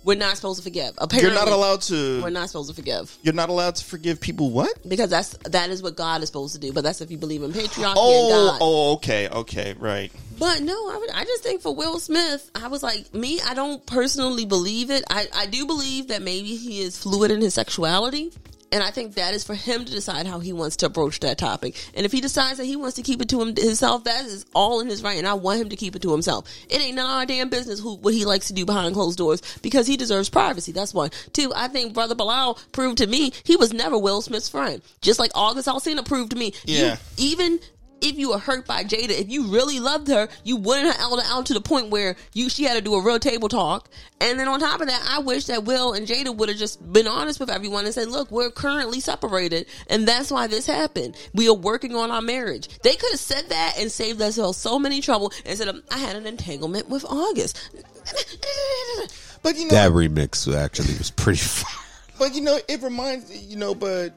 we're 0.06 0.16
not 0.16 0.38
supposed 0.38 0.60
to 0.60 0.64
forgive. 0.64 0.94
Apparently, 1.00 1.32
You're 1.34 1.40
not 1.46 1.52
allowed 1.52 1.82
to. 1.82 2.22
We're 2.22 2.30
not 2.30 2.48
supposed 2.50 2.70
to 2.70 2.76
forgive 2.76 3.18
You're 3.24 3.34
not 3.34 3.50
allowed 3.50 3.76
to 3.76 3.84
forgive 3.84 4.22
people. 4.22 4.52
What? 4.52 4.88
because 4.88 5.10
that's 5.10 5.30
that 5.50 5.70
is 5.72 5.82
what 5.84 5.98
God 5.98 6.22
is 6.22 6.28
supposed 6.30 6.54
to 6.54 6.60
do. 6.62 6.72
But 6.72 6.84
that's 6.84 7.02
if 7.02 7.12
you 7.12 7.18
believe 7.18 7.44
in 7.44 7.52
patriarchy 7.52 7.88
and 7.88 7.98
Oh, 7.98 8.48
God. 8.52 8.58
oh, 8.62 8.94
okay, 8.94 9.28
okay, 9.30 9.76
right. 9.80 10.12
But 10.38 10.62
no, 10.62 10.74
I, 10.74 10.98
would, 10.98 11.10
I 11.12 11.24
just 11.24 11.44
think 11.44 11.62
for 11.62 11.74
Will 11.74 11.98
Smith, 11.98 12.52
I 12.56 12.68
was 12.68 12.84
like, 12.84 13.14
me, 13.14 13.40
I 13.42 13.54
don't 13.54 13.86
personally 13.86 14.46
believe 14.46 14.92
it. 14.92 15.04
I, 15.10 15.28
I 15.34 15.46
do 15.46 15.66
believe 15.66 16.10
that 16.10 16.22
maybe 16.22 16.56
he 16.56 16.82
is 16.82 16.98
fluid 16.98 17.32
in 17.32 17.42
his 17.42 17.54
sexuality. 17.54 18.32
And 18.72 18.84
I 18.84 18.92
think 18.92 19.14
that 19.16 19.34
is 19.34 19.44
for 19.44 19.54
him 19.54 19.86
to 19.86 19.92
decide 19.92 20.26
how 20.28 20.40
he 20.40 20.52
wants 20.52 20.76
to 20.78 20.88
approach 20.88 21.20
that 21.22 21.38
topic. 21.38 21.76
And 21.96 22.06
if 22.06 22.12
he 22.12 22.20
decides 22.20 22.58
that 22.58 22.66
he 22.66 22.76
wants 22.76 22.96
to 22.96 23.04
keep 23.04 23.22
it 23.22 23.30
to 23.30 23.42
him, 23.42 23.56
himself, 23.56 24.04
that 24.06 24.26
is 24.26 24.46
all 24.54 24.82
in 24.82 24.88
his 24.88 25.02
right. 25.04 25.18
And 25.18 25.28
I 25.28 25.34
want 25.36 25.62
him 25.62 25.70
to 25.70 25.76
keep 25.76 25.96
it 25.96 26.02
to 26.02 26.12
himself. 26.12 26.50
It 26.70 26.82
ain't 26.82 26.96
none 26.96 27.06
of 27.06 27.12
our 27.12 27.26
damn 27.26 27.50
business 27.50 27.80
who, 27.80 27.96
what 27.96 28.14
he 28.14 28.26
likes 28.26 28.48
to 28.48 28.54
do 28.54 28.66
behind 28.66 28.94
closed 28.96 29.18
doors 29.18 29.42
because 29.62 29.88
he 29.88 29.96
deserves 29.98 30.30
privacy. 30.30 30.72
That's 30.72 30.94
one. 30.94 31.12
Two, 31.32 31.54
I 31.56 31.68
think 31.70 31.94
Brother 31.94 32.16
Bilal 32.16 32.60
proved 32.72 32.98
to 32.98 33.08
me 33.08 33.32
he 33.44 33.56
was 33.56 33.72
never 33.72 33.98
Will 33.98 34.22
Smith's 34.22 34.50
friend. 34.50 34.82
Just 35.02 35.20
like 35.20 35.32
August 35.36 35.68
Alsina 35.68 36.04
proved 36.06 36.32
to 36.32 36.38
me. 36.38 36.54
You- 36.66 36.76
Yeah. 36.86 36.98
even 37.18 37.60
if 38.02 38.18
you 38.18 38.30
were 38.30 38.40
hurt 38.40 38.66
by 38.66 38.84
Jada, 38.84 39.10
if 39.10 39.30
you 39.30 39.52
really 39.52 39.80
loved 39.80 40.08
her, 40.08 40.28
you 40.44 40.58
wouldn't 40.58 40.88
have 40.88 40.98
held 40.98 41.22
her 41.22 41.28
out 41.28 41.46
to 41.48 41.54
the 41.54 41.62
point 41.62 41.90
where 41.90 42.16
you 42.34 42.50
she 42.50 42.64
had 42.64 42.76
to 42.76 42.82
do 42.82 42.94
a 42.96 43.02
red 43.02 43.22
table 43.22 43.50
talk. 43.50 43.90
And 44.20 44.40
then 44.40 44.48
on 44.48 44.60
top 44.60 44.82
of 44.82 44.88
that, 44.88 45.06
I 45.10 45.20
wish 45.20 45.46
that 45.46 45.66
Will 45.66 45.94
and 45.94 46.08
Jada 46.08 46.36
would 46.36 46.50
have 46.50 46.58
just 46.58 46.92
been 46.92 47.08
honest 47.08 47.40
with 47.40 47.50
everyone 47.50 47.86
and 47.86 47.94
said, 47.94 48.10
"Look, 48.10 48.32
we're 48.32 48.52
currently 48.52 49.00
separated, 49.00 49.68
and 49.88 50.08
that's 50.08 50.32
why 50.32 50.48
this 50.48 50.68
happened. 50.68 51.16
We 51.34 51.48
are 51.50 51.54
working 51.54 51.96
on 51.96 52.12
our 52.12 52.22
marriage." 52.22 52.68
They 52.80 52.96
could 52.96 53.12
have 53.12 53.20
said 53.20 53.50
that 53.50 53.76
and 53.78 53.92
saved 53.92 54.20
themselves 54.20 54.58
so 54.58 54.80
many 54.80 55.02
trouble 55.02 55.32
instead 55.46 55.68
of 55.68 55.76
um, 55.76 55.84
I 55.92 55.98
had 55.98 56.16
an 56.16 56.26
entanglement 56.26 56.90
with 56.90 57.06
August. 57.06 57.60
But 59.46 59.58
you 59.58 59.66
know, 59.66 59.76
that 59.76 59.92
remix 59.92 60.52
actually 60.52 60.98
was 60.98 61.12
pretty 61.12 61.38
fire. 61.38 61.84
But 62.18 62.34
you 62.34 62.42
know, 62.42 62.58
it 62.68 62.82
reminds 62.82 63.30
me, 63.30 63.38
you 63.38 63.58
know, 63.58 63.76
but 63.76 64.12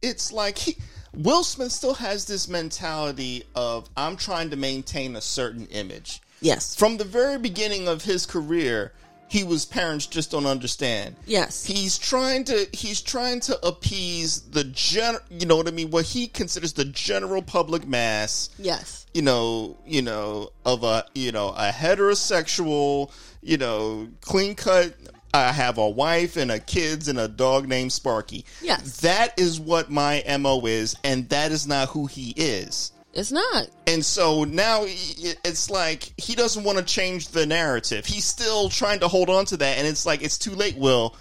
it's 0.00 0.30
like 0.30 0.58
he, 0.58 0.76
Will 1.16 1.44
Smith 1.44 1.72
still 1.72 1.94
has 1.94 2.24
this 2.24 2.48
mentality 2.48 3.44
of 3.54 3.88
I'm 3.96 4.16
trying 4.16 4.50
to 4.50 4.56
maintain 4.56 5.16
a 5.16 5.20
certain 5.20 5.66
image. 5.66 6.20
yes, 6.40 6.74
From 6.74 6.96
the 6.96 7.04
very 7.04 7.38
beginning 7.38 7.88
of 7.88 8.02
his 8.04 8.26
career, 8.26 8.92
he 9.28 9.42
was 9.44 9.64
parents 9.64 10.06
just 10.06 10.30
don't 10.30 10.46
understand. 10.46 11.16
yes, 11.26 11.64
He's 11.64 11.98
trying 11.98 12.44
to 12.44 12.66
he's 12.72 13.00
trying 13.00 13.40
to 13.40 13.66
appease 13.66 14.42
the 14.42 14.64
gen 14.64 15.16
you 15.30 15.46
know 15.46 15.56
what 15.56 15.66
I 15.68 15.70
mean, 15.72 15.90
what 15.90 16.04
he 16.04 16.26
considers 16.28 16.72
the 16.74 16.84
general 16.84 17.42
public 17.42 17.86
mass 17.86 18.50
yes, 18.58 19.06
you 19.14 19.22
know, 19.22 19.76
you 19.86 20.02
know, 20.02 20.50
of 20.64 20.84
a 20.84 21.06
you 21.14 21.32
know 21.32 21.48
a 21.50 21.70
heterosexual, 21.70 23.10
you 23.42 23.56
know, 23.56 24.08
clean 24.20 24.54
cut. 24.54 24.94
I 25.34 25.50
have 25.52 25.78
a 25.78 25.88
wife 25.88 26.36
and 26.36 26.50
a 26.52 26.60
kids 26.60 27.08
and 27.08 27.18
a 27.18 27.26
dog 27.26 27.66
named 27.66 27.92
Sparky. 27.92 28.44
Yes. 28.62 29.00
that 29.00 29.38
is 29.38 29.58
what 29.58 29.90
my 29.90 30.22
mo 30.38 30.60
is, 30.66 30.96
and 31.02 31.28
that 31.30 31.50
is 31.50 31.66
not 31.66 31.88
who 31.88 32.06
he 32.06 32.30
is. 32.36 32.92
it's 33.12 33.32
not. 33.32 33.66
And 33.88 34.04
so 34.04 34.44
now 34.44 34.84
it's 34.86 35.70
like 35.70 36.12
he 36.16 36.34
doesn't 36.36 36.62
want 36.62 36.78
to 36.78 36.84
change 36.84 37.28
the 37.28 37.46
narrative. 37.46 38.06
He's 38.06 38.24
still 38.24 38.68
trying 38.68 39.00
to 39.00 39.08
hold 39.08 39.28
on 39.28 39.44
to 39.46 39.56
that, 39.56 39.78
and 39.78 39.86
it's 39.88 40.06
like 40.06 40.22
it's 40.22 40.38
too 40.38 40.52
late. 40.52 40.76
Will 40.76 41.16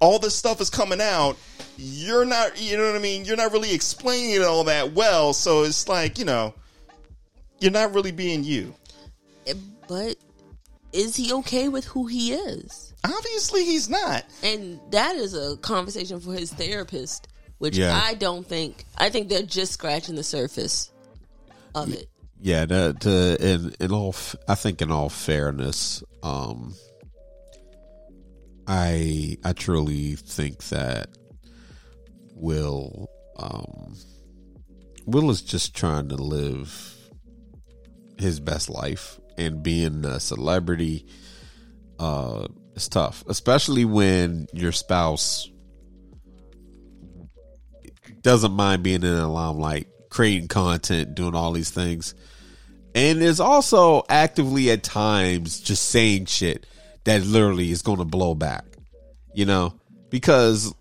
all 0.00 0.18
this 0.18 0.34
stuff 0.34 0.60
is 0.62 0.70
coming 0.70 1.00
out? 1.00 1.36
You're 1.76 2.24
not, 2.24 2.60
you 2.60 2.76
know 2.76 2.86
what 2.86 2.96
I 2.96 3.00
mean? 3.00 3.24
You're 3.24 3.36
not 3.36 3.52
really 3.52 3.72
explaining 3.74 4.30
it 4.30 4.42
all 4.42 4.64
that 4.64 4.94
well. 4.94 5.32
So 5.32 5.64
it's 5.64 5.88
like 5.88 6.18
you 6.18 6.24
know, 6.24 6.54
you're 7.60 7.70
not 7.70 7.94
really 7.94 8.12
being 8.12 8.44
you. 8.44 8.74
But 9.86 10.16
is 10.92 11.16
he 11.16 11.32
okay 11.34 11.68
with 11.68 11.84
who 11.84 12.06
he 12.06 12.32
is? 12.32 12.87
Obviously, 13.04 13.64
he's 13.64 13.88
not. 13.88 14.24
And 14.42 14.80
that 14.90 15.16
is 15.16 15.34
a 15.34 15.56
conversation 15.58 16.20
for 16.20 16.32
his 16.32 16.52
therapist, 16.52 17.28
which 17.58 17.76
Yeah. 17.76 17.98
I 18.04 18.14
don't 18.14 18.46
think. 18.46 18.84
I 18.96 19.10
think 19.10 19.28
they're 19.28 19.42
just 19.42 19.72
scratching 19.72 20.16
the 20.16 20.24
surface 20.24 20.90
of 21.74 21.92
it. 21.92 22.08
Yeah, 22.40 22.66
the, 22.66 23.36
in 23.40 23.84
in 23.84 23.92
all, 23.92 24.14
I 24.46 24.54
think 24.54 24.80
in 24.80 24.92
all 24.92 25.08
fairness, 25.08 26.02
um, 26.22 26.74
I 28.66 29.36
I 29.44 29.52
truly 29.54 30.14
think 30.14 30.62
that 30.68 31.08
Will, 32.34 33.08
um, 33.38 33.96
Will 35.06 35.30
is 35.30 35.42
just 35.42 35.74
trying 35.74 36.08
to 36.10 36.16
live 36.16 36.94
his 38.18 38.38
best 38.38 38.68
life, 38.68 39.18
and 39.36 39.62
being 39.62 40.04
a 40.04 40.20
celebrity, 40.20 41.06
uh, 41.98 42.46
it's 42.78 42.86
tough, 42.86 43.24
especially 43.26 43.84
when 43.84 44.46
your 44.52 44.70
spouse 44.70 45.50
doesn't 48.22 48.52
mind 48.52 48.84
being 48.84 49.02
in 49.02 49.16
the 49.16 49.26
limelight, 49.26 49.88
creating 50.10 50.46
content, 50.46 51.16
doing 51.16 51.34
all 51.34 51.50
these 51.50 51.70
things, 51.70 52.14
and 52.94 53.20
is 53.20 53.40
also 53.40 54.04
actively 54.08 54.70
at 54.70 54.84
times 54.84 55.58
just 55.58 55.88
saying 55.88 56.26
shit 56.26 56.66
that 57.02 57.24
literally 57.24 57.72
is 57.72 57.82
going 57.82 57.98
to 57.98 58.04
blow 58.04 58.36
back, 58.36 58.64
you 59.34 59.44
know, 59.44 59.74
because 60.10 60.72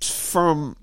from 0.00 0.76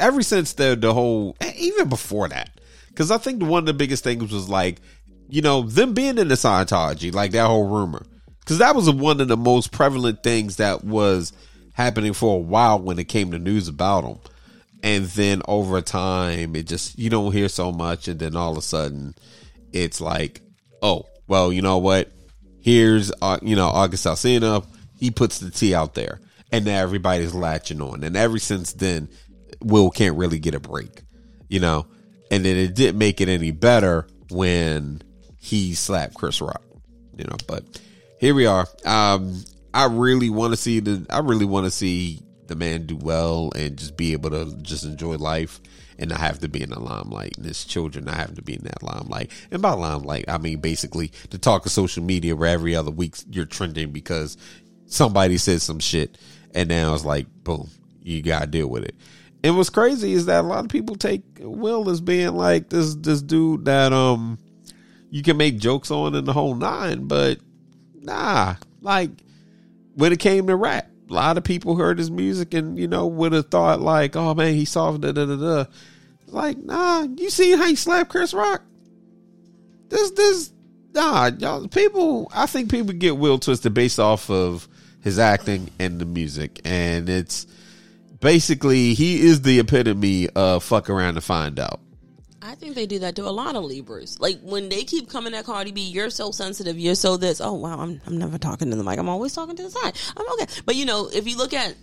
ever 0.00 0.22
since 0.22 0.54
the 0.54 0.74
the 0.74 0.92
whole 0.92 1.36
even 1.56 1.88
before 1.88 2.28
that, 2.28 2.50
because 2.88 3.12
I 3.12 3.18
think 3.18 3.44
one 3.44 3.60
of 3.60 3.66
the 3.66 3.74
biggest 3.74 4.02
things 4.02 4.32
was 4.32 4.48
like, 4.48 4.80
you 5.28 5.40
know, 5.40 5.62
them 5.62 5.94
being 5.94 6.18
in 6.18 6.26
the 6.26 6.34
Scientology, 6.34 7.14
like 7.14 7.30
that 7.30 7.46
whole 7.46 7.68
rumor, 7.68 8.04
because 8.42 8.58
that 8.58 8.74
was 8.74 8.90
one 8.90 9.20
of 9.20 9.28
the 9.28 9.36
most 9.36 9.70
prevalent 9.70 10.22
things 10.22 10.56
that 10.56 10.84
was 10.84 11.32
happening 11.74 12.12
for 12.12 12.36
a 12.36 12.40
while 12.40 12.78
when 12.80 12.98
it 12.98 13.04
came 13.04 13.30
to 13.30 13.38
news 13.38 13.68
about 13.68 14.04
him. 14.04 14.18
And 14.82 15.04
then 15.06 15.42
over 15.46 15.80
time, 15.80 16.56
it 16.56 16.66
just, 16.66 16.98
you 16.98 17.08
don't 17.08 17.32
hear 17.32 17.48
so 17.48 17.70
much. 17.70 18.08
And 18.08 18.18
then 18.18 18.34
all 18.34 18.52
of 18.52 18.58
a 18.58 18.62
sudden, 18.62 19.14
it's 19.72 20.00
like, 20.00 20.40
oh, 20.82 21.06
well, 21.28 21.52
you 21.52 21.62
know 21.62 21.78
what? 21.78 22.10
Here's, 22.60 23.12
uh, 23.22 23.38
you 23.42 23.54
know, 23.54 23.68
August 23.68 24.06
Alsina. 24.06 24.66
He 24.98 25.12
puts 25.12 25.38
the 25.38 25.50
T 25.50 25.74
out 25.74 25.94
there. 25.94 26.20
And 26.50 26.64
now 26.64 26.80
everybody's 26.82 27.34
latching 27.34 27.80
on. 27.80 28.02
And 28.02 28.16
ever 28.16 28.38
since 28.38 28.72
then, 28.72 29.08
Will 29.62 29.90
can't 29.90 30.16
really 30.16 30.40
get 30.40 30.54
a 30.54 30.60
break, 30.60 31.02
you 31.48 31.60
know? 31.60 31.86
And 32.30 32.44
then 32.44 32.56
it 32.56 32.74
didn't 32.74 32.98
make 32.98 33.20
it 33.20 33.28
any 33.28 33.52
better 33.52 34.08
when 34.30 35.00
he 35.38 35.74
slapped 35.74 36.14
Chris 36.14 36.40
Rock, 36.40 36.62
you 37.16 37.24
know? 37.24 37.36
But 37.46 37.64
here 38.22 38.36
we 38.36 38.46
are. 38.46 38.68
Um, 38.84 39.42
I 39.74 39.86
really 39.86 40.30
want 40.30 40.52
to 40.52 40.56
see 40.56 40.78
the, 40.78 41.04
I 41.10 41.18
really 41.18 41.44
want 41.44 41.66
to 41.66 41.72
see 41.72 42.20
the 42.46 42.54
man 42.54 42.86
do 42.86 42.96
well 42.96 43.50
and 43.56 43.76
just 43.76 43.96
be 43.96 44.12
able 44.12 44.30
to 44.30 44.56
just 44.62 44.84
enjoy 44.84 45.16
life 45.16 45.60
and 45.98 46.10
not 46.10 46.20
have 46.20 46.38
to 46.38 46.48
be 46.48 46.62
in 46.62 46.70
the 46.70 46.78
limelight 46.78 47.36
and 47.36 47.44
his 47.44 47.64
children 47.64 48.04
not 48.04 48.14
having 48.14 48.36
to 48.36 48.42
be 48.42 48.54
in 48.54 48.62
that 48.62 48.80
limelight. 48.80 49.32
And 49.50 49.60
by 49.60 49.72
limelight, 49.72 50.26
I 50.28 50.38
mean 50.38 50.60
basically 50.60 51.10
the 51.30 51.38
talk 51.38 51.66
of 51.66 51.72
social 51.72 52.04
media 52.04 52.36
where 52.36 52.48
every 52.48 52.76
other 52.76 52.92
week 52.92 53.16
you're 53.28 53.44
trending 53.44 53.90
because 53.90 54.36
somebody 54.86 55.36
said 55.36 55.60
some 55.60 55.80
shit 55.80 56.16
and 56.54 56.68
now 56.68 56.94
it's 56.94 57.04
like, 57.04 57.26
boom, 57.42 57.70
you 58.04 58.22
gotta 58.22 58.46
deal 58.46 58.68
with 58.68 58.84
it. 58.84 58.94
And 59.42 59.56
what's 59.56 59.68
crazy 59.68 60.12
is 60.12 60.26
that 60.26 60.44
a 60.44 60.46
lot 60.46 60.64
of 60.64 60.70
people 60.70 60.94
take 60.94 61.24
Will 61.40 61.90
as 61.90 62.00
being 62.00 62.36
like 62.36 62.70
this 62.70 62.94
this 62.94 63.20
dude 63.20 63.64
that 63.64 63.92
um 63.92 64.38
you 65.10 65.24
can 65.24 65.36
make 65.36 65.58
jokes 65.58 65.90
on 65.90 66.14
in 66.14 66.24
the 66.24 66.32
whole 66.32 66.54
nine, 66.54 67.08
but 67.08 67.40
nah, 68.02 68.56
like 68.80 69.10
when 69.94 70.12
it 70.12 70.18
came 70.18 70.46
to 70.46 70.56
rap, 70.56 70.88
a 71.08 71.12
lot 71.12 71.38
of 71.38 71.44
people 71.44 71.76
heard 71.76 71.98
his 71.98 72.10
music 72.10 72.54
and 72.54 72.78
you 72.78 72.88
know 72.88 73.06
would 73.06 73.32
have 73.32 73.48
thought 73.48 73.80
like, 73.80 74.16
oh 74.16 74.34
man, 74.34 74.54
he 74.54 74.64
soft 74.64 75.00
da 75.00 75.12
da 75.12 75.26
da 75.26 75.36
da. 75.36 75.64
Like, 76.28 76.58
nah, 76.58 77.02
you 77.02 77.30
see 77.30 77.54
how 77.56 77.66
he 77.66 77.76
slapped 77.76 78.10
Chris 78.10 78.32
Rock? 78.32 78.62
This 79.88 80.10
this 80.12 80.52
nah, 80.94 81.30
y'all 81.38 81.68
people. 81.68 82.30
I 82.34 82.46
think 82.46 82.70
people 82.70 82.94
get 82.94 83.16
Will 83.16 83.38
twisted 83.38 83.74
based 83.74 84.00
off 84.00 84.30
of 84.30 84.68
his 85.02 85.18
acting 85.18 85.70
and 85.78 86.00
the 86.00 86.06
music, 86.06 86.60
and 86.64 87.08
it's 87.08 87.46
basically 88.20 88.94
he 88.94 89.20
is 89.20 89.42
the 89.42 89.60
epitome 89.60 90.28
of 90.30 90.64
fuck 90.64 90.88
around 90.88 91.14
to 91.14 91.20
find 91.20 91.60
out. 91.60 91.80
I 92.44 92.56
think 92.56 92.74
they 92.74 92.86
do 92.86 92.98
that 93.00 93.14
to 93.16 93.22
a 93.28 93.30
lot 93.30 93.54
of 93.54 93.62
Libras. 93.64 94.18
Like 94.18 94.40
when 94.40 94.68
they 94.68 94.82
keep 94.82 95.08
coming 95.08 95.32
at 95.32 95.44
Cardi 95.44 95.70
B, 95.70 95.82
you're 95.82 96.10
so 96.10 96.32
sensitive, 96.32 96.78
you're 96.78 96.96
so 96.96 97.16
this. 97.16 97.40
Oh 97.40 97.52
wow, 97.52 97.78
I'm 97.78 98.00
I'm 98.06 98.18
never 98.18 98.36
talking 98.36 98.70
to 98.70 98.76
the 98.76 98.82
mic. 98.82 98.98
I'm 98.98 99.08
always 99.08 99.32
talking 99.32 99.54
to 99.56 99.62
the 99.62 99.70
side. 99.70 99.96
I'm 100.16 100.28
okay. 100.32 100.46
But 100.66 100.74
you 100.74 100.84
know, 100.84 101.08
if 101.12 101.28
you 101.28 101.36
look 101.36 101.54
at 101.54 101.76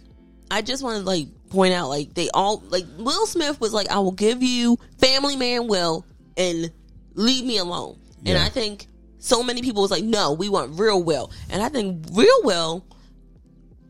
I 0.52 0.62
just 0.62 0.84
want 0.84 1.00
to 1.00 1.04
like 1.04 1.28
point 1.50 1.74
out 1.74 1.90
like 1.90 2.14
they 2.14 2.30
all 2.34 2.62
like 2.68 2.86
Will 2.98 3.26
Smith 3.26 3.62
was 3.62 3.74
like, 3.74 3.90
I 3.90 4.00
will 4.00 4.12
give 4.12 4.44
you 4.44 4.78
Family 4.98 5.38
Man 5.38 5.68
Will 5.68 6.06
and 6.36 6.72
leave 7.14 7.46
me 7.46 7.58
alone. 7.58 7.98
And 8.26 8.38
I 8.38 8.50
think 8.50 8.88
so 9.20 9.42
many 9.42 9.62
people 9.62 9.82
was 9.82 9.92
like, 9.92 10.04
no, 10.04 10.34
we 10.34 10.50
want 10.50 10.78
real 10.78 11.02
Will. 11.02 11.32
And 11.50 11.64
I 11.64 11.70
think 11.70 12.06
real 12.12 12.40
Will 12.44 12.86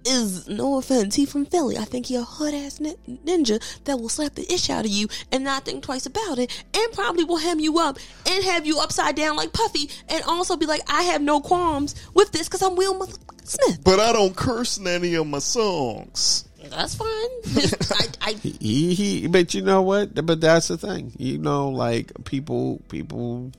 is 0.09 0.49
no 0.49 0.77
offense, 0.77 1.15
he 1.15 1.25
from 1.25 1.45
Philly. 1.45 1.77
I 1.77 1.85
think 1.85 2.07
he 2.07 2.15
a 2.15 2.23
hood 2.23 2.53
ass 2.53 2.79
nin- 2.79 3.19
ninja 3.25 3.61
that 3.83 3.97
will 3.97 4.09
slap 4.09 4.35
the 4.35 4.51
ish 4.51 4.69
out 4.69 4.85
of 4.85 4.91
you 4.91 5.07
and 5.31 5.43
not 5.43 5.65
think 5.65 5.83
twice 5.83 6.05
about 6.05 6.39
it, 6.39 6.65
and 6.73 6.93
probably 6.93 7.23
will 7.23 7.37
hem 7.37 7.59
you 7.59 7.79
up 7.79 7.97
and 8.27 8.43
have 8.43 8.65
you 8.65 8.79
upside 8.79 9.15
down 9.15 9.35
like 9.35 9.53
Puffy, 9.53 9.89
and 10.09 10.23
also 10.23 10.57
be 10.57 10.65
like, 10.65 10.81
I 10.87 11.03
have 11.03 11.21
no 11.21 11.39
qualms 11.39 11.95
with 12.13 12.31
this 12.31 12.47
because 12.47 12.61
I'm 12.61 12.75
Will 12.75 12.99
motherfucking 12.99 13.47
Smith. 13.47 13.83
But 13.83 13.99
I 13.99 14.11
don't 14.11 14.35
curse 14.35 14.77
in 14.77 14.87
any 14.87 15.15
of 15.15 15.27
my 15.27 15.39
songs. 15.39 16.45
That's 16.69 16.95
fine. 16.95 17.07
I, 17.07 18.07
I, 18.21 18.33
He 18.41 18.93
he, 18.93 19.27
but 19.27 19.53
you 19.53 19.61
know 19.61 19.81
what? 19.81 20.13
But 20.25 20.41
that's 20.41 20.67
the 20.67 20.77
thing. 20.77 21.13
You 21.17 21.37
know, 21.37 21.69
like 21.69 22.11
people 22.25 22.81
people 22.89 23.51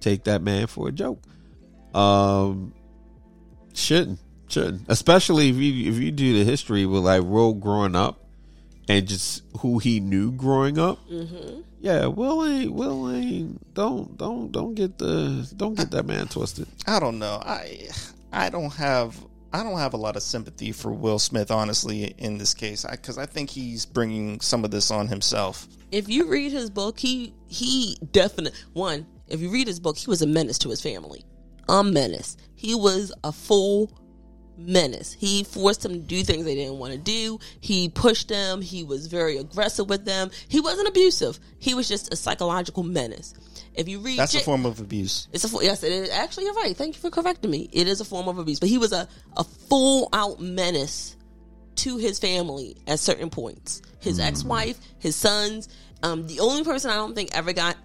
take 0.00 0.24
that 0.24 0.42
man 0.42 0.66
for 0.66 0.88
a 0.88 0.92
joke. 0.92 1.22
Um, 1.94 2.72
shouldn't 3.74 4.20
shouldn't, 4.52 4.82
especially 4.88 5.48
if 5.50 5.56
you 5.56 5.90
if 5.90 5.98
you 5.98 6.10
do 6.10 6.38
the 6.38 6.44
history 6.44 6.86
with 6.86 7.02
like 7.04 7.22
Will 7.22 7.54
growing 7.54 7.96
up 7.96 8.24
and 8.88 9.06
just 9.06 9.42
who 9.58 9.78
he 9.78 10.00
knew 10.00 10.32
growing 10.32 10.78
up. 10.78 10.98
Mm-hmm. 11.08 11.60
Yeah, 11.80 12.06
Will 12.06 12.46
ain't 12.46 12.72
Will 12.72 13.10
ain't. 13.10 13.74
Don't 13.74 14.16
don't 14.16 14.50
don't 14.52 14.74
get 14.74 14.98
the 14.98 15.50
don't 15.56 15.74
get 15.74 15.90
that 15.92 16.06
man 16.06 16.28
twisted. 16.28 16.66
I 16.86 17.00
don't 17.00 17.18
know. 17.18 17.40
I 17.44 17.88
I 18.32 18.50
don't 18.50 18.72
have 18.74 19.16
I 19.52 19.62
don't 19.62 19.78
have 19.78 19.94
a 19.94 19.96
lot 19.96 20.16
of 20.16 20.22
sympathy 20.22 20.72
for 20.72 20.92
Will 20.92 21.18
Smith, 21.18 21.50
honestly, 21.50 22.14
in 22.18 22.38
this 22.38 22.54
case, 22.54 22.84
because 22.88 23.18
I, 23.18 23.26
think 23.26 23.50
he's 23.50 23.84
bringing 23.84 24.40
some 24.40 24.64
of 24.64 24.70
this 24.70 24.92
on 24.92 25.08
himself. 25.08 25.66
if 25.90 26.08
you 26.08 26.28
read 26.28 26.52
his 26.52 26.70
book, 26.70 27.00
he 27.00 27.34
he 27.48 27.96
definitely 28.12 28.58
one. 28.72 29.06
If 29.26 29.40
you 29.40 29.50
read 29.50 29.66
his 29.66 29.80
book, 29.80 29.96
he 29.96 30.08
was 30.08 30.22
a 30.22 30.26
menace 30.26 30.58
to 30.58 30.70
his 30.70 30.80
family. 30.80 31.24
A 31.68 31.82
menace. 31.82 32.36
He 32.54 32.74
was 32.74 33.12
a 33.24 33.32
full 33.32 33.90
menace. 34.60 35.12
He 35.12 35.44
forced 35.44 35.82
them 35.82 35.92
to 35.92 35.98
do 35.98 36.22
things 36.22 36.44
they 36.44 36.54
didn't 36.54 36.78
want 36.78 36.92
to 36.92 36.98
do. 36.98 37.38
He 37.60 37.88
pushed 37.88 38.28
them. 38.28 38.60
He 38.62 38.84
was 38.84 39.06
very 39.06 39.36
aggressive 39.38 39.88
with 39.88 40.04
them. 40.04 40.30
He 40.48 40.60
wasn't 40.60 40.88
abusive. 40.88 41.38
He 41.58 41.74
was 41.74 41.88
just 41.88 42.12
a 42.12 42.16
psychological 42.16 42.82
menace. 42.82 43.34
If 43.74 43.88
you 43.88 44.00
read, 44.00 44.18
That's 44.18 44.34
a 44.34 44.38
Ja- 44.38 44.44
form 44.44 44.66
of 44.66 44.80
abuse. 44.80 45.28
it's 45.32 45.44
a 45.44 45.64
yes. 45.64 45.82
It 45.82 45.92
is 45.92 46.10
actually 46.10 46.44
you're 46.44 46.54
right. 46.54 46.76
Thank 46.76 46.94
you 46.96 47.00
for 47.00 47.10
correcting 47.10 47.50
me. 47.50 47.68
It 47.72 47.88
is 47.88 48.00
a 48.00 48.04
form 48.04 48.28
of 48.28 48.38
abuse, 48.38 48.60
but 48.60 48.68
he 48.68 48.78
was 48.78 48.92
a 48.92 49.08
a 49.36 49.44
full 49.44 50.08
out 50.12 50.40
menace 50.40 51.16
to 51.76 51.96
his 51.96 52.18
family 52.18 52.76
at 52.86 52.98
certain 52.98 53.30
points. 53.30 53.80
His 54.00 54.18
ex 54.18 54.42
wife, 54.44 54.78
his 54.98 55.14
sons. 55.16 55.68
Um, 56.02 56.26
the 56.26 56.40
only 56.40 56.64
person 56.64 56.90
I 56.90 56.94
don't 56.94 57.14
think 57.14 57.34
ever 57.36 57.52
got 57.52 57.76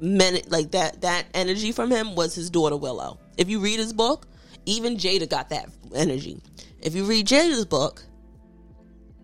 men 0.00 0.38
like 0.48 0.70
that 0.72 1.00
that 1.00 1.26
energy 1.34 1.72
from 1.72 1.90
him 1.90 2.14
was 2.14 2.34
his 2.34 2.50
daughter 2.50 2.76
Willow. 2.76 3.18
If 3.36 3.48
you 3.48 3.58
read 3.60 3.78
his 3.80 3.92
book, 3.92 4.27
even 4.68 4.96
Jada 4.96 5.28
got 5.28 5.48
that 5.48 5.68
energy. 5.94 6.40
If 6.80 6.94
you 6.94 7.04
read 7.04 7.26
Jada's 7.26 7.64
book, 7.64 8.04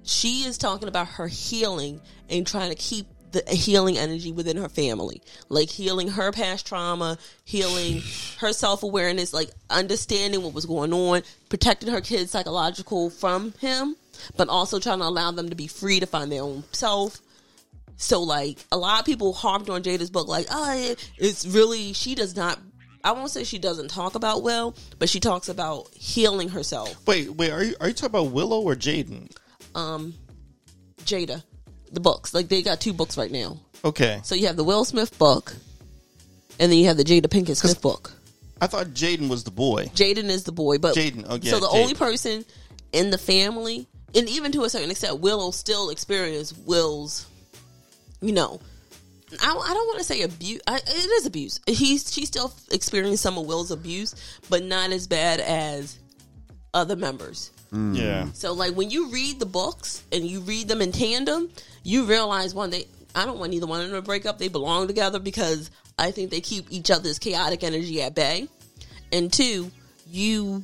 she 0.03 0.45
is 0.45 0.59
talking 0.59 0.89
about 0.89 1.07
her 1.09 1.29
healing 1.29 2.01
and 2.29 2.47
trying 2.47 2.71
to 2.71 2.77
keep 2.77 3.07
the 3.33 3.43
healing 3.51 3.99
energy 3.99 4.31
within 4.31 4.57
her 4.57 4.69
family 4.69 5.21
like 5.49 5.69
healing 5.69 6.07
her 6.07 6.31
past 6.31 6.65
trauma 6.69 7.19
healing 7.45 8.01
her 8.39 8.53
self-awareness 8.53 9.33
like 9.33 9.51
understanding 9.71 10.41
what 10.41 10.55
was 10.55 10.67
going 10.67 10.93
on 10.93 11.21
protecting 11.49 11.91
her 11.91 12.01
kids 12.01 12.31
psychological 12.31 13.11
from 13.11 13.51
him 13.55 13.97
but 14.37 14.49
also 14.49 14.79
trying 14.79 15.01
to 15.01 15.05
allow 15.05 15.33
them 15.33 15.49
to 15.49 15.57
be 15.57 15.67
free 15.67 15.99
to 15.99 16.07
find 16.07 16.31
their 16.31 16.43
own 16.45 16.63
self 16.71 17.21
so 17.97 18.21
like 18.23 18.59
a 18.73 18.77
lot 18.77 19.01
of 19.01 19.07
people 19.07 19.33
harped 19.33 19.71
on 19.71 19.83
Jada's 19.83 20.11
book, 20.11 20.29
like, 20.29 20.47
oh, 20.51 20.95
it's 21.17 21.47
really 21.47 21.93
she 21.93 22.15
does 22.15 22.35
not. 22.37 22.59
I 23.05 23.13
won't 23.13 23.31
say 23.31 23.45
she 23.45 23.59
doesn't 23.59 23.89
talk 23.89 24.15
about 24.15 24.43
Will, 24.43 24.75
but 24.99 25.11
she 25.11 25.21
talks 25.21 25.51
about 25.51 25.93
healing 25.95 26.49
herself. 26.49 27.07
Wait, 27.07 27.31
wait, 27.31 27.51
are 27.51 27.63
you 27.63 27.75
are 27.81 27.89
you 27.89 27.95
talking 27.95 28.07
about 28.19 28.33
Willow 28.33 28.63
or 28.63 28.75
Jaden? 28.75 29.31
Um, 29.75 30.15
Jada, 31.05 31.43
the 31.93 32.01
books, 32.01 32.33
like 32.33 32.49
they 32.49 32.63
got 32.63 32.81
two 32.81 32.95
books 32.95 33.19
right 33.19 33.31
now. 33.31 33.59
Okay, 33.85 34.21
So 34.25 34.35
you 34.35 34.47
have 34.47 34.57
the 34.57 34.65
Will 34.65 34.87
Smith 34.87 35.19
book, 35.19 35.55
and 36.59 36.73
then 36.73 36.79
you 36.79 36.87
have 36.87 36.97
the 36.97 37.05
Jada 37.05 37.27
Pinkett 37.27 37.57
Smith 37.57 37.83
book. 37.83 38.13
I 38.63 38.67
thought 38.67 38.87
Jaden 38.89 39.29
was 39.29 39.45
the 39.45 39.51
boy. 39.51 39.91
Jaden 39.95 40.31
is 40.31 40.45
the 40.45 40.53
boy, 40.53 40.79
but 40.79 40.97
Jaden, 40.97 41.27
oh, 41.29 41.39
yeah, 41.43 41.51
so 41.51 41.61
the 41.61 41.67
Jaden. 41.67 41.83
only 41.83 41.95
person 41.95 42.45
in 42.93 43.11
the 43.11 43.19
family, 43.19 43.87
and 44.15 44.27
even 44.31 44.53
to 44.53 44.63
a 44.65 44.71
certain 44.71 44.91
extent, 44.91 45.21
Willow 45.21 45.51
still 45.51 45.91
experience 45.91 46.57
Will's, 46.57 47.27
you 48.23 48.33
know, 48.33 48.61
I, 49.41 49.47
I 49.51 49.75
don't 49.75 49.87
want 49.87 49.99
to 49.99 50.05
say 50.05 50.23
abuse. 50.23 50.61
I, 50.67 50.77
it 50.77 50.89
is 50.89 51.27
abuse. 51.27 51.61
He's 51.67 52.13
she 52.13 52.27
still 52.27 52.53
experienced 52.71 53.23
some 53.23 53.39
of 53.39 53.47
Will's 53.47 53.71
abuse, 53.71 54.15
but 54.49 54.65
not 54.65 54.91
as 54.91 55.07
bad 55.07 55.41
as 55.41 55.99
other 56.73 56.97
members. 56.97 57.51
Mm. 57.73 57.97
Yeah, 57.97 58.29
So 58.33 58.53
like 58.53 58.75
when 58.75 58.91
you 58.91 59.09
read 59.09 59.41
the 59.41 59.47
books 59.47 60.05
and 60.13 60.25
you 60.25 60.41
read 60.41 60.69
them 60.69 60.81
in 60.81 60.93
tandem, 60.93 61.51
you 61.83 62.05
realize 62.05 62.55
one 62.55 62.71
they 62.71 62.87
I 63.15 63.25
don't 63.25 63.39
want 63.39 63.53
either 63.53 63.67
one 63.67 63.81
of 63.81 63.91
them 63.91 63.97
to 63.97 64.03
break 64.03 64.27
up. 64.27 64.39
They 64.39 64.49
belong 64.49 64.87
together 64.87 65.19
because 65.19 65.71
I 65.99 66.11
think 66.11 66.31
they 66.31 66.41
keep 66.41 66.67
each 66.71 66.91
other's 66.91 67.19
chaotic 67.19 67.65
energy 67.65 68.03
at 68.03 68.15
bay. 68.15 68.49
And 69.13 69.33
two, 69.33 69.71
you 70.09 70.63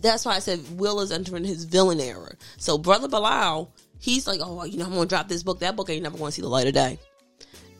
that's 0.00 0.24
why 0.24 0.34
I 0.34 0.38
said 0.40 0.60
Will 0.78 1.00
is 1.00 1.12
entering 1.12 1.44
his 1.44 1.64
villain 1.64 2.00
era. 2.00 2.32
So 2.56 2.78
brother 2.78 3.06
Bilal, 3.08 3.72
he's 4.00 4.26
like, 4.26 4.40
Oh, 4.42 4.64
you 4.64 4.78
know, 4.78 4.86
I'm 4.86 4.92
gonna 4.92 5.06
drop 5.06 5.28
this 5.28 5.42
book. 5.42 5.60
That 5.60 5.76
book 5.76 5.88
ain't 5.90 6.02
never 6.02 6.18
gonna 6.18 6.32
see 6.32 6.42
the 6.42 6.48
light 6.48 6.66
of 6.66 6.74
day. 6.74 6.98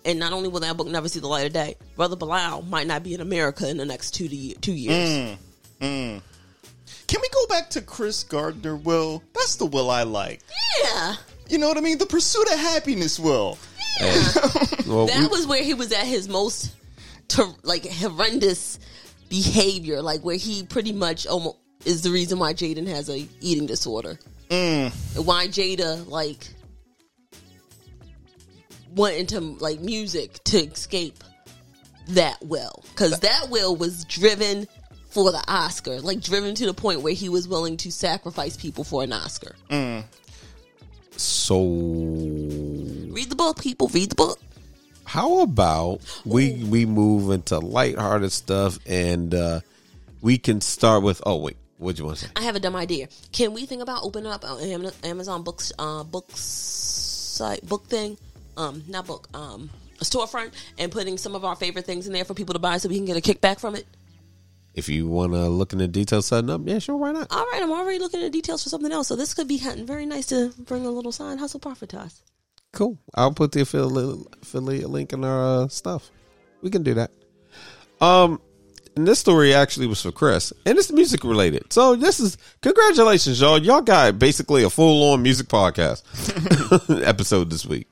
And 0.04 0.18
not 0.18 0.32
only 0.32 0.48
will 0.48 0.60
that 0.60 0.76
book 0.76 0.88
never 0.88 1.08
see 1.08 1.20
the 1.20 1.28
light 1.28 1.46
of 1.46 1.52
day, 1.52 1.76
Brother 1.96 2.16
Bilal 2.16 2.62
might 2.62 2.86
not 2.86 3.02
be 3.04 3.14
in 3.14 3.20
America 3.20 3.68
in 3.68 3.76
the 3.76 3.84
next 3.84 4.12
two 4.12 4.28
to 4.28 4.34
ye- 4.36 4.54
two 4.54 4.72
years. 4.72 5.36
can 5.80 6.20
we 7.20 7.28
go 7.28 7.46
back 7.48 7.70
to 7.70 7.80
Chris 7.80 8.24
Gardner? 8.24 8.76
Will 8.76 9.22
that's 9.34 9.56
the 9.56 9.66
Will 9.66 9.90
I 9.90 10.02
like. 10.02 10.40
Yeah. 10.82 11.14
You 11.48 11.58
know 11.58 11.68
what 11.68 11.76
I 11.76 11.80
mean? 11.82 11.98
The 11.98 12.06
pursuit 12.06 12.50
of 12.52 12.58
happiness. 12.58 13.18
Will. 13.18 13.58
Well, 14.86 15.06
that 15.06 15.20
we- 15.20 15.26
was 15.28 15.46
where 15.46 15.62
he 15.62 15.74
was 15.74 15.92
at 15.92 16.04
his 16.06 16.28
most 16.28 16.72
ter- 17.28 17.54
like 17.62 17.86
horrendous 17.88 18.78
behavior 19.28 20.02
like 20.02 20.20
where 20.22 20.36
he 20.36 20.64
pretty 20.64 20.92
much 20.92 21.26
almost 21.26 21.56
is 21.84 22.02
the 22.02 22.10
reason 22.10 22.38
why 22.38 22.52
Jaden 22.52 22.86
has 22.88 23.08
a 23.08 23.26
eating 23.40 23.66
disorder. 23.66 24.18
Mm. 24.50 25.16
And 25.16 25.26
why 25.26 25.46
Jada 25.48 26.06
like 26.08 26.48
went 28.94 29.16
into 29.16 29.40
like 29.40 29.80
music 29.80 30.42
to 30.44 30.58
escape 30.58 31.22
that 32.08 32.38
will 32.42 32.82
because 32.90 33.20
that 33.20 33.48
will 33.50 33.76
was 33.76 34.04
driven 34.04 34.66
for 35.10 35.30
the 35.30 35.42
Oscar, 35.46 36.00
like 36.00 36.20
driven 36.20 36.54
to 36.54 36.66
the 36.66 36.74
point 36.74 37.02
where 37.02 37.12
he 37.12 37.28
was 37.28 37.46
willing 37.46 37.76
to 37.78 37.92
sacrifice 37.92 38.56
people 38.56 38.82
for 38.82 39.02
an 39.02 39.12
Oscar. 39.12 39.54
Mm. 39.70 40.04
So 41.16 41.60
Read 43.12 43.28
the 43.28 43.36
book, 43.36 43.60
people. 43.60 43.88
Read 43.88 44.10
the 44.10 44.14
book. 44.14 44.40
how 45.04 45.40
about 45.40 46.00
we 46.24 46.64
we 46.64 46.86
move 46.86 47.30
into 47.30 47.58
lighthearted 47.58 48.32
stuff 48.32 48.78
and 48.86 49.34
uh 49.34 49.60
we 50.22 50.38
can 50.38 50.60
start 50.60 51.02
with 51.02 51.20
oh 51.26 51.36
wait, 51.36 51.56
what 51.78 51.98
you 51.98 52.04
want 52.06 52.18
to 52.18 52.24
say? 52.26 52.30
I 52.36 52.42
have 52.42 52.56
a 52.56 52.60
dumb 52.60 52.76
idea. 52.76 53.08
Can 53.32 53.52
we 53.52 53.66
think 53.66 53.82
about 53.82 54.02
opening 54.04 54.32
up 54.32 54.44
an 54.44 54.90
Amazon 55.04 55.42
books 55.42 55.72
uh 55.78 56.04
books 56.04 56.40
site 56.40 57.66
book 57.66 57.86
thing? 57.86 58.16
Um, 58.56 58.84
not 58.88 59.06
book. 59.06 59.28
Um, 59.34 59.70
a 60.00 60.04
storefront 60.04 60.52
and 60.78 60.92
putting 60.92 61.16
some 61.16 61.34
of 61.34 61.44
our 61.44 61.56
favorite 61.56 61.86
things 61.86 62.06
in 62.06 62.12
there 62.12 62.24
for 62.24 62.34
people 62.34 62.52
to 62.52 62.58
buy 62.58 62.76
so 62.78 62.88
we 62.88 62.96
can 62.96 63.04
get 63.04 63.16
a 63.16 63.20
kickback 63.20 63.60
from 63.60 63.74
it. 63.74 63.86
If 64.74 64.88
you 64.88 65.06
want 65.06 65.32
to 65.32 65.48
look 65.48 65.72
into 65.72 65.86
details 65.86 66.26
setting 66.26 66.50
up, 66.50 66.62
yeah, 66.64 66.78
sure, 66.78 66.96
why 66.96 67.12
not? 67.12 67.28
All 67.30 67.44
right, 67.52 67.62
I'm 67.62 67.72
already 67.72 67.98
looking 67.98 68.22
at 68.22 68.32
details 68.32 68.62
for 68.62 68.70
something 68.70 68.90
else, 68.90 69.08
so 69.08 69.16
this 69.16 69.34
could 69.34 69.46
be 69.46 69.58
very 69.58 70.06
nice 70.06 70.26
to 70.26 70.52
bring 70.58 70.86
a 70.86 70.90
little 70.90 71.12
side 71.12 71.38
hustle 71.38 71.60
profit 71.60 71.90
to 71.90 72.00
us. 72.00 72.22
Cool. 72.72 72.98
I'll 73.14 73.34
put 73.34 73.52
the 73.52 73.60
affiliate, 73.60 74.26
affiliate 74.40 74.88
link 74.88 75.12
in 75.12 75.24
our 75.24 75.64
uh, 75.64 75.68
stuff. 75.68 76.10
We 76.62 76.70
can 76.70 76.82
do 76.82 76.94
that. 76.94 77.10
Um, 78.00 78.40
and 78.96 79.06
this 79.06 79.18
story 79.18 79.52
actually 79.52 79.86
was 79.86 80.00
for 80.00 80.10
Chris, 80.10 80.54
and 80.64 80.78
it's 80.78 80.90
music 80.90 81.22
related. 81.22 81.70
So 81.72 81.94
this 81.94 82.18
is 82.18 82.38
congratulations, 82.62 83.40
y'all. 83.40 83.58
Y'all 83.58 83.82
got 83.82 84.18
basically 84.18 84.64
a 84.64 84.70
full 84.70 85.12
on 85.12 85.22
music 85.22 85.48
podcast 85.48 86.02
episode 87.06 87.50
this 87.50 87.66
week. 87.66 87.88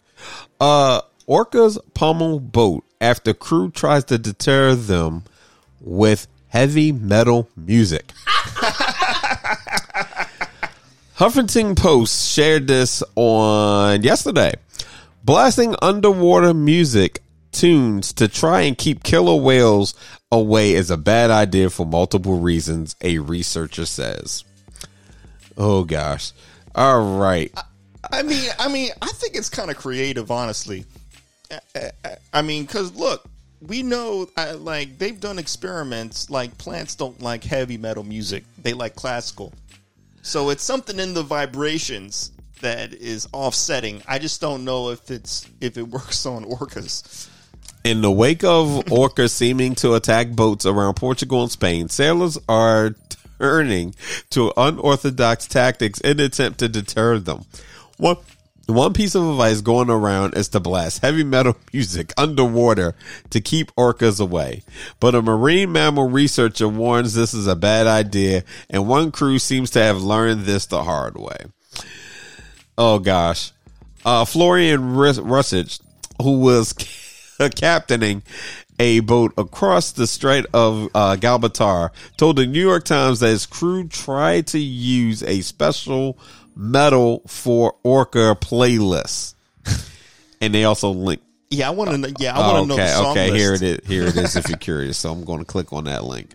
Uh, 0.61 1.01
orcas 1.29 1.79
pummel 1.95 2.41
boat 2.41 2.85
after 3.01 3.33
crew 3.33 3.71
tries 3.71 4.05
to 4.05 4.19
deter 4.19 4.75
them 4.75 5.23
with 5.81 6.27
heavy 6.49 6.93
metal 6.93 7.49
music. 7.57 8.13
Huffington 11.17 11.77
Post 11.77 12.33
shared 12.33 12.67
this 12.67 13.03
on 13.15 14.03
yesterday. 14.03 14.55
Blasting 15.23 15.77
underwater 15.83 16.55
music 16.55 17.23
tunes 17.53 18.13
to 18.15 18.27
try 18.27 18.63
and 18.63 18.79
keep 18.79 19.03
killer 19.03 19.37
whales 19.37 19.95
away 20.33 20.73
is 20.73 20.91
a 20.91 20.97
bad 20.97 21.31
idea 21.31 21.69
for 21.69 21.85
multiple 21.85 22.39
reasons, 22.39 22.97
a 23.03 23.19
researcher 23.19 23.85
says. 23.85 24.45
Oh 25.59 25.85
gosh. 25.85 26.33
All 26.75 27.19
right. 27.19 27.53
I 28.13 28.23
mean, 28.23 28.51
I 28.59 28.69
mean, 28.69 28.91
I 29.01 29.09
think 29.09 29.35
it's 29.37 29.49
kind 29.49 29.71
of 29.71 29.77
creative, 29.77 30.31
honestly. 30.31 30.85
I- 32.33 32.43
mean, 32.43 32.65
because 32.65 32.95
look, 32.95 33.25
we 33.61 33.83
know, 33.83 34.29
like 34.57 34.99
they've 34.99 35.19
done 35.19 35.39
experiments. 35.39 36.31
Like 36.31 36.57
plants 36.59 36.95
don't 36.95 37.21
like 37.21 37.45
heavy 37.45 37.79
metal 37.79 38.05
music; 38.05 38.45
they 38.63 38.73
like 38.73 38.95
classical. 38.95 39.53
So 40.23 40.51
it's 40.51 40.63
something 40.63 40.99
in 40.99 41.15
the 41.15 41.23
vibrations 41.23 42.33
that 42.61 42.93
is 42.93 43.29
offsetting. 43.33 44.03
I 44.07 44.19
just 44.19 44.41
don't 44.41 44.65
know 44.65 44.91
if 44.91 45.11
it's 45.11 45.47
if 45.61 45.77
it 45.77 45.89
works 45.89 46.27
on 46.27 46.45
orcas. 46.45 47.29
In 47.83 48.03
the 48.03 48.11
wake 48.11 48.45
of 48.45 48.85
orcas 48.87 49.31
seeming 49.31 49.75
to 49.77 49.95
attack 49.95 50.31
boats 50.31 50.67
around 50.67 50.95
Portugal 50.95 51.43
and 51.43 51.51
Spain, 51.51 51.89
sailors 51.89 52.39
are 52.49 52.95
turning 53.39 53.95
to 54.31 54.53
unorthodox 54.57 55.47
tactics 55.47 55.99
in 56.01 56.21
attempt 56.21 56.59
to 56.59 56.69
deter 56.69 57.19
them. 57.19 57.45
One, 58.01 58.17
one 58.67 58.95
piece 58.95 59.15
of 59.15 59.29
advice 59.29 59.61
going 59.61 59.91
around 59.91 60.35
is 60.35 60.49
to 60.49 60.61
blast 60.61 61.03
heavy 61.03 61.23
metal 61.23 61.55
music 61.73 62.15
underwater 62.17 62.95
to 63.29 63.43
keep 63.43 63.75
orcas 63.77 64.19
away. 64.19 64.63
But 65.01 65.15
a 65.15 65.21
marine 65.21 65.73
mammal 65.73 66.09
researcher 66.09 66.67
warns 66.67 67.13
this 67.13 67.35
is 67.35 67.47
a 67.47 67.55
bad 67.55 67.87
idea, 67.87 68.45
and 68.71 68.89
one 68.89 69.13
crew 69.13 69.39
seems 69.39 69.69
to 69.73 69.83
have 69.83 70.03
learned 70.03 70.45
this 70.45 70.65
the 70.65 70.83
hard 70.83 71.19
way. 71.19 71.45
Oh 72.79 72.99
gosh. 72.99 73.53
Uh, 74.03 74.25
Florian 74.25 74.95
Russich, 74.95 75.79
who 76.23 76.41
was 76.41 76.73
captaining 77.55 78.23
a 78.79 79.01
boat 79.01 79.35
across 79.37 79.93
the 79.93 80.07
Strait 80.07 80.47
of 80.55 80.89
uh, 80.95 81.17
Gibraltar, 81.17 81.93
told 82.17 82.37
the 82.37 82.47
New 82.47 82.63
York 82.63 82.85
Times 82.85 83.21
that 83.21 83.29
his 83.29 83.45
crew 83.45 83.87
tried 83.87 84.47
to 84.49 84.59
use 84.59 85.23
a 85.23 85.43
special 85.43 86.19
metal 86.61 87.23
for 87.27 87.75
orca 87.83 88.37
playlist. 88.41 89.35
and 90.41 90.55
they 90.55 90.65
also 90.65 90.91
link. 90.91 91.21
Yeah, 91.49 91.67
I 91.69 91.71
want 91.71 91.91
to. 91.91 91.99
know 91.99 92.09
Yeah, 92.19 92.39
I 92.39 92.41
want 92.41 92.57
to 92.57 92.61
Oh, 92.61 92.65
know 92.65 92.75
okay, 92.75 92.85
the 92.85 92.97
song 92.97 93.11
okay. 93.13 93.31
list. 93.31 93.37
Here 93.41 93.55
it 93.55 93.63
is. 93.63 93.89
Here 93.89 94.03
it 94.05 94.17
is. 94.17 94.37
if 94.37 94.49
you're 94.49 94.59
curious, 94.71 94.99
so 94.99 95.11
I'm 95.11 95.25
going 95.25 95.41
to 95.41 95.45
click 95.45 95.73
on 95.73 95.85
that 95.85 96.05
link. 96.05 96.31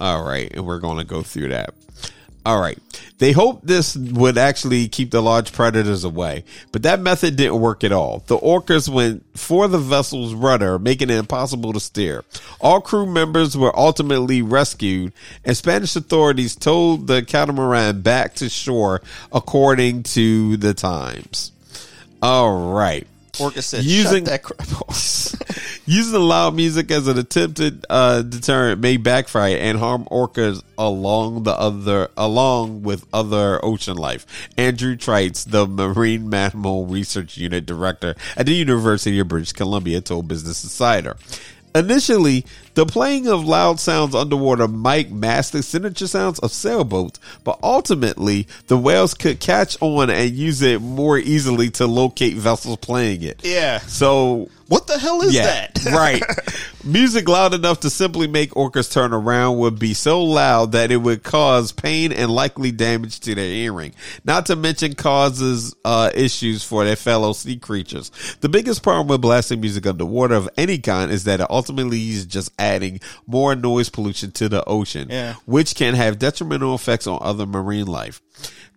All 0.00 0.24
right, 0.24 0.50
and 0.52 0.66
we're 0.66 0.80
going 0.80 0.98
to 0.98 1.04
go 1.04 1.22
through 1.22 1.50
that. 1.50 1.74
All 2.44 2.60
right. 2.60 2.78
They 3.18 3.30
hoped 3.30 3.66
this 3.66 3.94
would 3.94 4.36
actually 4.36 4.88
keep 4.88 5.12
the 5.12 5.22
large 5.22 5.52
predators 5.52 6.02
away, 6.02 6.44
but 6.72 6.82
that 6.82 6.98
method 6.98 7.36
didn't 7.36 7.60
work 7.60 7.84
at 7.84 7.92
all. 7.92 8.24
The 8.26 8.36
orcas 8.36 8.88
went 8.88 9.24
for 9.38 9.68
the 9.68 9.78
vessel's 9.78 10.34
rudder, 10.34 10.76
making 10.78 11.08
it 11.08 11.18
impossible 11.18 11.72
to 11.72 11.78
steer. 11.78 12.24
All 12.60 12.80
crew 12.80 13.06
members 13.06 13.56
were 13.56 13.76
ultimately 13.78 14.42
rescued, 14.42 15.12
and 15.44 15.56
Spanish 15.56 15.94
authorities 15.94 16.56
towed 16.56 17.06
the 17.06 17.22
catamaran 17.22 18.00
back 18.02 18.34
to 18.36 18.48
shore, 18.48 19.02
according 19.32 20.02
to 20.02 20.56
the 20.56 20.74
Times. 20.74 21.52
All 22.20 22.72
right. 22.72 23.06
Orca 23.40 23.62
said, 23.62 23.84
Using- 23.84 24.24
"Shut 24.24 24.24
that 24.26 24.42
crap 24.42 24.82
off." 24.88 25.34
Using 25.86 26.20
loud 26.20 26.54
music 26.54 26.90
as 26.92 27.08
an 27.08 27.18
attempted 27.18 27.84
uh, 27.90 28.22
deterrent 28.22 28.80
may 28.80 28.98
backfire 28.98 29.56
and 29.56 29.78
harm 29.78 30.04
orcas 30.10 30.62
along 30.78 31.42
the 31.42 31.50
other 31.58 32.08
along 32.16 32.82
with 32.82 33.04
other 33.12 33.62
ocean 33.64 33.96
life. 33.96 34.24
Andrew 34.56 34.94
Trites, 34.96 35.44
the 35.50 35.66
Marine 35.66 36.28
Mammal 36.30 36.86
Research 36.86 37.36
Unit 37.36 37.66
director 37.66 38.14
at 38.36 38.46
the 38.46 38.54
University 38.54 39.18
of 39.18 39.26
British 39.28 39.52
Columbia, 39.52 40.00
told 40.00 40.28
Business 40.28 40.62
Insider. 40.62 41.16
Initially, 41.74 42.44
the 42.74 42.86
playing 42.86 43.28
of 43.28 43.44
loud 43.44 43.80
sounds 43.80 44.14
underwater 44.14 44.68
might 44.68 45.10
mask 45.10 45.52
the 45.52 45.62
signature 45.62 46.06
sounds 46.06 46.38
of 46.40 46.52
sailboats, 46.52 47.20
but 47.44 47.58
ultimately, 47.62 48.46
the 48.68 48.78
whales 48.78 49.14
could 49.14 49.40
catch 49.40 49.76
on 49.80 50.10
and 50.10 50.30
use 50.30 50.62
it 50.62 50.80
more 50.80 51.18
easily 51.18 51.70
to 51.70 51.86
locate 51.86 52.36
vessels 52.36 52.78
playing 52.78 53.22
it. 53.22 53.40
Yeah. 53.44 53.78
So 53.80 54.48
What 54.68 54.86
the 54.86 54.98
hell 54.98 55.20
is 55.22 55.34
yeah, 55.34 55.42
that? 55.44 55.84
right. 55.92 56.22
Music 56.82 57.28
loud 57.28 57.52
enough 57.52 57.80
to 57.80 57.90
simply 57.90 58.26
make 58.26 58.52
orcas 58.52 58.90
turn 58.90 59.12
around 59.12 59.58
would 59.58 59.78
be 59.78 59.92
so 59.92 60.22
loud 60.24 60.72
that 60.72 60.90
it 60.90 60.96
would 60.96 61.22
cause 61.22 61.72
pain 61.72 62.10
and 62.10 62.30
likely 62.30 62.72
damage 62.72 63.20
to 63.20 63.34
their 63.34 63.44
hearing. 63.44 63.92
Not 64.24 64.46
to 64.46 64.56
mention 64.56 64.94
causes 64.94 65.74
uh, 65.84 66.10
issues 66.14 66.64
for 66.64 66.84
their 66.84 66.96
fellow 66.96 67.34
sea 67.34 67.56
creatures. 67.58 68.10
The 68.40 68.48
biggest 68.48 68.82
problem 68.82 69.08
with 69.08 69.20
blasting 69.20 69.60
music 69.60 69.86
underwater 69.86 70.34
of 70.34 70.48
any 70.56 70.78
kind 70.78 71.10
is 71.10 71.24
that 71.24 71.40
it 71.40 71.50
ultimately 71.50 72.00
is 72.08 72.24
just 72.24 72.50
adding 72.62 73.00
more 73.26 73.54
noise 73.54 73.88
pollution 73.88 74.30
to 74.32 74.48
the 74.48 74.64
ocean, 74.64 75.08
Yeah. 75.10 75.34
which 75.46 75.74
can 75.74 75.94
have 75.94 76.18
detrimental 76.18 76.74
effects 76.74 77.06
on 77.06 77.18
other 77.20 77.46
marine 77.46 77.86
life. 77.86 78.20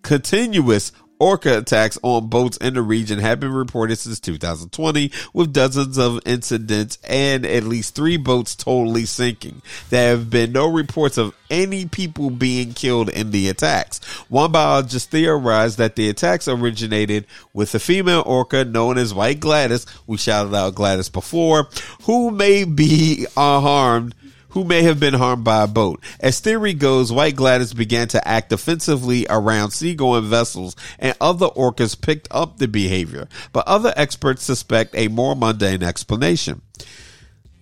Continuous 0.02 0.92
Orca 1.20 1.58
attacks 1.58 1.98
on 2.04 2.28
boats 2.28 2.58
in 2.58 2.74
the 2.74 2.82
region 2.82 3.20
have 3.20 3.40
been 3.40 3.54
reported 3.54 3.98
since 3.98 4.20
2020, 4.20 5.12
with 5.34 5.54
dozens 5.54 5.98
of 5.98 6.20
incidents 6.26 6.98
and 7.04 7.46
at 7.46 7.64
least 7.64 7.96
three 7.96 8.18
boats 8.18 8.56
totally 8.56 9.06
sinking. 9.06 9.62
There 9.90 10.10
have 10.12 10.30
been 10.30 10.52
no 10.52 10.72
reports 10.72 11.18
of 11.18 11.34
any 11.50 11.86
people 11.86 12.30
being 12.30 12.74
killed 12.74 13.10
in 13.10 13.32
the 13.32 13.50
attacks. 13.50 14.04
One 14.30 14.52
biologist 14.52 15.12
theorized 15.12 15.78
that 15.78 15.96
the 15.96 16.10
attacks 16.10 16.48
originated 16.48 17.26
with 17.54 17.74
a 17.76 17.80
female 17.80 18.24
orca 18.26 18.66
known 18.66 18.98
as 18.98 19.14
White 19.14 19.40
Gladys. 19.40 19.86
We 20.08 20.18
shouted 20.18 20.54
out 20.54 20.76
Gladys 20.76 21.10
before, 21.10 21.70
who 22.04 22.32
may 22.32 22.64
be 22.66 23.26
uh, 23.38 23.62
harmed 23.62 24.16
who 24.56 24.64
may 24.64 24.84
have 24.84 25.02
been 25.02 25.14
harmed 25.14 25.44
by 25.44 25.64
a 25.64 25.68
boat. 25.68 26.02
As 26.22 26.40
theory 26.40 26.74
goes, 26.74 27.12
White 27.12 27.36
Gladys 27.36 27.74
began 27.74 28.08
to 28.08 28.26
act 28.26 28.54
offensively 28.54 29.28
around 29.30 29.72
seagoing 29.72 30.24
vessels 30.30 30.78
and 30.98 31.14
other 31.20 31.48
orcas 31.48 32.00
picked 32.00 32.30
up 32.32 32.58
the 32.58 32.70
behavior, 32.70 33.28
but 33.52 33.68
other 33.68 33.94
experts 33.98 34.44
suspect 34.44 34.96
a 34.96 35.10
more 35.10 35.36
mundane 35.36 35.84
explanation. 35.84 36.62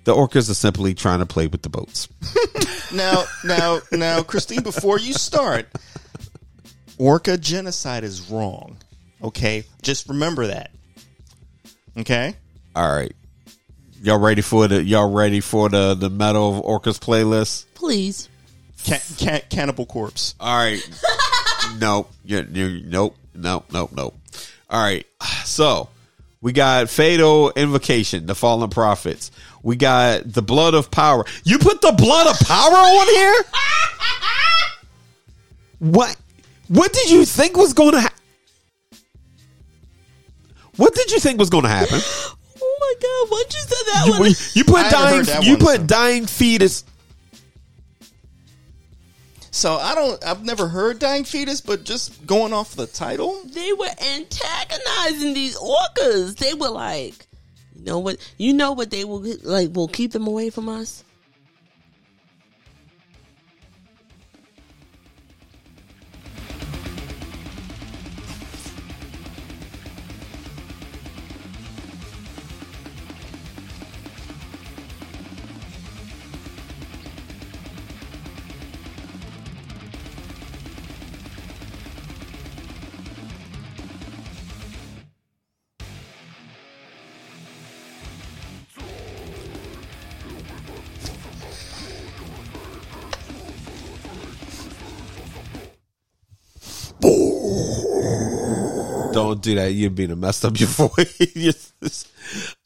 The 0.03 0.13
orcas 0.13 0.51
are 0.51 0.53
simply 0.53 0.93
trying 0.93 1.19
to 1.19 1.25
play 1.25 1.47
with 1.47 1.63
the 1.63 1.69
boats. 1.69 2.09
now, 2.93 3.23
now, 3.43 3.79
now, 3.91 4.21
Christine, 4.21 4.61
before 4.61 4.99
you 4.99 5.13
start, 5.13 5.65
orca 6.99 7.39
genocide 7.39 8.03
is 8.03 8.29
wrong. 8.29 8.77
Okay, 9.23 9.63
just 9.81 10.07
remember 10.07 10.45
that. 10.45 10.69
Okay. 11.97 12.35
All 12.75 12.95
right. 12.95 13.15
Y'all 14.03 14.19
ready 14.19 14.41
for 14.41 14.67
the 14.67 14.83
y'all 14.83 15.09
ready 15.09 15.39
for 15.39 15.69
the 15.69 15.93
the 15.93 16.09
Metal 16.09 16.57
of 16.57 16.65
Orcas 16.65 16.99
playlist? 16.99 17.63
Please. 17.73 18.27
Can, 18.83 18.99
can, 19.15 19.41
Cannibal 19.49 19.85
Corpse. 19.85 20.35
All 20.41 20.57
right. 20.57 20.81
nope. 21.79 22.11
You're, 22.25 22.43
you're, 22.43 22.81
nope. 22.83 23.15
Nope. 23.33 23.63
Nope. 23.71 23.91
Nope. 23.95 24.13
All 24.69 24.83
right. 24.83 25.05
So 25.45 25.87
we 26.41 26.51
got 26.51 26.89
Fatal 26.89 27.53
Invocation, 27.55 28.25
the 28.25 28.35
Fallen 28.35 28.69
Prophets. 28.69 29.31
We 29.61 29.77
got 29.77 30.29
the 30.29 30.41
Blood 30.41 30.73
of 30.73 30.91
Power. 30.91 31.23
You 31.45 31.57
put 31.57 31.79
the 31.79 31.93
Blood 31.93 32.27
of 32.27 32.45
Power 32.45 32.75
on 32.75 33.07
here? 33.07 33.43
What? 35.79 36.17
What 36.67 36.91
did 36.91 37.09
you 37.09 37.23
think 37.23 37.55
was 37.55 37.71
going 37.71 37.93
to 37.93 38.01
happen? 38.01 38.19
What 40.75 40.93
did 40.93 41.09
you 41.09 41.21
think 41.21 41.39
was 41.39 41.49
going 41.49 41.63
to 41.63 41.69
happen? 41.69 42.01
My 43.03 43.25
god! 43.25 43.31
Once 43.31 43.55
you 43.55 43.61
said 43.61 43.93
that 43.93 44.03
You, 44.05 44.19
one, 44.19 44.31
you 44.53 44.63
I 44.63 44.65
put 44.65 44.77
haven't 44.77 44.91
dying. 44.91 45.15
heard 45.17 45.25
that 45.27 45.43
You 45.43 45.51
one, 45.53 45.59
put 45.59 45.75
so. 45.77 45.83
dying 45.87 46.25
fetus. 46.25 46.83
So 49.51 49.75
I 49.75 49.93
don't. 49.93 50.23
I've 50.25 50.43
never 50.43 50.67
heard 50.67 50.97
Dying 50.97 51.23
Fetus, 51.25 51.61
but 51.61 51.83
just 51.83 52.25
going 52.25 52.53
off 52.53 52.75
the 52.75 52.87
title, 52.87 53.39
they 53.45 53.71
were 53.73 53.85
antagonizing 54.15 55.35
these 55.35 55.55
orcas. 55.55 56.35
They 56.37 56.55
were 56.55 56.69
like, 56.69 57.27
you 57.75 57.83
know 57.83 57.99
what? 57.99 58.17
You 58.39 58.53
know 58.53 58.71
what 58.71 58.89
they 58.89 59.03
will 59.05 59.23
like? 59.43 59.69
Will 59.75 59.87
keep 59.87 60.11
them 60.11 60.25
away 60.25 60.49
from 60.49 60.69
us. 60.69 61.03
Don't 99.33 99.41
do 99.41 99.55
that. 99.55 99.71
You're 99.73 99.89
being 99.89 100.11
a 100.11 100.15
messed 100.15 100.45
up 100.45 100.59
your 100.59 100.69
voice. 100.69 102.07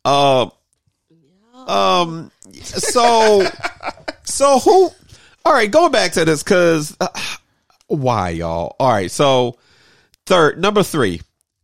um, 0.04 0.52
um. 1.56 2.30
So, 2.62 3.48
so 4.26 4.60
who? 4.60 4.90
All 5.46 5.54
right, 5.54 5.72
going 5.72 5.94
back 5.94 6.12
to 6.14 6.26
this 6.26 6.44
because 6.44 6.98
uh, 7.00 7.08
why 7.88 8.32
y'all? 8.32 8.76
All 8.82 8.92
right, 8.92 9.10
so 9.10 9.58
third, 10.26 10.60
number 10.60 10.84
three, 10.84 11.22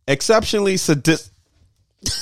exceptionally 0.08 0.78
sadistic. 0.78 1.32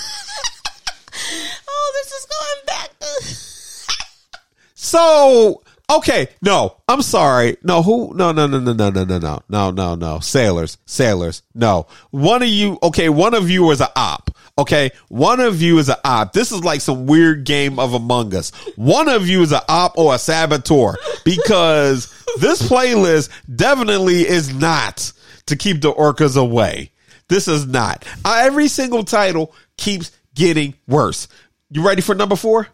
Oh, 1.74 1.92
this 2.02 2.12
is 2.12 2.26
going 2.26 2.66
back 2.66 2.98
to. 2.98 4.36
So 4.74 5.62
okay, 5.90 6.28
no, 6.40 6.76
I'm 6.88 7.02
sorry. 7.02 7.56
No, 7.62 7.82
who? 7.82 8.12
No, 8.14 8.32
no, 8.32 8.46
no, 8.46 8.58
no, 8.58 8.72
no, 8.72 8.90
no, 8.90 9.04
no, 9.04 9.18
no, 9.18 9.42
no, 9.48 9.70
no, 9.70 9.94
no. 9.94 10.18
Sailors, 10.20 10.78
sailors. 10.86 11.42
No, 11.54 11.86
one 12.10 12.42
of 12.42 12.48
you. 12.48 12.78
Okay, 12.82 13.08
one 13.08 13.34
of 13.34 13.50
you 13.50 13.70
is 13.70 13.80
a 13.80 13.90
op. 13.96 14.30
Okay, 14.58 14.90
one 15.08 15.40
of 15.40 15.62
you 15.62 15.78
is 15.78 15.88
a 15.88 15.98
op. 16.06 16.32
This 16.32 16.52
is 16.52 16.62
like 16.62 16.80
some 16.80 17.06
weird 17.06 17.44
game 17.44 17.78
of 17.78 17.94
Among 17.94 18.34
Us. 18.34 18.50
One 18.76 19.08
of 19.08 19.26
you 19.26 19.42
is 19.42 19.52
a 19.52 19.62
op 19.70 19.96
or 19.96 20.14
a 20.14 20.18
saboteur 20.18 20.96
because 21.24 22.12
this 22.38 22.62
playlist 22.62 23.30
definitely 23.54 24.28
is 24.28 24.52
not 24.54 25.12
to 25.46 25.56
keep 25.56 25.80
the 25.80 25.92
orcas 25.92 26.36
away. 26.36 26.90
This 27.28 27.48
is 27.48 27.66
not. 27.66 28.06
Uh, 28.24 28.40
every 28.42 28.68
single 28.68 29.04
title 29.04 29.54
keeps 29.78 30.12
getting 30.34 30.74
worse. 30.86 31.28
You 31.70 31.86
ready 31.86 32.02
for 32.02 32.14
number 32.14 32.36
four? 32.36 32.68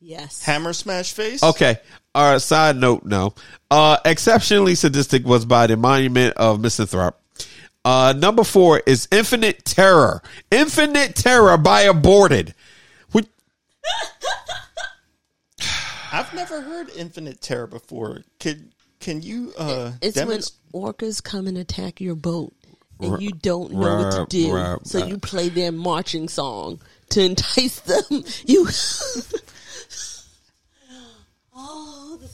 Yes. 0.00 0.42
Hammer 0.44 0.72
Smash 0.72 1.12
Face. 1.12 1.42
Okay. 1.42 1.78
All 2.14 2.32
right. 2.32 2.40
Side 2.40 2.76
note, 2.76 3.04
no. 3.04 3.34
Uh, 3.70 3.96
exceptionally 4.04 4.74
sadistic 4.74 5.24
was 5.24 5.44
by 5.44 5.66
the 5.66 5.76
monument 5.76 6.36
of 6.36 6.60
Misanthrope. 6.60 7.18
Uh, 7.84 8.14
number 8.16 8.44
four 8.44 8.80
is 8.86 9.08
Infinite 9.10 9.64
Terror. 9.64 10.22
Infinite 10.50 11.16
Terror 11.16 11.58
by 11.58 11.82
Aborted. 11.82 12.54
Which, 13.10 13.26
I've 16.12 16.32
never 16.34 16.60
heard 16.60 16.90
Infinite 16.96 17.40
Terror 17.40 17.66
before. 17.66 18.20
Can 18.38 18.70
can 19.00 19.20
you 19.20 19.52
uh 19.58 19.92
It's 20.00 20.16
when 20.22 20.38
orcas 20.72 21.22
come 21.22 21.48
and 21.48 21.58
attack 21.58 22.00
your 22.00 22.14
boat, 22.14 22.54
and 23.00 23.20
you 23.20 23.30
don't 23.32 23.72
know 23.72 23.96
what 23.96 24.12
to 24.12 24.26
do. 24.28 24.54
right, 24.54 24.78
so 24.86 25.00
right. 25.00 25.08
you 25.08 25.18
play 25.18 25.48
their 25.48 25.72
marching 25.72 26.28
song 26.28 26.80
to 27.10 27.22
entice 27.22 27.80
them. 28.10 28.24
You. 28.46 28.68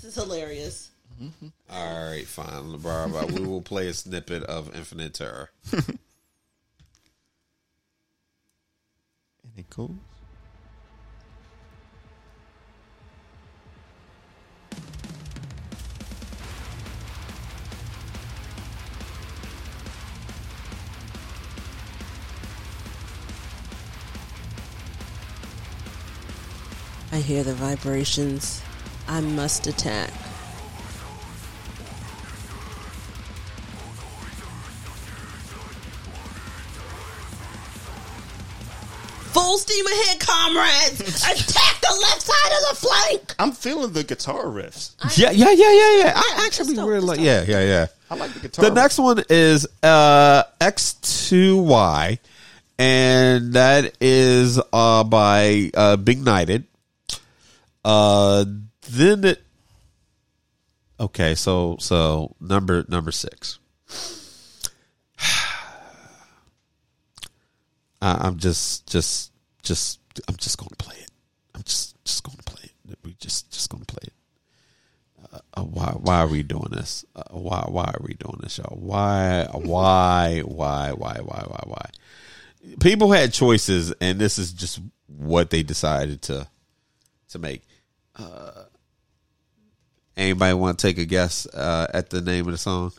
is 0.08 0.14
hilarious. 0.14 0.90
Mm-hmm. 1.22 1.48
all 1.70 2.10
right, 2.10 2.26
fine. 2.26 2.72
LeBron, 2.72 3.32
we 3.32 3.44
will 3.44 3.60
play 3.60 3.88
a 3.88 3.92
snippet 3.92 4.42
of 4.44 4.74
Infinite 4.74 5.14
Terror. 5.14 5.50
And 5.72 5.98
it 9.56 9.68
goes. 9.70 9.90
I 27.10 27.16
hear 27.20 27.42
the 27.42 27.54
vibrations. 27.54 28.62
I 29.08 29.22
must 29.22 29.66
attack. 29.66 30.10
Full 39.32 39.56
steam 39.56 39.86
ahead, 39.86 40.20
comrades! 40.20 41.00
attack 41.22 41.80
the 41.80 41.98
left 42.02 42.20
side 42.20 42.52
of 42.52 42.68
the 42.68 42.86
flank! 42.86 43.34
I'm 43.38 43.52
feeling 43.52 43.92
the 43.94 44.04
guitar 44.04 44.44
riffs. 44.44 44.92
Yeah, 45.16 45.30
yeah, 45.30 45.52
yeah, 45.52 45.72
yeah, 45.72 45.96
yeah. 46.04 46.12
I 46.14 46.44
actually 46.46 46.72
it's 46.72 46.74
dope, 46.74 46.88
really 46.88 47.06
like. 47.06 47.20
Yeah, 47.20 47.44
yeah, 47.48 47.64
yeah. 47.64 47.86
I 48.10 48.14
like 48.14 48.32
the 48.34 48.40
guitar. 48.40 48.68
The 48.68 48.74
next 48.74 48.98
one 48.98 49.24
is 49.30 49.66
uh, 49.82 50.42
X2Y, 50.60 52.18
and 52.78 53.52
that 53.54 53.96
is 54.02 54.60
uh, 54.70 55.04
by 55.04 55.70
uh, 55.72 55.96
Benighted. 55.96 56.64
Uh, 57.84 58.44
then 58.90 59.24
it. 59.24 59.42
Okay, 61.00 61.34
so 61.34 61.76
so 61.78 62.34
number 62.40 62.84
number 62.88 63.12
six. 63.12 63.58
I, 68.00 68.26
I'm 68.26 68.38
just 68.38 68.86
just 68.86 69.32
just 69.62 70.00
I'm 70.28 70.36
just 70.36 70.58
going 70.58 70.70
to 70.70 70.76
play 70.76 70.96
it. 70.96 71.10
I'm 71.54 71.62
just 71.62 72.02
just 72.04 72.24
going 72.24 72.36
to 72.36 72.44
play 72.44 72.70
it. 72.90 72.98
We 73.04 73.14
just 73.20 73.50
just 73.50 73.70
going 73.70 73.84
to 73.84 73.94
play 73.94 74.04
it. 74.04 74.12
Uh, 75.54 75.62
why 75.62 75.92
why 75.96 76.20
are 76.20 76.26
we 76.26 76.42
doing 76.42 76.70
this? 76.70 77.04
Uh, 77.14 77.22
why 77.30 77.64
why 77.68 77.84
are 77.84 78.02
we 78.02 78.14
doing 78.14 78.38
this, 78.40 78.58
y'all? 78.58 78.76
Why 78.76 79.46
why 79.52 80.40
why 80.44 80.92
why 80.92 81.18
why 81.18 81.44
why 81.46 81.62
why? 81.66 81.90
People 82.80 83.12
had 83.12 83.32
choices, 83.32 83.92
and 84.00 84.18
this 84.18 84.38
is 84.38 84.52
just 84.52 84.80
what 85.06 85.50
they 85.50 85.62
decided 85.62 86.22
to 86.22 86.48
to 87.30 87.38
make. 87.38 87.62
Uh, 88.16 88.64
anybody 90.18 90.52
want 90.54 90.78
to 90.78 90.86
take 90.86 90.98
a 90.98 91.04
guess 91.04 91.46
uh, 91.46 91.86
at 91.94 92.10
the 92.10 92.20
name 92.20 92.46
of 92.46 92.52
the 92.52 92.58
song? 92.58 92.92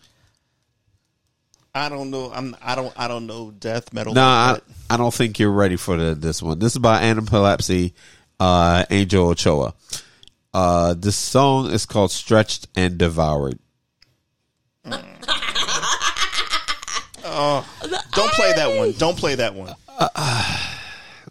I 1.75 1.89
don't 1.89 2.09
know. 2.09 2.31
I'm. 2.33 2.55
I 2.61 2.75
don't. 2.75 2.93
I 2.97 3.07
don't 3.07 3.27
know 3.27 3.51
death 3.51 3.93
metal. 3.93 4.13
No, 4.13 4.23
I, 4.23 4.59
I 4.89 4.97
don't 4.97 5.13
think 5.13 5.37
you're 5.37 5.51
ready 5.51 5.75
for 5.75 5.97
the, 5.97 6.15
this 6.15 6.41
one. 6.41 6.57
This 6.57 6.73
is 6.73 6.79
by 6.79 7.01
Anapolepsy, 7.03 7.93
uh, 8.39 8.85
Angel 8.89 9.29
Ochoa. 9.29 9.75
Uh, 10.51 10.95
this 10.95 11.15
song 11.15 11.69
is 11.69 11.85
called 11.85 12.11
"Stretched 12.11 12.67
and 12.75 12.97
Devoured." 12.97 13.59
don't 14.83 15.03
play 18.33 18.53
that 18.55 18.75
one. 18.77 18.91
Don't 18.93 19.17
play 19.17 19.35
that 19.35 19.53
one. 19.53 19.75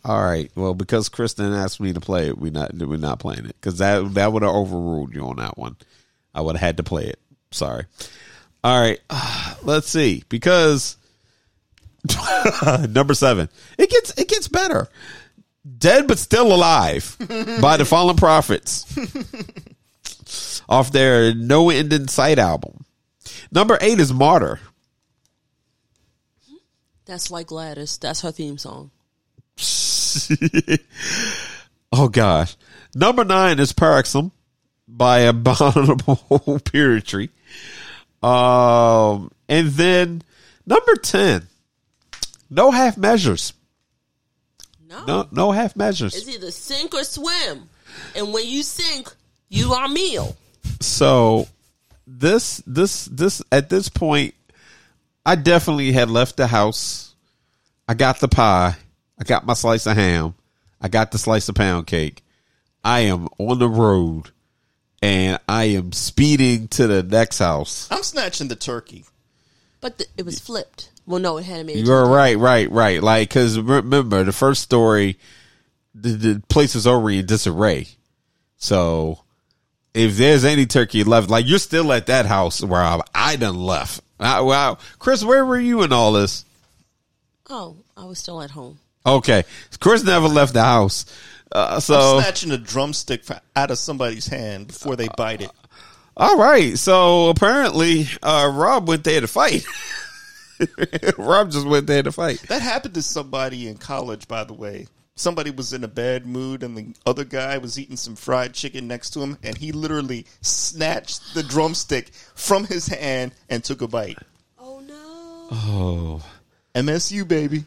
All 0.05 0.23
right. 0.23 0.51
Well, 0.55 0.75
because 0.75 1.09
Kristen 1.09 1.53
asked 1.53 1.81
me 1.81 1.93
to 1.93 2.01
play 2.01 2.29
it, 2.29 2.39
we 2.39 2.51
not 2.51 2.75
we're 2.75 2.97
not 2.99 3.19
playing 3.19 3.47
it 3.47 3.57
because 3.61 3.79
that 3.79 4.15
that 4.15 4.33
would 4.33 4.43
have 4.43 4.55
overruled 4.55 5.15
you 5.15 5.23
on 5.27 5.37
that 5.37 5.59
one. 5.59 5.77
I 6.35 6.41
would 6.41 6.57
have 6.57 6.67
had 6.67 6.77
to 6.79 6.83
play 6.83 7.07
it. 7.07 7.19
Sorry. 7.51 7.85
All 8.63 8.81
right. 8.81 9.01
let's 9.63 9.89
see 9.89 10.25
because 10.29 10.97
number 12.89 13.15
seven. 13.15 13.49
It 13.77 13.91
gets 13.91 14.19
it 14.19 14.29
gets 14.29 14.49
better. 14.49 14.89
Dead 15.79 16.07
but 16.07 16.19
still 16.19 16.53
alive 16.55 17.17
by 17.61 17.77
the 17.77 17.85
Fallen 17.85 18.17
Prophets. 18.17 18.87
off 20.69 20.93
their 20.93 21.35
No 21.35 21.71
End 21.71 21.93
in 21.93 22.09
Sight 22.09 22.39
album. 22.39 22.85
Number 23.51 23.79
eight 23.81 23.99
is 24.01 24.13
Martyr. 24.13 24.61
That's 27.07 27.31
like 27.31 27.47
Gladys. 27.47 27.99
That's 27.99 28.21
her 28.21 28.31
theme 28.31 28.59
song. 28.59 28.91
oh 31.93 32.09
gosh. 32.09 32.57
Number 32.95 33.25
nine 33.25 33.59
is 33.59 33.73
Paroxysm 33.73 34.33
by 34.87 35.19
Abominable 35.21 36.61
Purity. 36.65 37.31
Um, 38.23 39.31
and 39.49 39.69
then 39.69 40.23
number 40.67 40.95
ten, 40.97 41.47
no 42.51 42.71
half 42.71 42.97
measures. 42.97 43.53
No. 44.89 45.05
No, 45.05 45.29
no 45.31 45.53
half 45.53 45.77
measures. 45.77 46.17
It's 46.17 46.29
either 46.29 46.51
sink 46.51 46.95
or 46.95 47.05
swim. 47.05 47.69
And 48.17 48.33
when 48.33 48.47
you 48.47 48.63
sink, 48.63 49.13
you 49.49 49.75
are 49.75 49.89
meal. 49.89 50.37
So 50.81 51.47
this 52.07 52.63
this 52.67 53.05
this 53.07 53.43
at 53.53 53.69
this 53.69 53.89
point, 53.89 54.35
I 55.25 55.35
definitely 55.35 55.93
had 55.93 56.11
left 56.11 56.37
the 56.37 56.47
house. 56.47 57.15
I 57.87 57.95
got 57.95 58.21
the 58.21 58.29
pie. 58.29 58.77
I 59.19 59.25
got 59.25 59.47
my 59.47 59.55
slice 59.55 59.87
of 59.87 59.97
ham. 59.97 60.35
I 60.81 60.89
got 60.89 61.11
the 61.11 61.19
slice 61.19 61.49
of 61.49 61.55
pound 61.55 61.87
cake. 61.87 62.23
I 62.85 63.01
am 63.01 63.29
on 63.39 63.59
the 63.59 63.69
road 63.69 64.31
and 65.03 65.41
I 65.49 65.65
am 65.65 65.93
speeding 65.93 66.69
to 66.69 66.87
the 66.87 67.03
next 67.03 67.39
house. 67.39 67.89
I'm 67.91 68.03
snatching 68.03 68.49
the 68.49 68.57
turkey. 68.57 69.05
But 69.81 69.99
the, 69.99 70.07
it 70.17 70.25
was 70.25 70.39
flipped. 70.39 70.91
Well, 71.07 71.21
no, 71.21 71.39
it 71.39 71.45
had 71.45 71.67
made. 71.67 71.87
You're 71.87 72.07
right, 72.07 72.37
right, 72.37 72.71
right. 72.71 73.03
Like, 73.03 73.31
cause 73.31 73.59
remember 73.59 74.25
the 74.25 74.33
first 74.33 74.63
story, 74.63 75.19
the, 75.95 76.11
the 76.11 76.43
place 76.49 76.75
was 76.75 76.87
already 76.87 77.21
in 77.21 77.27
disarray. 77.27 77.89
So 78.57 79.21
if 79.95 80.17
there's 80.17 80.45
any 80.45 80.67
turkey 80.67 81.05
left, 81.05 81.31
like 81.31 81.47
you're 81.47 81.59
still 81.59 81.93
at 81.93 82.07
that 82.07 82.27
house 82.27 82.63
where 82.63 82.83
I, 82.83 83.01
I 83.15 83.37
done 83.37 83.57
left. 83.57 84.01
I, 84.21 84.41
wow. 84.41 84.79
Chris, 84.99 85.25
where 85.25 85.45
were 85.45 85.59
you 85.59 85.83
in 85.83 85.93
all 85.93 86.13
this? 86.13 86.45
Oh, 87.49 87.77
I 87.97 88.05
was 88.05 88.19
still 88.19 88.43
at 88.43 88.51
home. 88.51 88.79
Okay. 89.17 89.45
Chris 89.81 90.05
never 90.05 90.29
left 90.29 90.53
the 90.55 90.63
house. 90.63 91.05
Uh, 91.51 91.81
so, 91.81 92.17
I'm 92.19 92.23
snatching 92.23 92.51
a 92.53 92.59
drumstick 92.59 93.25
fr- 93.25 93.35
out 93.57 93.71
of 93.71 93.79
somebody's 93.79 94.27
hand 94.27 94.67
before 94.69 94.97
they 94.97 95.09
bite 95.17 95.41
it. 95.41 95.51
all 96.17 96.37
right. 96.37 96.77
So 96.79 97.29
apparently, 97.31 98.07
uh, 98.23 98.51
Rob 98.55 98.87
went 98.89 99.05
there 99.05 99.21
to 99.21 99.27
fight. 99.29 99.65
Rob 101.19 101.51
just 101.51 101.67
went 101.67 101.87
there 101.87 102.03
to 102.03 102.13
fight. 102.13 102.41
That 102.49 102.63
happened 102.63 102.95
to 102.95 103.03
somebody 103.03 103.69
in 103.69 103.77
college, 103.77 104.29
by 104.29 104.45
the 104.45 104.53
way. 104.53 104.87
Somebody 105.15 105.51
was 105.51 105.73
in 105.73 105.83
a 105.83 105.89
bad 105.89 106.27
mood, 106.27 106.63
and 106.63 106.77
the 106.77 106.95
other 107.07 107.25
guy 107.25 107.59
was 107.59 107.79
eating 107.79 107.97
some 107.97 108.15
fried 108.15 108.55
chicken 108.55 108.87
next 108.87 109.11
to 109.11 109.21
him, 109.21 109.37
and 109.43 109.57
he 109.59 109.73
literally 109.73 110.27
snatched 110.43 111.35
the 111.35 111.43
drumstick 111.43 112.11
from 112.35 112.65
his 112.65 112.87
hand 112.87 113.33
and 113.49 113.65
took 113.65 113.83
a 113.83 113.89
bite. 113.89 114.19
Oh 114.61 114.81
no! 114.81 115.49
Oh. 115.51 116.25
MSU, 116.75 117.27
baby. 117.27 117.65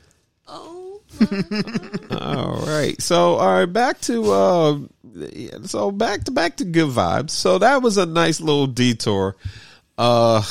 All 2.12 2.64
right. 2.66 3.00
So 3.02 3.36
all 3.36 3.60
right, 3.60 3.66
back 3.66 4.00
to 4.02 4.32
uh 4.32 4.80
so 5.66 5.92
back 5.92 6.24
to 6.26 6.32
back 6.32 6.58
to 6.58 6.66
good 6.66 6.90
vibes. 6.90 7.32
So 7.32 7.58
that 7.58 7.82
was 7.82 7.98
a 7.98 8.06
nice 8.06 8.40
little 8.40 8.68
detour. 8.68 9.36
Uh 9.98 10.42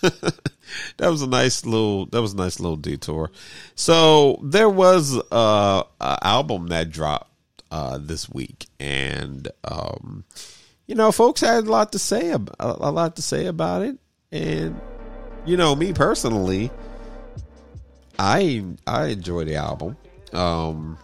that 0.02 1.08
was 1.08 1.22
a 1.22 1.26
nice 1.26 1.64
little 1.64 2.06
that 2.06 2.20
was 2.20 2.34
a 2.34 2.36
nice 2.36 2.60
little 2.60 2.76
detour. 2.76 3.30
So 3.74 4.40
there 4.42 4.68
was 4.68 5.16
uh 5.30 5.82
an 6.00 6.18
album 6.22 6.68
that 6.68 6.90
dropped 6.90 7.30
uh 7.70 7.98
this 8.00 8.28
week 8.28 8.66
and 8.78 9.48
um 9.64 10.24
you 10.86 10.94
know 10.94 11.10
folks 11.12 11.40
had 11.40 11.64
a 11.64 11.70
lot 11.70 11.92
to 11.92 11.98
say 11.98 12.30
a 12.30 12.40
a 12.58 12.90
lot 12.90 13.16
to 13.16 13.22
say 13.22 13.46
about 13.46 13.82
it 13.82 13.98
and 14.30 14.80
you 15.44 15.56
know 15.56 15.74
me 15.74 15.92
personally 15.92 16.70
I 18.18 18.64
I 18.86 19.06
enjoy 19.06 19.44
the 19.44 19.56
album. 19.56 19.96
Um 20.32 20.98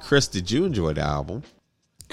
Chris, 0.00 0.28
did 0.28 0.50
you 0.50 0.64
enjoy 0.64 0.92
the 0.92 1.00
album? 1.02 1.42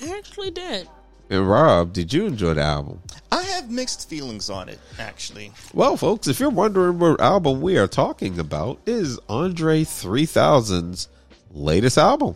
I 0.02 0.18
actually 0.18 0.52
did. 0.52 0.88
And 1.30 1.48
Rob, 1.48 1.94
did 1.94 2.12
you 2.12 2.26
enjoy 2.26 2.56
the 2.56 2.62
album? 2.62 3.02
I 3.32 3.44
have 3.44 3.70
mixed 3.70 4.10
feelings 4.10 4.50
on 4.50 4.68
it, 4.70 4.80
actually. 4.98 5.52
Well, 5.74 5.96
folks, 5.96 6.28
if 6.28 6.40
you're 6.40 6.50
wondering 6.50 6.98
what 6.98 7.22
album 7.22 7.62
we 7.62 7.78
are 7.78 7.88
talking 7.88 8.40
about, 8.40 8.80
it 8.86 8.94
is 8.94 9.20
Andre 9.30 9.84
3000's 9.84 11.08
latest 11.52 11.98
album. 11.98 12.36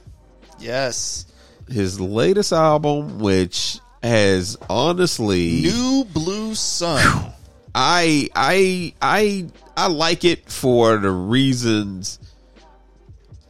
Yes. 0.60 1.26
His 1.68 2.00
latest 2.00 2.54
album, 2.54 3.20
which 3.20 3.80
has 4.04 4.58
honestly 4.70 5.62
New 5.62 6.06
Blue 6.14 6.54
Sun. 6.54 7.32
I 7.76 8.30
I 8.36 8.94
I 9.02 9.48
I 9.76 9.88
like 9.88 10.24
it 10.24 10.50
for 10.50 10.98
the 10.98 11.12
reasons 11.12 12.20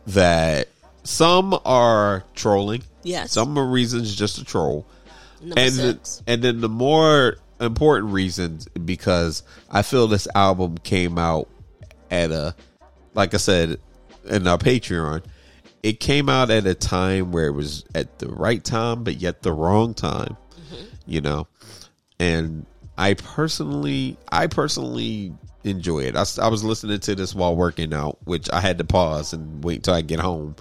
that 0.07 0.69
some 1.03 1.57
are 1.65 2.23
trolling. 2.33 2.83
Yes. 3.03 3.31
Some 3.31 3.57
are 3.57 3.65
reasons 3.65 4.15
just 4.15 4.37
to 4.37 4.45
troll. 4.45 4.85
Number 5.41 5.59
and 5.59 5.73
six. 5.73 6.17
The, 6.25 6.31
and 6.31 6.41
then 6.41 6.61
the 6.61 6.69
more 6.69 7.37
important 7.59 8.13
reasons 8.13 8.67
because 8.69 9.43
I 9.69 9.81
feel 9.81 10.07
this 10.07 10.27
album 10.33 10.77
came 10.77 11.17
out 11.17 11.49
at 12.09 12.31
a 12.31 12.55
like 13.13 13.33
I 13.33 13.37
said 13.37 13.79
in 14.25 14.47
our 14.47 14.57
Patreon, 14.57 15.23
it 15.83 15.99
came 15.99 16.29
out 16.29 16.49
at 16.49 16.65
a 16.65 16.73
time 16.73 17.31
where 17.33 17.47
it 17.47 17.53
was 17.53 17.83
at 17.93 18.19
the 18.19 18.29
right 18.29 18.63
time 18.63 19.03
but 19.03 19.15
yet 19.17 19.41
the 19.41 19.51
wrong 19.51 19.93
time. 19.93 20.37
Mm-hmm. 20.55 20.85
You 21.07 21.21
know. 21.21 21.47
And 22.19 22.65
I 22.97 23.13
personally 23.15 24.17
I 24.31 24.47
personally 24.47 25.33
enjoy 25.63 25.99
it. 26.01 26.15
I 26.15 26.47
was 26.47 26.63
listening 26.63 26.99
to 26.99 27.15
this 27.15 27.33
while 27.33 27.55
working 27.55 27.93
out, 27.93 28.17
which 28.25 28.49
I 28.51 28.59
had 28.61 28.77
to 28.79 28.83
pause 28.83 29.33
and 29.33 29.63
wait 29.63 29.83
till 29.83 29.93
I 29.93 30.01
get 30.01 30.19
home 30.19 30.55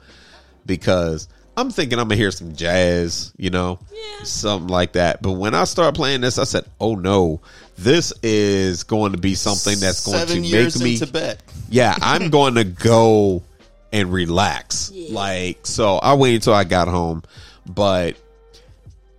because 0.65 1.29
I'm 1.57 1.71
thinking 1.71 1.99
I'm 1.99 2.07
gonna 2.09 2.17
hear 2.17 2.31
some 2.31 2.55
jazz, 2.55 3.33
you 3.37 3.51
know, 3.51 3.79
Yeah. 3.93 4.25
something 4.25 4.69
like 4.69 4.93
that. 4.93 5.21
But 5.23 5.33
when 5.33 5.55
I 5.55 5.65
started 5.65 5.95
playing 5.97 6.23
this, 6.23 6.39
I 6.39 6.45
said, 6.45 6.65
"Oh 6.81 6.95
no, 6.95 7.41
this 7.77 8.13
is 8.23 8.85
going 8.85 9.13
to 9.13 9.19
be 9.19 9.35
something 9.35 9.79
that's 9.79 10.05
going 10.07 10.19
Seven 10.19 10.43
to 10.43 10.49
years 10.49 10.77
make 10.79 10.85
me." 10.85 10.99
Tibet. 10.99 11.43
yeah, 11.69 11.97
I'm 12.03 12.31
going 12.31 12.55
to 12.55 12.65
go 12.65 13.43
and 13.93 14.11
relax. 14.11 14.91
Yeah. 14.95 15.15
Like, 15.15 15.67
so 15.67 15.97
I 15.99 16.15
waited 16.15 16.37
until 16.37 16.55
I 16.55 16.65
got 16.65 16.89
home, 16.89 17.23
but 17.67 18.17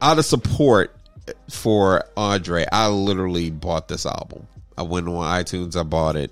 out 0.02 0.18
of 0.18 0.26
support 0.26 0.95
for 1.49 2.05
Andre, 2.17 2.65
I 2.71 2.87
literally 2.87 3.49
bought 3.49 3.87
this 3.87 4.05
album. 4.05 4.47
I 4.77 4.83
went 4.83 5.07
on 5.07 5.15
iTunes, 5.15 5.75
I 5.75 5.83
bought 5.83 6.15
it. 6.15 6.31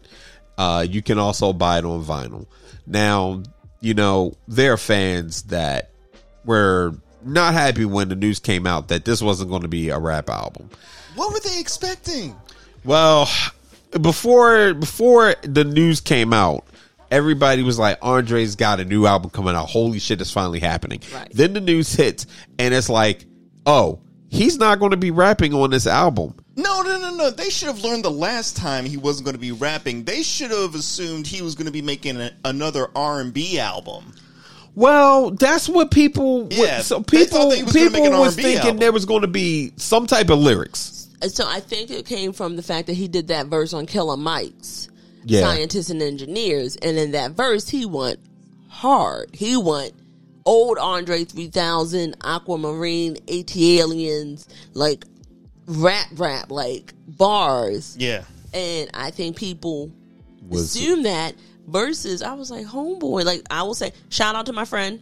Uh, 0.58 0.86
you 0.88 1.02
can 1.02 1.18
also 1.18 1.54
buy 1.54 1.80
it 1.80 1.86
on 1.86 2.04
vinyl. 2.04 2.46
Now, 2.86 3.44
you 3.80 3.94
know, 3.94 4.34
there 4.48 4.74
are 4.74 4.78
fans 4.78 5.44
that 5.44 5.92
were 6.46 6.94
not 7.24 7.54
happy 7.54 7.86
when 7.86 8.10
the 8.10 8.16
news 8.16 8.40
came 8.40 8.66
out 8.66 8.88
that 8.90 9.06
this 9.06 9.22
wasn't 9.22 9.50
going 9.50 9.62
to 9.62 9.68
be 9.68 9.90
a 9.90 10.00
rap 10.00 10.30
album. 10.30 10.70
What 11.16 11.34
were 11.34 11.40
they 11.40 11.60
expecting? 11.60 12.36
Well, 12.84 13.30
before 14.00 14.74
before 14.74 15.36
the 15.44 15.64
news 15.64 16.02
came 16.02 16.34
out, 16.34 16.66
everybody 17.12 17.64
was 17.64 17.78
like, 17.78 18.00
"Andre's 18.02 18.56
got 18.56 18.80
a 18.80 18.86
new 18.86 19.06
album 19.06 19.30
coming 19.30 19.56
out. 19.56 19.70
Holy 19.70 20.00
shit, 20.00 20.22
it's 20.22 20.32
finally 20.32 20.60
happening!" 20.60 21.02
Right. 21.14 21.32
Then 21.32 21.54
the 21.54 21.62
news 21.62 21.94
hits, 21.94 22.26
and 22.58 22.74
it's 22.74 22.90
like, 22.90 23.26
"Oh, 23.66 24.00
he's 24.32 24.58
not 24.58 24.80
going 24.80 24.92
to 24.92 24.98
be 24.98 25.12
rapping 25.12 25.54
on 25.54 25.70
this 25.70 25.86
album." 25.86 26.34
No, 26.56 26.82
no, 26.82 27.00
no, 27.00 27.16
no. 27.16 27.30
They 27.30 27.50
should 27.50 27.68
have 27.68 27.84
learned 27.84 28.04
the 28.04 28.12
last 28.12 28.58
time 28.58 28.86
he 28.86 28.98
wasn't 28.98 29.26
going 29.26 29.36
to 29.36 29.40
be 29.42 29.52
rapping. 29.52 30.04
They 30.06 30.24
should 30.24 30.50
have 30.52 30.74
assumed 30.74 31.28
he 31.28 31.42
was 31.44 31.54
going 31.56 31.68
to 31.68 31.72
be 31.72 31.82
making 31.84 32.20
a, 32.20 32.32
another 32.44 32.88
R 32.96 33.22
and 33.22 33.34
B 33.34 33.60
album. 33.60 34.14
Well, 34.76 35.32
that's 35.32 35.68
what 35.70 35.92
people. 35.92 36.48
Yeah, 36.50 36.82
so 36.82 37.02
people 37.04 37.50
that 37.50 37.64
was 37.66 37.74
people 37.74 38.02
make 38.02 38.12
was 38.14 38.36
thinking 38.36 38.58
album. 38.60 38.78
there 38.78 38.92
was 38.92 39.06
going 39.06 39.22
to 39.22 39.28
be 39.28 39.74
some 39.76 40.08
type 40.08 40.30
of 40.30 40.40
lyrics. 40.40 41.10
And 41.22 41.32
so 41.32 41.46
I 41.48 41.60
think 41.60 41.92
it 41.92 42.06
came 42.06 42.34
from 42.34 42.56
the 42.56 42.64
fact 42.64 42.88
that 42.88 42.94
he 42.94 43.08
did 43.08 43.28
that 43.28 43.48
verse 43.48 43.74
on 43.74 43.86
Killer 43.86 44.18
Mike's 44.18 44.90
Yeah. 45.26 45.42
scientists 45.42 45.90
and 45.90 46.02
engineers, 46.02 46.78
and 46.78 46.98
in 46.98 47.12
that 47.12 47.32
verse 47.32 47.70
he 47.70 47.86
went 47.86 48.20
hard. 48.70 49.30
He 49.34 49.56
went 49.58 49.94
old 50.46 50.78
Andre 50.78 51.24
three 51.24 51.48
thousand, 51.48 52.20
Aquemini, 52.20 53.18
AT 53.40 53.56
aliens, 53.56 54.48
like 54.74 55.06
rap, 55.66 56.08
rap, 56.16 56.52
like 56.52 56.94
bars. 57.08 57.96
Yeah. 57.98 58.24
And 58.54 58.90
I 58.94 59.12
think 59.12 59.38
people 59.38 59.92
Was 60.48 60.76
assume 60.76 61.04
that 61.04 61.36
versus 61.68 62.22
I 62.22 62.34
was 62.34 62.52
like 62.52 62.66
homeboy. 62.66 63.24
Like 63.24 63.44
I 63.50 63.64
will 63.64 63.76
say, 63.76 63.92
shout 64.10 64.36
out 64.36 64.48
to 64.48 64.54
my 64.54 64.66
friend. 64.66 65.02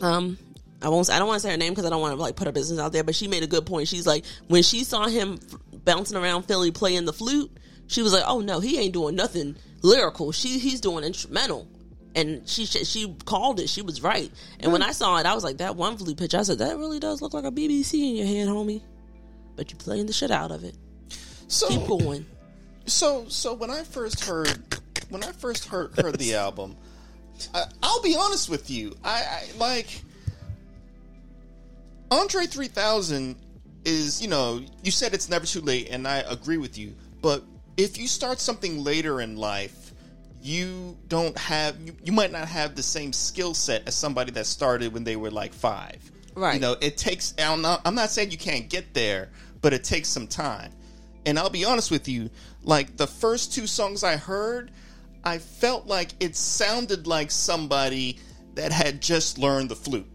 Um, 0.00 0.38
I 0.80 0.88
won't. 0.88 1.10
I 1.10 1.18
don't 1.18 1.28
want 1.28 1.40
to 1.40 1.46
say 1.46 1.52
her 1.52 1.56
name 1.56 1.72
because 1.72 1.84
I 1.84 1.90
don't 1.90 2.00
want 2.00 2.16
to 2.16 2.20
like 2.20 2.36
put 2.36 2.46
her 2.46 2.52
business 2.52 2.78
out 2.78 2.92
there. 2.92 3.04
But 3.04 3.14
she 3.14 3.28
made 3.28 3.42
a 3.42 3.46
good 3.46 3.66
point. 3.66 3.88
She's 3.88 4.06
like, 4.06 4.24
when 4.48 4.62
she 4.62 4.84
saw 4.84 5.06
him 5.06 5.38
f- 5.42 5.58
bouncing 5.84 6.16
around 6.16 6.42
Philly 6.42 6.70
playing 6.70 7.04
the 7.04 7.12
flute, 7.12 7.50
she 7.86 8.02
was 8.02 8.12
like, 8.12 8.24
oh 8.26 8.40
no, 8.40 8.60
he 8.60 8.78
ain't 8.78 8.92
doing 8.92 9.14
nothing 9.14 9.56
lyrical. 9.82 10.32
She 10.32 10.58
he's 10.58 10.80
doing 10.80 11.04
instrumental. 11.04 11.68
And 12.14 12.46
she 12.48 12.66
she 12.66 12.84
she 12.84 13.16
called 13.24 13.60
it. 13.60 13.68
She 13.68 13.82
was 13.82 14.02
right. 14.02 14.30
And 14.60 14.72
when 14.72 14.82
hmm. 14.82 14.88
I 14.88 14.92
saw 14.92 15.18
it, 15.18 15.26
I 15.26 15.34
was 15.34 15.44
like, 15.44 15.58
that 15.58 15.76
one 15.76 15.96
flute 15.96 16.18
pitch. 16.18 16.34
I 16.34 16.42
said, 16.42 16.58
that 16.58 16.76
really 16.76 17.00
does 17.00 17.22
look 17.22 17.34
like 17.34 17.44
a 17.44 17.50
BBC 17.50 17.94
in 17.94 18.16
your 18.16 18.26
hand, 18.26 18.50
homie. 18.50 18.82
but 19.56 19.70
you're 19.70 19.78
playing 19.78 20.06
the 20.06 20.12
shit 20.12 20.30
out 20.30 20.50
of 20.50 20.64
it. 20.64 20.76
So 21.48 21.68
Keep 21.68 21.86
going. 21.86 22.26
So 22.86 23.26
so 23.28 23.54
when 23.54 23.70
I 23.70 23.82
first 23.84 24.24
heard 24.24 24.50
when 25.08 25.22
I 25.22 25.32
first 25.32 25.66
heard 25.66 25.98
heard 25.98 26.18
the 26.18 26.34
album, 26.34 26.76
I, 27.54 27.64
I'll 27.82 28.02
be 28.02 28.16
honest 28.16 28.48
with 28.48 28.70
you. 28.70 28.94
I, 29.04 29.22
I 29.22 29.58
like 29.58 30.02
Andre 32.10 32.46
three 32.46 32.68
thousand 32.68 33.36
is 33.84 34.20
you 34.22 34.28
know 34.28 34.62
you 34.82 34.90
said 34.90 35.14
it's 35.14 35.28
never 35.28 35.46
too 35.46 35.60
late, 35.60 35.88
and 35.90 36.06
I 36.06 36.18
agree 36.18 36.58
with 36.58 36.78
you. 36.78 36.94
But 37.20 37.44
if 37.76 37.98
you 37.98 38.06
start 38.06 38.40
something 38.40 38.82
later 38.82 39.20
in 39.20 39.36
life, 39.36 39.81
you 40.42 40.98
don't 41.08 41.36
have 41.38 41.80
you, 41.80 41.94
you 42.04 42.12
might 42.12 42.32
not 42.32 42.48
have 42.48 42.74
the 42.74 42.82
same 42.82 43.12
skill 43.12 43.54
set 43.54 43.86
as 43.86 43.94
somebody 43.94 44.32
that 44.32 44.46
started 44.46 44.92
when 44.92 45.04
they 45.04 45.16
were 45.16 45.30
like 45.30 45.52
five. 45.54 45.98
Right. 46.34 46.54
You 46.54 46.60
know, 46.60 46.76
it 46.80 46.96
takes. 46.96 47.34
I'm 47.38 47.62
not. 47.62 47.80
I'm 47.84 47.94
not 47.94 48.10
saying 48.10 48.30
you 48.30 48.38
can't 48.38 48.68
get 48.68 48.94
there, 48.94 49.30
but 49.60 49.72
it 49.72 49.84
takes 49.84 50.08
some 50.08 50.26
time. 50.26 50.72
And 51.26 51.38
I'll 51.38 51.50
be 51.50 51.64
honest 51.64 51.90
with 51.90 52.08
you, 52.08 52.30
like 52.64 52.96
the 52.96 53.06
first 53.06 53.52
two 53.52 53.66
songs 53.66 54.02
I 54.02 54.16
heard, 54.16 54.70
I 55.22 55.38
felt 55.38 55.86
like 55.86 56.10
it 56.20 56.34
sounded 56.34 57.06
like 57.06 57.30
somebody 57.30 58.18
that 58.54 58.72
had 58.72 59.00
just 59.00 59.38
learned 59.38 59.70
the 59.70 59.76
flute. 59.76 60.08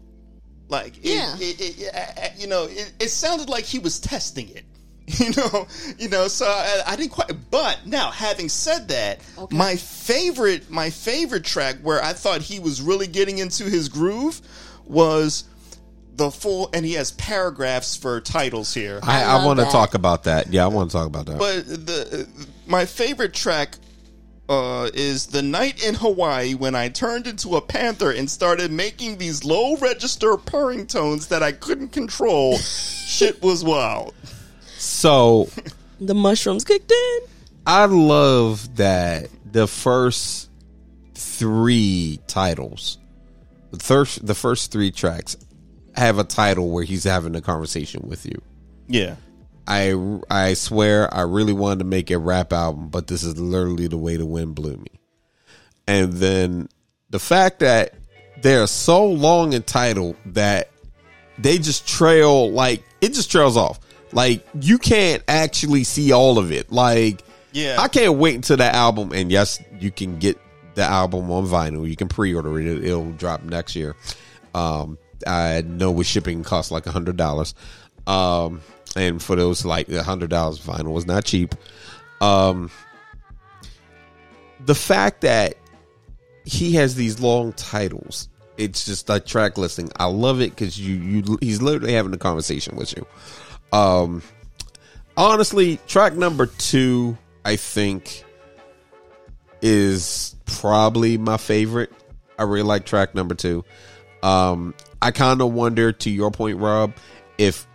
Like, 0.68 0.98
Yeah. 1.02 1.34
it, 1.38 1.60
it, 1.60 1.80
it- 1.80 2.32
you 2.38 2.46
know, 2.46 2.64
it, 2.64 2.92
it 3.00 3.08
sounded 3.08 3.48
like 3.48 3.64
he 3.64 3.78
was 3.78 3.98
testing 3.98 4.50
it. 4.50 4.64
You 5.18 5.30
know, 5.36 5.66
you 5.98 6.08
know. 6.08 6.28
So 6.28 6.46
I, 6.46 6.82
I 6.86 6.96
didn't 6.96 7.10
quite. 7.10 7.30
But 7.50 7.86
now, 7.86 8.10
having 8.10 8.48
said 8.48 8.88
that, 8.88 9.20
Okay. 9.36 9.56
my 9.56 9.76
favorite, 9.76 10.70
my 10.70 10.90
favorite 10.90 11.44
track 11.44 11.76
where 11.82 12.02
I 12.02 12.12
thought 12.12 12.40
he 12.40 12.60
was 12.60 12.80
really 12.80 13.06
getting 13.06 13.38
into 13.38 13.64
his 13.64 13.88
groove 13.88 14.40
was 14.86 15.44
the 16.14 16.30
full, 16.30 16.68
and 16.72 16.84
he 16.84 16.92
has 16.94 17.12
paragraphs 17.12 17.96
for 17.96 18.20
titles 18.20 18.74
here. 18.74 19.00
I, 19.02 19.24
I 19.24 19.42
I, 19.42 19.46
want 19.46 19.58
to 19.60 19.66
talk 19.66 19.94
about 19.94 20.24
that. 20.24 20.52
Yeah, 20.52 20.64
I 20.64 20.68
want 20.68 20.90
to 20.90 20.96
talk 20.96 21.06
about 21.06 21.26
that. 21.26 21.38
But 21.38 21.66
the 21.66 22.28
my 22.66 22.84
favorite 22.84 23.32
track 23.34 23.76
uh, 24.48 24.90
is 24.94 25.26
the 25.26 25.42
night 25.42 25.84
in 25.84 25.94
Hawaii 25.94 26.54
when 26.54 26.74
I 26.74 26.88
turned 26.88 27.26
into 27.26 27.56
a 27.56 27.60
panther 27.60 28.10
and 28.10 28.30
started 28.30 28.70
making 28.70 29.18
these 29.18 29.44
low 29.44 29.76
register 29.76 30.36
purring 30.36 30.86
tones 30.86 31.28
that 31.28 31.42
I 31.42 31.52
couldn't 31.52 31.88
control. 31.88 32.56
Shit 32.58 33.42
was 33.42 33.62
wild. 33.62 34.14
So 34.78 35.48
The 36.00 36.14
mushrooms 36.14 36.64
kicked 36.64 36.90
in. 36.90 37.18
I 37.66 37.84
love 37.86 38.76
that 38.76 39.28
the 39.50 39.66
first 39.66 40.48
three 41.14 42.20
titles, 42.26 42.98
the 43.72 43.78
first 43.78 44.24
the 44.26 44.34
first 44.34 44.72
three 44.72 44.90
tracks, 44.90 45.36
have 45.94 46.18
a 46.18 46.24
title 46.24 46.70
where 46.70 46.84
he's 46.84 47.04
having 47.04 47.34
a 47.34 47.40
conversation 47.40 48.08
with 48.08 48.24
you. 48.24 48.40
Yeah. 48.86 49.16
I 49.66 49.94
I 50.30 50.54
swear 50.54 51.12
I 51.12 51.22
really 51.22 51.52
wanted 51.52 51.80
to 51.80 51.84
make 51.84 52.10
a 52.10 52.18
rap 52.18 52.52
album, 52.52 52.88
but 52.88 53.06
this 53.06 53.22
is 53.22 53.38
literally 53.38 53.88
the 53.88 53.98
way 53.98 54.16
the 54.16 54.24
wind 54.24 54.54
blew 54.54 54.76
me. 54.76 55.00
And 55.86 56.14
then 56.14 56.68
the 57.10 57.18
fact 57.18 57.58
that 57.60 57.94
they're 58.40 58.66
so 58.66 59.04
long 59.06 59.52
in 59.52 59.62
title 59.62 60.16
that 60.26 60.70
they 61.38 61.58
just 61.58 61.86
trail 61.86 62.50
like 62.50 62.84
it 63.00 63.12
just 63.12 63.30
trails 63.30 63.56
off. 63.56 63.80
Like 64.12 64.46
you 64.60 64.78
can't 64.78 65.22
actually 65.28 65.84
see 65.84 66.12
all 66.12 66.38
of 66.38 66.52
it. 66.52 66.70
Like 66.72 67.22
Yeah. 67.52 67.76
I 67.78 67.88
can't 67.88 68.14
wait 68.14 68.36
until 68.36 68.56
the 68.56 68.74
album. 68.74 69.12
And 69.12 69.30
yes, 69.30 69.62
you 69.78 69.90
can 69.90 70.18
get 70.18 70.38
the 70.74 70.82
album 70.84 71.30
on 71.30 71.46
vinyl. 71.46 71.88
You 71.88 71.96
can 71.96 72.08
pre-order 72.08 72.58
it. 72.60 72.84
It'll 72.84 73.12
drop 73.12 73.42
next 73.42 73.74
year. 73.74 73.96
Um, 74.54 74.98
I 75.26 75.62
know 75.62 75.90
with 75.90 76.06
shipping 76.06 76.44
costs 76.44 76.70
like 76.70 76.86
a 76.86 76.90
hundred 76.90 77.16
dollars. 77.16 77.54
Um, 78.06 78.62
and 78.96 79.22
for 79.22 79.36
those 79.36 79.64
like 79.64 79.88
a 79.88 80.02
hundred 80.02 80.30
dollars 80.30 80.58
vinyl 80.58 80.92
was 80.92 81.06
not 81.06 81.24
cheap. 81.24 81.54
Um, 82.20 82.70
the 84.64 84.74
fact 84.74 85.20
that 85.22 85.54
he 86.44 86.72
has 86.74 86.94
these 86.94 87.20
long 87.20 87.52
titles, 87.52 88.28
it's 88.56 88.84
just 88.84 89.10
a 89.10 89.20
track 89.20 89.58
listing. 89.58 89.90
I 89.96 90.06
love 90.06 90.40
it 90.40 90.50
because 90.50 90.78
you 90.80 90.94
you 90.94 91.38
he's 91.40 91.60
literally 91.62 91.92
having 91.92 92.14
a 92.14 92.18
conversation 92.18 92.76
with 92.76 92.96
you. 92.96 93.06
Um, 93.72 94.22
honestly, 95.16 95.78
track 95.86 96.14
number 96.14 96.46
two, 96.46 97.18
I 97.44 97.56
think, 97.56 98.24
is 99.60 100.36
probably 100.46 101.18
my 101.18 101.36
favorite. 101.36 101.90
I 102.38 102.44
really 102.44 102.62
like 102.62 102.86
track 102.86 103.14
number 103.14 103.34
two. 103.34 103.64
Um, 104.22 104.74
I 105.02 105.10
kind 105.10 105.40
of 105.42 105.52
wonder, 105.52 105.92
to 105.92 106.10
your 106.10 106.30
point, 106.30 106.58
Rob, 106.58 106.94
if 107.36 107.66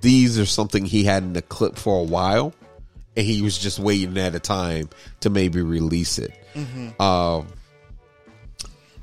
these 0.00 0.38
are 0.38 0.46
something 0.46 0.84
he 0.84 1.02
had 1.04 1.22
in 1.24 1.32
the 1.32 1.42
clip 1.42 1.76
for 1.76 2.00
a 2.00 2.04
while, 2.04 2.52
and 3.16 3.26
he 3.26 3.42
was 3.42 3.58
just 3.58 3.80
waiting 3.80 4.16
at 4.18 4.36
a 4.36 4.40
time 4.40 4.88
to 5.20 5.30
maybe 5.30 5.60
release 5.60 6.18
it. 6.18 6.32
Um, 7.00 7.48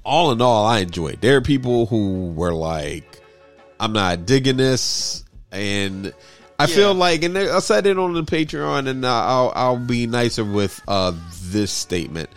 all 0.06 0.32
in 0.32 0.42
all, 0.42 0.66
I 0.66 0.80
enjoyed. 0.80 1.20
There 1.20 1.36
are 1.36 1.42
people 1.42 1.86
who 1.86 2.32
were 2.32 2.54
like, 2.54 3.20
"I'm 3.80 3.92
not 3.92 4.26
digging 4.26 4.56
this," 4.56 5.25
and 5.52 6.14
I 6.58 6.68
feel 6.68 6.94
like, 6.94 7.24
and 7.24 7.38
I 7.38 7.60
said 7.60 7.86
it 7.86 7.98
on 7.98 8.14
the 8.14 8.24
Patreon, 8.24 8.88
and 8.88 9.06
I'll 9.06 9.52
I'll 9.56 9.78
be 9.78 10.08
nicer 10.08 10.46
with 10.46 10.82
uh, 10.88 11.14
this 11.44 11.72
statement. 11.72 12.30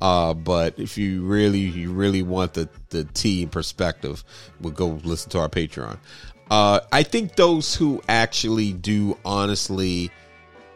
Uh, 0.00 0.34
but 0.34 0.78
if 0.78 0.98
you 0.98 1.22
really 1.22 1.60
you 1.60 1.92
really 1.92 2.22
want 2.22 2.54
the 2.54 2.68
the 2.90 3.04
tea 3.04 3.46
perspective, 3.46 4.24
we'll 4.60 4.72
go 4.72 5.00
listen 5.04 5.30
to 5.30 5.38
our 5.38 5.48
Patreon. 5.48 5.98
Uh, 6.50 6.80
I 6.90 7.02
think 7.02 7.36
those 7.36 7.74
who 7.74 8.02
actually 8.08 8.72
do 8.72 9.16
honestly 9.24 10.10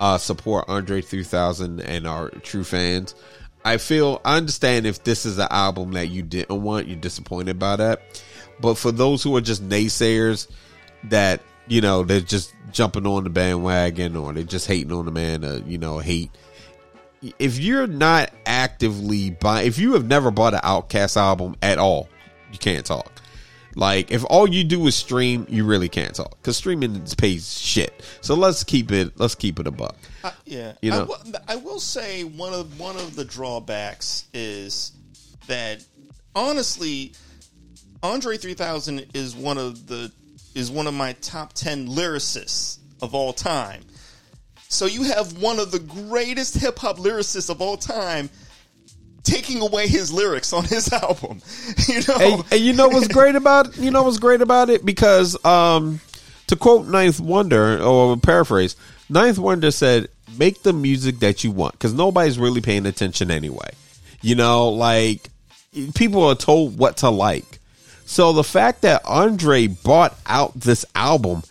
uh, 0.01 0.17
support 0.17 0.65
Andre 0.69 1.03
3000 1.03 1.81
and 1.81 2.07
are 2.07 2.31
true 2.31 2.65
fans. 2.65 3.15
I 3.65 3.79
feel 3.79 4.21
I 4.25 4.37
understand 4.37 4.87
if 4.87 5.03
this 5.03 5.27
is 5.27 5.39
an 5.39 5.49
album 5.51 5.93
that 5.93 6.07
you 6.07 6.23
didn't 6.23 6.63
want, 6.63 6.87
you're 6.87 6.97
disappointed 6.97 7.59
by 7.59 7.77
that. 7.77 8.23
But 8.61 8.75
for 8.75 8.93
those 8.93 9.23
who 9.23 9.37
are 9.37 9.41
just 9.41 9.69
naysayers 9.69 10.49
that 11.05 11.43
you 11.69 11.81
know 11.81 12.03
they're 12.05 12.21
just 12.21 12.55
jumping 12.73 13.07
on 13.07 13.25
the 13.25 13.31
bandwagon 13.31 14.17
or 14.17 14.33
they're 14.33 14.43
just 14.45 14.67
hating 14.67 14.93
on 14.93 15.05
the 15.07 15.11
man, 15.11 15.45
uh, 15.45 15.61
you 15.67 15.79
know, 15.79 15.99
hate. 15.99 16.31
If 17.39 17.59
you're 17.59 17.87
not 17.87 18.31
actively 18.45 19.31
buying, 19.31 19.67
if 19.67 19.79
you 19.79 19.95
have 19.95 20.07
never 20.07 20.31
bought 20.31 20.55
an 20.55 20.61
OutKast 20.61 21.17
album 21.17 21.57
at 21.63 21.79
all, 21.79 22.09
you 22.53 22.59
can't 22.59 22.85
talk. 22.85 23.11
Like 23.75 24.11
if 24.11 24.25
all 24.25 24.49
you 24.49 24.65
do 24.65 24.87
is 24.87 24.95
stream, 24.97 25.47
you 25.51 25.65
really 25.65 25.89
can't 25.89 26.15
talk 26.15 26.31
because 26.41 26.57
streaming 26.57 27.03
pays 27.19 27.59
shit. 27.59 28.03
So 28.23 28.35
let's 28.35 28.65
keep 28.65 28.91
it. 28.93 29.19
Let's 29.19 29.35
keep 29.35 29.59
it 29.61 29.67
a 29.67 29.71
buck. 29.71 29.97
I, 30.25 30.33
yeah, 30.45 30.73
You 30.81 30.91
know. 30.93 31.05
will- 31.05 31.19
I 31.49 31.57
will 31.57 31.81
say 31.81 32.25
one 32.25 32.55
of 32.55 32.79
one 32.81 32.97
of 32.97 33.17
the 33.17 33.25
drawbacks 33.25 34.27
is 34.33 34.93
that 35.47 35.85
honestly, 36.35 37.13
Andre 38.03 38.37
3000 38.39 39.07
is 39.15 39.35
one 39.35 39.59
of 39.59 39.87
the 39.87 40.11
is 40.57 40.71
one 40.71 40.87
of 40.87 40.95
my 40.95 41.13
top 41.21 41.53
10 41.53 41.87
lyricists 41.87 42.79
of 43.03 43.15
all 43.15 43.33
time. 43.33 43.83
So 44.69 44.87
you 44.87 45.05
have 45.05 45.39
one 45.41 45.59
of 45.59 45.71
the 45.71 45.79
greatest 45.79 46.55
hip 46.57 46.79
hop 46.79 46.97
lyricists 46.97 47.51
of 47.51 47.61
all 47.61 47.77
time 47.77 48.31
taking 49.23 49.61
away 49.61 49.87
his 49.87 50.13
lyrics 50.13 50.53
on 50.53 50.65
his 50.65 50.93
album. 50.93 51.43
You 51.89 52.01
know, 52.09 52.17
and, 52.19 52.45
and 52.53 52.61
you 52.61 52.73
know 52.73 52.89
what's 52.89 53.09
great 53.09 53.35
about 53.37 53.69
it? 53.69 53.79
you 53.79 53.91
know 53.91 54.03
what's 54.03 54.19
great 54.19 54.41
about 54.41 54.71
it 54.71 54.85
because 54.85 55.43
um 55.45 56.01
to 56.49 56.57
quote 56.57 56.87
9th 56.87 57.21
Wonder 57.21 57.81
or 57.83 58.17
paraphrase 58.17 58.77
9th 59.11 59.39
Wonder 59.39 59.71
said 59.71 60.09
make 60.37 60.63
the 60.63 60.73
music 60.73 61.21
that 61.21 61.45
you 61.45 61.51
want 61.53 61.73
because 61.73 61.95
nobody's 61.95 62.39
really 62.39 62.61
paying 62.61 62.87
attention 62.87 63.31
anyway 63.31 63.71
you 64.21 64.35
know 64.35 64.69
like 64.71 65.29
people 65.95 66.25
are 66.25 66.35
told 66.35 66.77
what 66.77 66.99
to 66.99 67.11
like 67.11 67.56
so 68.07 68.33
the 68.33 68.45
fact 68.45 68.83
that 68.83 69.05
Andre 69.05 69.67
bought 69.67 70.17
out 70.27 70.59
this 70.59 70.87
album 70.95 71.43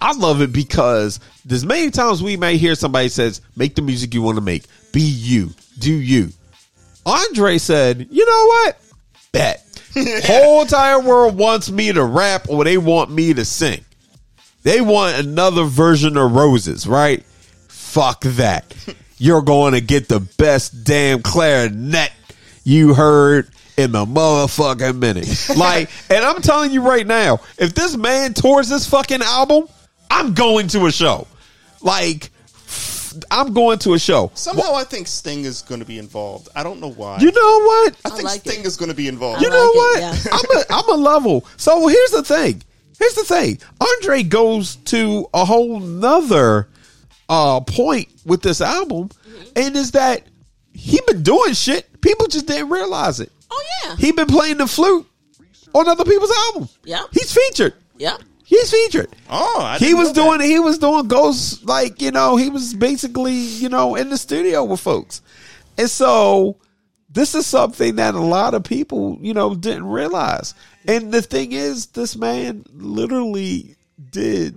I 0.00 0.12
love 0.14 0.40
it 0.40 0.52
because 0.52 1.20
there's 1.44 1.64
many 1.64 1.90
times 1.90 2.22
we 2.22 2.36
may 2.36 2.56
hear 2.56 2.74
somebody 2.74 3.08
says 3.08 3.40
make 3.56 3.74
the 3.74 3.82
music 3.82 4.14
you 4.14 4.22
want 4.22 4.36
to 4.36 4.42
make 4.42 4.64
be 4.92 5.02
you 5.02 5.50
do 5.78 5.92
you 5.92 6.30
Andre 7.06 7.58
said, 7.58 8.08
"You 8.10 8.26
know 8.26 8.46
what? 8.46 8.78
Bet. 9.32 9.66
Whole 10.24 10.62
entire 10.62 11.00
world 11.00 11.36
wants 11.36 11.70
me 11.70 11.92
to 11.92 12.04
rap 12.04 12.48
or 12.48 12.64
they 12.64 12.78
want 12.78 13.10
me 13.10 13.34
to 13.34 13.44
sing. 13.44 13.84
They 14.62 14.80
want 14.80 15.18
another 15.18 15.64
version 15.64 16.16
of 16.16 16.32
Roses, 16.32 16.86
right? 16.86 17.24
Fuck 17.68 18.20
that. 18.22 18.74
You're 19.18 19.42
going 19.42 19.74
to 19.74 19.80
get 19.80 20.08
the 20.08 20.20
best 20.20 20.84
damn 20.84 21.22
clarinet 21.22 22.12
you 22.64 22.94
heard 22.94 23.48
in 23.80 23.92
the 23.92 24.04
motherfucking 24.04 24.98
minute. 24.98 25.56
Like, 25.56 25.90
and 26.10 26.24
I'm 26.24 26.42
telling 26.42 26.70
you 26.70 26.82
right 26.82 27.06
now, 27.06 27.40
if 27.58 27.74
this 27.74 27.96
man 27.96 28.34
tours 28.34 28.68
this 28.68 28.88
fucking 28.88 29.22
album, 29.22 29.68
I'm 30.10 30.34
going 30.34 30.68
to 30.68 30.86
a 30.86 30.92
show. 30.92 31.26
Like, 31.80 32.30
I'm 33.30 33.54
going 33.54 33.78
to 33.80 33.94
a 33.94 33.98
show. 33.98 34.30
somehow 34.34 34.74
I 34.74 34.84
think 34.84 35.06
Sting 35.06 35.44
is 35.44 35.62
going 35.62 35.80
to 35.80 35.86
be 35.86 35.98
involved. 35.98 36.48
I 36.54 36.62
don't 36.62 36.80
know 36.80 36.90
why. 36.90 37.18
You 37.18 37.32
know 37.32 37.60
what? 37.66 37.96
I 38.04 38.10
think 38.10 38.24
like 38.24 38.40
Sting 38.40 38.60
it. 38.60 38.66
is 38.66 38.76
going 38.76 38.90
to 38.90 38.94
be 38.94 39.08
involved. 39.08 39.42
You 39.42 39.50
know 39.50 39.56
like 39.56 39.74
what? 39.74 39.98
it, 39.98 40.24
yeah. 40.26 40.32
I'm 40.32 40.58
a 40.58 40.64
I'm 40.70 41.00
a 41.00 41.02
level. 41.02 41.46
So 41.56 41.88
here's 41.88 42.10
the 42.10 42.22
thing. 42.22 42.62
here's 42.98 43.14
the 43.14 43.24
thing. 43.24 43.58
Andre 43.80 44.22
goes 44.22 44.76
to 44.76 45.26
a 45.34 45.44
whole 45.44 45.80
nother 45.80 46.68
uh 47.28 47.60
point 47.60 48.08
with 48.24 48.42
this 48.42 48.60
album, 48.60 49.10
and 49.56 49.74
is 49.74 49.92
that 49.92 50.22
he 50.72 51.00
been 51.06 51.22
doing 51.22 51.54
shit. 51.54 52.00
People 52.00 52.28
just 52.28 52.46
didn't 52.46 52.70
realize 52.70 53.20
it. 53.20 53.32
Oh 53.50 53.64
yeah. 53.84 53.96
He 53.96 54.12
been 54.12 54.26
playing 54.26 54.58
the 54.58 54.66
flute 54.66 55.06
on 55.74 55.88
other 55.88 56.04
people's 56.04 56.32
albums. 56.46 56.78
Yeah. 56.84 57.04
He's 57.12 57.32
featured. 57.32 57.74
yeah. 57.98 58.16
He's 58.44 58.68
featured. 58.72 59.08
Oh, 59.28 59.60
I 59.62 59.78
he 59.78 59.86
didn't 59.86 59.98
was 59.98 60.08
know 60.08 60.32
that. 60.32 60.38
doing 60.38 60.50
he 60.50 60.58
was 60.58 60.78
doing 60.78 61.06
ghosts 61.06 61.62
like 61.64 62.02
you 62.02 62.10
know 62.10 62.36
he 62.36 62.50
was 62.50 62.74
basically 62.74 63.32
you 63.34 63.68
know 63.68 63.94
in 63.94 64.10
the 64.10 64.18
studio 64.18 64.64
with 64.64 64.80
folks 64.80 65.22
and 65.78 65.88
so 65.88 66.56
this 67.08 67.36
is 67.36 67.46
something 67.46 67.94
that 67.96 68.16
a 68.16 68.20
lot 68.20 68.54
of 68.54 68.64
people 68.64 69.16
you 69.20 69.34
know 69.34 69.54
didn't 69.54 69.86
realize 69.86 70.54
and 70.88 71.12
the 71.12 71.22
thing 71.22 71.52
is 71.52 71.86
this 71.86 72.16
man 72.16 72.64
literally 72.74 73.76
did 74.10 74.56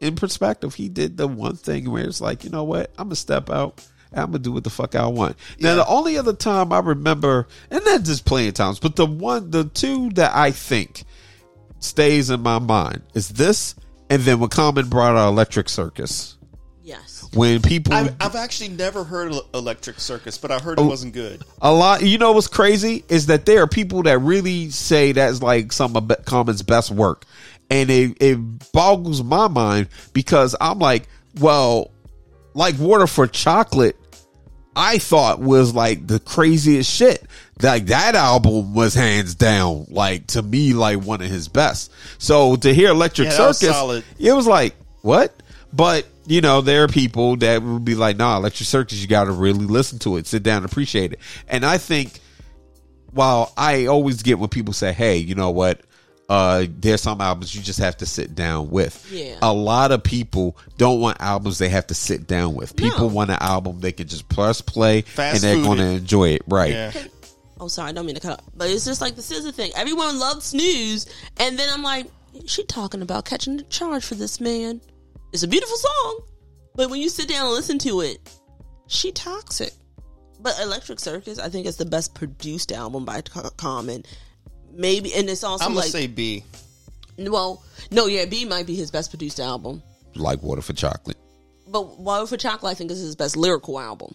in 0.00 0.16
perspective 0.16 0.74
he 0.74 0.88
did 0.88 1.18
the 1.18 1.28
one 1.28 1.56
thing 1.56 1.90
where 1.90 2.04
it's 2.06 2.22
like 2.22 2.42
you 2.42 2.48
know 2.48 2.64
what 2.64 2.90
i'm 2.96 3.08
gonna 3.08 3.16
step 3.16 3.50
out 3.50 3.74
and 3.78 3.86
I'm 4.12 4.26
gonna 4.26 4.38
do 4.38 4.52
what 4.52 4.64
the 4.64 4.70
fuck 4.70 4.94
I 4.94 5.06
want. 5.06 5.36
Now, 5.60 5.70
Yeah. 5.70 5.74
the 5.76 5.86
only 5.86 6.16
other 6.18 6.32
time 6.32 6.72
I 6.72 6.78
remember, 6.80 7.46
and 7.70 7.84
not 7.84 8.02
just 8.04 8.24
playing 8.24 8.52
times, 8.52 8.78
but 8.78 8.96
the 8.96 9.06
one, 9.06 9.50
the 9.50 9.64
two 9.64 10.10
that 10.14 10.34
I 10.34 10.50
think 10.50 11.04
stays 11.80 12.30
in 12.30 12.40
my 12.40 12.58
mind 12.58 13.02
is 13.14 13.28
this, 13.28 13.74
and 14.10 14.22
then 14.22 14.40
when 14.40 14.48
Common 14.50 14.88
brought 14.88 15.16
out 15.16 15.28
Electric 15.28 15.68
Circus. 15.68 16.36
Yes. 16.82 17.26
When 17.34 17.60
people, 17.60 17.92
I've, 17.92 18.14
I've 18.18 18.34
actually 18.36 18.70
never 18.70 19.04
heard 19.04 19.32
of 19.32 19.40
Electric 19.52 20.00
Circus, 20.00 20.38
but 20.38 20.50
I 20.50 20.58
heard 20.58 20.78
it 20.78 20.82
Oh. 20.82 20.86
wasn't 20.88 21.12
good. 21.12 21.42
a 21.60 21.70
lot, 21.70 22.02
you 22.02 22.16
know 22.16 22.32
what's 22.32 22.46
crazy 22.46 23.04
is 23.10 23.26
that 23.26 23.44
there 23.44 23.62
are 23.62 23.66
people 23.66 24.02
that 24.04 24.18
really 24.20 24.70
say 24.70 25.12
that's 25.12 25.42
like 25.42 25.70
some 25.72 25.94
of 25.96 26.10
Common's 26.24 26.62
best 26.62 26.90
work, 26.90 27.26
and 27.70 27.90
it 27.90 28.16
it 28.20 28.72
boggles 28.72 29.22
my 29.22 29.46
mind 29.48 29.88
because 30.14 30.56
I'm 30.58 30.78
like, 30.78 31.06
well, 31.38 31.90
like 32.58 32.76
Water 32.78 33.06
for 33.06 33.28
Chocolate, 33.28 33.96
I 34.74 34.98
thought 34.98 35.38
was 35.38 35.74
like 35.74 36.06
the 36.06 36.18
craziest 36.18 36.90
shit. 36.90 37.24
Like 37.62 37.86
that 37.86 38.16
album 38.16 38.74
was 38.74 38.94
hands 38.94 39.36
down, 39.36 39.86
like 39.88 40.26
to 40.28 40.42
me, 40.42 40.72
like 40.74 41.00
one 41.00 41.22
of 41.22 41.28
his 41.28 41.48
best. 41.48 41.92
So 42.18 42.56
to 42.56 42.74
hear 42.74 42.90
Electric 42.90 43.30
Yeah, 43.30 43.46
was 43.46 43.60
Circus, 43.60 44.04
it 44.18 44.32
was 44.32 44.46
like 44.46 44.74
what? 45.02 45.32
But 45.72 46.06
you 46.26 46.40
know, 46.40 46.60
there 46.60 46.82
are 46.82 46.88
people 46.88 47.36
that 47.36 47.62
would 47.62 47.84
be 47.84 47.94
like, 47.94 48.16
"Nah, 48.16 48.36
Electric 48.36 48.66
Circus, 48.66 49.00
you 49.00 49.06
got 49.06 49.24
to 49.24 49.32
really 49.32 49.66
listen 49.66 50.00
to 50.00 50.16
it, 50.16 50.26
sit 50.26 50.42
down, 50.42 50.58
and 50.58 50.66
appreciate 50.66 51.12
it." 51.12 51.20
And 51.46 51.64
I 51.64 51.78
think, 51.78 52.18
while 53.12 53.52
I 53.56 53.86
always 53.86 54.22
get 54.22 54.38
when 54.38 54.48
people 54.48 54.74
say, 54.74 54.92
"Hey, 54.92 55.18
you 55.18 55.36
know 55.36 55.50
what?" 55.50 55.80
Uh, 56.28 56.66
there's 56.68 57.00
some 57.00 57.20
albums 57.22 57.54
you 57.54 57.62
just 57.62 57.78
have 57.78 57.96
to 57.96 58.04
sit 58.06 58.34
down 58.34 58.68
with. 58.70 59.06
Yeah. 59.10 59.38
A 59.40 59.52
lot 59.52 59.92
of 59.92 60.02
people 60.02 60.56
don't 60.76 61.00
want 61.00 61.20
albums 61.20 61.58
they 61.58 61.70
have 61.70 61.86
to 61.86 61.94
sit 61.94 62.26
down 62.26 62.54
with. 62.54 62.76
People 62.76 63.08
No. 63.08 63.14
want 63.14 63.30
an 63.30 63.38
album 63.40 63.80
they 63.80 63.92
can 63.92 64.08
just 64.08 64.28
press 64.28 64.60
play 64.60 65.00
Fast 65.02 65.36
and 65.36 65.42
they're 65.42 65.64
going 65.64 65.78
to 65.78 65.84
enjoy 65.86 66.30
it. 66.30 66.42
Right. 66.46 66.72
Yeah. 66.72 66.92
Oh, 67.60 67.68
sorry, 67.68 67.88
I 67.88 67.92
don't 67.92 68.04
mean 68.06 68.14
to 68.14 68.20
cut 68.20 68.32
up. 68.40 68.44
But 68.54 68.68
it's 68.70 68.84
just 68.84 69.00
like 69.00 69.16
the 69.16 69.22
SZA 69.22 69.52
thing. 69.54 69.72
Everyone 69.74 70.18
loves 70.18 70.44
snooze, 70.46 71.06
and 71.38 71.58
then 71.58 71.68
I'm 71.72 71.82
like, 71.82 72.06
is 72.34 72.50
she 72.50 72.62
talking 72.64 73.02
about 73.02 73.24
catching 73.24 73.56
the 73.56 73.62
charge 73.64 74.04
for 74.04 74.14
this 74.14 74.38
man? 74.40 74.80
It's 75.32 75.42
a 75.42 75.48
beautiful 75.48 75.76
song, 75.76 76.20
but 76.76 76.88
when 76.90 77.00
you 77.00 77.08
sit 77.08 77.28
down 77.28 77.46
and 77.46 77.54
listen 77.54 77.78
to 77.80 78.00
it, 78.02 78.18
she 78.86 79.10
toxic. 79.12 79.72
But 80.40 80.60
Electric 80.60 81.00
Circus, 81.00 81.38
I 81.40 81.48
think, 81.48 81.66
is 81.66 81.76
the 81.78 81.84
best 81.84 82.14
produced 82.14 82.70
album 82.70 83.04
by 83.04 83.22
Common. 83.56 84.04
Maybe, 84.72 85.12
and 85.14 85.28
it's 85.28 85.44
also 85.44 85.64
I'm 85.64 85.70
gonna 85.70 85.80
like, 85.80 85.90
say 85.90 86.06
Be. 86.06 86.44
well, 87.18 87.62
no, 87.90 88.06
yeah, 88.06 88.24
Be 88.26 88.44
might 88.44 88.66
be 88.66 88.74
his 88.74 88.90
best 88.90 89.10
produced 89.10 89.40
album. 89.40 89.82
Like 90.14 90.42
Water 90.42 90.62
for 90.62 90.72
Chocolate. 90.72 91.16
But 91.66 91.98
Water 91.98 92.26
for 92.26 92.36
Chocolate, 92.36 92.72
I 92.72 92.74
think, 92.74 92.90
is 92.90 92.98
his 93.00 93.14
best 93.16 93.36
lyrical 93.36 93.78
album. 93.78 94.14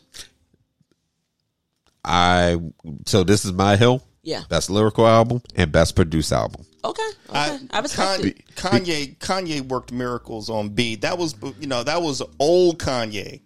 I 2.06 2.60
so 3.06 3.24
this 3.24 3.46
is 3.46 3.54
my 3.54 3.76
hill. 3.76 4.04
Yeah. 4.24 4.44
Best 4.50 4.70
lyrical 4.70 5.06
album 5.08 5.42
and 5.56 5.72
best 5.72 5.96
produced 5.96 6.32
album. 6.32 6.66
Okay, 6.86 7.02
okay, 7.30 7.38
I, 7.40 7.60
I, 7.72 7.80
respect 7.80 8.24
it. 8.26 8.56
Kanye, 8.56 9.18
Kanye 9.18 9.18
Kanye 9.18 9.62
worked 9.62 9.92
miracles 9.92 10.50
on 10.50 10.70
Be. 10.70 10.96
That 10.98 11.18
was 11.18 11.36
you 11.60 11.68
know 11.68 11.84
that 11.84 12.02
was 12.02 12.22
old 12.40 12.80
Kanye. 12.80 13.42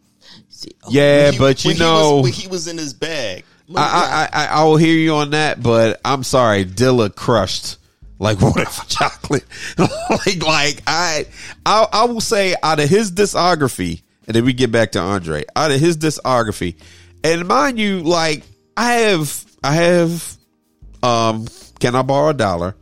See, 0.49 0.71
oh, 0.83 0.89
Yeah, 0.91 1.31
He- 1.31 1.37
but 1.37 1.63
you 1.63 1.69
when 1.71 1.77
know, 1.79 1.95
he 1.97 2.13
was, 2.15 2.23
when 2.23 2.33
he 2.33 2.47
was 2.47 2.67
in 2.67 2.77
his 2.77 2.93
bag. 2.93 3.45
I, 3.75 4.29
I, 4.33 4.43
I 4.43 4.45
I 4.45 4.63
will 4.63 4.77
hear 4.77 4.95
you 4.95 5.15
on 5.15 5.31
that, 5.31 5.61
but 5.61 5.99
I'm 6.05 6.23
sorry, 6.23 6.65
Dilla 6.65 7.13
crushed 7.13 7.77
like 8.19 8.41
water 8.41 8.65
for 8.65 8.85
chocolate. 8.87 9.45
like 9.77 10.43
like 10.43 10.81
I, 10.87 11.25
I 11.65 11.87
I 11.91 12.05
will 12.05 12.21
say 12.21 12.55
out 12.63 12.79
of 12.79 12.89
his 12.89 13.11
discography, 13.11 14.01
and 14.25 14.35
then 14.35 14.45
we 14.45 14.53
get 14.53 14.71
back 14.71 14.93
to 14.93 14.99
Andre. 14.99 15.43
Out 15.55 15.71
of 15.71 15.79
his 15.79 15.97
discography, 15.97 16.75
and 17.23 17.47
mind 17.47 17.79
you, 17.79 18.01
like 18.01 18.43
I 18.75 18.93
have 18.93 19.45
I 19.63 19.73
have 19.73 20.37
um 21.03 21.47
can 21.79 21.95
I 21.95 22.01
borrow 22.01 22.29
a 22.29 22.33
dollar? 22.33 22.75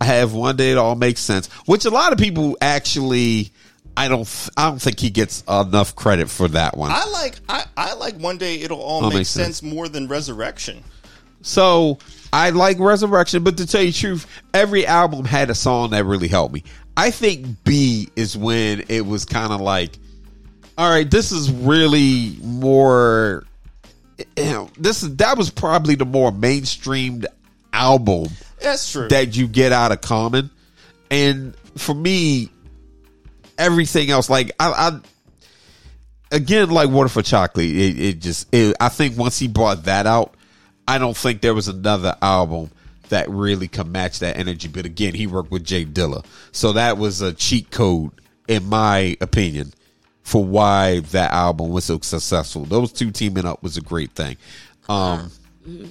I 0.00 0.04
have 0.04 0.32
one 0.32 0.56
day 0.56 0.72
it 0.72 0.78
all 0.78 0.94
makes 0.94 1.20
sense, 1.20 1.48
which 1.66 1.84
a 1.84 1.90
lot 1.90 2.12
of 2.12 2.18
people 2.18 2.56
actually. 2.60 3.52
I 4.00 4.08
don't. 4.08 4.24
th- 4.26 4.50
I 4.56 4.68
don't 4.70 4.80
think 4.80 4.98
he 4.98 5.10
gets 5.10 5.42
enough 5.48 5.94
credit 5.94 6.30
for 6.30 6.48
that 6.48 6.76
one. 6.76 6.90
I 6.90 7.04
like 7.06 7.36
I, 7.48 7.64
I 7.76 7.94
like 7.94 8.16
one 8.16 8.38
day 8.38 8.56
it'll 8.60 8.80
all 8.80 9.04
Oh, 9.04 9.08
make 9.08 9.18
makes 9.18 9.28
sense. 9.30 9.58
sense. 9.58 9.62
more 9.74 9.88
than 9.88 10.08
Resurrection. 10.08 10.82
So 11.42 11.98
I 12.32 12.50
like 12.50 12.78
Resurrection, 12.78 13.42
but 13.44 13.56
to 13.58 13.66
tell 13.66 13.80
you 13.82 13.92
the 13.92 13.98
truth, 13.98 14.26
every 14.54 14.86
album 14.86 15.24
had 15.24 15.50
a 15.50 15.54
song 15.54 15.90
that 15.90 16.04
really 16.04 16.28
helped 16.28 16.54
me. 16.54 16.64
I 16.96 17.10
think 17.10 17.64
Be 17.64 18.08
is 18.16 18.36
when 18.36 18.84
it 18.88 19.06
was 19.06 19.24
kind 19.24 19.52
of 19.52 19.60
like, 19.60 19.98
all 20.76 20.88
right, 20.90 21.10
this 21.10 21.32
is 21.32 21.50
really 21.50 22.36
more. 22.42 23.44
You 24.36 24.44
know, 24.44 24.70
this 24.78 25.02
is 25.02 25.16
that 25.16 25.38
was 25.38 25.50
probably 25.50 25.94
the 25.94 26.04
more 26.04 26.30
mainstreamed 26.30 27.24
album 27.72 28.26
That's 28.60 28.92
true. 28.92 29.08
that 29.08 29.34
you 29.36 29.48
get 29.48 29.72
out 29.72 29.92
of 29.92 30.00
Common, 30.02 30.50
and 31.10 31.54
for 31.78 31.94
me, 31.94 32.50
everything 33.60 34.10
else 34.10 34.28
like 34.28 34.52
I. 34.58 34.70
I 34.70 35.00
Again, 36.32 36.70
like 36.70 36.90
Water 36.90 37.08
for 37.08 37.22
Chocolate, 37.22 37.66
it, 37.66 37.98
it 37.98 38.18
just. 38.20 38.46
It, 38.54 38.76
I 38.78 38.88
think 38.88 39.18
once 39.18 39.36
he 39.36 39.48
brought 39.48 39.84
that 39.84 40.06
out, 40.06 40.34
I 40.86 40.98
don't 40.98 41.16
think 41.16 41.40
there 41.40 41.54
was 41.54 41.66
another 41.66 42.16
album 42.22 42.70
that 43.08 43.28
really 43.28 43.66
could 43.66 43.88
match 43.88 44.20
that 44.20 44.36
energy. 44.36 44.68
But 44.68 44.86
again, 44.86 45.14
he 45.14 45.26
worked 45.26 45.50
with 45.50 45.64
J 45.64 45.84
Dilla, 45.84 46.24
so 46.52 46.74
that 46.74 46.98
was 46.98 47.20
a 47.20 47.32
cheat 47.32 47.72
code, 47.72 48.12
in 48.46 48.64
my 48.66 49.16
opinion, 49.20 49.72
for 50.22 50.44
why 50.44 51.00
that 51.00 51.32
album 51.32 51.70
was 51.70 51.86
so 51.86 51.98
successful. 51.98 52.64
Those 52.64 52.92
two 52.92 53.10
teaming 53.10 53.44
up 53.44 53.60
was 53.60 53.76
a 53.76 53.80
great 53.80 54.12
thing. 54.12 54.36
Um, 54.88 55.32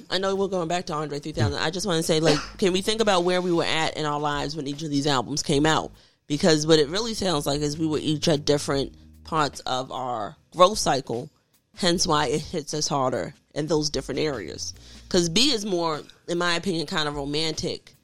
I 0.09 0.17
know 0.17 0.35
we're 0.35 0.47
going 0.47 0.67
back 0.67 0.85
to 0.85 0.93
Andre 0.93 1.19
3000. 1.19 1.59
I 1.59 1.69
just 1.69 1.85
want 1.85 1.97
to 1.97 2.03
say, 2.03 2.19
like, 2.19 2.39
can 2.57 2.73
we 2.73 2.81
think 2.81 3.01
about 3.01 3.23
where 3.23 3.41
we 3.41 3.51
were 3.51 3.65
at 3.65 3.97
in 3.97 4.05
our 4.05 4.19
lives 4.19 4.55
when 4.55 4.67
each 4.67 4.83
of 4.83 4.89
these 4.89 5.05
albums 5.05 5.43
came 5.43 5.65
out? 5.65 5.91
Because 6.29 6.67
what 6.67 6.77
it 6.77 6.89
really 6.89 7.15
sounds 7.15 7.47
like 7.47 7.59
is 7.59 7.77
we 7.77 7.87
were 7.87 7.97
each 7.97 8.27
at 8.27 8.45
different 8.45 8.93
parts 9.23 9.59
of 9.61 9.91
our 9.91 10.37
growth 10.55 10.77
cycle, 10.77 11.29
hence 11.75 12.05
why 12.05 12.27
it 12.27 12.41
hits 12.41 12.73
us 12.75 12.87
harder 12.87 13.33
in 13.55 13.65
those 13.65 13.89
different 13.89 14.19
areas. 14.19 14.75
Because 15.03 15.27
Be 15.27 15.51
is 15.51 15.65
more, 15.65 16.01
in 16.27 16.37
my 16.37 16.55
opinion, 16.55 16.85
kind 16.85 17.07
of 17.07 17.15
romantic 17.15 17.95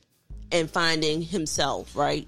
and 0.52 0.70
finding 0.70 1.22
himself, 1.22 1.96
right? 1.96 2.28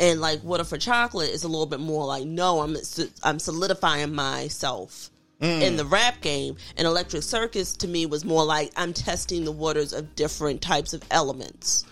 And 0.00 0.20
like 0.20 0.42
Water 0.42 0.64
for 0.64 0.76
Chocolate 0.76 1.30
is 1.30 1.44
a 1.44 1.48
little 1.48 1.66
bit 1.66 1.80
more 1.80 2.04
like, 2.04 2.24
no, 2.24 2.60
I'm 2.60 2.76
I'm 3.22 3.38
solidifying 3.38 4.12
myself 4.14 5.08
mm. 5.40 5.62
in 5.62 5.76
the 5.76 5.84
rap 5.84 6.20
game. 6.20 6.56
And 6.76 6.84
Electric 6.84 7.22
Circus 7.22 7.74
to 7.76 7.86
me 7.86 8.06
was 8.06 8.24
more 8.24 8.44
like 8.44 8.72
I'm 8.76 8.92
testing 8.92 9.44
the 9.44 9.52
waters 9.52 9.92
of 9.92 10.16
different 10.16 10.62
types 10.62 10.94
of 10.94 11.04
elements. 11.12 11.84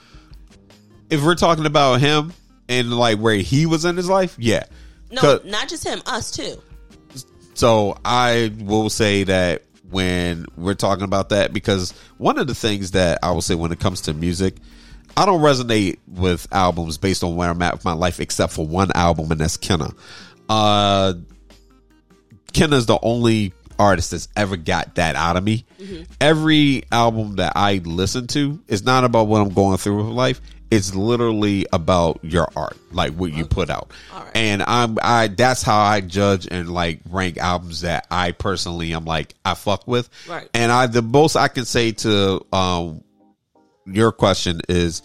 if 1.10 1.24
we're 1.24 1.36
talking 1.36 1.66
about 1.66 2.00
him 2.00 2.32
and 2.68 2.92
like 2.92 3.18
where 3.18 3.36
he 3.36 3.66
was 3.66 3.84
in 3.84 3.96
his 3.96 4.08
life, 4.08 4.36
yeah. 4.38 4.64
No, 5.10 5.40
not 5.44 5.68
just 5.68 5.84
him, 5.84 6.02
us 6.06 6.30
too. 6.30 6.60
So 7.54 7.96
I 8.04 8.52
will 8.58 8.90
say 8.90 9.24
that 9.24 9.62
when 9.90 10.46
we're 10.56 10.74
talking 10.74 11.04
about 11.04 11.30
that, 11.30 11.52
because 11.52 11.92
one 12.18 12.38
of 12.38 12.46
the 12.46 12.54
things 12.54 12.90
that 12.92 13.20
I 13.22 13.30
will 13.30 13.40
say 13.40 13.54
when 13.54 13.72
it 13.72 13.80
comes 13.80 14.02
to 14.02 14.14
music, 14.14 14.56
I 15.16 15.24
don't 15.24 15.40
resonate 15.40 15.98
with 16.06 16.46
albums 16.52 16.98
based 16.98 17.24
on 17.24 17.36
where 17.36 17.48
I'm 17.48 17.62
at 17.62 17.74
with 17.74 17.84
my 17.84 17.94
life, 17.94 18.20
except 18.20 18.52
for 18.52 18.66
one 18.66 18.90
album, 18.94 19.30
and 19.30 19.40
that's 19.40 19.56
Kenna. 19.56 19.90
Uh, 20.48 21.14
Kenna's 22.52 22.86
the 22.86 22.98
only 23.00 23.54
artist 23.78 24.10
that's 24.10 24.28
ever 24.36 24.56
got 24.56 24.94
that 24.96 25.16
out 25.16 25.36
of 25.36 25.44
me. 25.44 25.64
Every 26.20 26.84
album 26.90 27.36
that 27.36 27.52
I 27.56 27.80
listen 27.84 28.26
to 28.28 28.62
is 28.68 28.84
not 28.84 29.04
about 29.04 29.28
what 29.28 29.40
I'm 29.40 29.52
going 29.52 29.78
through 29.78 30.04
with 30.04 30.14
life. 30.14 30.40
It's 30.70 30.94
literally 30.94 31.66
about 31.72 32.18
your 32.24 32.48
art, 32.56 32.76
like 32.92 33.12
what 33.12 33.32
you 33.32 33.44
put 33.44 33.70
out. 33.70 33.92
And 34.34 34.62
I'm 34.62 34.98
I 35.00 35.28
that's 35.28 35.62
how 35.62 35.78
I 35.78 36.00
judge 36.00 36.48
and 36.50 36.68
like 36.68 37.00
rank 37.08 37.38
albums 37.38 37.82
that 37.82 38.06
I 38.10 38.32
personally 38.32 38.92
am 38.92 39.04
like 39.04 39.34
I 39.44 39.54
fuck 39.54 39.86
with. 39.86 40.10
Right. 40.28 40.48
And 40.52 40.72
I 40.72 40.86
the 40.86 41.02
most 41.02 41.36
I 41.36 41.48
can 41.48 41.64
say 41.64 41.92
to 41.92 42.44
um 42.52 43.02
your 43.86 44.12
question 44.12 44.60
is 44.68 45.02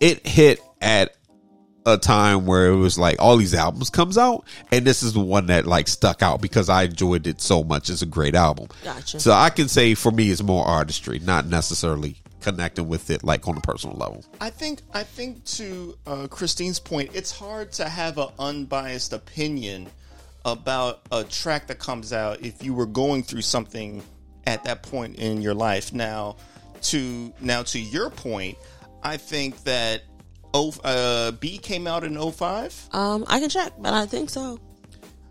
it 0.00 0.26
hit 0.26 0.60
at 0.80 1.16
a 1.86 1.98
time 1.98 2.46
where 2.46 2.68
it 2.68 2.76
was 2.76 2.98
like 2.98 3.16
all 3.20 3.36
these 3.36 3.54
albums 3.54 3.90
comes 3.90 4.16
out, 4.16 4.44
and 4.72 4.86
this 4.86 5.02
is 5.02 5.12
the 5.12 5.20
one 5.20 5.46
that 5.46 5.66
like 5.66 5.88
stuck 5.88 6.22
out 6.22 6.40
because 6.40 6.68
I 6.68 6.84
enjoyed 6.84 7.26
it 7.26 7.40
so 7.40 7.62
much. 7.62 7.90
It's 7.90 8.02
a 8.02 8.06
great 8.06 8.34
album. 8.34 8.68
Gotcha. 8.82 9.20
So 9.20 9.32
I 9.32 9.50
can 9.50 9.68
say 9.68 9.94
for 9.94 10.10
me, 10.10 10.30
it's 10.30 10.42
more 10.42 10.64
artistry, 10.64 11.18
not 11.18 11.46
necessarily 11.46 12.16
connecting 12.44 12.86
with 12.86 13.10
it 13.10 13.24
like 13.24 13.48
on 13.48 13.56
a 13.56 13.60
personal 13.60 13.96
level. 13.96 14.24
I 14.40 14.50
think 14.50 14.82
I 14.92 15.02
think 15.02 15.44
to 15.56 15.96
uh, 16.06 16.26
Christine's 16.28 16.78
point, 16.78 17.10
it's 17.14 17.32
hard 17.32 17.72
to 17.72 17.88
have 17.88 18.18
an 18.18 18.28
unbiased 18.38 19.12
opinion 19.12 19.88
about 20.44 21.00
a 21.10 21.24
track 21.24 21.66
that 21.68 21.78
comes 21.78 22.12
out 22.12 22.42
if 22.44 22.62
you 22.62 22.74
were 22.74 22.86
going 22.86 23.22
through 23.22 23.40
something 23.42 24.02
at 24.46 24.62
that 24.64 24.82
point 24.82 25.16
in 25.16 25.40
your 25.40 25.54
life. 25.54 25.92
Now, 25.92 26.36
to 26.82 27.32
now 27.40 27.62
to 27.64 27.80
your 27.80 28.10
point, 28.10 28.58
I 29.02 29.16
think 29.16 29.62
that 29.64 30.02
oh, 30.52 30.72
uh, 30.84 31.30
Be 31.32 31.58
came 31.58 31.86
out 31.86 32.04
in 32.04 32.14
05, 32.30 32.90
Um, 32.92 33.24
I 33.26 33.40
can 33.40 33.48
check, 33.48 33.72
but 33.78 33.92
I 33.94 34.06
think 34.06 34.30
so. 34.30 34.60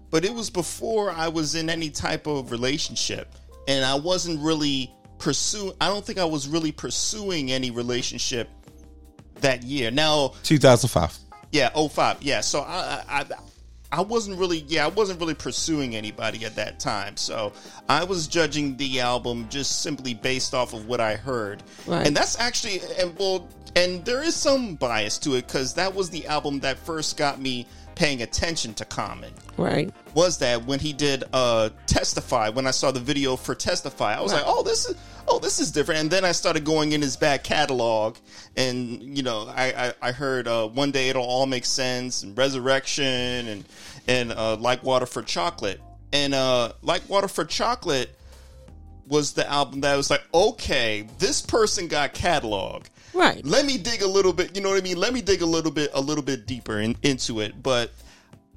but 0.09 0.25
it 0.25 0.33
was 0.33 0.49
before 0.49 1.11
I 1.11 1.27
was 1.27 1.55
in 1.55 1.69
any 1.69 1.89
type 1.91 2.27
of 2.27 2.51
relationship, 2.51 3.33
and 3.67 3.85
I 3.85 3.95
wasn't 3.95 4.41
really 4.41 4.91
pursue. 5.23 5.73
I 5.79 5.87
don't 5.87 6.05
think 6.05 6.19
I 6.19 6.25
was 6.25 6.47
really 6.47 6.73
pursuing 6.73 7.51
any 7.51 7.71
relationship 7.71 8.49
that 9.35 9.63
year. 9.63 9.89
Now, 9.89 10.33
2005. 10.43 11.17
Yeah, 11.51 11.69
05. 11.69 12.21
Yeah, 12.21 12.41
so 12.41 12.61
I, 12.61 13.03
I 13.07 13.25
I 13.91 14.01
wasn't 14.01 14.39
really 14.39 14.65
yeah, 14.67 14.85
I 14.85 14.89
wasn't 14.89 15.19
really 15.19 15.35
pursuing 15.35 15.95
anybody 15.95 16.43
at 16.45 16.55
that 16.55 16.79
time. 16.79 17.15
So 17.15 17.53
I 17.87 18.03
was 18.03 18.27
judging 18.27 18.75
the 18.75 18.99
album 18.99 19.47
just 19.49 19.81
simply 19.81 20.15
based 20.15 20.53
off 20.53 20.73
of 20.73 20.87
what 20.87 20.99
I 20.99 21.15
heard. 21.15 21.61
Right. 21.85 22.05
And 22.05 22.17
that's 22.17 22.39
actually 22.39 22.81
and 22.99 23.17
well 23.19 23.47
and 23.75 24.03
there 24.03 24.23
is 24.23 24.35
some 24.35 24.75
bias 24.75 25.19
to 25.19 25.35
it 25.35 25.47
cuz 25.47 25.75
that 25.75 25.93
was 25.93 26.09
the 26.09 26.25
album 26.25 26.59
that 26.61 26.79
first 26.79 27.17
got 27.17 27.39
me 27.39 27.67
paying 27.93 28.23
attention 28.23 28.73
to 28.73 28.85
Common. 28.85 29.31
Right. 29.57 29.93
Was 30.15 30.39
that 30.39 30.65
when 30.65 30.79
he 30.79 30.91
did 30.91 31.25
uh 31.31 31.69
Testify 31.85 32.49
when 32.49 32.65
I 32.65 32.71
saw 32.71 32.89
the 32.89 32.99
video 32.99 33.35
for 33.35 33.53
Testify. 33.53 34.17
I 34.17 34.21
was 34.21 34.33
like, 34.33 34.43
"Oh, 34.47 34.63
this 34.63 34.87
is 34.87 34.95
oh, 35.27 35.39
this 35.39 35.59
is 35.59 35.71
different." 35.71 36.01
And 36.01 36.11
then 36.11 36.25
I 36.25 36.31
started 36.31 36.63
going 36.63 36.91
in 36.91 37.01
his 37.01 37.17
back 37.17 37.43
catalog 37.43 38.17
and 38.55 39.01
you 39.17 39.23
know, 39.23 39.47
I 39.47 39.87
I, 39.87 39.93
I 40.09 40.11
heard 40.11 40.47
uh 40.47 40.67
One 40.67 40.91
Day 40.91 41.09
It'll 41.09 41.23
All 41.23 41.45
Make 41.45 41.65
Sense 41.65 42.23
and 42.23 42.37
Resurrection 42.37 43.47
and 43.47 43.65
and 44.07 44.31
uh 44.31 44.55
Like 44.57 44.83
Water 44.83 45.05
for 45.05 45.21
Chocolate. 45.21 45.81
And 46.11 46.33
uh 46.33 46.73
Like 46.81 47.07
Water 47.09 47.27
for 47.27 47.45
Chocolate 47.45 48.15
was 49.07 49.33
the 49.33 49.49
album 49.49 49.81
that 49.81 49.95
was 49.95 50.09
like, 50.09 50.23
"Okay, 50.33 51.07
this 51.19 51.41
person 51.41 51.87
got 51.87 52.13
catalog." 52.13 52.85
Right. 53.13 53.45
let 53.45 53.65
me 53.67 53.77
dig 53.77 54.01
a 54.01 54.07
little 54.07 54.33
bit 54.33 54.55
you 54.55 54.63
know 54.63 54.69
what 54.69 54.79
i 54.79 54.81
mean 54.81 54.97
let 54.97 55.13
me 55.13 55.21
dig 55.21 55.43
a 55.43 55.45
little 55.45 55.69
bit 55.69 55.91
a 55.93 56.01
little 56.01 56.23
bit 56.23 56.47
deeper 56.47 56.79
in, 56.79 56.95
into 57.03 57.41
it 57.41 57.61
but 57.61 57.91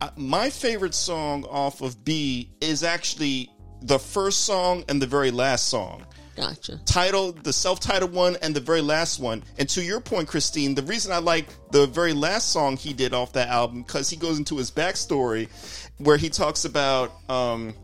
uh, 0.00 0.08
my 0.16 0.48
favorite 0.48 0.94
song 0.94 1.44
off 1.44 1.82
of 1.82 2.04
Be 2.04 2.48
is 2.62 2.82
actually 2.82 3.50
the 3.82 3.98
first 3.98 4.44
song 4.46 4.82
and 4.88 5.00
the 5.00 5.06
very 5.06 5.30
last 5.30 5.68
song 5.68 6.06
Gotcha. 6.36 6.78
title 6.84 7.32
the 7.32 7.52
self-titled 7.52 8.12
one 8.12 8.36
and 8.42 8.54
the 8.54 8.60
very 8.60 8.82
last 8.82 9.18
one. 9.18 9.42
And 9.58 9.68
to 9.70 9.82
your 9.82 10.00
point 10.00 10.28
christine 10.28 10.74
the 10.74 10.82
reason 10.82 11.12
i 11.12 11.18
like 11.18 11.46
the 11.70 11.86
very 11.86 12.12
last 12.12 12.50
song 12.50 12.76
he 12.76 12.92
did 12.92 13.14
off 13.14 13.32
that 13.32 13.48
album 13.48 13.82
because 13.82 14.10
he 14.10 14.16
goes 14.16 14.38
into 14.38 14.56
his 14.56 14.70
backstory 14.70 15.48
where 15.98 16.16
he 16.16 16.28
talks 16.28 16.64
about 16.64 17.12
um 17.30 17.74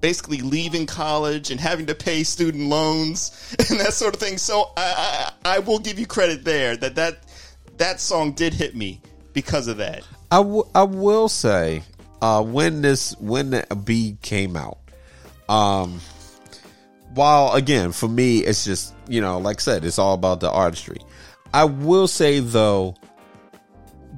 basically 0.00 0.38
leaving 0.38 0.86
college 0.86 1.50
and 1.50 1.58
having 1.58 1.86
to 1.86 1.94
pay 1.94 2.22
student 2.22 2.68
loans 2.68 3.54
and 3.70 3.80
that 3.80 3.92
sort 3.92 4.14
of 4.14 4.20
thing. 4.20 4.38
So 4.38 4.70
i 4.76 5.32
i, 5.44 5.56
I 5.56 5.58
will 5.60 5.78
give 5.78 5.98
you 5.98 6.06
credit 6.06 6.44
there 6.44 6.76
that 6.76 6.94
that 6.94 7.24
that 7.78 8.00
song 8.00 8.32
did 8.32 8.54
hit 8.54 8.74
me 8.74 9.00
because 9.32 9.68
of 9.68 9.76
that. 9.78 10.02
I, 10.30 10.38
w- 10.38 10.66
I 10.74 10.82
will 10.82 11.28
say 11.28 11.82
uh, 12.22 12.42
when 12.42 12.82
this 12.82 13.14
when 13.18 13.50
the 13.50 13.66
Be 13.84 14.16
came 14.22 14.56
out, 14.56 14.78
um, 15.48 16.00
while 17.16 17.54
again 17.54 17.92
for 17.92 18.08
me 18.08 18.38
it's 18.38 18.64
just 18.64 18.94
you 19.08 19.20
know 19.20 19.38
like 19.38 19.58
I 19.58 19.60
said 19.60 19.84
it's 19.84 19.98
all 19.98 20.14
about 20.14 20.40
the 20.40 20.50
artistry. 20.50 20.98
I 21.52 21.64
will 21.64 22.06
say 22.06 22.40
though, 22.40 22.94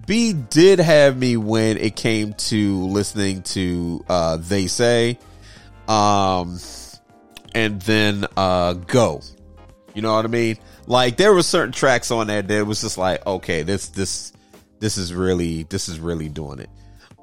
Be 0.06 0.32
did 0.32 0.80
have 0.80 1.16
me 1.16 1.36
when 1.36 1.76
it 1.76 1.94
came 1.94 2.32
to 2.34 2.86
listening 2.86 3.42
to 3.42 4.04
uh, 4.08 4.36
They 4.38 4.66
Say, 4.66 5.18
um, 5.86 6.58
and 7.54 7.80
then 7.82 8.26
uh, 8.36 8.72
Go. 8.72 9.20
You 9.94 10.02
know 10.02 10.14
what 10.14 10.24
I 10.24 10.28
mean? 10.28 10.58
Like 10.86 11.16
there 11.16 11.32
were 11.32 11.42
certain 11.42 11.72
tracks 11.72 12.10
on 12.10 12.26
there 12.26 12.42
that 12.42 12.66
was 12.66 12.80
just 12.80 12.98
like, 12.98 13.24
okay, 13.26 13.62
this 13.62 13.88
this 13.88 14.32
this 14.80 14.96
is 14.96 15.12
really 15.12 15.64
this 15.64 15.88
is 15.88 16.00
really 16.00 16.28
doing 16.28 16.60
it. 16.60 16.70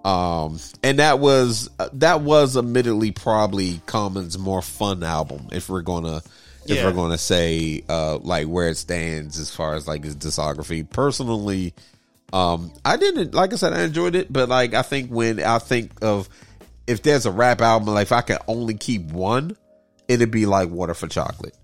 Um, 0.06 0.60
and 0.84 1.00
that 1.00 1.18
was 1.20 1.70
that 1.94 2.22
was 2.22 2.56
admittedly 2.56 3.12
probably 3.12 3.82
Common's 3.88 4.38
more 4.38 4.62
fun 4.62 5.02
album 5.04 5.48
if 5.52 5.68
we're 5.68 5.82
gonna 5.82 6.22
if 6.68 6.78
Yeah. 6.78 6.86
we're 6.86 6.94
gonna 6.94 7.18
say 7.18 7.84
uh 7.90 8.18
like 8.20 8.46
where 8.46 8.70
it 8.70 8.78
stands 8.78 9.40
as 9.40 9.50
far 9.50 9.74
as 9.74 9.88
like 9.88 10.04
his 10.04 10.16
discography. 10.16 10.88
Personally, 10.88 11.74
um, 12.32 12.72
I 12.86 12.98
didn't 12.98 13.34
like 13.34 13.52
I 13.52 13.56
said 13.56 13.74
I 13.74 13.82
enjoyed 13.82 14.14
it, 14.16 14.32
but 14.32 14.48
like 14.48 14.76
I 14.76 14.84
think 14.84 15.10
when 15.10 15.44
I 15.44 15.58
think 15.58 15.92
of 16.04 16.30
if 16.86 17.02
there's 17.02 17.26
a 17.26 17.32
rap 17.32 17.62
album, 17.62 17.94
like 17.96 18.04
if 18.04 18.12
I 18.12 18.22
could 18.22 18.38
only 18.48 18.76
keep 18.76 19.06
one, 19.12 19.58
it'd 20.08 20.30
be 20.30 20.46
like 20.46 20.70
Water 20.70 20.94
for 20.94 21.08
Chocolate. 21.08 21.56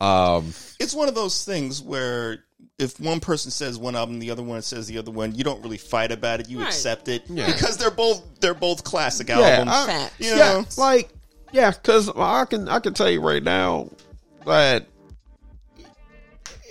Um, 0.00 0.54
it's 0.78 0.94
one 0.94 1.08
of 1.08 1.16
those 1.16 1.44
things 1.44 1.82
where 1.82 2.44
if 2.80 2.98
one 2.98 3.20
person 3.20 3.50
says 3.50 3.78
one 3.78 3.94
album, 3.94 4.18
the 4.18 4.30
other 4.30 4.42
one 4.42 4.62
says 4.62 4.86
the 4.86 4.98
other 4.98 5.10
one, 5.10 5.34
you 5.34 5.44
don't 5.44 5.62
really 5.62 5.78
fight 5.78 6.10
about 6.12 6.40
it. 6.40 6.48
You 6.48 6.58
Right. 6.60 6.68
accept 6.68 7.08
it 7.08 7.26
because 7.28 7.76
they're 7.76 7.90
both 7.90 8.22
they're 8.40 8.54
both 8.54 8.82
classic 8.84 9.28
Yeah, 9.28 9.38
albums. 9.38 9.70
I- 9.72 9.86
Facts. 9.86 10.14
you 10.18 10.34
yeah, 10.34 10.64
like 10.76 11.10
yeah, 11.52 11.70
because 11.70 12.08
I 12.16 12.44
can 12.46 12.68
I 12.68 12.78
can 12.80 12.94
tell 12.94 13.10
you 13.10 13.20
right 13.20 13.42
now 13.42 13.88
that 14.46 14.86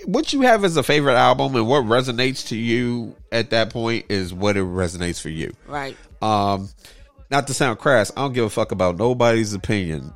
what 0.06 0.32
you 0.32 0.40
have 0.42 0.64
as 0.64 0.76
a 0.76 0.82
favorite 0.82 1.14
album 1.16 1.54
and 1.54 1.66
what 1.68 1.84
resonates 1.84 2.48
to 2.48 2.56
you 2.56 3.14
at 3.30 3.50
that 3.50 3.70
point 3.70 4.06
is 4.08 4.32
what 4.32 4.56
it 4.56 4.64
resonates 4.64 5.20
for 5.20 5.28
you. 5.28 5.54
Right. 5.66 5.96
Um, 6.22 6.70
not 7.30 7.46
to 7.48 7.54
sound 7.54 7.78
crass, 7.78 8.10
I 8.16 8.22
don't 8.22 8.32
give 8.32 8.44
a 8.44 8.50
fuck 8.50 8.72
about 8.72 8.96
nobody's 8.96 9.52
opinion 9.52 10.12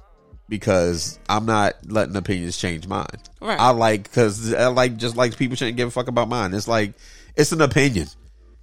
because 0.48 1.18
I'm 1.28 1.46
not 1.46 1.74
letting 1.86 2.16
opinions 2.16 2.56
change 2.56 2.86
mine. 2.86 3.06
Right. 3.40 3.58
I 3.58 3.70
like 3.70 4.04
because 4.04 4.52
I 4.52 4.66
like 4.68 4.96
just 4.96 5.16
like 5.16 5.36
people 5.36 5.56
shouldn't 5.56 5.76
give 5.76 5.88
a 5.88 5.90
fuck 5.90 6.08
about 6.08 6.28
mine. 6.28 6.54
It's 6.54 6.68
like 6.68 6.94
it's 7.36 7.52
an 7.52 7.60
opinion, 7.60 8.08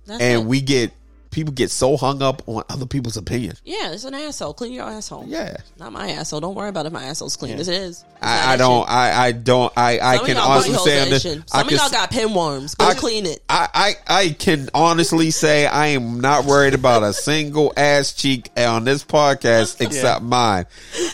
That's 0.05 0.21
and 0.21 0.43
it. 0.43 0.45
we 0.47 0.61
get 0.61 0.91
people 1.31 1.53
get 1.53 1.71
so 1.71 1.97
hung 1.97 2.21
up 2.21 2.47
on 2.47 2.63
other 2.69 2.85
people's 2.85 3.17
opinions. 3.17 3.61
Yeah, 3.65 3.91
it's 3.93 4.03
an 4.03 4.13
asshole. 4.13 4.53
Clean 4.53 4.71
your 4.73 4.85
asshole. 4.85 5.25
Yeah. 5.27 5.57
Not 5.79 5.91
my 5.93 6.11
asshole. 6.11 6.41
Don't 6.41 6.55
worry 6.55 6.69
about 6.69 6.85
if 6.85 6.93
my 6.93 7.03
asshole's 7.05 7.35
clean. 7.35 7.57
It 7.57 7.67
is. 7.67 8.03
I, 8.21 8.53
I 8.53 8.57
don't. 8.57 8.87
I, 8.89 9.25
I 9.27 9.31
don't. 9.31 9.73
I, 9.75 9.99
I 9.99 10.17
Some 10.17 10.25
can 10.27 10.37
honestly 10.37 10.75
say 10.75 11.09
this. 11.09 11.23
shit. 11.23 11.39
I 11.39 11.45
Some 11.45 11.61
of 11.61 11.67
can, 11.69 11.77
y'all 11.77 11.89
got 11.89 12.11
pinworms. 12.11 12.77
Go 12.77 12.85
I- 12.85 12.93
clean 12.93 13.25
it. 13.25 13.41
I, 13.49 13.67
I 13.73 13.93
I 14.07 14.29
can 14.29 14.69
honestly 14.73 15.31
say 15.31 15.65
I 15.65 15.87
am 15.87 16.19
not 16.21 16.45
worried 16.45 16.73
about 16.73 17.01
a 17.03 17.13
single 17.13 17.73
ass 17.75 18.13
cheek 18.13 18.49
on 18.57 18.83
this 18.83 19.03
podcast 19.03 19.81
except 19.81 20.21
mine. 20.21 20.65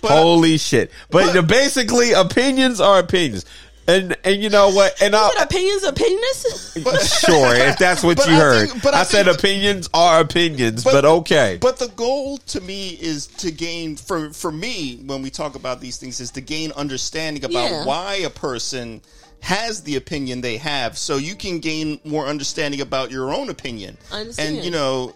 Holy 0.03 0.57
shit! 0.57 0.91
But, 1.09 1.33
the- 1.33 1.43
basically, 1.43 2.11
opinions 2.13 2.81
are 2.81 2.99
opinions, 2.99 3.45
and 3.87 4.17
and 4.23 4.41
you 4.41 4.49
know 4.49 4.69
what? 4.69 5.01
And 5.01 5.15
I 5.15 5.27
Is 5.29 5.35
it 5.35 5.43
opinions 5.43 5.83
of 5.83 5.95
penis? 5.95 6.73
sure 7.25 7.55
if 7.55 7.77
that's 7.77 8.03
what 8.03 8.17
But 8.17 8.27
you 8.27 8.33
I 8.35 8.39
heard. 8.39 8.69
think- 8.69 8.83
but 8.83 8.93
I, 8.93 9.01
I 9.01 9.03
said 9.03 9.25
think- 9.25 9.37
opinions 9.37 9.89
are 9.93 10.19
opinions, 10.21 10.83
but, 10.83 11.05
okay. 11.05 11.57
But 11.61 11.77
the 11.77 11.87
goal 11.89 12.37
to 12.39 12.61
me 12.61 12.89
is 13.01 13.27
to 13.37 13.51
gain 13.51 13.95
for 13.95 14.31
for 14.31 14.51
me 14.51 14.97
when 15.05 15.21
we 15.21 15.29
talk 15.29 15.55
about 15.55 15.79
these 15.81 15.97
things 15.97 16.19
is 16.19 16.31
to 16.31 16.41
gain 16.41 16.71
understanding 16.73 17.43
about 17.45 17.69
Yeah. 17.71 17.85
why 17.85 18.15
a 18.15 18.29
person 18.29 19.01
has 19.41 19.83
the 19.83 19.95
opinion 19.97 20.41
they 20.41 20.57
have, 20.57 20.97
so 20.97 21.17
you 21.17 21.35
can 21.35 21.59
gain 21.59 21.99
more 22.03 22.25
understanding 22.25 22.81
about 22.81 23.11
your 23.11 23.33
own 23.33 23.49
opinion. 23.49 23.95
I 24.11 24.21
understand. 24.21 24.55
And 24.57 24.65
you 24.65 24.71
know, 24.71 25.15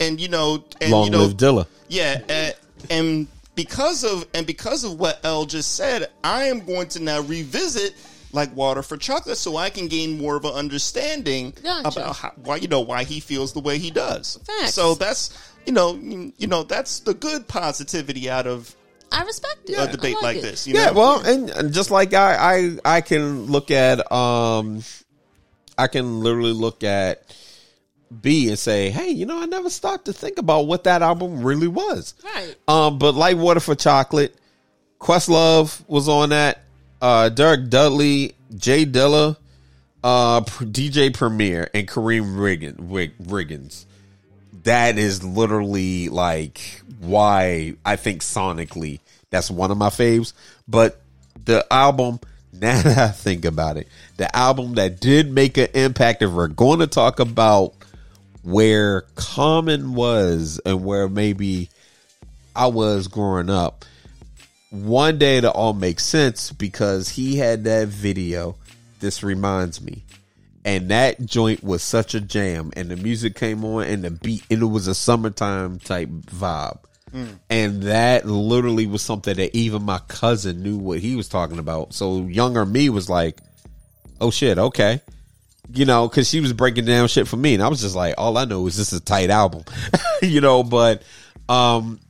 and 0.00 0.20
you 0.20 0.28
know, 0.28 0.64
and 0.80 0.92
Long 0.92 1.04
you 1.06 1.10
know, 1.10 1.18
live 1.24 1.36
Dilla. 1.36 1.66
Yeah, 1.88 2.20
uh, 2.28 2.50
and 2.90 3.26
because 3.58 4.04
of 4.04 4.24
and 4.34 4.46
because 4.46 4.84
of 4.84 5.00
what 5.00 5.18
El 5.24 5.44
just 5.44 5.74
said, 5.74 6.06
I 6.22 6.44
am 6.44 6.64
going 6.64 6.86
to 6.90 7.02
now 7.02 7.20
revisit 7.22 7.92
like 8.32 8.54
water 8.54 8.84
for 8.84 8.96
chocolate, 8.96 9.36
so 9.36 9.56
I 9.56 9.68
can 9.68 9.88
gain 9.88 10.16
more 10.16 10.36
of 10.36 10.44
an 10.44 10.52
understanding 10.52 11.52
Gotcha. 11.60 11.88
about 11.88 12.16
how, 12.16 12.32
why 12.36 12.56
you 12.56 12.68
know 12.68 12.82
why 12.82 13.02
he 13.02 13.18
feels 13.18 13.52
the 13.52 13.58
way 13.58 13.78
he 13.78 13.90
does. 13.90 14.38
Facts. 14.46 14.74
So 14.74 14.94
that's 14.94 15.36
you 15.66 15.72
know 15.72 15.96
you, 15.96 16.32
you 16.38 16.46
know 16.46 16.62
that's 16.62 17.00
the 17.00 17.14
good 17.14 17.48
positivity 17.48 18.30
out 18.30 18.46
of 18.46 18.76
I 19.10 19.24
respect 19.24 19.68
it. 19.68 19.76
a 19.76 19.82
I 19.82 19.86
debate 19.86 20.14
like 20.14 20.22
like 20.22 20.36
it. 20.36 20.42
this. 20.42 20.68
You 20.68 20.74
Yeah, 20.74 20.90
know? 20.90 20.92
well, 20.92 21.20
and, 21.26 21.50
and 21.50 21.72
just 21.72 21.90
like 21.90 22.14
I, 22.14 22.36
I, 22.84 22.96
I 22.98 23.00
can 23.00 23.46
look 23.46 23.70
at, 23.72 24.12
um, 24.12 24.84
I 25.76 25.88
can 25.88 26.20
literally 26.20 26.52
look 26.52 26.84
at 26.84 27.22
Be 28.22 28.48
and 28.48 28.58
say, 28.58 28.90
hey, 28.90 29.10
you 29.10 29.26
know, 29.26 29.40
I 29.40 29.46
never 29.46 29.68
stopped 29.70 30.06
to 30.06 30.12
think 30.12 30.38
about 30.38 30.66
what 30.66 30.84
that 30.84 31.02
album 31.02 31.42
really 31.42 31.68
was. 31.68 32.14
Right. 32.24 32.54
Um, 32.66 32.98
but 32.98 33.14
Like 33.14 33.36
Water 33.36 33.60
for 33.60 33.74
Chocolate, 33.74 34.34
Questlove 35.00 35.86
was 35.88 36.08
on 36.08 36.30
that. 36.30 36.62
Uh, 37.00 37.28
Derek 37.28 37.68
Dudley, 37.68 38.34
J 38.56 38.84
Dilla, 38.84 39.36
uh, 40.02 40.40
DJ 40.40 41.14
Premier 41.14 41.70
and 41.74 41.86
Karriem 41.86 42.38
Riggin, 42.38 42.76
Rig, 42.90 43.16
Riggins. 43.18 43.84
That 44.64 44.98
is 44.98 45.22
literally 45.22 46.08
like 46.08 46.82
why 47.00 47.74
I 47.84 47.96
think 47.96 48.22
sonically 48.22 49.00
that's 49.30 49.50
one 49.50 49.70
of 49.70 49.78
my 49.78 49.88
faves. 49.88 50.32
But 50.66 51.00
the 51.44 51.66
album, 51.70 52.20
now 52.52 52.82
that 52.82 52.98
I 52.98 53.08
think 53.08 53.44
about 53.44 53.76
it, 53.76 53.88
the 54.16 54.34
album 54.34 54.74
that 54.74 55.00
did 55.00 55.30
make 55.30 55.56
an 55.56 55.68
impact, 55.74 56.22
if 56.22 56.30
we're 56.30 56.48
going 56.48 56.80
to 56.80 56.86
talk 56.86 57.20
about 57.20 57.77
where 58.48 59.02
Common 59.14 59.94
was 59.94 60.58
and 60.64 60.82
where 60.82 61.06
maybe 61.06 61.68
I 62.56 62.68
was 62.68 63.06
growing 63.06 63.50
up, 63.50 63.84
one 64.70 65.18
day 65.18 65.40
to 65.40 65.50
all 65.50 65.74
make 65.74 66.00
sense 66.00 66.50
because 66.50 67.10
he 67.10 67.36
had 67.36 67.64
that 67.64 67.88
video. 67.88 68.56
This 69.00 69.22
reminds 69.22 69.82
me. 69.82 70.04
And 70.64 70.90
that 70.90 71.24
joint 71.24 71.62
was 71.62 71.82
such 71.82 72.14
a 72.14 72.20
jam, 72.20 72.72
and 72.74 72.90
the 72.90 72.96
music 72.96 73.36
came 73.36 73.64
on, 73.64 73.84
and 73.84 74.02
the 74.02 74.10
beat, 74.10 74.44
and 74.50 74.62
it 74.62 74.66
was 74.66 74.86
a 74.86 74.94
summertime 74.94 75.78
type 75.78 76.08
vibe. 76.08 76.78
Hmm. 77.10 77.26
And 77.48 77.82
that 77.84 78.26
literally 78.26 78.86
was 78.86 79.02
something 79.02 79.34
that 79.36 79.56
even 79.56 79.82
my 79.82 80.00
cousin 80.08 80.62
knew 80.62 80.76
what 80.76 80.98
he 80.98 81.16
was 81.16 81.28
talking 81.28 81.58
about. 81.58 81.94
So 81.94 82.22
younger 82.22 82.66
me 82.66 82.90
was 82.90 83.08
like, 83.08 83.38
oh 84.20 84.30
shit, 84.30 84.58
okay. 84.58 85.00
You 85.72 85.84
know, 85.84 86.08
because 86.08 86.28
she 86.28 86.40
was 86.40 86.52
breaking 86.54 86.86
down 86.86 87.08
shit 87.08 87.28
for 87.28 87.36
me, 87.36 87.52
and 87.54 87.62
I 87.62 87.68
was 87.68 87.80
just 87.82 87.94
like, 87.94 88.14
all 88.16 88.38
I 88.38 88.44
know 88.46 88.66
is 88.66 88.76
this 88.76 88.92
is 88.92 89.00
a 89.00 89.04
tight 89.04 89.28
album, 89.30 89.64
you 90.22 90.40
know. 90.40 90.62
But 90.62 91.02
um, 91.48 92.00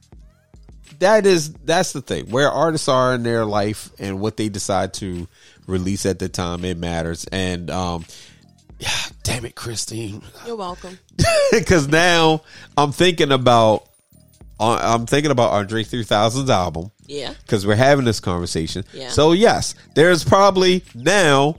that 1.01 1.27
is 1.27 1.53
that's 1.65 1.93
the 1.93 2.01
thing 2.01 2.31
where 2.31 2.51
artists 2.51 2.89
are 2.89 3.15
in 3.15 3.23
their 3.23 3.45
life 3.45 3.91
and 3.99 4.21
what 4.21 4.37
they 4.37 4.49
decide 4.49 4.95
to 4.95 5.27
release 5.67 6.07
at 6.07 6.19
the 6.19 6.29
time 6.29 6.65
it 6.65 6.77
matters. 6.79 7.25
And 7.33 7.71
um, 7.71 8.05
yeah, 8.79 8.91
damn 9.25 9.45
it, 9.45 9.55
Christine, 9.55 10.23
You're 10.47 10.57
welcome. 10.57 10.99
because 11.53 11.89
now 11.89 12.43
I'm 12.77 12.93
thinking 12.93 13.33
about 13.33 13.89
uh, 14.61 14.79
I'm 14.83 15.07
thinking 15.07 15.31
about 15.31 15.53
Andre 15.53 15.85
3000's 15.85 16.51
album 16.51 16.91
Yeah. 17.07 17.33
because 17.43 17.67
we're 17.67 17.77
having 17.77 18.05
this 18.05 18.21
conversation. 18.21 18.85
Yeah. 18.93 19.09
So 19.09 19.33
yes, 19.33 19.75
there's 19.95 20.25
probably 20.25 20.85
now 20.95 21.57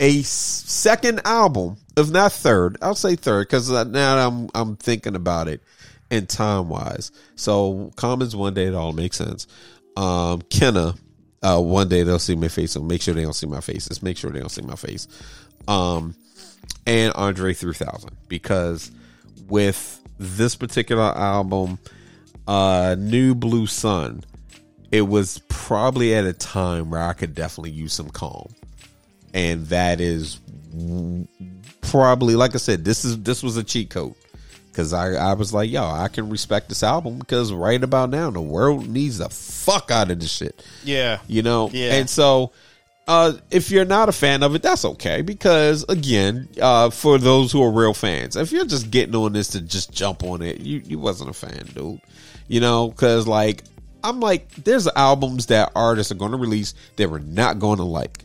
a 0.00 0.22
second 0.22 1.20
album, 1.24 1.76
if 1.96 2.10
not 2.10 2.32
third. 2.32 2.76
I'll 2.82 2.94
say 2.94 3.16
third 3.16 3.48
because 3.48 3.70
now 3.70 4.26
I'm 4.26 4.48
I'm 4.54 4.76
thinking 4.76 5.14
about 5.14 5.48
it 5.48 5.62
in 6.10 6.26
time 6.26 6.68
wise. 6.68 7.12
So 7.36 7.92
Commons 7.96 8.36
one 8.36 8.54
day 8.54 8.66
it 8.66 8.74
all 8.74 8.92
makes 8.92 9.16
sense. 9.16 9.46
Um, 9.96 10.42
Kenna, 10.50 10.94
uh, 11.42 11.60
one 11.60 11.88
day 11.88 12.02
they'll 12.02 12.18
see 12.18 12.36
my 12.36 12.48
face. 12.48 12.72
So 12.72 12.80
make 12.80 13.02
sure 13.02 13.14
they 13.14 13.22
don't 13.22 13.32
see 13.32 13.46
my 13.46 13.60
face. 13.60 13.88
Just 13.88 14.02
make 14.02 14.16
sure 14.16 14.30
they 14.30 14.40
don't 14.40 14.48
see 14.48 14.62
my 14.62 14.76
face. 14.76 15.08
Um, 15.68 16.14
and 16.86 17.12
Andre 17.14 17.54
3000 17.54 18.10
because 18.28 18.90
with 19.48 20.00
this 20.18 20.54
particular 20.56 21.16
album, 21.16 21.78
uh, 22.46 22.96
New 22.98 23.34
Blue 23.34 23.66
Sun, 23.66 24.24
it 24.90 25.02
was 25.02 25.40
probably 25.48 26.14
at 26.14 26.24
a 26.24 26.32
time 26.32 26.90
where 26.90 27.02
I 27.02 27.12
could 27.12 27.34
definitely 27.34 27.70
use 27.70 27.92
some 27.92 28.10
calm, 28.10 28.54
and 29.34 29.66
that 29.66 30.00
is 30.00 30.40
probably 31.82 32.36
like 32.36 32.54
I 32.54 32.58
said, 32.58 32.84
this 32.84 33.04
is 33.04 33.22
this 33.22 33.42
was 33.42 33.56
a 33.56 33.64
cheat 33.64 33.90
code. 33.90 34.14
Because 34.70 34.94
I 34.94 35.12
I 35.12 35.34
was 35.34 35.52
like, 35.52 35.70
yo, 35.70 35.84
I 35.84 36.08
can 36.08 36.30
respect 36.30 36.68
this 36.70 36.82
album 36.82 37.18
because 37.18 37.52
right 37.52 37.82
about 37.82 38.08
now 38.10 38.30
the 38.30 38.40
world 38.40 38.88
needs 38.88 39.18
the 39.18 39.28
fuck 39.28 39.90
out 39.90 40.10
of 40.10 40.18
this 40.18 40.32
shit. 40.32 40.64
Yeah. 40.82 41.18
you 41.28 41.42
know? 41.42 41.68
Yeah. 41.72 41.94
and 41.94 42.08
so 42.08 42.52
uh 43.06 43.32
if 43.50 43.70
you're 43.70 43.84
not 43.84 44.08
a 44.08 44.12
fan 44.12 44.42
of 44.42 44.54
it 44.54 44.62
that's 44.62 44.84
okay. 44.84 45.20
Because 45.20 45.84
again 45.88 46.48
uh 46.60 46.88
for 46.88 47.18
those 47.18 47.52
who 47.52 47.62
are 47.62 47.70
real 47.70 47.92
fans 47.92 48.36
if 48.36 48.52
you're 48.52 48.64
just 48.64 48.90
getting 48.90 49.14
on 49.14 49.34
this 49.34 49.48
to 49.48 49.60
just 49.60 49.92
jump 49.92 50.22
on 50.22 50.40
it 50.40 50.60
you 50.60 50.80
you 50.86 50.98
wasn't 50.98 51.28
a 51.28 51.34
fan 51.34 51.66
dude. 51.74 52.00
You 52.48 52.60
know? 52.60 52.88
Because 52.88 53.26
like 53.26 53.64
i'm 54.04 54.18
like 54.18 54.50
there's 54.56 54.88
albums 54.88 55.46
that 55.46 55.70
artists 55.76 56.10
are 56.10 56.16
going 56.16 56.32
to 56.32 56.36
release 56.36 56.74
that 56.96 57.08
we're 57.08 57.20
not 57.20 57.60
going 57.60 57.76
to 57.76 57.84
like 57.84 58.21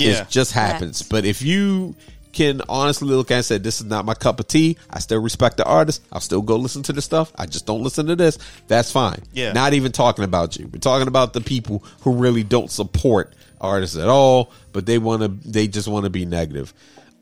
Yeah. 0.00 0.22
it 0.22 0.28
just 0.28 0.52
happens 0.52 1.00
Facts. 1.00 1.08
but 1.08 1.24
if 1.24 1.42
you 1.42 1.94
can 2.32 2.60
honestly 2.68 3.08
look 3.08 3.30
at 3.30 3.36
and 3.36 3.44
say 3.44 3.58
this 3.58 3.80
is 3.80 3.86
not 3.86 4.04
my 4.04 4.14
cup 4.14 4.38
of 4.38 4.46
tea 4.46 4.76
i 4.90 4.98
still 4.98 5.20
respect 5.20 5.56
the 5.56 5.64
artist 5.64 6.02
i'll 6.12 6.20
still 6.20 6.42
go 6.42 6.56
listen 6.56 6.82
to 6.82 6.92
the 6.92 7.00
stuff 7.02 7.32
i 7.36 7.46
just 7.46 7.66
don't 7.66 7.82
listen 7.82 8.06
to 8.06 8.14
this 8.16 8.38
that's 8.68 8.92
fine 8.92 9.20
Yeah. 9.32 9.52
not 9.52 9.72
even 9.72 9.92
talking 9.92 10.24
about 10.24 10.56
you 10.58 10.68
we're 10.68 10.78
talking 10.78 11.08
about 11.08 11.32
the 11.32 11.40
people 11.40 11.82
who 12.02 12.14
really 12.14 12.44
don't 12.44 12.70
support 12.70 13.34
artists 13.60 13.96
at 13.96 14.08
all 14.08 14.52
but 14.72 14.84
they 14.86 14.98
want 14.98 15.22
to 15.22 15.28
they 15.50 15.66
just 15.68 15.88
want 15.88 16.04
to 16.04 16.10
be 16.10 16.26
negative 16.26 16.72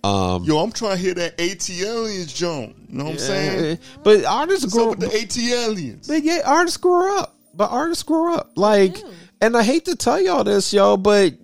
um 0.04 0.44
Yo, 0.44 0.58
I'm 0.58 0.70
trying 0.72 0.96
to 0.96 1.02
hear 1.02 1.14
that 1.14 1.36
ATLiens 1.38 2.32
joint. 2.34 2.76
You 2.90 2.98
know 2.98 3.04
what 3.04 3.12
I'm 3.14 3.18
saying? 3.18 3.78
but 4.04 4.24
artists 4.24 4.64
What's 4.64 4.74
grow 4.74 4.92
up 4.92 4.98
with 4.98 5.10
the 5.10 5.18
ATLiens? 5.18 6.06
But 6.06 6.22
yeah, 6.22 6.42
artists 6.44 6.76
grow 6.76 7.18
up. 7.18 7.34
But 7.54 7.70
artists 7.72 8.02
grow 8.04 8.34
up. 8.34 8.52
Like, 8.54 8.98
and 9.40 9.56
I 9.56 9.62
hate 9.64 9.86
to 9.86 9.96
tell 9.96 10.20
y'all 10.20 10.44
this, 10.44 10.72
y'all, 10.72 10.96
but 10.98 11.34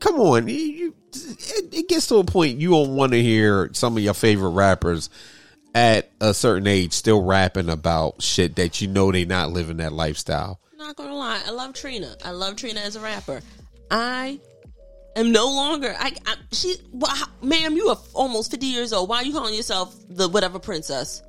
come 0.00 0.20
on, 0.20 0.48
you, 0.48 0.94
it, 1.12 1.74
it 1.74 1.88
gets 1.88 2.06
to 2.08 2.16
a 2.16 2.24
point 2.24 2.58
you 2.58 2.70
don't 2.70 2.96
want 2.96 3.12
to 3.12 3.22
hear 3.22 3.70
some 3.72 3.96
of 3.96 4.02
your 4.02 4.14
favorite 4.14 4.50
rappers 4.50 5.10
at 5.74 6.10
a 6.20 6.32
certain 6.32 6.66
age 6.66 6.92
still 6.92 7.22
rapping 7.22 7.68
about 7.68 8.22
shit 8.22 8.56
that 8.56 8.80
you 8.80 8.88
know 8.88 9.12
they 9.12 9.24
not 9.24 9.50
living 9.50 9.76
that 9.78 9.92
lifestyle. 9.92 10.60
Not 10.76 10.96
gonna 10.96 11.14
lie, 11.14 11.42
I 11.46 11.50
love 11.50 11.74
Trina. 11.74 12.16
I 12.24 12.30
love 12.30 12.56
Trina 12.56 12.80
as 12.80 12.96
a 12.96 13.00
rapper. 13.00 13.40
I 13.90 14.40
am 15.16 15.32
no 15.32 15.46
longer. 15.48 15.94
I, 15.98 16.12
I 16.26 16.34
she, 16.52 16.76
well, 16.92 17.14
how- 17.14 17.26
ma'am, 17.42 17.76
you 17.76 17.88
are 17.88 17.98
almost 18.14 18.50
fifty 18.50 18.66
years 18.66 18.92
old. 18.92 19.08
Why 19.08 19.18
are 19.18 19.24
you 19.24 19.32
calling 19.32 19.54
yourself 19.54 19.94
the 20.08 20.28
whatever 20.28 20.58
princess? 20.58 21.22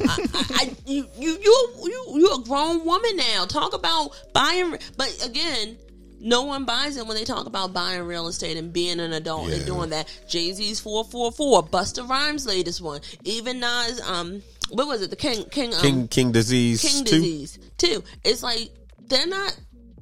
I, 0.00 0.26
I, 0.34 0.44
I 0.50 0.76
you, 0.86 1.06
you, 1.18 1.38
you, 1.42 1.68
you, 1.84 2.04
you 2.16 2.34
a 2.34 2.42
grown 2.44 2.84
woman 2.84 3.16
now. 3.16 3.44
Talk 3.46 3.74
about 3.74 4.10
buying, 4.32 4.76
but 4.96 5.26
again. 5.26 5.78
No 6.20 6.42
one 6.42 6.64
buys 6.64 6.96
it 6.96 7.06
when 7.06 7.16
they 7.16 7.24
talk 7.24 7.46
about 7.46 7.72
buying 7.72 8.02
real 8.02 8.26
estate 8.26 8.56
and 8.56 8.72
being 8.72 8.98
an 9.00 9.12
adult 9.12 9.50
and 9.50 9.64
doing 9.64 9.90
that. 9.90 10.08
Jay 10.28 10.52
Z's 10.52 10.80
four 10.80 11.04
four 11.04 11.30
four, 11.30 11.62
Busta 11.62 12.08
Rhymes' 12.08 12.46
latest 12.46 12.80
one, 12.80 13.00
even 13.24 13.60
Nas. 13.60 14.00
Um, 14.00 14.42
what 14.70 14.88
was 14.88 15.02
it? 15.02 15.10
The 15.10 15.16
King 15.16 15.44
King 15.50 15.72
um, 15.74 15.80
King 15.80 16.08
King 16.08 16.32
disease 16.32 16.82
King 16.82 17.04
too. 17.04 17.10
disease 17.16 17.58
too. 17.76 18.02
It's 18.24 18.42
like 18.42 18.70
they're 19.06 19.26
not. 19.26 19.58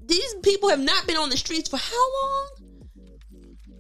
These 0.07 0.35
people 0.43 0.69
have 0.69 0.81
not 0.81 1.07
been 1.07 1.17
on 1.17 1.31
the 1.31 1.37
streets 1.37 1.69
for 1.69 1.77
how 1.77 2.13
long? 2.23 2.49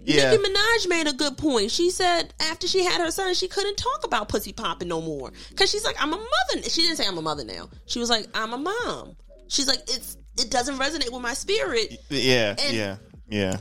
Yeah. 0.07 0.31
Nicki 0.31 0.43
Minaj 0.45 0.89
made 0.89 1.07
a 1.09 1.13
good 1.13 1.37
point. 1.37 1.71
She 1.71 1.91
said 1.91 2.33
after 2.41 2.69
she 2.69 2.85
had 2.85 3.01
her 3.01 3.11
son, 3.11 3.35
she 3.35 3.49
couldn't 3.49 3.77
talk 3.77 4.05
about 4.05 4.29
pussy 4.29 4.53
popping 4.53 4.89
no 4.89 5.01
more 5.01 5.33
because 5.51 5.71
she's 5.71 5.85
like, 5.85 5.97
I'm 6.01 6.13
a 6.13 6.17
mother. 6.17 6.69
She 6.69 6.83
didn't 6.83 6.97
say 6.97 7.07
I'm 7.07 7.19
a 7.19 7.23
mother 7.23 7.45
now. 7.45 7.69
She 7.87 7.99
was 7.99 8.09
like, 8.09 8.27
I'm 8.35 8.53
a 8.53 8.59
mom. 8.59 9.17
She's 9.49 9.67
like, 9.67 9.81
it's 9.89 10.17
it 10.39 10.51
doesn't 10.51 10.77
resonate 10.79 11.13
with 11.13 11.23
my 11.23 11.35
spirit. 11.35 11.99
Yeah, 12.11 12.55
And- 12.59 12.77
yeah, 12.77 12.97
yeah. 13.29 13.57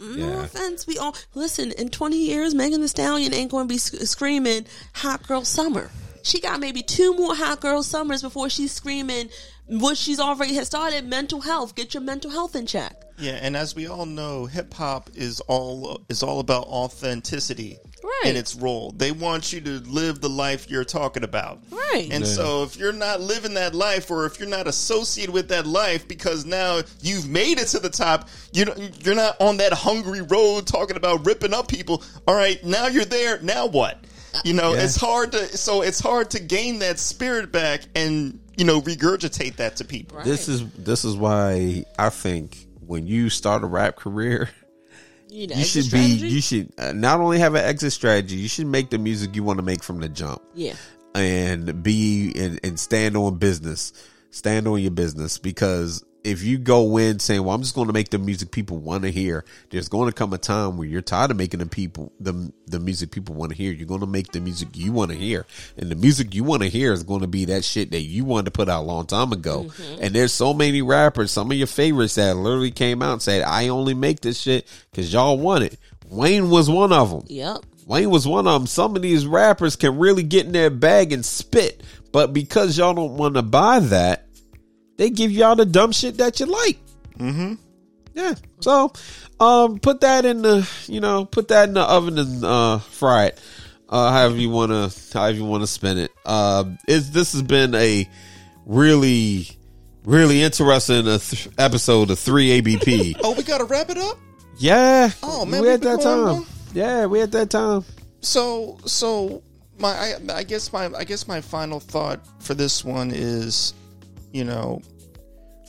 No 0.00 0.28
Yeah. 0.28 0.44
offense, 0.44 0.86
we 0.86 0.96
all 0.96 1.16
listen. 1.34 1.72
In 1.72 1.88
20 1.88 2.16
years, 2.16 2.54
Megan 2.54 2.80
Thee 2.80 2.86
Stallion 2.88 3.34
ain't 3.34 3.50
going 3.50 3.66
to 3.66 3.72
be 3.74 3.78
sc- 3.78 4.02
screaming 4.06 4.64
"Hot 4.94 5.26
Girl 5.26 5.44
Summer." 5.44 5.90
She 6.22 6.40
got 6.40 6.60
maybe 6.60 6.82
two 6.82 7.14
more 7.16 7.34
Hot 7.34 7.60
Girl 7.60 7.82
Summers 7.82 8.22
before 8.22 8.48
she's 8.48 8.70
screaming 8.70 9.28
what 9.66 9.96
she's 9.96 10.20
already 10.20 10.54
has 10.54 10.66
started. 10.68 11.04
Mental 11.06 11.40
health. 11.40 11.74
Get 11.74 11.94
your 11.94 12.02
mental 12.02 12.30
health 12.30 12.54
in 12.54 12.66
check. 12.66 12.94
Yeah, 13.18 13.38
and 13.42 13.56
as 13.56 13.74
we 13.74 13.88
all 13.88 14.06
know, 14.06 14.46
hip 14.46 14.72
hop 14.74 15.10
is 15.16 15.40
all 15.48 16.00
is 16.08 16.22
all 16.22 16.38
about 16.38 16.68
authenticity 16.68 17.78
Right. 18.02 18.30
in 18.30 18.36
its 18.36 18.54
role. 18.54 18.92
They 18.96 19.10
want 19.12 19.52
you 19.52 19.60
to 19.60 19.70
live 19.80 20.20
the 20.20 20.28
life 20.28 20.70
you're 20.70 20.84
talking 20.84 21.24
about. 21.24 21.60
Right. 21.70 22.08
And 22.10 22.26
so 22.26 22.62
if 22.62 22.76
you're 22.76 22.92
not 22.92 23.20
living 23.20 23.54
that 23.54 23.74
life 23.74 24.10
or 24.10 24.24
if 24.26 24.38
you're 24.38 24.48
not 24.48 24.66
associated 24.68 25.32
with 25.32 25.48
that 25.48 25.66
life 25.66 26.06
because 26.06 26.44
now 26.46 26.82
you've 27.02 27.28
made 27.28 27.58
it 27.58 27.66
to 27.68 27.78
the 27.80 27.90
top, 27.90 28.28
you 28.52 28.66
you're 29.00 29.14
not 29.16 29.40
on 29.40 29.56
that 29.58 29.72
hungry 29.72 30.22
road 30.22 30.66
talking 30.66 30.96
about 30.96 31.26
ripping 31.26 31.52
up 31.52 31.68
people. 31.68 32.02
All 32.26 32.34
right, 32.36 32.62
now 32.64 32.86
you're 32.86 33.04
there, 33.04 33.40
now 33.42 33.66
what? 33.66 33.98
You 34.44 34.52
know, 34.52 34.74
Yeah. 34.74 34.82
it's 34.84 34.96
hard 34.96 35.32
to 35.32 35.56
so 35.56 35.82
it's 35.82 36.00
hard 36.00 36.30
to 36.30 36.40
gain 36.40 36.78
that 36.80 36.98
spirit 36.98 37.50
back 37.50 37.82
and 37.96 38.38
you 38.56 38.64
know 38.64 38.80
regurgitate 38.80 39.56
that 39.56 39.76
to 39.76 39.84
people. 39.84 40.18
Right. 40.18 40.26
This 40.26 40.48
is 40.48 40.64
this 40.72 41.04
is 41.04 41.16
why 41.16 41.84
I 41.98 42.10
think 42.10 42.66
when 42.86 43.06
you 43.06 43.28
start 43.30 43.64
a 43.64 43.66
rap 43.66 43.96
career, 43.96 44.50
you, 45.28 45.46
know, 45.46 45.54
you 45.54 45.60
exit 45.62 45.84
should 45.84 45.92
be 45.92 46.04
you 46.04 46.40
should 46.40 46.72
uh, 46.78 46.92
not 46.92 47.20
only 47.20 47.38
have 47.38 47.54
an 47.54 47.64
exit 47.64 47.92
strategy, 47.92 48.36
you 48.36 48.48
should 48.48 48.66
make 48.66 48.90
the 48.90 48.98
music 48.98 49.34
you 49.36 49.42
want 49.42 49.58
to 49.58 49.64
make 49.64 49.82
from 49.82 50.00
the 50.00 50.08
jump. 50.08 50.42
yeah. 50.54 50.74
and 51.14 51.82
be 51.82 52.32
and, 52.36 52.60
and 52.62 52.78
stand 52.78 53.16
on 53.16 53.36
business 53.38 53.92
stand 54.30 54.68
on 54.68 54.80
your 54.80 54.90
business 54.90 55.38
because 55.38 56.04
if 56.24 56.42
you 56.42 56.58
go 56.58 56.96
in 56.96 57.18
saying 57.18 57.42
well 57.42 57.54
i'm 57.54 57.62
just 57.62 57.74
going 57.74 57.86
to 57.86 57.92
make 57.92 58.10
the 58.10 58.18
music 58.18 58.50
people 58.50 58.76
want 58.78 59.02
to 59.02 59.10
hear 59.10 59.44
there's 59.70 59.88
going 59.88 60.08
to 60.08 60.12
come 60.12 60.32
a 60.32 60.38
time 60.38 60.76
where 60.76 60.86
you're 60.86 61.00
tired 61.00 61.30
of 61.30 61.36
making 61.36 61.60
the 61.60 61.66
people 61.66 62.12
the, 62.20 62.52
the 62.66 62.78
music 62.78 63.10
people 63.10 63.34
want 63.34 63.50
to 63.50 63.56
hear 63.56 63.72
you're 63.72 63.86
going 63.86 64.00
to 64.00 64.06
make 64.06 64.32
the 64.32 64.40
music 64.40 64.68
you 64.74 64.92
want 64.92 65.10
to 65.10 65.16
hear 65.16 65.46
and 65.76 65.90
the 65.90 65.96
music 65.96 66.34
you 66.34 66.44
want 66.44 66.62
to 66.62 66.68
hear 66.68 66.92
is 66.92 67.02
going 67.02 67.20
to 67.20 67.26
be 67.26 67.44
that 67.44 67.64
shit 67.64 67.90
that 67.90 68.02
you 68.02 68.24
wanted 68.24 68.46
to 68.46 68.50
put 68.50 68.68
out 68.68 68.82
a 68.82 68.86
long 68.86 69.06
time 69.06 69.32
ago 69.32 69.64
mm-hmm. 69.64 70.02
and 70.02 70.14
there's 70.14 70.32
so 70.32 70.52
many 70.52 70.82
rappers 70.82 71.30
some 71.30 71.50
of 71.50 71.56
your 71.56 71.66
favorites 71.66 72.16
that 72.16 72.36
literally 72.36 72.70
came 72.70 73.02
out 73.02 73.12
and 73.12 73.22
said 73.22 73.42
i 73.42 73.68
only 73.68 73.94
make 73.94 74.20
this 74.20 74.40
shit 74.40 74.66
because 74.90 75.12
y'all 75.12 75.38
want 75.38 75.64
it 75.64 75.78
Wayne 76.10 76.50
was 76.50 76.70
one 76.70 76.92
of 76.92 77.10
them. 77.10 77.22
Yep. 77.26 77.64
Wayne 77.86 78.10
was 78.10 78.26
one 78.26 78.46
of 78.46 78.60
them. 78.60 78.66
Some 78.66 78.96
of 78.96 79.02
these 79.02 79.26
rappers 79.26 79.76
can 79.76 79.98
really 79.98 80.22
get 80.22 80.46
in 80.46 80.52
their 80.52 80.70
bag 80.70 81.12
and 81.12 81.24
spit, 81.24 81.82
but 82.12 82.32
because 82.32 82.76
y'all 82.76 82.94
don't 82.94 83.16
want 83.16 83.34
to 83.34 83.42
buy 83.42 83.80
that, 83.80 84.27
they 84.98 85.08
give 85.08 85.30
y'all 85.32 85.56
the 85.56 85.64
dumb 85.64 85.92
shit 85.92 86.18
that 86.18 86.38
you 86.40 86.46
like. 86.46 86.78
Mm-hmm. 87.18 87.54
Yeah. 88.14 88.34
So, 88.60 88.92
um, 89.40 89.78
put 89.78 90.02
that 90.02 90.24
in 90.26 90.42
the, 90.42 90.68
you 90.86 91.00
know, 91.00 91.24
put 91.24 91.48
that 91.48 91.68
in 91.68 91.74
the 91.74 91.82
oven 91.82 92.18
and 92.18 92.44
uh, 92.44 92.78
fry 92.78 93.26
it. 93.26 93.40
Uh, 93.88 94.12
however 94.12 94.36
you 94.36 94.50
want 94.50 94.70
to, 94.70 94.92
however 95.16 95.38
you 95.38 95.44
want 95.46 95.62
to 95.62 95.66
spin 95.66 95.96
it. 95.98 96.10
Uh, 96.26 96.64
it's 96.86 97.08
this 97.08 97.32
has 97.32 97.42
been 97.42 97.74
a 97.74 98.06
really, 98.66 99.48
really 100.04 100.42
interesting 100.42 101.04
th- 101.04 101.48
episode 101.58 102.10
of 102.10 102.18
three 102.18 102.50
ABP. 102.50 103.16
Oh, 103.22 103.34
we 103.34 103.42
gotta 103.44 103.64
wrap 103.64 103.88
it 103.90 103.96
up. 103.98 104.18
yeah. 104.58 105.10
Oh, 105.22 105.46
man, 105.46 105.62
we 105.62 105.68
been 105.68 105.80
that 105.80 106.02
time. 106.02 106.18
long? 106.20 106.46
Yeah, 106.74 107.06
we 107.06 107.20
at 107.22 107.32
that 107.32 107.48
time. 107.50 107.84
So, 108.20 108.78
so 108.84 109.42
my, 109.78 109.88
I, 109.90 110.14
I 110.34 110.42
guess 110.42 110.72
my, 110.72 110.90
I 110.94 111.04
guess 111.04 111.26
my 111.28 111.40
final 111.40 111.80
thought 111.80 112.20
for 112.40 112.52
this 112.54 112.84
one 112.84 113.10
is, 113.14 113.72
you 114.32 114.44
know, 114.44 114.80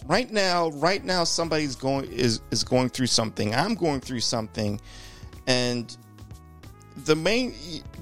right 0.06 0.32
now, 0.32 0.70
right 0.72 1.04
now, 1.04 1.24
somebody's 1.24 1.76
going 1.76 2.12
is 2.12 2.42
is 2.52 2.64
going 2.64 2.90
through 2.90 3.08
something. 3.08 3.54
I'm 3.54 3.76
going 3.76 4.02
through 4.02 4.22
something, 4.22 4.80
and 5.48 5.96
the 7.06 7.16
main 7.16 7.54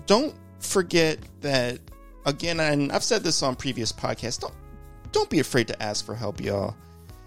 don't 0.05 0.33
forget 0.59 1.19
that 1.41 1.79
again. 2.25 2.59
And 2.59 2.91
I've 2.91 3.03
said 3.03 3.23
this 3.23 3.43
on 3.43 3.55
previous 3.55 3.91
podcasts. 3.91 4.39
Don't 4.39 4.53
don't 5.11 5.29
be 5.29 5.39
afraid 5.39 5.67
to 5.69 5.81
ask 5.81 6.05
for 6.05 6.15
help, 6.15 6.41
y'all. 6.41 6.75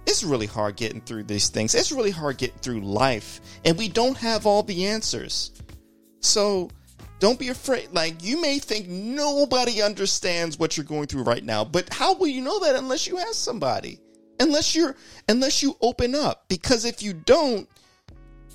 It's 0.07 0.24
really 0.24 0.47
hard 0.47 0.77
getting 0.77 1.01
through 1.02 1.24
these 1.24 1.48
things. 1.48 1.74
It's 1.74 1.93
really 1.93 2.11
hard 2.11 2.39
getting 2.39 2.59
through 2.59 2.81
life, 2.81 3.40
and 3.65 3.77
we 3.77 3.89
don't 3.89 4.16
have 4.16 4.47
all 4.47 4.62
the 4.62 4.86
answers. 4.86 5.52
So 6.20 6.70
don't 7.20 7.38
be 7.38 7.48
afraid. 7.48 7.90
Like 7.92 8.24
you 8.24 8.40
may 8.40 8.59
think 8.59 8.88
nobody 8.88 9.82
understands 9.82 10.59
what 10.59 10.76
you're 10.76 10.84
going 10.84 11.06
through 11.06 11.22
right 11.22 11.44
now, 11.44 11.64
but 11.64 11.92
how 11.92 12.14
will 12.14 12.26
you 12.26 12.40
know 12.40 12.59
that 12.60 12.74
unless 12.74 13.06
you 13.06 13.18
ask 13.18 13.34
somebody? 13.34 14.01
Unless 14.40 14.74
you're 14.74 14.97
unless 15.28 15.62
you 15.62 15.76
open 15.82 16.14
up. 16.14 16.48
Because 16.48 16.84
if 16.84 17.02
you 17.02 17.12
don't, 17.12 17.68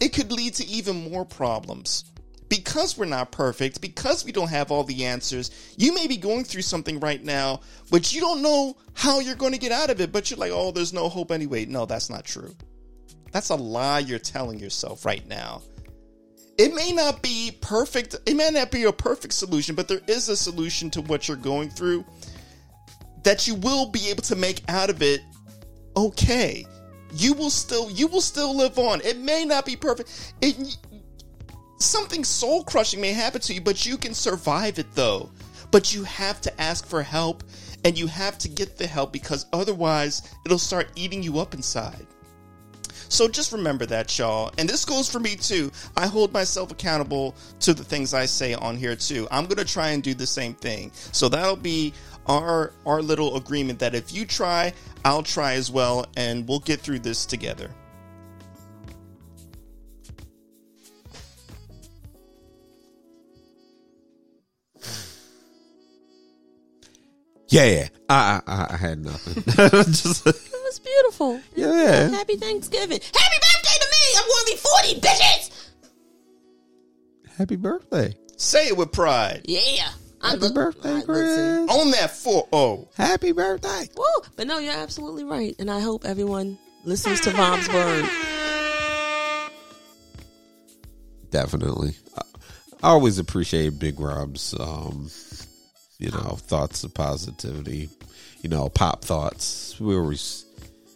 it 0.01 0.09
could 0.09 0.31
lead 0.31 0.55
to 0.55 0.65
even 0.65 1.09
more 1.09 1.23
problems. 1.23 2.11
Because 2.49 2.97
we're 2.97 3.05
not 3.05 3.31
perfect, 3.31 3.81
because 3.81 4.23
we 4.23 4.31
don't 4.31 4.49
have 4.49 4.71
all 4.71 4.83
the 4.83 5.05
answers, 5.05 5.49
you 5.77 5.93
may 5.95 6.05
be 6.05 6.17
going 6.17 6.43
through 6.43 6.61
something 6.61 6.99
right 6.99 7.23
now, 7.23 7.61
but 7.89 8.13
you 8.13 8.21
don't 8.21 8.43
know 8.43 8.77
how 8.93 9.19
you're 9.19 9.35
going 9.35 9.51
to 9.51 9.57
get 9.57 9.71
out 9.71 9.89
of 9.89 9.99
it, 9.99 10.11
but 10.11 10.29
you're 10.29 10.37
like, 10.37 10.51
oh, 10.53 10.71
there's 10.71 10.93
no 10.93 11.09
hope 11.09 11.31
anyway. 11.31 11.65
No, 11.65 11.87
that's 11.87 12.09
not 12.09 12.23
true. 12.23 12.55
That's 13.31 13.49
a 13.49 13.55
lie 13.55 13.99
you're 13.99 14.19
telling 14.19 14.59
yourself 14.59 15.05
right 15.05 15.27
now 15.27 15.63
it 16.57 16.73
may 16.73 16.91
not 16.91 17.21
be 17.21 17.57
perfect 17.61 18.15
it 18.25 18.35
may 18.35 18.49
not 18.49 18.71
be 18.71 18.83
a 18.83 18.91
perfect 18.91 19.33
solution 19.33 19.75
but 19.75 19.87
there 19.87 20.01
is 20.07 20.29
a 20.29 20.37
solution 20.37 20.89
to 20.89 21.01
what 21.01 21.27
you're 21.27 21.37
going 21.37 21.69
through 21.69 22.03
that 23.23 23.47
you 23.47 23.55
will 23.55 23.87
be 23.87 24.09
able 24.09 24.21
to 24.21 24.35
make 24.35 24.61
out 24.69 24.89
of 24.89 25.01
it 25.01 25.21
okay. 25.95 26.65
You 27.13 27.33
will 27.33 27.49
still 27.49 27.89
you 27.89 28.07
will 28.07 28.21
still 28.21 28.55
live 28.55 28.77
on. 28.77 29.01
It 29.01 29.17
may 29.17 29.45
not 29.45 29.65
be 29.65 29.75
perfect. 29.75 30.33
It 30.41 30.77
something 31.79 32.23
soul 32.23 32.63
crushing 32.63 33.01
may 33.01 33.11
happen 33.11 33.41
to 33.41 33.53
you 33.53 33.61
but 33.61 33.85
you 33.85 33.97
can 33.97 34.13
survive 34.13 34.79
it 34.79 34.87
though. 34.93 35.29
But 35.71 35.93
you 35.93 36.03
have 36.03 36.41
to 36.41 36.61
ask 36.61 36.85
for 36.85 37.01
help 37.01 37.43
and 37.83 37.97
you 37.97 38.07
have 38.07 38.37
to 38.39 38.49
get 38.49 38.77
the 38.77 38.87
help 38.87 39.11
because 39.11 39.45
otherwise 39.53 40.21
it'll 40.45 40.57
start 40.57 40.91
eating 40.95 41.21
you 41.21 41.39
up 41.39 41.53
inside 41.53 42.05
so 43.09 43.27
just 43.27 43.51
remember 43.51 43.85
that, 43.87 44.17
y'all. 44.17 44.51
And 44.57 44.67
this 44.67 44.85
goes 44.85 45.09
for 45.09 45.19
me 45.19 45.35
too. 45.35 45.71
I 45.95 46.07
hold 46.07 46.33
myself 46.33 46.71
accountable 46.71 47.35
to 47.61 47.73
the 47.73 47.83
things 47.83 48.13
I 48.13 48.25
say 48.25 48.53
on 48.53 48.77
here 48.77 48.95
too. 48.95 49.27
I'm 49.31 49.45
gonna 49.45 49.65
try 49.65 49.89
and 49.89 50.03
do 50.03 50.13
the 50.13 50.27
same 50.27 50.53
thing. 50.53 50.91
So 50.93 51.29
that'll 51.29 51.55
be 51.55 51.93
our 52.27 52.71
our 52.85 53.01
little 53.01 53.37
agreement 53.37 53.79
that 53.79 53.95
if 53.95 54.13
you 54.13 54.25
try, 54.25 54.73
I'll 55.03 55.23
try 55.23 55.53
as 55.53 55.69
well, 55.71 56.05
and 56.17 56.47
we'll 56.47 56.59
get 56.59 56.79
through 56.79 56.99
this 56.99 57.25
together. 57.25 57.69
Yeah, 67.49 67.65
yeah. 67.65 67.87
I, 68.09 68.41
I, 68.47 68.67
I 68.71 68.77
had 68.77 69.03
nothing. 69.05 69.43
Just, 69.85 70.25
It 70.27 70.35
was 70.51 70.79
beautiful. 70.79 71.39
Yeah. 71.55 72.09
Happy 72.09 72.37
Thanksgiving. 72.37 72.99
Happy 72.99 73.37
birthday 73.39 73.79
to 73.79 73.87
me. 73.91 74.17
I'm 74.17 74.27
going 74.27 74.45
to 74.45 74.51
be 74.51 74.57
40, 74.57 75.01
bitches. 75.01 75.69
happy 77.37 77.55
birthday. 77.55 78.15
Say 78.37 78.67
it 78.67 78.77
with 78.77 78.91
pride. 78.91 79.41
Yeah. 79.45 79.89
I'm 80.21 80.31
Happy 80.31 80.41
look- 80.41 80.55
birthday, 80.55 80.95
I- 80.97 81.01
Chris. 81.01 81.69
On 81.69 81.91
that 81.91 82.11
four 82.11 82.47
oh. 82.51 82.87
Happy 82.97 83.31
birthday. 83.31 83.89
Woo. 83.95 84.03
But 84.35 84.47
no, 84.47 84.57
you're 84.57 84.73
absolutely 84.73 85.23
right. 85.23 85.55
And 85.59 85.69
I 85.69 85.81
hope 85.81 86.03
everyone 86.03 86.57
listens 86.83 87.21
to 87.21 87.33
Mom's 87.33 87.69
word. 87.69 88.09
Definitely. 91.29 91.95
I, 92.17 92.21
I 92.83 92.89
always 92.89 93.19
appreciate 93.19 93.77
Big 93.79 93.99
Rob's, 93.99 94.53
um, 94.59 95.09
you 95.99 96.11
know, 96.11 96.37
thoughts 96.39 96.83
of 96.83 96.93
positivity. 96.93 97.89
You 98.41 98.49
know, 98.49 98.69
pop 98.69 99.03
thoughts. 99.03 99.79
We 99.79 99.95
always, 99.95 100.45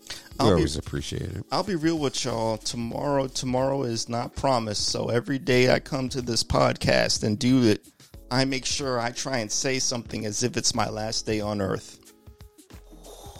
we 0.07 0.15
I'll 0.39 0.47
be- 0.47 0.53
always 0.53 0.75
appreciate 0.77 1.23
it. 1.23 1.45
I'll 1.51 1.63
be 1.63 1.75
real 1.75 1.97
with 1.97 2.23
y'all. 2.25 2.57
Tomorrow, 2.57 3.27
tomorrow 3.27 3.83
is 3.83 4.07
not 4.07 4.35
promised. 4.35 4.89
So 4.89 5.09
every 5.09 5.39
day 5.39 5.71
I 5.73 5.79
come 5.79 6.09
to 6.09 6.21
this 6.21 6.43
podcast 6.43 7.23
and 7.23 7.39
do 7.39 7.63
it, 7.63 7.87
I 8.31 8.45
make 8.45 8.65
sure 8.65 8.99
I 8.99 9.11
try 9.11 9.39
and 9.39 9.51
say 9.51 9.79
something 9.79 10.25
as 10.25 10.43
if 10.43 10.57
it's 10.57 10.75
my 10.75 10.89
last 10.89 11.25
day 11.25 11.39
on 11.41 11.61
Earth. 11.61 11.95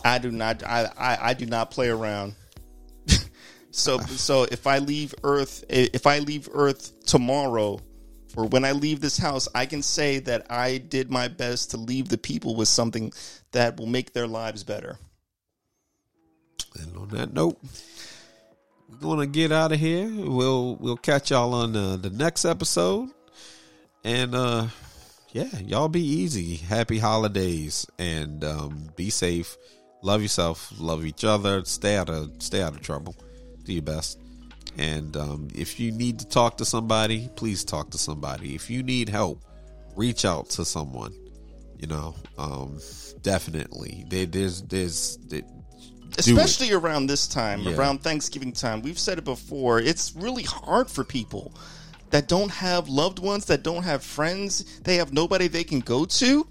I 0.04 0.18
do 0.18 0.32
not. 0.32 0.64
I 0.64 0.90
I, 0.98 1.18
I 1.30 1.34
do 1.34 1.46
not 1.46 1.70
play 1.72 1.90
around. 1.90 2.34
so 3.72 4.00
so 4.08 4.44
if 4.44 4.66
I 4.66 4.80
leave 4.80 5.14
Earth, 5.24 5.64
if 5.70 6.08
I 6.08 6.20
leave 6.20 6.50
Earth 6.52 7.06
tomorrow, 7.06 7.80
or 8.36 8.46
when 8.46 8.64
I 8.64 8.72
leave 8.72 9.02
this 9.02 9.18
house, 9.18 9.48
I 9.56 9.66
can 9.66 9.82
say 9.82 10.20
that 10.20 10.52
I 10.52 10.78
did 10.78 11.10
my 11.10 11.28
best 11.28 11.72
to 11.72 11.78
leave 11.78 12.10
the 12.10 12.18
people 12.18 12.56
with 12.56 12.68
something 12.68 13.12
that 13.52 13.78
will 13.78 13.88
make 13.88 14.14
their 14.14 14.28
lives 14.28 14.64
better. 14.64 14.98
And 16.80 16.96
on 16.98 17.10
that 17.10 17.34
note, 17.34 17.60
we're 18.90 18.98
gonna 18.98 19.26
get 19.26 19.52
out 19.52 19.72
of 19.72 19.80
here. 19.80 20.10
We'll 20.10 20.76
we'll 20.76 20.98
catch 20.98 21.32
y'all 21.32 21.54
on 21.54 21.76
uh, 21.76 21.98
the 21.98 22.10
next 22.10 22.46
episode. 22.46 23.10
And 24.04 24.36
uh 24.36 24.68
yeah, 25.32 25.60
y'all 25.60 25.90
be 25.90 26.02
easy. 26.02 26.56
Happy 26.56 27.00
holidays 27.00 27.86
and 27.98 28.44
um 28.44 28.90
be 28.96 29.10
safe. 29.10 29.58
Love 30.02 30.22
yourself, 30.22 30.72
love 30.78 31.06
each 31.06 31.24
other, 31.26 31.66
stay 31.66 31.98
out 31.98 32.10
of 32.10 32.32
stay 32.40 32.62
out 32.62 32.74
of 32.74 32.82
trouble. 32.82 33.16
Do 33.64 33.74
your 33.74 33.82
best. 33.82 34.20
And 34.78 35.16
um 35.18 35.48
if 35.56 35.80
you 35.80 35.92
need 35.92 36.20
to 36.20 36.28
talk 36.28 36.58
to 36.58 36.66
somebody, 36.66 37.30
please 37.36 37.64
talk 37.64 37.90
to 37.92 37.98
somebody. 37.98 38.56
If 38.56 38.70
you 38.70 38.84
need 38.84 39.10
help, 39.10 39.44
reach 39.96 40.26
out 40.26 40.50
to 40.52 40.66
someone. 40.66 41.14
You 41.78 41.88
know, 41.88 42.16
um 42.38 42.80
definitely. 43.22 44.06
There, 44.10 44.26
there's 44.26 44.62
there's 44.64 45.18
it. 45.32 45.46
especially 46.18 46.72
around 46.72 47.08
this 47.08 47.28
time, 47.28 47.62
Yeah. 47.62 47.76
around 47.76 48.02
Thanksgiving 48.04 48.52
time. 48.54 48.82
We've 48.82 49.00
said 49.00 49.18
it 49.18 49.24
before. 49.26 49.80
It's 49.80 50.14
really 50.16 50.44
hard 50.44 50.90
for 50.90 51.04
people 51.04 51.54
that 52.12 52.28
don't 52.28 52.50
have 52.52 52.90
loved 52.90 53.20
ones, 53.20 53.46
that 53.46 53.64
don't 53.64 53.84
have 53.84 54.04
friends, 54.04 54.80
they 54.84 54.96
have 54.96 55.14
nobody 55.14 55.48
they 55.48 55.64
can 55.64 55.80
go 55.80 56.06
to. 56.06 56.48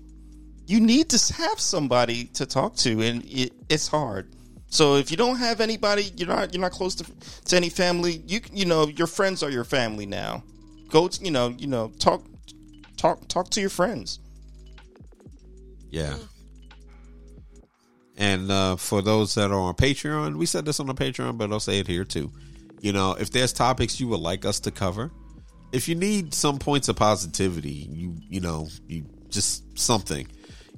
You 0.66 0.80
need 0.80 1.08
to 1.10 1.34
have 1.34 1.58
somebody 1.58 2.26
to 2.34 2.46
talk 2.46 2.76
to, 2.76 3.00
and 3.00 3.24
it, 3.24 3.52
it's 3.68 3.88
hard. 3.88 4.28
So 4.70 4.96
if 4.96 5.10
you 5.10 5.16
don't 5.16 5.36
have 5.36 5.60
anybody, 5.60 6.10
you're 6.16 6.28
not 6.28 6.52
you're 6.52 6.60
not 6.60 6.72
close 6.72 6.94
to 6.96 7.04
to 7.46 7.56
any 7.56 7.70
family. 7.70 8.22
You 8.26 8.40
you 8.52 8.66
know 8.66 8.86
your 8.88 9.06
friends 9.06 9.42
are 9.42 9.50
your 9.50 9.64
family 9.64 10.06
now. 10.06 10.42
Go 10.90 11.08
to, 11.08 11.24
you 11.24 11.30
know 11.30 11.48
you 11.58 11.66
know 11.66 11.92
talk 11.98 12.22
talk 12.96 13.26
talk 13.28 13.50
to 13.50 13.60
your 13.60 13.70
friends. 13.70 14.20
Yeah. 15.90 16.16
And 18.18 18.50
uh, 18.50 18.76
for 18.76 19.00
those 19.00 19.34
that 19.36 19.52
are 19.52 19.60
on 19.60 19.74
Patreon, 19.74 20.36
we 20.36 20.44
said 20.44 20.64
this 20.64 20.80
on 20.80 20.86
the 20.86 20.94
Patreon, 20.94 21.38
but 21.38 21.52
I'll 21.52 21.60
say 21.60 21.78
it 21.78 21.86
here 21.86 22.04
too. 22.04 22.32
You 22.80 22.92
know, 22.92 23.12
if 23.18 23.30
there's 23.30 23.52
topics 23.52 24.00
you 24.00 24.08
would 24.08 24.20
like 24.20 24.44
us 24.44 24.58
to 24.60 24.72
cover, 24.72 25.12
if 25.72 25.88
you 25.88 25.94
need 25.94 26.34
some 26.34 26.58
points 26.58 26.88
of 26.88 26.96
positivity, 26.96 27.88
you 27.90 28.14
you 28.28 28.40
know, 28.40 28.68
you 28.86 29.06
just 29.28 29.78
something, 29.78 30.26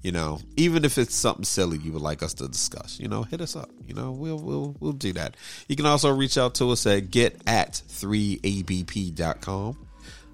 you 0.03 0.13
know, 0.13 0.41
even 0.57 0.85
if 0.85 0.97
it's 0.99 1.15
something 1.15 1.45
silly 1.45 1.79
you 1.79 1.93
would 1.93 2.03
like 2.03 2.23
us 2.23 2.35
to 2.35 2.49
discuss, 2.49 2.99
you 2.99 3.09
know, 3.09 3.23
hit 3.23 3.41
us 3.41 3.55
up. 3.57 3.71
You 3.87 3.95
know, 3.95 4.13
we'll 4.13 4.39
we'll 4.39 4.77
we'll 4.81 4.93
do 4.93 5.13
that. 5.15 5.37
You 5.69 5.77
can 5.77 5.87
also 5.87 6.11
reach 6.15 6.39
out 6.39 6.55
to 6.57 6.71
us 6.71 6.87
at 6.87 7.11
get 7.11 7.41
at 7.47 7.83
3abp.com. 7.89 9.87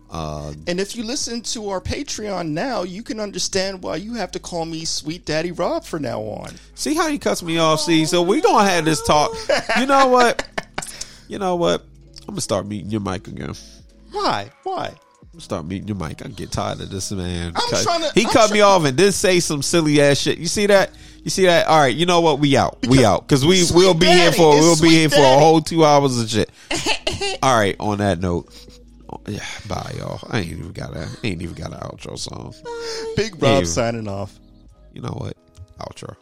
Uh, 0.09 0.53
And 0.69 0.79
if 0.79 0.95
you 0.95 1.03
listen 1.03 1.41
to 1.43 1.69
our 1.71 1.81
Patreon 1.81 2.51
now, 2.51 2.85
you 2.85 3.03
can 3.03 3.19
understand 3.19 3.83
why 3.83 3.97
you 3.97 4.15
have 4.15 4.31
to 4.33 4.39
call 4.39 4.65
me 4.65 4.85
Sweet 4.85 5.25
Daddy 5.27 5.51
Rob 5.51 5.85
from 5.85 6.03
now 6.03 6.21
on. 6.21 6.55
See 6.77 6.95
how 6.95 7.09
he 7.09 7.19
cuts 7.19 7.43
me 7.43 7.59
off. 7.59 7.81
See, 7.81 8.05
so 8.05 8.23
we 8.23 8.41
gonna 8.41 8.69
have 8.69 8.85
this 8.85 9.03
talk. 9.03 9.33
You 9.79 9.87
know 9.87 10.07
what? 10.09 10.47
You 11.29 11.41
know 11.41 11.57
what? 11.57 11.81
I'm 12.21 12.27
gonna 12.35 12.41
start 12.41 12.67
meeting 12.67 12.89
your 12.89 13.01
mic 13.01 13.27
again. 13.27 13.55
Why? 14.13 14.49
Why? 14.63 14.95
Start 15.39 15.67
muting 15.67 15.89
your 15.89 15.97
mic. 15.97 16.25
I 16.25 16.29
get 16.29 16.51
tired 16.51 16.81
of 16.81 16.89
this 16.91 17.13
man. 17.13 17.49
I'm 17.55 17.71
Cut- 17.71 17.83
trying 17.83 18.01
to- 18.03 18.13
he 18.15 18.25
I'm 18.25 18.31
cut 18.33 18.51
me 18.51 18.59
try- 18.61 18.67
off 18.69 18.85
and 18.85 18.97
then 18.97 19.13
say 19.13 19.39
some 19.41 19.63
silly 19.63 20.01
ass 20.01 20.19
shit. 20.19 20.39
You 20.39 20.47
see 20.47 20.67
that? 20.67 20.91
You 21.25 21.31
see 21.31 21.45
that? 21.47 21.67
All 21.67 21.79
right. 21.79 21.95
You 21.95 22.07
know 22.07 22.21
what? 22.21 22.39
We 22.39 22.57
out. 22.57 22.79
we 22.89 23.05
out 23.05 23.27
because 23.27 23.45
we 23.45 23.65
we'll 23.75 23.95
be 23.95 24.07
here 24.07 24.33
for 24.33 24.51
we'll 24.51 24.81
be 24.81 24.89
here 24.91 25.11
for 25.11 25.19
a 25.21 25.39
whole 25.39 25.61
two 25.61 25.85
hours 25.85 26.19
of 26.19 26.31
shit. 26.31 26.51
All 27.43 27.57
right. 27.59 27.77
On 27.81 27.99
that 27.99 28.21
note, 28.21 28.49
oh, 29.13 29.21
yeah. 29.29 29.45
Bye, 29.69 29.95
y'all. 29.99 30.21
I 30.31 30.39
ain't 30.41 30.49
even 30.53 30.73
got 30.73 30.97
a 30.97 31.01
I 31.01 31.27
ain't 31.27 31.43
even 31.43 31.55
got 31.55 31.73
an 31.73 31.81
outro 31.81 32.19
song. 32.19 32.55
Big 33.17 33.41
Rob 33.43 33.67
signing 33.67 34.09
off. 34.09 34.39
You 34.95 35.03
know 35.03 35.11
what? 35.11 35.37
Outro. 35.81 36.17